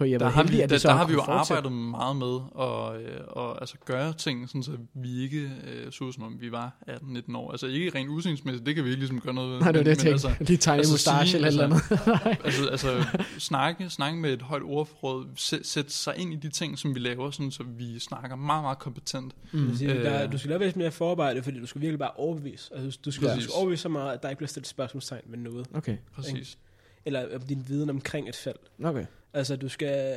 Jeg 0.06 0.20
tror, 0.20 0.28
har 0.28 0.32
Der 0.32 0.44
har, 0.44 0.44
vi, 0.52 0.62
at 0.62 0.70
der, 0.70 0.76
det 0.76 0.84
der 0.84 0.92
har 0.94 1.08
vi 1.08 1.14
jo 1.14 1.24
fortsætte. 1.26 1.58
arbejdet 1.58 1.72
meget 1.90 2.16
med 2.16 2.36
at, 2.60 3.14
øh, 3.16 3.22
og, 3.28 3.62
altså, 3.62 3.76
gøre 3.86 4.14
ting, 4.14 4.48
sådan, 4.50 4.64
så 4.64 4.72
vi 4.94 5.22
ikke 5.24 5.52
øh, 5.68 5.92
så 5.92 6.12
som 6.12 6.24
om 6.24 6.38
vi 6.42 6.52
var 6.52 6.76
18-19 6.90 7.36
år. 7.38 7.52
Altså 7.52 7.68
ikke 7.68 7.92
rent 7.96 8.10
udseendsmæssigt, 8.10 8.66
det 8.66 8.76
kan 8.76 8.84
vi 8.84 8.90
ikke 8.90 9.00
ligesom 9.00 9.22
gøre 9.22 9.34
noget 9.34 9.52
ved. 9.52 9.60
Nej, 9.60 9.72
det 9.72 9.78
var 9.80 9.84
det, 9.94 10.04
jeg 10.06 10.12
men, 10.12 10.20
tænkte. 10.20 10.44
Lige 10.46 10.58
tegne 10.58 10.78
altså 10.78 10.94
mustache 10.94 11.28
sige, 11.28 11.36
eller 11.36 11.48
et 11.48 11.54
eller 11.54 11.66
andet. 11.66 12.38
altså, 12.46 12.68
altså 12.68 13.06
snakke, 13.40 13.90
snakke 13.90 14.20
med 14.20 14.34
et 14.34 14.42
højt 14.42 14.64
ordforråd, 14.64 15.26
sæ- 15.36 15.64
sætte 15.64 15.92
sig 15.94 16.14
ind 16.18 16.34
i 16.34 16.36
de 16.36 16.50
ting, 16.50 16.78
som 16.80 16.96
vi 16.96 17.00
laver, 17.00 17.32
sådan, 17.32 17.52
så 17.52 17.64
vi 17.64 18.00
snakker 18.00 18.36
meget, 18.36 18.64
meget 18.64 18.80
kompetent. 18.80 19.34
Mm. 19.52 19.76
Sige, 19.76 19.94
Øh. 19.94 20.04
der, 20.04 20.28
du 20.28 20.38
skal 20.38 20.50
lave 20.50 20.60
væsentligt 20.60 20.84
mere 20.84 20.92
forarbejde, 20.92 21.44
fordi 21.44 21.60
du 21.60 21.66
skal 21.66 21.82
virkelig 21.82 22.00
bare 22.00 22.12
overbevise. 22.16 22.72
Altså, 22.76 23.00
du, 23.06 23.12
skal, 23.12 23.28
du 23.28 23.34
Præcis. 23.34 23.44
skal 23.44 23.54
overbevise 23.58 23.82
så 23.82 23.90
meget, 23.90 24.14
at 24.14 24.24
der 24.24 24.30
ikke 24.30 24.38
bliver 24.38 24.48
stillet 24.48 24.68
spørgsmålstegn 24.68 25.22
ved 25.28 25.38
noget. 25.38 25.68
Okay, 25.74 25.98
Præcis. 26.16 26.58
Eller 27.06 27.36
om 27.36 27.42
din 27.42 27.64
viden 27.68 27.90
omkring 27.90 28.30
et 28.30 28.36
felt. 28.36 28.58
okay. 28.84 29.06
Altså, 29.38 29.56
du 29.56 29.70
skal... 29.70 30.16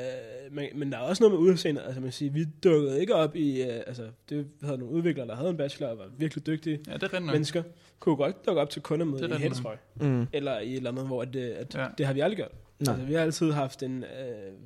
Men, 0.50 0.66
men 0.74 0.92
der 0.92 0.98
er 0.98 1.02
også 1.02 1.22
noget 1.22 1.40
med 1.40 1.50
udseende. 1.50 1.82
Altså, 1.82 2.00
man 2.00 2.06
kan 2.06 2.12
sige, 2.12 2.32
vi 2.32 2.44
dukkede 2.64 3.00
ikke 3.00 3.14
op 3.14 3.36
i... 3.36 3.60
Uh, 3.62 3.66
altså, 3.86 4.02
det 4.28 4.46
havde 4.62 4.78
nogle 4.78 4.94
udviklere, 4.94 5.26
der 5.26 5.34
havde 5.36 5.50
en 5.50 5.56
bachelor 5.56 5.88
og 5.88 5.98
var 5.98 6.04
virkelig 6.18 6.46
dygtige 6.46 6.80
Ja, 6.88 6.92
det 6.96 7.12
er 7.14 7.20
mennesker. 7.20 7.62
Kunne 8.00 8.16
godt 8.16 8.46
dukke 8.46 8.60
op 8.60 8.70
til 8.70 8.82
kundemøde 8.82 9.28
i 9.30 9.32
hætstrøg. 9.32 9.76
Mm. 10.00 10.26
Eller 10.32 10.58
i 10.58 10.70
et 10.70 10.76
eller 10.76 10.90
andet, 10.90 11.06
hvor 11.06 11.22
at, 11.22 11.32
det, 11.32 11.50
at 11.50 11.74
Ja. 11.74 11.86
det 11.98 12.06
har 12.06 12.12
vi 12.12 12.20
aldrig 12.20 12.36
gjort. 12.36 12.52
Nej. 12.80 12.92
Altså, 12.94 13.06
vi 13.06 13.14
har 13.14 13.20
altid 13.20 13.52
haft 13.52 13.82
en, 13.82 14.02
øh, 14.04 14.08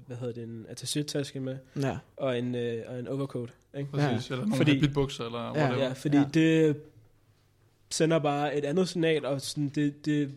hvad 0.07 0.17
hedder 0.17 0.33
det, 0.35 0.43
en 0.43 0.67
attaché-taske 0.71 1.41
med, 1.41 1.57
Ja. 1.83 1.99
og 2.17 2.39
en, 2.39 2.55
øh, 2.55 2.83
og 2.87 2.99
en 2.99 3.09
overcoat. 3.09 3.49
Ikke? 3.79 3.91
Præcis. 3.91 4.31
Eller 4.31 4.45
nogle 4.45 4.57
Fordi- 4.57 4.71
Fordi, 4.71 4.81
habitbukser, 4.81 5.25
eller 5.25 5.39
Ja, 5.45 5.51
whatever. 5.53 5.85
Ja, 5.85 5.93
fordi 5.93 6.17
Ja. 6.17 6.23
ja. 6.23 6.29
det 6.35 6.77
sender 7.91 8.19
bare 8.19 8.57
et 8.59 8.65
andet 8.65 8.89
signal, 8.89 9.25
og 9.27 9.41
sådan, 9.41 9.69
det, 9.69 10.07
det 10.07 10.31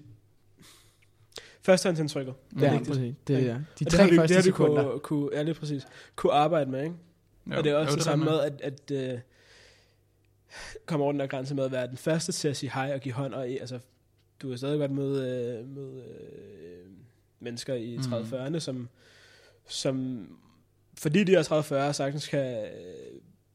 førstehåndsindtrykket. 1.67 2.33
Mm. 2.51 2.61
Ja, 2.61 2.71
vigtigt. 2.71 2.89
præcis. 2.89 3.15
Det, 3.27 3.33
ja. 3.33 3.39
De 3.47 3.53
Og 3.53 3.63
det 3.79 3.87
tre 3.87 4.03
har 4.03 4.09
vi, 4.09 4.15
første 4.17 4.35
det 4.35 4.43
sekunder. 4.43 4.83
kunne, 4.89 4.99
kunne, 4.99 5.29
ja, 5.33 5.41
lige 5.41 5.53
præcis, 5.53 5.87
kunne 6.15 6.33
arbejde 6.33 6.71
med, 6.71 6.83
ikke? 6.83 6.95
Jo, 7.51 7.57
og 7.57 7.63
det 7.63 7.71
er 7.71 7.75
også 7.75 7.91
jo, 7.91 7.95
det 7.95 8.03
samme 8.03 8.25
med, 8.25 8.39
at, 8.39 8.61
at 8.61 9.13
uh, 9.13 9.19
komme 10.85 11.03
over 11.03 11.11
den 11.13 11.19
der 11.19 11.27
grænse 11.27 11.55
med 11.55 11.63
at 11.65 11.71
være 11.71 11.87
den 11.87 11.97
første 11.97 12.31
til 12.31 12.47
at 12.47 12.57
sige 12.57 12.71
hej 12.73 12.91
og 12.93 12.99
give 12.99 13.13
hånd, 13.13 13.33
og 13.33 13.47
altså, 13.47 13.79
du 14.41 14.49
har 14.49 14.55
stadig 14.57 14.79
godt 14.79 14.91
møde, 14.91 15.59
uh, 15.63 15.69
møde 15.75 16.03
uh, 16.05 16.91
mennesker 17.39 17.73
i 17.73 17.97
Mhm. 17.97 18.13
30-40'erne, 18.13 18.59
som, 18.59 18.89
som, 19.67 20.27
fordi 20.97 21.23
de 21.23 21.35
er 21.35 21.89
30-40, 21.89 21.93
sagtens 21.93 22.27
kan, 22.27 22.65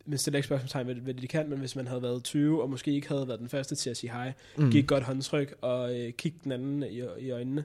uh, 0.04 0.10
men 0.10 0.18
stille 0.18 0.38
ikke 0.38 0.46
spørgsmålstegn 0.46 0.86
ved, 0.86 0.94
det, 0.94 1.22
de 1.22 1.28
kan, 1.28 1.48
men 1.50 1.58
hvis 1.58 1.76
man 1.76 1.86
havde 1.86 2.02
været 2.02 2.24
20, 2.24 2.62
og 2.62 2.70
måske 2.70 2.92
ikke 2.92 3.08
havde 3.08 3.28
været 3.28 3.40
den 3.40 3.48
første 3.48 3.74
til 3.74 3.90
at 3.90 3.96
sige 3.96 4.10
hej, 4.10 4.32
Mm. 4.56 4.70
give 4.70 4.80
et 4.82 4.88
godt 4.88 5.04
håndtryk 5.04 5.54
og 5.60 6.00
øh, 6.00 6.12
kigge 6.12 6.38
den 6.44 6.52
anden 6.52 6.82
i, 6.82 7.02
i 7.18 7.30
øjnene, 7.30 7.64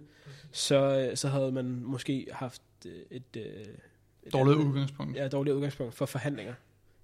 så, 0.52 1.08
øh, 1.12 1.18
så 1.18 1.28
havde 1.28 1.52
man 1.52 1.66
måske 1.66 2.28
haft 2.32 2.62
øh, 2.86 2.92
et, 3.12 3.24
øh, 3.38 3.44
et 3.44 4.34
Dårligt 4.34 4.56
andet- 4.60 4.68
udgangspunkt. 4.70 5.18
Ja, 5.18 5.28
dårligt 5.28 5.56
udgangspunkt 5.56 5.94
for 5.94 6.06
forhandlinger 6.06 6.54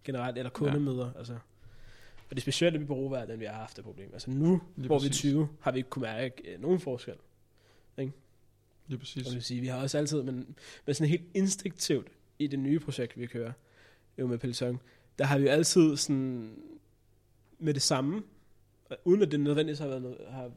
generelt, 0.03 0.37
eller 0.37 0.49
kundemøder. 0.49 1.11
Ja. 1.13 1.17
Altså. 1.17 1.33
Og 1.33 2.29
det 2.29 2.37
er 2.37 2.41
specielt 2.41 2.79
ved 2.79 2.87
bureauverden, 2.87 3.39
vi 3.39 3.45
har 3.45 3.53
haft 3.53 3.75
det 3.77 3.83
problem. 3.85 4.09
Altså 4.13 4.31
nu, 4.31 4.61
Lige 4.75 4.87
hvor 4.87 4.99
vi 4.99 5.05
er 5.05 5.09
præcis. 5.09 5.19
20, 5.21 5.47
har 5.61 5.71
vi 5.71 5.77
ikke 5.77 5.89
kunne 5.89 6.01
mærke 6.01 6.53
øh, 6.53 6.61
nogen 6.61 6.79
forskel. 6.79 7.13
Lige 8.87 8.99
præcis. 8.99 9.27
Og 9.27 9.33
vil 9.33 9.43
sige, 9.43 9.61
vi 9.61 9.67
har 9.67 9.77
også 9.81 9.97
altid, 9.97 10.21
men, 10.23 10.55
men 10.85 10.95
sådan 10.95 11.09
helt 11.09 11.23
instinktivt 11.33 12.07
i 12.39 12.47
det 12.47 12.59
nye 12.59 12.79
projekt, 12.79 13.19
vi 13.19 13.25
kører, 13.25 13.51
jo 14.19 14.27
med 14.27 14.37
Peloton, 14.37 14.79
der 15.19 15.25
har 15.25 15.37
vi 15.37 15.43
jo 15.43 15.49
altid 15.49 15.97
sådan 15.97 16.53
med 17.59 17.73
det 17.73 17.81
samme, 17.81 18.21
uden 19.05 19.21
at 19.21 19.31
det 19.31 19.39
nødvendigvis 19.39 19.79
har, 19.79 19.87
været 19.87 20.01
noget, 20.01 20.17
har 20.29 20.51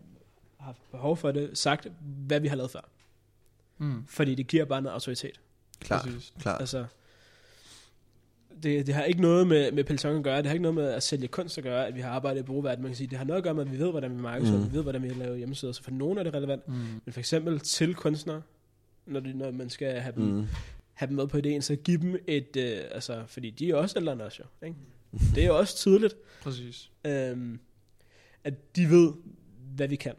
haft 0.60 0.90
behov 0.90 1.16
for 1.16 1.32
det, 1.32 1.58
sagt, 1.58 1.88
hvad 2.26 2.40
vi 2.40 2.48
har 2.48 2.56
lavet 2.56 2.70
før. 2.70 2.88
Mm. 3.78 4.04
Fordi 4.08 4.34
det 4.34 4.46
giver 4.46 4.64
bare 4.64 4.82
noget 4.82 4.94
autoritet. 4.94 5.40
Klart, 5.80 6.02
Præcis. 6.04 6.32
klart. 6.40 6.60
Altså, 6.60 6.84
det, 8.62 8.86
det 8.86 8.94
har 8.94 9.02
ikke 9.04 9.20
noget 9.20 9.46
med, 9.46 9.72
med 9.72 9.84
Peloton 9.84 10.16
at 10.16 10.22
gøre, 10.24 10.36
det 10.36 10.46
har 10.46 10.52
ikke 10.52 10.62
noget 10.62 10.74
med 10.74 10.84
at 10.84 11.02
sælge 11.02 11.28
kunst 11.28 11.58
at 11.58 11.64
gøre, 11.64 11.86
at 11.86 11.94
vi 11.94 12.00
har 12.00 12.10
arbejdet 12.10 12.40
i 12.40 12.42
brugerverden. 12.42 12.82
Man 12.82 12.90
kan 12.90 12.96
sige, 12.96 13.06
det 13.06 13.18
har 13.18 13.24
noget 13.24 13.38
at 13.38 13.44
gøre 13.44 13.54
med, 13.54 13.64
at 13.66 13.72
vi 13.72 13.78
ved, 13.78 13.90
hvordan 13.90 14.16
vi 14.16 14.22
markedsfører, 14.22 14.60
Mm. 14.60 14.66
vi 14.72 14.76
ved, 14.76 14.82
hvordan 14.82 15.02
vi 15.02 15.08
laver 15.08 15.36
hjemmesider. 15.36 15.72
Så 15.72 15.82
for 15.82 15.90
nogle 15.90 16.20
er 16.20 16.24
det 16.24 16.34
relevant, 16.34 16.68
Mm. 16.68 16.74
men 17.04 17.12
for 17.12 17.18
eksempel 17.20 17.60
til 17.60 17.94
kunstnere, 17.94 18.42
når, 19.06 19.20
de, 19.20 19.32
når 19.38 19.50
man 19.50 19.70
skal 19.70 20.00
have 20.00 20.14
dem, 20.14 20.24
mm. 20.24 20.46
Mm. 20.96 21.00
have 21.00 21.06
dem 21.08 21.16
med 21.16 21.26
på 21.26 21.36
ideen, 21.36 21.62
så 21.62 21.76
give 21.76 22.00
dem 22.00 22.16
et, 22.26 22.56
øh, 22.56 22.80
altså, 22.90 23.24
fordi 23.26 23.50
de 23.50 23.70
er 23.70 23.74
også 23.74 23.98
ældre 23.98 24.12
end 24.12 24.22
os 24.22 24.38
jo, 24.38 24.44
ikke? 24.66 24.76
Det 25.34 25.42
er 25.42 25.46
jo 25.46 25.58
også 25.58 25.76
tydeligt, 25.76 26.14
Præcis. 26.42 26.90
øhm, 27.04 27.60
at 28.44 28.76
de 28.76 28.90
ved, 28.90 29.12
hvad 29.76 29.88
vi 29.88 29.96
kan. 29.96 30.14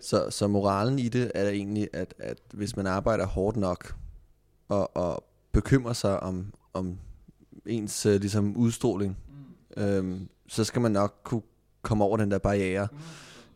Så, 0.00 0.30
så 0.30 0.48
moralen 0.48 0.98
i 0.98 1.08
det 1.08 1.32
er 1.34 1.48
egentlig, 1.48 1.88
at, 1.92 2.14
at 2.18 2.38
hvis 2.52 2.76
man 2.76 2.86
arbejder 2.86 3.26
hårdt 3.26 3.56
nok 3.56 3.96
og, 4.68 4.96
og 4.96 5.24
bekymrer 5.52 5.92
sig 5.92 6.20
om, 6.20 6.54
om 6.72 6.98
ens 7.66 8.06
uh, 8.06 8.12
ligesom 8.12 8.56
udstråling, 8.56 9.18
øhm, 9.76 10.28
så 10.48 10.64
skal 10.64 10.82
man 10.82 10.92
nok 10.92 11.20
kunne 11.24 11.42
komme 11.82 12.04
over 12.04 12.16
den 12.16 12.30
der 12.30 12.38
barriere 12.38 12.88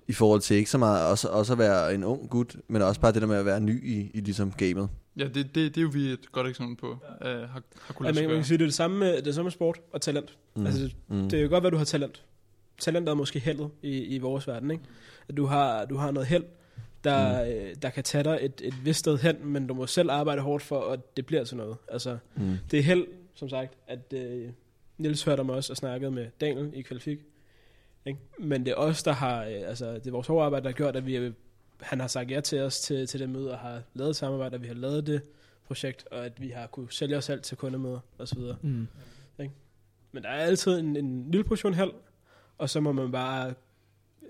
i 0.09 0.13
forhold 0.13 0.41
til 0.41 0.57
ikke 0.57 0.71
så 0.71 0.79
meget 0.79 1.07
også, 1.07 1.29
også 1.29 1.53
at 1.53 1.59
være 1.59 1.95
en 1.95 2.05
ung 2.05 2.31
gut, 2.31 2.57
men 2.69 2.83
også 2.83 3.01
bare 3.01 3.13
det 3.13 3.23
der 3.23 3.29
med 3.29 3.37
at 3.37 3.45
være 3.45 3.61
ny 3.61 3.89
i, 3.89 4.11
i 4.15 4.21
ligesom 4.21 4.53
gamet. 4.53 4.89
Ja, 5.19 5.25
det, 5.25 5.35
det, 5.35 5.55
det 5.55 5.77
er 5.77 5.83
jo 5.83 5.89
vi 5.93 6.07
et 6.07 6.33
godt 6.33 6.47
eksempel 6.47 6.77
på, 6.77 6.91
uh, 6.91 7.27
har, 7.27 7.63
har 7.81 7.95
kunnet 7.95 8.17
Ja, 8.17 8.21
man, 8.21 8.29
man 8.29 8.37
kan 8.37 8.45
sige, 8.45 8.59
det 8.59 8.65
er 8.65 8.67
det 8.67 8.75
samme 8.75 8.99
med, 8.99 9.17
det 9.17 9.27
er 9.27 9.33
samme 9.33 9.45
med 9.47 9.53
sport 9.53 9.81
og 9.93 10.01
talent. 10.01 10.37
Mm. 10.57 10.67
Altså, 10.67 10.83
det, 10.83 10.97
mm. 11.09 11.29
det 11.29 11.39
er 11.39 11.43
jo 11.43 11.49
godt, 11.49 11.67
at 11.67 11.73
du 11.73 11.77
har 11.79 11.85
talent. 11.85 12.25
Talent 12.79 13.09
er 13.09 13.15
måske 13.15 13.39
heldet 13.39 13.71
i, 13.83 13.99
i 13.99 14.19
vores 14.19 14.47
verden, 14.49 14.71
ikke? 14.71 14.85
At 15.29 15.37
du 15.37 15.47
har, 15.47 15.85
du 15.85 15.97
har 15.97 16.11
noget 16.11 16.27
held, 16.29 16.45
der, 17.05 17.45
mm. 17.45 17.51
øh, 17.51 17.75
der 17.83 17.91
kan 17.91 18.05
tage 18.05 18.25
dig 18.25 18.39
et, 18.43 18.61
et 18.65 18.75
vist 18.85 18.99
sted 18.99 19.19
hen, 19.19 19.37
men 19.47 19.67
du 19.67 19.75
må 19.75 19.87
selv 19.87 20.11
arbejde 20.11 20.43
hårdt 20.43 20.63
for, 20.65 20.81
at 20.81 21.17
det 21.17 21.27
bliver 21.27 21.45
til 21.45 21.57
noget. 21.57 21.77
Altså, 21.89 22.19
Mm. 22.37 22.57
det 22.71 22.79
er 22.79 22.83
held, 22.83 23.07
som 23.35 23.49
sagt, 23.49 23.75
at 23.87 24.13
øh, 24.13 24.49
Niels 24.99 25.23
hørte 25.23 25.41
om 25.41 25.51
os 25.51 25.71
og 25.71 25.77
snakkede 25.77 26.11
med 26.11 26.27
Daniel 26.41 26.71
i 26.75 26.83
Kvalifik. 26.83 27.19
Ikke? 28.07 28.21
Men 28.39 28.65
det 28.67 28.71
er 28.71 28.75
os, 28.77 29.03
der 29.03 29.13
har, 29.13 29.45
øh, 29.45 29.69
altså 29.69 29.95
det 29.95 30.07
er 30.07 30.11
vores 30.11 30.27
hårde 30.27 30.45
arbejde, 30.45 30.65
der 30.65 30.71
har 30.71 30.77
gjort, 30.77 30.97
at 30.97 31.07
vi, 31.07 31.17
øh, 31.17 31.33
han 31.81 32.01
har 32.01 32.07
sagt 32.07 32.31
ja 32.31 32.41
til 32.41 32.61
os 32.61 32.81
til, 32.81 33.07
til 33.07 33.21
det 33.21 33.31
møde, 33.31 33.53
og 33.53 33.59
har 33.59 33.83
lavet 33.95 34.11
et 34.11 34.17
samarbejde, 34.17 34.55
og 34.55 34.63
vi 34.63 34.67
har 34.67 34.75
lavet 34.75 35.07
det 35.07 35.23
projekt, 35.67 36.07
og 36.11 36.27
at 36.27 36.41
vi 36.41 36.49
har 36.49 36.67
kunne 36.67 36.93
sælge 36.93 37.17
os 37.17 37.25
selv 37.25 37.43
til 37.43 37.57
kundemøder 37.57 38.01
osv. 38.19 38.39
Mm. 38.63 38.89
Men 40.13 40.23
der 40.23 40.29
er 40.29 40.45
altid 40.45 40.79
en, 40.79 40.97
en 40.97 41.31
lille 41.31 41.45
portion 41.45 41.75
held, 41.75 41.91
og 42.59 42.71
så 42.71 42.81
må 42.81 42.93
man 42.93 43.13
bare 43.13 43.55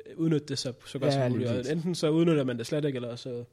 øh, 0.07 0.16
udnytte 0.16 0.46
det 0.46 0.59
så, 0.59 0.72
så 0.86 0.99
godt 0.99 1.14
Ja, 1.14 1.22
som 1.24 1.32
muligt. 1.32 1.51
Og 1.51 1.72
enten 1.72 1.94
så 1.94 2.11
udnytter 2.11 2.44
man 2.44 2.59
det 2.59 2.66
slet 2.66 2.84
ikke, 2.84 2.96
eller 2.96 3.16
så 3.16 3.44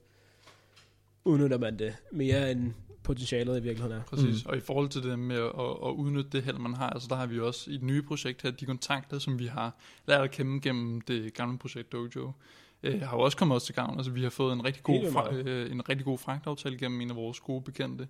udnytter 1.26 1.58
man 1.58 1.80
det 1.80 1.96
mere 2.12 2.52
end 2.52 2.74
potentialet 3.04 3.60
i 3.60 3.62
virkeligheden 3.64 3.98
er. 3.98 4.04
Præcis, 4.04 4.46
Mm. 4.46 4.50
og 4.50 4.58
i 4.58 4.60
forhold 4.60 4.90
til 4.90 5.04
det 5.04 5.20
med 5.20 5.36
at, 5.36 5.44
at, 5.86 5.92
udnytte 5.92 6.30
det 6.30 6.44
held, 6.44 6.58
man 6.58 6.74
har, 6.74 6.90
altså 6.90 7.08
der 7.10 7.16
har 7.16 7.26
vi 7.26 7.40
også 7.40 7.72
i 7.72 7.76
et 7.76 7.84
nye 7.84 8.02
projekt 8.02 8.42
her, 8.42 8.52
de 8.52 8.66
kontakter, 8.66 9.20
som 9.20 9.40
vi 9.40 9.46
har 9.46 9.76
lært 10.08 10.22
at 10.22 10.32
kende 10.32 10.62
gennem 10.62 11.02
det 11.02 11.34
gamle 11.34 11.58
projekt 11.58 11.92
Dojo, 11.92 12.32
øh, 12.86 13.02
har 13.02 13.18
jo 13.18 13.24
også 13.24 13.38
kommet 13.38 13.56
os 13.56 13.64
til 13.64 13.76
gavn. 13.76 13.98
Altså 13.98 14.12
vi 14.12 14.24
har 14.24 14.30
fået 14.30 14.54
en 14.54 14.66
rigtig 14.66 14.84
god, 14.84 15.12
fra, 15.12 15.34
øh, 15.34 15.72
en 15.72 15.90
rigtig 15.90 16.06
god 16.06 16.18
fragtaftale 16.18 16.78
gennem 16.78 17.02
en 17.02 17.10
af 17.10 17.16
vores 17.16 17.40
gode 17.40 17.62
bekendte, 17.62 18.08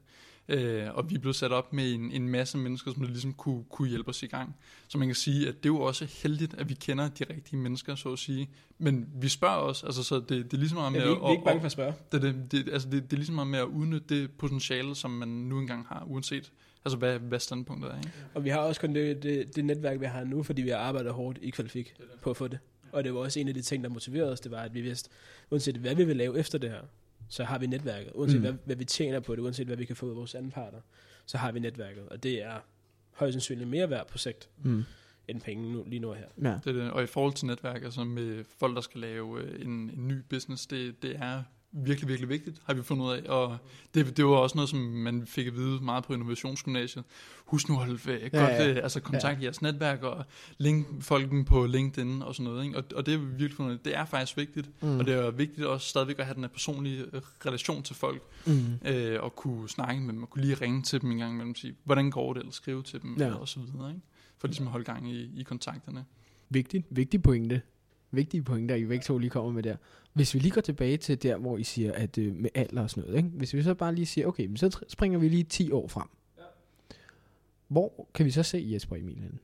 øh, 0.47 0.83
og 0.93 1.09
vi 1.09 1.15
er 1.15 1.19
blevet 1.19 1.35
sat 1.35 1.51
op 1.51 1.73
med 1.73 1.93
en, 1.93 2.11
en 2.11 2.29
masse 2.29 2.57
mennesker, 2.57 2.93
som 2.93 3.01
ligesom 3.03 3.33
kunne, 3.33 3.63
kunne 3.69 3.87
hjælpe 3.89 4.09
os 4.09 4.23
i 4.23 4.27
gang. 4.27 4.55
Så 4.87 4.97
man 4.97 5.07
kan 5.07 5.15
sige, 5.15 5.47
at 5.47 5.55
det 5.63 5.69
er 5.69 5.73
jo 5.73 5.81
også 5.81 6.05
heldigt, 6.23 6.53
at 6.53 6.69
vi 6.69 6.73
kender 6.73 7.07
de 7.09 7.23
rigtige 7.33 7.57
mennesker, 7.59 7.95
så 7.95 8.11
at 8.13 8.19
sige. 8.19 8.49
Men 8.77 9.07
vi 9.21 9.27
spørger 9.29 9.55
også, 9.55 9.85
altså 9.85 10.03
så 10.03 10.15
det, 10.15 10.29
det 10.29 10.53
er 10.53 10.57
ligesom 10.57 10.77
meget 10.77 10.91
med 10.91 11.01
vi, 11.01 11.07
er 11.07 11.11
ikke- 11.11 11.21
vi 11.21 11.27
er 11.27 11.31
ikke 11.31 11.41
at- 11.41 11.45
bange 11.45 11.59
for 11.61 11.65
at 11.65 11.71
spørge. 11.71 11.93
det, 12.11 12.21
det, 12.21 12.51
det, 12.51 12.73
altså 12.73 12.89
det, 12.89 13.03
det 13.03 13.13
er 13.13 13.17
ligesom 13.17 13.35
meget 13.35 13.47
med 13.47 13.59
at 13.59 13.65
udnytte 13.65 14.21
det 14.21 14.31
potentiale, 14.31 14.95
som 14.95 15.11
man 15.11 15.27
nu 15.27 15.59
engang 15.59 15.85
har, 15.87 16.03
uanset 16.07 16.51
altså 16.85 16.97
hvad, 16.97 17.19
hvad 17.19 17.39
standpunktet 17.39 17.91
er. 17.91 17.97
Ikke? 17.97 18.11
Og 18.33 18.43
vi 18.43 18.49
har 18.49 18.57
også 18.59 18.81
kun 18.81 18.95
det, 18.95 19.23
det, 19.23 19.55
det 19.55 19.65
netværk, 19.65 19.99
vi 19.99 20.05
har 20.05 20.23
nu, 20.23 20.43
fordi 20.43 20.61
vi 20.61 20.69
har 20.69 20.77
arbejdet 20.77 21.13
hårdt 21.13 21.39
i 21.41 21.49
Kvalifik 21.49 21.93
på 22.21 22.29
at 22.29 22.37
få 22.37 22.47
det. 22.47 22.59
Og 22.95 23.03
det 23.03 23.13
var 23.13 23.19
også 23.19 23.39
en 23.39 23.47
af 23.47 23.53
de 23.53 23.61
ting, 23.61 23.83
der 23.83 23.89
motiverede 23.89 24.31
os, 24.31 24.39
det 24.39 24.51
var, 24.51 24.61
at 24.61 24.73
vi 24.73 24.81
vidste, 24.81 25.09
uanset 25.51 25.75
hvad 25.75 25.95
vi 25.95 26.03
vil 26.03 26.17
lave 26.17 26.39
efter 26.39 26.57
det 26.57 26.69
her, 26.69 26.81
så 27.29 27.43
har 27.43 27.57
vi 27.59 27.67
netværket. 27.67 28.11
Uanset 28.15 28.35
Mm. 28.37 28.41
hvad, 28.41 28.53
hvad 28.65 28.75
vi 28.75 28.85
tjener 28.85 29.19
på 29.19 29.35
det, 29.35 29.41
uanset 29.41 29.67
hvad 29.67 29.77
vi 29.77 29.85
kan 29.85 29.95
få 29.95 30.05
ud 30.05 30.11
af 30.11 30.17
vores 30.17 30.35
anden 30.35 30.51
parter, 30.51 30.79
så 31.25 31.37
har 31.37 31.51
vi 31.51 31.59
netværket. 31.59 32.09
Og 32.09 32.23
det 32.23 32.43
er 32.43 32.59
højst 33.13 33.33
sandsynligt 33.33 33.69
mere 33.69 33.89
værd 33.89 34.07
på 34.07 34.17
sigt, 34.17 34.49
Mm. 34.63 34.83
end 35.27 35.41
penge 35.41 35.71
nu, 35.71 35.83
lige 35.87 35.99
nu 35.99 36.11
her. 36.11 36.25
Ja. 36.43 36.59
Det 36.63 36.67
er 36.77 36.83
det. 36.83 36.91
Og 36.91 37.03
i 37.03 37.05
forhold 37.05 37.33
til 37.33 37.45
netværk, 37.47 37.83
altså 37.83 38.03
med 38.03 38.43
folk, 38.59 38.75
der 38.75 38.81
skal 38.81 39.01
lave 39.01 39.41
øh, 39.41 39.61
en, 39.61 39.69
en 39.71 40.07
ny 40.07 40.21
business, 40.29 40.67
det, 40.67 41.01
det 41.03 41.15
er 41.15 41.43
virkelig, 41.77 42.07
virkelig 42.09 42.29
vigtigt, 42.29 42.61
har 42.65 42.73
vi 42.73 42.83
fundet 42.83 43.05
ud 43.05 43.11
af. 43.11 43.21
Og 43.29 43.57
det, 43.93 44.17
det 44.17 44.25
var 44.25 44.31
også 44.31 44.55
noget, 44.57 44.69
som 44.69 44.79
man 44.79 45.25
fik 45.27 45.47
at 45.47 45.55
vide 45.55 45.79
meget 45.83 46.03
på 46.03 46.13
Innovationsgymnasiet. 46.13 47.05
Husk 47.45 47.69
nu 47.69 47.75
at 47.75 47.79
holde 47.85 48.11
øh, 48.11 48.21
godt, 48.21 48.33
Ja, 48.33 48.63
ja. 48.63 48.69
øh, 48.71 48.77
altså 48.83 48.99
kontakt 48.99 49.43
jeres 49.43 49.61
netværk 49.61 50.03
og 50.03 50.25
link 50.57 50.87
folk 51.03 51.45
på 51.45 51.65
LinkedIn 51.65 52.21
og 52.21 52.35
sådan 52.35 52.51
noget. 52.51 52.65
Ikke? 52.65 52.77
Og, 52.77 52.83
og 52.95 53.05
det 53.05 53.13
er 53.13 53.17
vi 53.17 53.25
virkelig 53.25 53.53
fundet 53.53 53.71
ud 53.71 53.77
af. 53.77 53.83
Det 53.83 53.95
er 53.95 54.05
faktisk 54.05 54.37
vigtigt. 54.37 54.69
Mm. 54.81 54.99
Og 54.99 55.05
det 55.05 55.13
er 55.13 55.31
vigtigt 55.31 55.67
også 55.67 55.87
stadigvæk 55.87 56.19
at 56.19 56.25
have 56.25 56.35
den 56.35 56.43
her 56.43 56.49
personlige 56.49 57.05
øh, 57.13 57.21
relation 57.45 57.83
til 57.83 57.95
folk, 57.95 58.21
Mm. 58.47 58.87
øh, 58.89 59.23
og 59.23 59.35
kunne 59.35 59.69
snakke 59.69 60.01
med 60.01 60.13
dem, 60.13 60.23
og 60.23 60.29
kunne 60.29 60.41
lige 60.41 60.55
ringe 60.55 60.81
til 60.81 61.01
dem 61.01 61.11
en 61.11 61.17
gang 61.17 61.31
imellem, 61.33 61.49
og 61.51 61.57
sige, 61.57 61.75
hvordan 61.83 62.11
går 62.11 62.33
det, 62.33 62.39
eller 62.39 62.51
skrive 62.53 62.83
til 62.83 63.01
dem, 63.01 63.15
Ja. 63.19 63.27
ja. 63.27 63.33
og 63.33 63.47
så 63.47 63.59
videre, 63.59 63.89
ikke? 63.89 64.01
For 64.37 64.47
ligesom 64.47 64.65
at 64.67 64.71
holde 64.71 64.85
gang 64.85 65.11
i, 65.11 65.39
i 65.39 65.43
kontakterne. 65.43 66.05
Vigtigt. 66.49 66.85
Vigtig 66.89 67.21
pointe. 67.23 67.61
Vigtige 68.15 68.43
pointer, 68.43 68.75
I 68.75 68.85
begge 68.85 69.03
to 69.03 69.17
lige 69.17 69.29
kommer 69.29 69.51
med 69.51 69.63
der. 69.63 69.75
Hvis 70.13 70.33
vi 70.33 70.39
lige 70.39 70.51
går 70.51 70.61
tilbage 70.61 70.97
til 70.97 71.23
der, 71.23 71.37
hvor 71.37 71.57
I 71.57 71.63
siger, 71.63 71.93
at 71.93 72.17
øh, 72.17 72.35
med 72.35 72.49
alder 72.55 72.81
og 72.81 72.89
sådan 72.89 73.03
noget, 73.03 73.17
ikke? 73.17 73.29
hvis 73.29 73.53
vi 73.53 73.63
så 73.63 73.73
bare 73.73 73.95
lige 73.95 74.05
siger, 74.05 74.27
okay, 74.27 74.45
men 74.45 74.57
så 74.57 74.79
springer 74.87 75.19
vi 75.19 75.29
lige 75.29 75.43
10 75.43 75.71
år 75.71 75.87
frem. 75.87 76.07
Ja. 76.37 76.43
Hvor 77.67 78.07
kan 78.13 78.25
vi 78.25 78.31
så 78.31 78.43
se 78.43 78.67
Jesper 78.73 78.95
Emil 78.95 79.15
henne? 79.19 79.37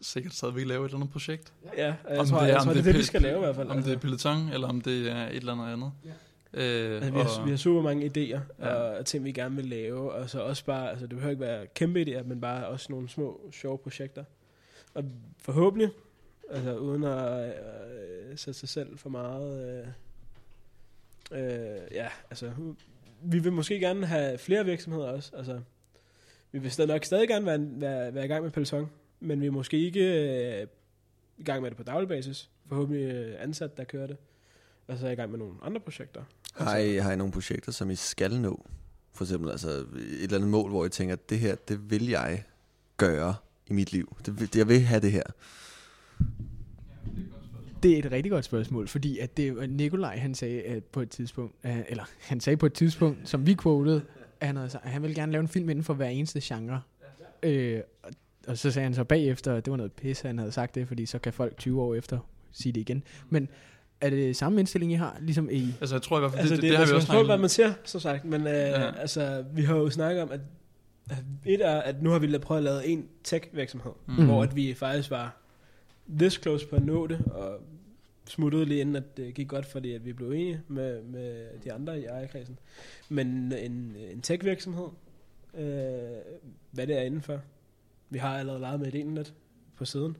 Sikkert 0.00 0.34
stadigvæk 0.34 0.66
lave 0.66 0.84
et 0.84 0.88
eller 0.88 0.98
andet 0.98 1.10
projekt. 1.12 1.52
Ja, 1.76 1.94
jeg 2.10 2.18
Om 2.18 2.26
tror, 2.26 2.38
det 2.38 2.44
er- 2.44 2.48
jeg 2.48 2.56
om 2.56 2.64
tror, 2.64 2.72
det 2.74 2.84
det 2.84 2.88
er 2.88 2.92
det, 2.92 2.98
vi 3.00 3.04
skal 3.04 3.22
lave 3.22 3.36
i 3.36 3.40
hvert 3.40 3.56
fald. 3.56 3.68
Om 3.68 3.82
det 3.82 3.92
er 3.92 3.98
peloton, 3.98 4.48
eller 4.48 4.68
om 4.68 4.80
det 4.80 5.10
er 5.10 5.26
et 5.28 5.36
eller 5.36 5.52
andet 5.52 5.72
andet. 5.72 5.92
Ja. 6.04 6.10
Øh, 6.54 6.94
Altså, 6.94 7.10
vi, 7.10 7.18
har, 7.18 7.38
og- 7.40 7.44
vi 7.46 7.50
har 7.50 7.56
super 7.56 7.82
mange 7.82 8.06
idéer 8.06 8.40
ja. 8.58 8.72
og 8.74 9.06
ting, 9.06 9.24
vi 9.24 9.32
gerne 9.32 9.56
vil 9.56 9.64
lave. 9.66 10.12
Og 10.12 10.30
så 10.30 10.40
også 10.42 10.64
bare, 10.64 10.90
altså 10.90 11.06
det 11.06 11.14
behøver 11.16 11.30
ikke 11.30 11.40
være 11.40 11.66
kæmpe 11.74 12.02
idéer, 12.02 12.22
men 12.22 12.40
bare 12.40 12.66
også 12.66 12.86
nogle 12.90 13.08
små, 13.08 13.40
sjove 13.52 13.78
projekter. 13.78 14.24
Og 14.94 15.04
forhåbentlig, 15.38 15.90
altså 16.50 16.76
uden 16.76 17.04
at 17.04 17.48
øh, 17.48 18.38
sætte 18.38 18.60
sig 18.60 18.68
selv 18.68 18.98
for 18.98 19.08
meget... 19.08 19.84
Øh, 21.32 21.40
øh, 21.40 21.80
ja, 21.92 22.08
altså 22.30 22.52
vi 23.22 23.38
vil 23.38 23.52
måske 23.52 23.80
gerne 23.80 24.06
have 24.06 24.38
flere 24.38 24.64
virksomheder 24.64 25.06
også. 25.06 25.36
Altså, 25.36 25.60
vi 26.52 26.58
vil 26.58 26.70
stadig 26.70 26.88
nok 26.88 27.04
stadig 27.04 27.28
gerne 27.28 27.46
være, 27.46 27.60
være, 27.60 28.14
være 28.14 28.24
i 28.24 28.28
gang 28.28 28.42
med 28.42 28.50
Peloton, 28.50 28.90
men 29.20 29.40
vi 29.40 29.46
er 29.46 29.50
måske 29.50 29.78
ikke 29.78 30.00
øh, 30.60 30.66
i 31.38 31.44
gang 31.44 31.62
med 31.62 31.70
det 31.70 31.76
på 31.76 31.82
daglig 31.82 32.08
basis. 32.08 32.50
Forhåbentlig 32.68 33.14
øh, 33.14 33.42
ansat, 33.42 33.76
der 33.76 33.84
kører 33.84 34.06
det. 34.06 34.16
Og 34.86 34.98
så 34.98 35.04
er 35.04 35.08
jeg 35.08 35.18
i 35.18 35.20
gang 35.20 35.30
med 35.30 35.38
nogle 35.38 35.54
andre 35.62 35.80
projekter. 35.80 36.22
Har 36.54 36.76
I, 36.76 36.96
har 36.96 37.12
I 37.12 37.16
nogle 37.16 37.32
projekter, 37.32 37.72
som 37.72 37.90
I 37.90 37.94
skal 37.94 38.40
nå? 38.40 38.66
For 39.12 39.24
eksempel 39.24 39.50
altså 39.50 39.68
et 39.68 39.86
eller 40.22 40.36
andet 40.36 40.50
mål, 40.50 40.70
hvor 40.70 40.84
I 40.84 40.88
tænker, 40.88 41.12
at 41.12 41.30
det 41.30 41.38
her, 41.38 41.54
det 41.54 41.90
vil 41.90 42.08
jeg 42.08 42.44
gøre 42.96 43.34
i 43.70 43.72
mit 43.72 43.92
liv. 43.92 44.16
Det, 44.26 44.56
jeg 44.56 44.68
vil 44.68 44.80
have 44.80 45.00
det 45.00 45.12
her. 45.12 45.22
Det 47.82 47.92
er 47.94 47.98
et 47.98 48.12
rigtig 48.12 48.32
godt 48.32 48.44
spørgsmål, 48.44 48.88
fordi 48.88 49.18
at 49.18 49.36
det 49.36 49.56
var 49.56 49.66
Nikolaj, 49.66 50.16
han 50.18 50.34
sagde 50.34 50.62
at 50.62 50.84
på 50.84 51.00
et 51.00 51.10
tidspunkt, 51.10 51.54
øh, 51.64 51.78
eller 51.88 52.04
han 52.20 52.40
sagde 52.40 52.56
på 52.56 52.66
et 52.66 52.72
tidspunkt, 52.72 53.18
som 53.28 53.46
vi 53.46 53.54
quotede, 53.62 54.02
at 54.40 54.46
han, 54.46 54.56
havde, 54.56 54.70
sagt, 54.70 54.84
at 54.84 54.90
han 54.90 55.02
ville 55.02 55.14
gerne 55.14 55.32
lave 55.32 55.40
en 55.42 55.48
film 55.48 55.68
inden 55.70 55.84
for 55.84 55.94
hver 55.94 56.06
eneste 56.08 56.40
genre. 56.42 56.80
Øh, 57.42 57.80
og, 58.02 58.10
og 58.46 58.58
så 58.58 58.70
sagde 58.70 58.84
han 58.84 58.94
så 58.94 59.04
bagefter, 59.04 59.54
at 59.54 59.64
det 59.64 59.70
var 59.70 59.76
noget 59.76 59.92
pis, 59.92 60.20
han 60.20 60.38
havde 60.38 60.52
sagt 60.52 60.74
det, 60.74 60.88
fordi 60.88 61.06
så 61.06 61.18
kan 61.18 61.32
folk 61.32 61.56
20 61.58 61.82
år 61.82 61.94
efter 61.94 62.18
sige 62.52 62.72
det 62.72 62.80
igen. 62.80 63.02
Men 63.28 63.48
er 64.00 64.10
det 64.10 64.36
samme 64.36 64.60
indstilling, 64.60 64.92
I 64.92 64.94
har, 64.94 65.16
ligesom 65.20 65.48
i... 65.52 65.74
Altså 65.80 65.94
jeg 65.96 66.02
tror 66.02 66.16
i 66.16 66.20
hvert 66.20 66.30
fald, 66.32 66.40
Altså, 66.40 66.54
det, 66.54 66.62
det, 66.62 66.70
det, 66.70 66.78
det 66.78 66.86
har 66.86 66.92
vi 66.92 66.96
også 66.96 67.06
på, 67.06 67.10
snakket 67.12 67.26
hvad 67.26 67.34
om. 67.34 67.40
man 67.40 67.48
siger, 67.50 67.72
som 67.84 68.00
sagt. 68.00 68.24
Men 68.24 68.40
øh, 68.40 68.46
Ja. 68.52 68.94
altså, 69.00 69.44
vi 69.54 69.62
har 69.62 69.76
jo 69.76 69.90
snakket 69.90 70.22
om, 70.22 70.30
at 70.32 70.40
et 71.46 71.66
er, 71.66 71.80
at 71.80 72.02
nu 72.02 72.10
har 72.10 72.18
vi 72.18 72.38
prøvet 72.38 72.58
at 72.60 72.64
lave 72.64 72.86
en 72.86 73.08
tech-virksomhed, 73.24 73.92
Mm. 74.06 74.24
hvor 74.24 74.42
at 74.42 74.56
vi 74.56 74.74
faktisk 74.74 75.10
var 75.10 75.36
this 76.18 76.32
close 76.42 76.66
på 76.68 76.76
at 76.76 76.84
nå 76.84 77.06
det, 77.06 77.24
og 77.26 77.60
smuttede 78.26 78.64
lige 78.64 78.80
inden, 78.80 78.96
at 78.96 79.16
det 79.16 79.34
gik 79.34 79.48
godt, 79.48 79.66
fordi 79.66 79.92
at 79.92 80.04
vi 80.04 80.12
blev 80.12 80.30
enige 80.30 80.60
med, 80.68 81.02
med 81.02 81.46
de 81.64 81.72
andre 81.72 82.00
i 82.00 82.04
ejerkredsen. 82.04 82.58
Men 83.08 83.52
en, 83.52 83.96
en 84.12 84.20
tech-virksomhed, 84.22 84.88
øh, 85.54 86.10
hvad 86.70 86.86
det 86.86 86.98
er 86.98 87.02
indenfor, 87.02 87.40
vi 88.10 88.18
har 88.18 88.38
allerede 88.38 88.60
leget 88.60 88.80
med 88.80 88.86
ideen 88.86 89.14
lidt 89.14 89.34
på 89.76 89.84
siden. 89.84 90.16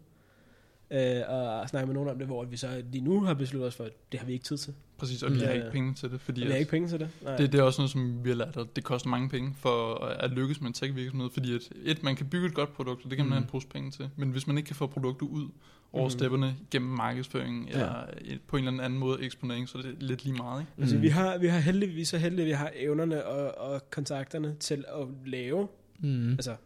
øh, 0.90 1.22
og 1.28 1.68
snakke 1.68 1.86
med 1.86 1.94
nogen 1.94 2.08
om 2.08 2.18
det, 2.18 2.26
hvor 2.26 2.44
vi 2.44 2.56
så 2.56 2.82
lige 2.92 3.04
nu 3.04 3.20
har 3.20 3.34
besluttet 3.34 3.68
os 3.68 3.74
for, 3.76 3.84
at 3.84 3.92
det 4.12 4.20
har 4.20 4.26
vi 4.26 4.32
ikke 4.32 4.44
tid 4.44 4.56
til. 4.56 4.74
Præcis, 5.00 5.22
og 5.22 5.30
vi 5.30 5.34
Mm. 5.36 5.40
har 5.42 5.48
Ja. 5.48 5.54
ikke 5.56 5.70
penge 5.72 5.94
til 5.94 6.10
det, 6.10 6.20
fordi 6.20 6.40
Vi 6.40 6.46
har 6.46 6.54
at 6.54 6.58
ikke 6.60 6.70
penge 6.70 6.88
til 6.88 7.00
det. 7.00 7.08
Nej. 7.22 7.36
det, 7.36 7.52
det 7.52 7.58
er 7.60 7.62
også 7.64 7.80
noget, 7.80 7.90
som 7.90 8.24
vi 8.24 8.28
har 8.30 8.36
lært, 8.36 8.56
at 8.56 8.76
det 8.76 8.84
koster 8.84 9.08
mange 9.08 9.28
penge 9.28 9.54
for 9.58 9.94
at 10.04 10.30
lykkes 10.30 10.60
med 10.60 10.68
en 10.68 10.74
tech-virksomhed, 10.74 11.30
fordi 11.32 11.54
at 11.54 11.60
et, 11.84 12.02
man 12.02 12.16
kan 12.16 12.26
bygge 12.28 12.46
et 12.46 12.54
godt 12.54 12.72
produkt, 12.72 13.04
og 13.04 13.10
det 13.10 13.16
kan 13.18 13.26
man 13.26 13.28
Mm. 13.28 13.32
have 13.32 13.42
en 13.42 13.48
pose 13.48 13.66
penge 13.68 13.90
til, 13.90 14.10
men 14.16 14.30
hvis 14.30 14.46
man 14.46 14.56
ikke 14.58 14.66
kan 14.66 14.76
få 14.76 14.86
produktet 14.86 15.26
ud 15.28 15.48
over 15.92 16.04
Mhm. 16.04 16.10
stepperne 16.10 16.56
gennem 16.70 16.90
markedsføring, 16.90 17.68
Ja. 17.68 17.72
eller 17.78 18.38
på 18.46 18.56
en 18.56 18.68
eller 18.68 18.82
anden 18.84 18.98
måde 18.98 19.22
eksponering, 19.22 19.68
så 19.68 19.78
er 19.78 19.82
det 19.82 20.02
lidt 20.02 20.24
lige 20.24 20.36
meget, 20.36 20.60
ikke? 20.60 20.72
Altså, 20.78 20.96
Mm. 20.96 21.02
vi, 21.02 21.08
har, 21.08 21.38
vi 21.38 21.46
har 21.46 21.58
heldigvis 21.58 22.08
så 22.08 22.18
heldige, 22.18 22.40
at 22.40 22.46
vi 22.46 22.52
har 22.52 22.70
evnerne 22.76 23.24
og, 23.26 23.70
og 23.72 23.90
kontakterne 23.90 24.56
til 24.60 24.84
at 24.88 25.06
lave 25.26 25.68
Mm. 25.98 26.30
altså, 26.30 26.56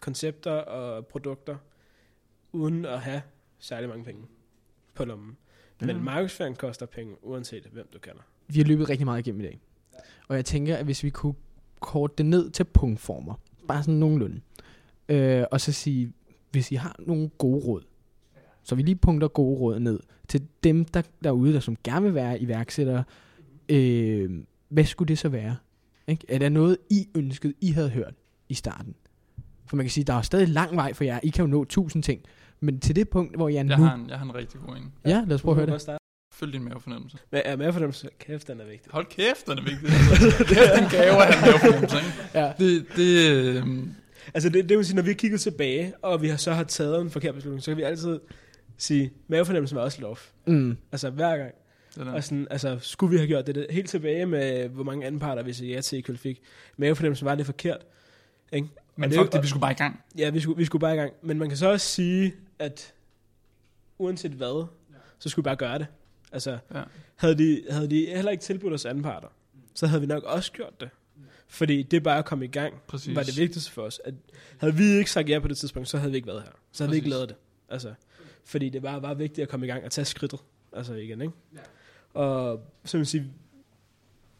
koncepter 0.00 0.50
og 0.52 1.06
produkter, 1.06 1.56
uden 2.52 2.84
at 2.84 3.00
have 3.00 3.22
særlig 3.58 3.88
mange 3.88 4.04
penge 4.04 4.22
på 4.94 5.04
lommen. 5.04 5.36
Men 5.80 5.88
Ja. 5.90 6.02
markedsføring 6.02 6.58
koster 6.58 6.86
penge, 6.86 7.14
uanset 7.22 7.68
hvem 7.72 7.88
du 7.92 7.98
kender. 7.98 8.22
Vi 8.48 8.58
har 8.58 8.64
løbet 8.64 8.88
rigtig 8.88 9.04
meget 9.06 9.18
igennem 9.26 9.40
i 9.40 9.44
dag. 9.44 9.60
Og 10.28 10.36
jeg 10.36 10.44
tænker, 10.44 10.76
at 10.76 10.84
hvis 10.84 11.04
vi 11.04 11.10
kunne 11.10 11.34
korte 11.80 12.14
det 12.18 12.26
ned 12.26 12.50
til 12.50 12.64
punktformer, 12.64 13.34
bare 13.68 13.82
sådan 13.82 13.94
nogenlunde, 13.94 14.40
øh, 15.08 15.44
og 15.50 15.60
så 15.60 15.72
sige, 15.72 16.12
hvis 16.50 16.72
I 16.72 16.74
har 16.74 16.96
nogle 16.98 17.28
gode 17.28 17.64
råd, 17.66 17.82
så 18.62 18.74
vi 18.74 18.82
lige 18.82 18.96
punkter 18.96 19.28
gode 19.28 19.58
råd 19.60 19.78
ned 19.80 20.00
til 20.28 20.42
dem 20.64 20.84
der, 20.84 21.02
derude, 21.24 21.52
der 21.52 21.60
som 21.60 21.76
gerne 21.84 22.04
vil 22.04 22.14
være 22.14 22.40
iværksættere, 22.40 23.04
øh, 23.68 24.30
hvad 24.68 24.84
skulle 24.84 25.08
det 25.08 25.18
så 25.18 25.28
være? 25.28 25.56
Ikke? 26.06 26.24
Er 26.28 26.38
der 26.38 26.48
noget, 26.48 26.78
I 26.90 27.08
ønskede, 27.14 27.54
I 27.60 27.70
havde 27.70 27.90
hørt 27.90 28.14
i 28.48 28.54
starten? 28.54 28.94
For 29.66 29.76
man 29.76 29.84
kan 29.86 29.90
sige, 29.90 30.04
der 30.04 30.14
er 30.14 30.22
stadig 30.22 30.48
lang 30.48 30.76
vej 30.76 30.92
for 30.92 31.04
jer. 31.04 31.20
I 31.22 31.28
kan 31.28 31.44
jo 31.44 31.50
nå 31.50 31.64
tusind 31.64 32.02
ting. 32.02 32.22
Men 32.64 32.80
til 32.80 32.96
det 32.96 33.08
punkt, 33.08 33.36
hvor 33.36 33.48
jeg, 33.48 33.66
Jeg 33.68 33.78
nu... 33.78 33.84
har 33.84 33.94
en, 33.94 34.08
jeg 34.10 34.18
har 34.18 34.24
en 34.24 34.34
rigtig 34.34 34.60
god 34.66 34.76
en. 34.76 34.92
Ja, 35.04 35.24
lad 35.26 35.34
os 35.34 35.42
prøve 35.42 35.62
at 35.62 35.68
høre 35.68 35.78
det. 35.78 35.96
Følg 36.34 36.52
din 36.52 36.64
mavefornemmelse. 36.64 37.18
Men 37.32 37.42
er 37.44 37.90
så 37.90 38.08
kæft, 38.20 38.48
den 38.48 38.60
er 38.60 38.64
vigtig. 38.64 38.92
Hold 38.92 39.06
kæft, 39.06 39.46
den 39.46 39.58
er 39.58 39.62
vigtig. 39.62 39.88
kæft, 40.54 40.70
den 40.78 40.88
gave 40.90 41.26
at 41.26 41.34
have 41.34 41.46
mavefornemmelse, 41.46 41.96
ikke? 41.96 42.10
Ja. 42.34 42.52
Det, 42.58 42.86
det, 42.96 43.30
øh, 43.56 43.66
Altså 44.34 44.48
det, 44.48 44.68
det 44.68 44.76
vil 44.76 44.86
sige, 44.86 44.96
når 44.96 45.02
vi 45.02 45.08
har 45.08 45.14
kigget 45.14 45.40
tilbage, 45.40 45.92
og 46.02 46.22
vi 46.22 46.28
har 46.28 46.36
så 46.36 46.52
har 46.52 46.64
taget 46.64 47.00
en 47.00 47.10
forkert 47.10 47.34
beslutning, 47.34 47.62
så 47.62 47.70
kan 47.70 47.76
vi 47.78 47.82
altid 47.82 48.20
sige, 48.78 49.12
mavefornemmelsen 49.28 49.76
var 49.76 49.82
også 49.82 50.00
lov. 50.00 50.18
Mm. 50.46 50.76
Altså 50.92 51.10
hver 51.10 51.36
gang. 51.36 51.50
det. 51.94 52.08
Og 52.08 52.24
sådan, 52.24 52.46
altså, 52.50 52.78
skulle 52.80 53.10
vi 53.10 53.16
have 53.16 53.26
gjort 53.28 53.46
det, 53.46 53.54
det 53.54 53.66
helt 53.70 53.88
tilbage 53.90 54.26
med, 54.26 54.68
hvor 54.68 54.84
mange 54.84 55.06
anparter 55.06 55.42
vi 55.42 55.52
sagde 55.52 55.72
ja 55.72 55.80
til 55.80 55.98
i 55.98 56.00
Kvæl 56.00 56.16
fik. 56.18 56.40
Mavefornemmelsen 56.76 57.24
var 57.26 57.34
lidt 57.34 57.46
forkert. 57.46 57.86
Ikke? 58.52 58.68
Men 58.96 59.04
og 59.04 59.10
det- 59.10 59.18
fuck 59.18 59.32
det, 59.32 59.42
vi 59.42 59.46
skulle 59.48 59.60
bare 59.60 59.72
i 59.72 59.74
gang. 59.74 60.00
Ja, 60.18 60.30
vi 60.30 60.40
skulle, 60.40 60.56
vi 60.58 60.64
skulle 60.64 60.80
bare 60.80 60.94
i 60.94 60.98
gang. 60.98 61.12
Men 61.22 61.38
man 61.38 61.48
kan 61.48 61.58
så 61.58 61.70
også 61.70 61.86
sige, 61.86 62.34
at 62.58 62.94
uanset 63.98 64.32
hvad, 64.32 64.66
så 65.18 65.28
skulle 65.28 65.42
vi 65.42 65.46
bare 65.46 65.56
gøre 65.56 65.78
det. 65.78 65.86
Altså, 66.32 66.58
Ja. 66.74 66.82
havde, 67.16 67.38
de, 67.38 67.62
havde 67.70 67.90
de 67.90 68.06
heller 68.06 68.30
ikke 68.30 68.42
tilbudt 68.42 68.72
os 68.72 68.84
anparter, 68.84 69.28
så 69.74 69.86
havde 69.86 70.00
vi 70.00 70.06
nok 70.06 70.22
også 70.22 70.52
gjort 70.52 70.80
det. 70.80 70.88
Fordi 71.48 71.82
det 71.82 72.02
bare 72.02 72.18
at 72.18 72.24
komme 72.24 72.44
i 72.44 72.48
gang, 72.48 72.74
Præcis. 72.86 73.16
var 73.16 73.22
det 73.22 73.38
vigtigste 73.38 73.72
for 73.72 73.82
os. 73.82 74.00
At 74.04 74.14
havde 74.58 74.74
vi 74.74 74.84
ikke 74.84 75.10
sagt 75.10 75.28
ja 75.28 75.38
på 75.38 75.48
det 75.48 75.56
tidspunkt, 75.58 75.88
så 75.88 75.98
havde 75.98 76.10
vi 76.10 76.16
ikke 76.16 76.26
været 76.28 76.42
her. 76.42 76.50
Så 76.72 76.84
havde 76.84 76.90
vi 76.90 76.96
ikke 76.96 77.04
Præcis. 77.04 77.14
lavet 77.16 77.28
det. 77.28 77.36
Altså, 77.68 77.94
fordi 78.44 78.68
det 78.68 78.82
var 78.82 78.98
bare 79.00 79.18
vigtigt 79.18 79.42
at 79.42 79.48
komme 79.48 79.66
i 79.66 79.68
gang 79.70 79.84
og 79.84 79.90
tage 79.90 80.04
skridtet. 80.04 80.40
Altså 80.72 80.94
igen, 80.94 81.20
ikke? 81.20 81.34
Ja. 81.54 82.20
Og 82.20 82.60
så 82.84 82.96
vil 82.96 83.06
sige, 83.06 83.32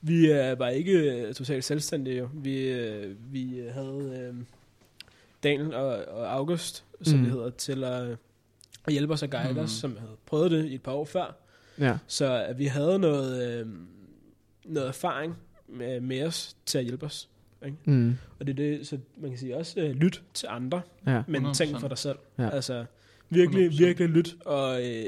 vi 0.01 0.31
er 0.31 0.55
bare 0.55 0.77
ikke 0.79 0.93
øh, 1.23 1.35
totalt 1.35 1.65
selvstændige. 1.65 2.17
Jo. 2.19 2.29
Vi, 2.35 2.69
øh, 2.69 3.17
vi 3.33 3.63
havde 3.73 4.31
øh, 4.35 4.45
Daniel 5.45 5.75
og, 5.75 6.05
og 6.05 6.33
August, 6.33 6.85
som 7.03 7.19
Mm. 7.19 7.25
det 7.25 7.33
hedder, 7.33 7.51
til 7.51 7.85
at, 7.85 8.17
at 8.87 8.93
hjælpe 8.93 9.13
os 9.13 9.23
og 9.23 9.31
guide 9.31 9.53
Mm. 9.53 9.59
os, 9.59 9.71
som 9.71 9.97
havde 9.97 10.17
prøvet 10.27 10.51
det 10.51 10.65
i 10.67 10.75
et 10.75 10.83
par 10.83 10.93
år 10.93 11.05
før. 11.05 11.37
Ja. 11.79 11.99
Så 12.07 12.33
at 12.35 12.59
vi 12.59 12.65
havde 12.67 12.99
noget, 12.99 13.61
øh, 13.61 13.67
noget 14.65 14.89
erfaring 14.89 15.37
med, 15.69 16.01
med 16.01 16.23
os 16.27 16.57
til 16.67 16.79
at 16.79 16.85
hjælpe 16.85 17.07
os. 17.07 17.29
Mm. 17.85 18.17
Og 18.41 18.47
det 18.47 18.53
er 18.53 18.57
det, 18.57 18.87
så 18.87 18.99
man 19.17 19.31
kan 19.31 19.39
sige 19.39 19.57
også, 19.57 19.81
øh, 19.81 19.91
lyt 19.91 20.23
til 20.35 20.47
andre, 20.51 20.83
Ja. 21.07 21.23
men 21.29 21.43
100%. 21.47 21.55
tænk 21.55 21.81
for 21.81 21.89
dig 21.89 21.99
selv. 21.99 22.19
Ja. 22.39 22.49
Altså, 22.51 22.85
virkelig, 23.31 23.67
100%. 23.71 23.79
virkelig 23.79 24.09
lyt 24.09 24.37
og 24.45 24.87
øh, 24.87 25.05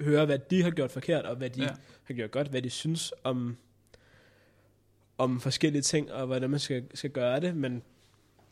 høre, 0.00 0.26
hvad 0.26 0.38
de 0.38 0.62
har 0.62 0.70
gjort 0.70 0.90
forkert, 0.90 1.24
og 1.24 1.36
hvad 1.36 1.50
de 1.50 1.62
ja. 1.62 1.68
har 2.04 2.14
gjort 2.14 2.30
godt, 2.30 2.48
hvad 2.48 2.62
de 2.62 2.70
synes 2.70 3.12
om, 3.24 3.56
om 5.18 5.40
forskellige 5.40 5.82
ting, 5.82 6.12
og 6.12 6.26
hvordan 6.26 6.50
man 6.50 6.60
skal, 6.60 6.84
skal 6.94 7.10
gøre 7.10 7.40
det, 7.40 7.56
men 7.56 7.82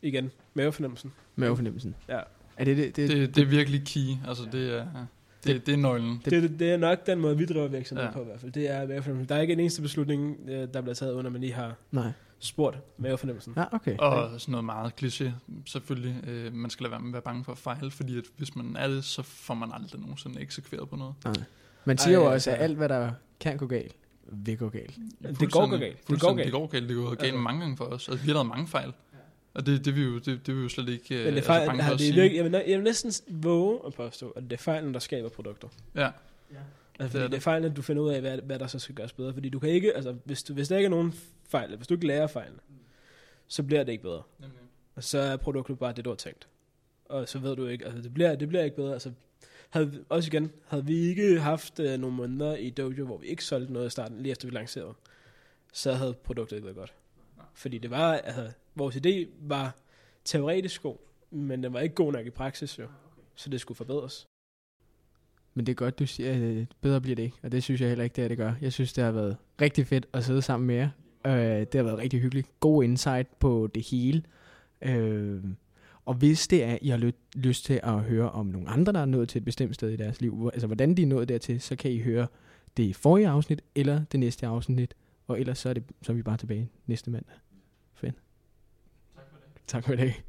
igen, 0.01 0.31
mavefornemmelsen. 0.53 1.11
Mavefornemmelsen. 1.35 1.95
Ja. 2.09 2.19
Er 2.57 2.65
det 2.65 2.77
det? 2.77 2.95
det, 2.95 3.09
Det, 3.09 3.35
det 3.35 3.41
er 3.41 3.45
virkelig 3.45 3.81
key. 3.85 4.15
Altså, 4.27 4.43
det 4.51 4.77
er, 4.77 4.85
det, 5.43 5.65
det 5.65 5.73
er 5.73 5.77
nøglen. 5.77 6.21
Det, 6.25 6.31
det, 6.43 6.59
det 6.59 6.71
er 6.71 6.77
nok 6.77 7.05
den 7.07 7.19
måde, 7.19 7.37
vi 7.37 7.45
driver 7.45 7.67
virksomhed 7.67 8.05
Ja. 8.05 8.11
på 8.11 8.21
i 8.21 8.25
hvert 8.25 8.39
fald. 8.39 8.51
Det 8.51 8.69
er 8.69 8.87
mavefornemmelsen. 8.87 9.29
Der 9.29 9.35
er 9.35 9.41
ikke 9.41 9.53
en 9.53 9.59
eneste 9.59 9.81
beslutning, 9.81 10.37
øh, 10.47 10.67
der 10.73 10.81
bliver 10.81 10.93
taget, 10.95 11.13
under 11.13 11.31
man 11.31 11.41
lige 11.41 11.53
har 11.53 11.75
Nej. 11.91 12.11
spurgt 12.39 12.77
mavefornemmelsen. 12.97 13.53
Ja, 13.57 13.63
okay. 13.71 13.97
Og 13.97 14.41
sådan 14.41 14.51
noget 14.51 14.65
meget 14.65 14.93
kliché, 15.03 15.29
selvfølgelig. 15.65 16.15
Øh, 16.27 16.53
man 16.53 16.69
skal 16.69 16.83
lade 16.83 16.91
være 16.91 16.99
med 16.99 17.09
at 17.09 17.13
være 17.13 17.21
bange 17.21 17.43
for 17.43 17.51
at 17.51 17.57
fejle, 17.57 17.91
fordi 17.91 18.17
at 18.17 18.23
hvis 18.37 18.55
man 18.55 18.75
er 18.79 18.87
det, 18.87 19.03
så 19.03 19.21
får 19.21 19.53
man 19.53 19.69
aldrig 19.73 20.01
nogensinde 20.01 20.41
eksekveret 20.41 20.89
på 20.89 20.95
noget. 20.95 21.13
Nej. 21.25 21.33
Man 21.85 21.97
siger 21.97 22.17
Ej, 22.19 22.23
jo 22.25 22.31
også, 22.33 22.51
at 22.51 22.61
alt, 22.61 22.77
hvad 22.77 22.89
der 22.89 23.11
kan 23.39 23.57
gå 23.57 23.67
galt, 23.67 23.95
vil 24.31 24.57
gå 24.57 24.69
galt. 24.69 24.95
Det 25.39 25.51
går 25.51 25.77
galt. 25.77 26.07
Det 26.07 26.21
går 26.21 26.33
galt. 26.35 26.45
Det 26.45 26.51
går 26.53 26.67
galt. 26.67 26.89
Det 26.89 26.95
går 26.97 27.09
galt 27.09 27.21
Altså. 27.23 27.37
mange 27.37 27.61
gange 27.61 27.77
for 27.77 27.85
os. 27.85 28.09
Altså, 28.09 28.23
vi 28.25 28.27
har 28.29 28.33
lavet 28.33 28.47
mange 28.47 28.67
fejl. 28.67 28.93
Og 29.53 29.65
det, 29.65 29.85
det, 29.85 29.95
vil 29.95 30.03
jo, 30.03 30.15
det, 30.15 30.25
det 30.25 30.47
vil 30.47 30.57
vi 30.57 30.61
jo 30.61 30.69
slet 30.69 30.89
ikke 30.89 31.15
øh, 31.15 31.25
Men 31.25 31.25
det 31.25 31.31
er 31.31 31.35
altså, 31.35 31.47
fejl, 31.47 31.65
for 31.65 31.83
har 31.83 31.95
det 31.95 32.15
virke, 32.15 32.35
jeg, 32.35 32.43
vil, 32.45 32.51
jeg 32.51 32.77
vil 32.77 32.83
næsten 32.83 33.13
våge 33.27 33.79
at 33.85 33.93
påstå, 33.93 34.29
at 34.29 34.43
det 34.43 34.53
er 34.53 34.57
fejlen, 34.57 34.93
der 34.93 34.99
skaber 34.99 35.29
produkter. 35.29 35.67
Ja, 35.95 36.09
Altså, 36.99 37.17
Det 37.17 37.23
er 37.23 37.23
fordi 37.23 37.23
det, 37.23 37.23
det. 37.23 37.31
det 37.31 37.37
er 37.37 37.41
fejlen, 37.41 37.71
at 37.71 37.77
du 37.77 37.81
finder 37.81 38.03
ud 38.03 38.09
af, 38.09 38.21
hvad, 38.21 38.37
hvad 38.37 38.59
der 38.59 38.67
så 38.67 38.79
skal 38.79 38.95
gøres 38.95 39.13
bedre. 39.13 39.33
Fordi 39.33 39.49
du 39.49 39.59
kan 39.59 39.69
ikke, 39.69 39.95
altså, 39.95 40.15
hvis, 40.23 40.43
du, 40.43 40.53
hvis 40.53 40.67
der 40.67 40.77
ikke 40.77 40.85
er 40.85 40.89
nogen 40.89 41.13
fejl, 41.49 41.75
hvis 41.75 41.87
du 41.87 41.93
ikke 41.93 42.07
lærer 42.07 42.27
fejlen, 42.27 42.59
så 43.47 43.63
bliver 43.63 43.83
det 43.83 43.91
ikke 43.91 44.03
bedre. 44.03 44.21
Og 44.95 45.03
så 45.03 45.19
er 45.19 45.37
produktet 45.37 45.79
bare 45.79 45.93
det, 45.93 46.05
du 46.05 46.09
har 46.09 46.15
tænkt. 46.15 46.47
Og 47.05 47.29
så 47.29 47.39
ved 47.39 47.55
du 47.55 47.67
ikke, 47.67 47.85
altså 47.85 48.01
det 48.01 48.13
bliver, 48.13 48.35
det 48.35 48.47
bliver 48.47 48.63
ikke 48.63 48.75
bedre. 48.75 48.93
Altså, 48.93 49.11
havde, 49.69 50.03
også 50.09 50.27
igen, 50.27 50.51
havde 50.67 50.85
vi 50.85 50.95
ikke 50.99 51.39
haft 51.39 51.79
øh, 51.79 51.99
nogle 51.99 52.15
måneder 52.15 52.55
i 52.55 52.69
Dojo, 52.69 53.05
hvor 53.05 53.17
vi 53.17 53.27
ikke 53.27 53.43
solgte 53.43 53.73
noget 53.73 53.87
i 53.87 53.89
starten, 53.89 54.21
lige 54.21 54.31
efter 54.31 54.47
vi 54.47 54.53
lancerede, 54.53 54.93
så 55.73 55.93
havde 55.93 56.13
produktet 56.13 56.55
ikke 56.55 56.65
været 56.65 56.77
godt. 56.77 56.93
Fordi 57.53 57.77
det 57.77 57.89
var, 57.89 58.13
altså, 58.13 58.51
vores 58.75 58.95
idé 58.95 59.27
var 59.41 59.75
teoretisk 60.25 60.81
god, 60.81 60.97
men 61.31 61.63
den 61.63 61.73
var 61.73 61.79
ikke 61.79 61.95
god 61.95 62.13
nok 62.13 62.25
i 62.25 62.29
praksis 62.29 62.79
jo. 62.79 62.87
Så 63.35 63.49
det 63.49 63.61
skulle 63.61 63.75
forbedres. 63.75 64.27
Men 65.53 65.65
det 65.65 65.71
er 65.71 65.75
godt, 65.75 65.99
du 65.99 66.05
siger, 66.05 66.31
at 66.31 66.37
øh, 66.37 66.65
bedre 66.81 67.01
bliver 67.01 67.15
det 67.15 67.23
ikke. 67.23 67.37
Og 67.43 67.51
det 67.51 67.63
synes 67.63 67.81
jeg 67.81 67.89
heller 67.89 68.03
ikke, 68.03 68.15
det 68.15 68.23
er, 68.23 68.27
det 68.27 68.37
gør. 68.37 68.53
Jeg 68.61 68.73
synes, 68.73 68.93
det 68.93 69.03
har 69.03 69.11
været 69.11 69.37
rigtig 69.61 69.87
fedt 69.87 70.07
at 70.13 70.23
sidde 70.23 70.41
sammen 70.41 70.67
med 70.67 70.75
jer. 70.75 70.89
Øh, 71.25 71.59
det 71.59 71.75
har 71.75 71.83
været 71.83 71.97
rigtig 71.97 72.21
hyggeligt. 72.21 72.59
God 72.59 72.83
insight 72.83 73.39
på 73.39 73.69
det 73.75 73.87
hele. 73.87 74.23
Øh, 74.81 75.43
og 76.05 76.13
hvis 76.13 76.47
det 76.47 76.63
er, 76.63 76.77
I 76.81 76.89
har 76.89 77.11
lyst 77.35 77.65
til 77.65 77.79
at 77.83 77.99
høre 77.99 78.31
om 78.31 78.45
nogle 78.45 78.69
andre, 78.69 78.93
der 78.93 78.99
er 78.99 79.05
nået 79.05 79.29
til 79.29 79.39
et 79.39 79.45
bestemt 79.45 79.75
sted 79.75 79.89
i 79.89 79.95
deres 79.95 80.21
liv, 80.21 80.49
altså 80.53 80.67
hvordan 80.67 80.97
de 80.97 81.01
er 81.01 81.07
nået 81.07 81.29
dertil, 81.29 81.61
så 81.61 81.75
kan 81.75 81.91
I 81.91 81.99
høre 81.99 82.27
det 82.77 82.83
i 82.83 82.93
forrige 82.93 83.27
afsnit, 83.27 83.61
eller 83.75 84.03
det 84.11 84.19
næste 84.19 84.47
afsnit. 84.47 84.95
Og 85.27 85.39
ellers 85.39 85.57
så 85.57 85.69
er, 85.69 85.73
det, 85.73 85.83
så 86.01 86.11
er 86.11 86.15
vi 86.15 86.21
bare 86.21 86.37
tilbage 86.37 86.69
næste 86.85 87.11
mandag. 87.11 87.35
Tak 89.71 89.85
for 89.85 89.93
i 89.93 89.95
dag. 89.95 90.23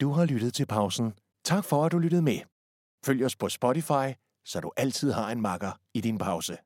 Du 0.00 0.12
har 0.12 0.24
lyttet 0.24 0.54
til 0.54 0.66
pausen. 0.66 1.12
Tak 1.44 1.64
for, 1.64 1.84
at 1.84 1.92
du 1.92 1.98
lyttede 1.98 2.22
med. 2.22 2.38
Følg 3.06 3.24
os 3.24 3.36
på 3.36 3.48
Spotify, 3.48 4.06
så 4.44 4.60
du 4.60 4.72
altid 4.76 5.12
har 5.12 5.30
en 5.30 5.40
makker 5.40 5.72
i 5.94 6.00
din 6.00 6.18
pause. 6.18 6.56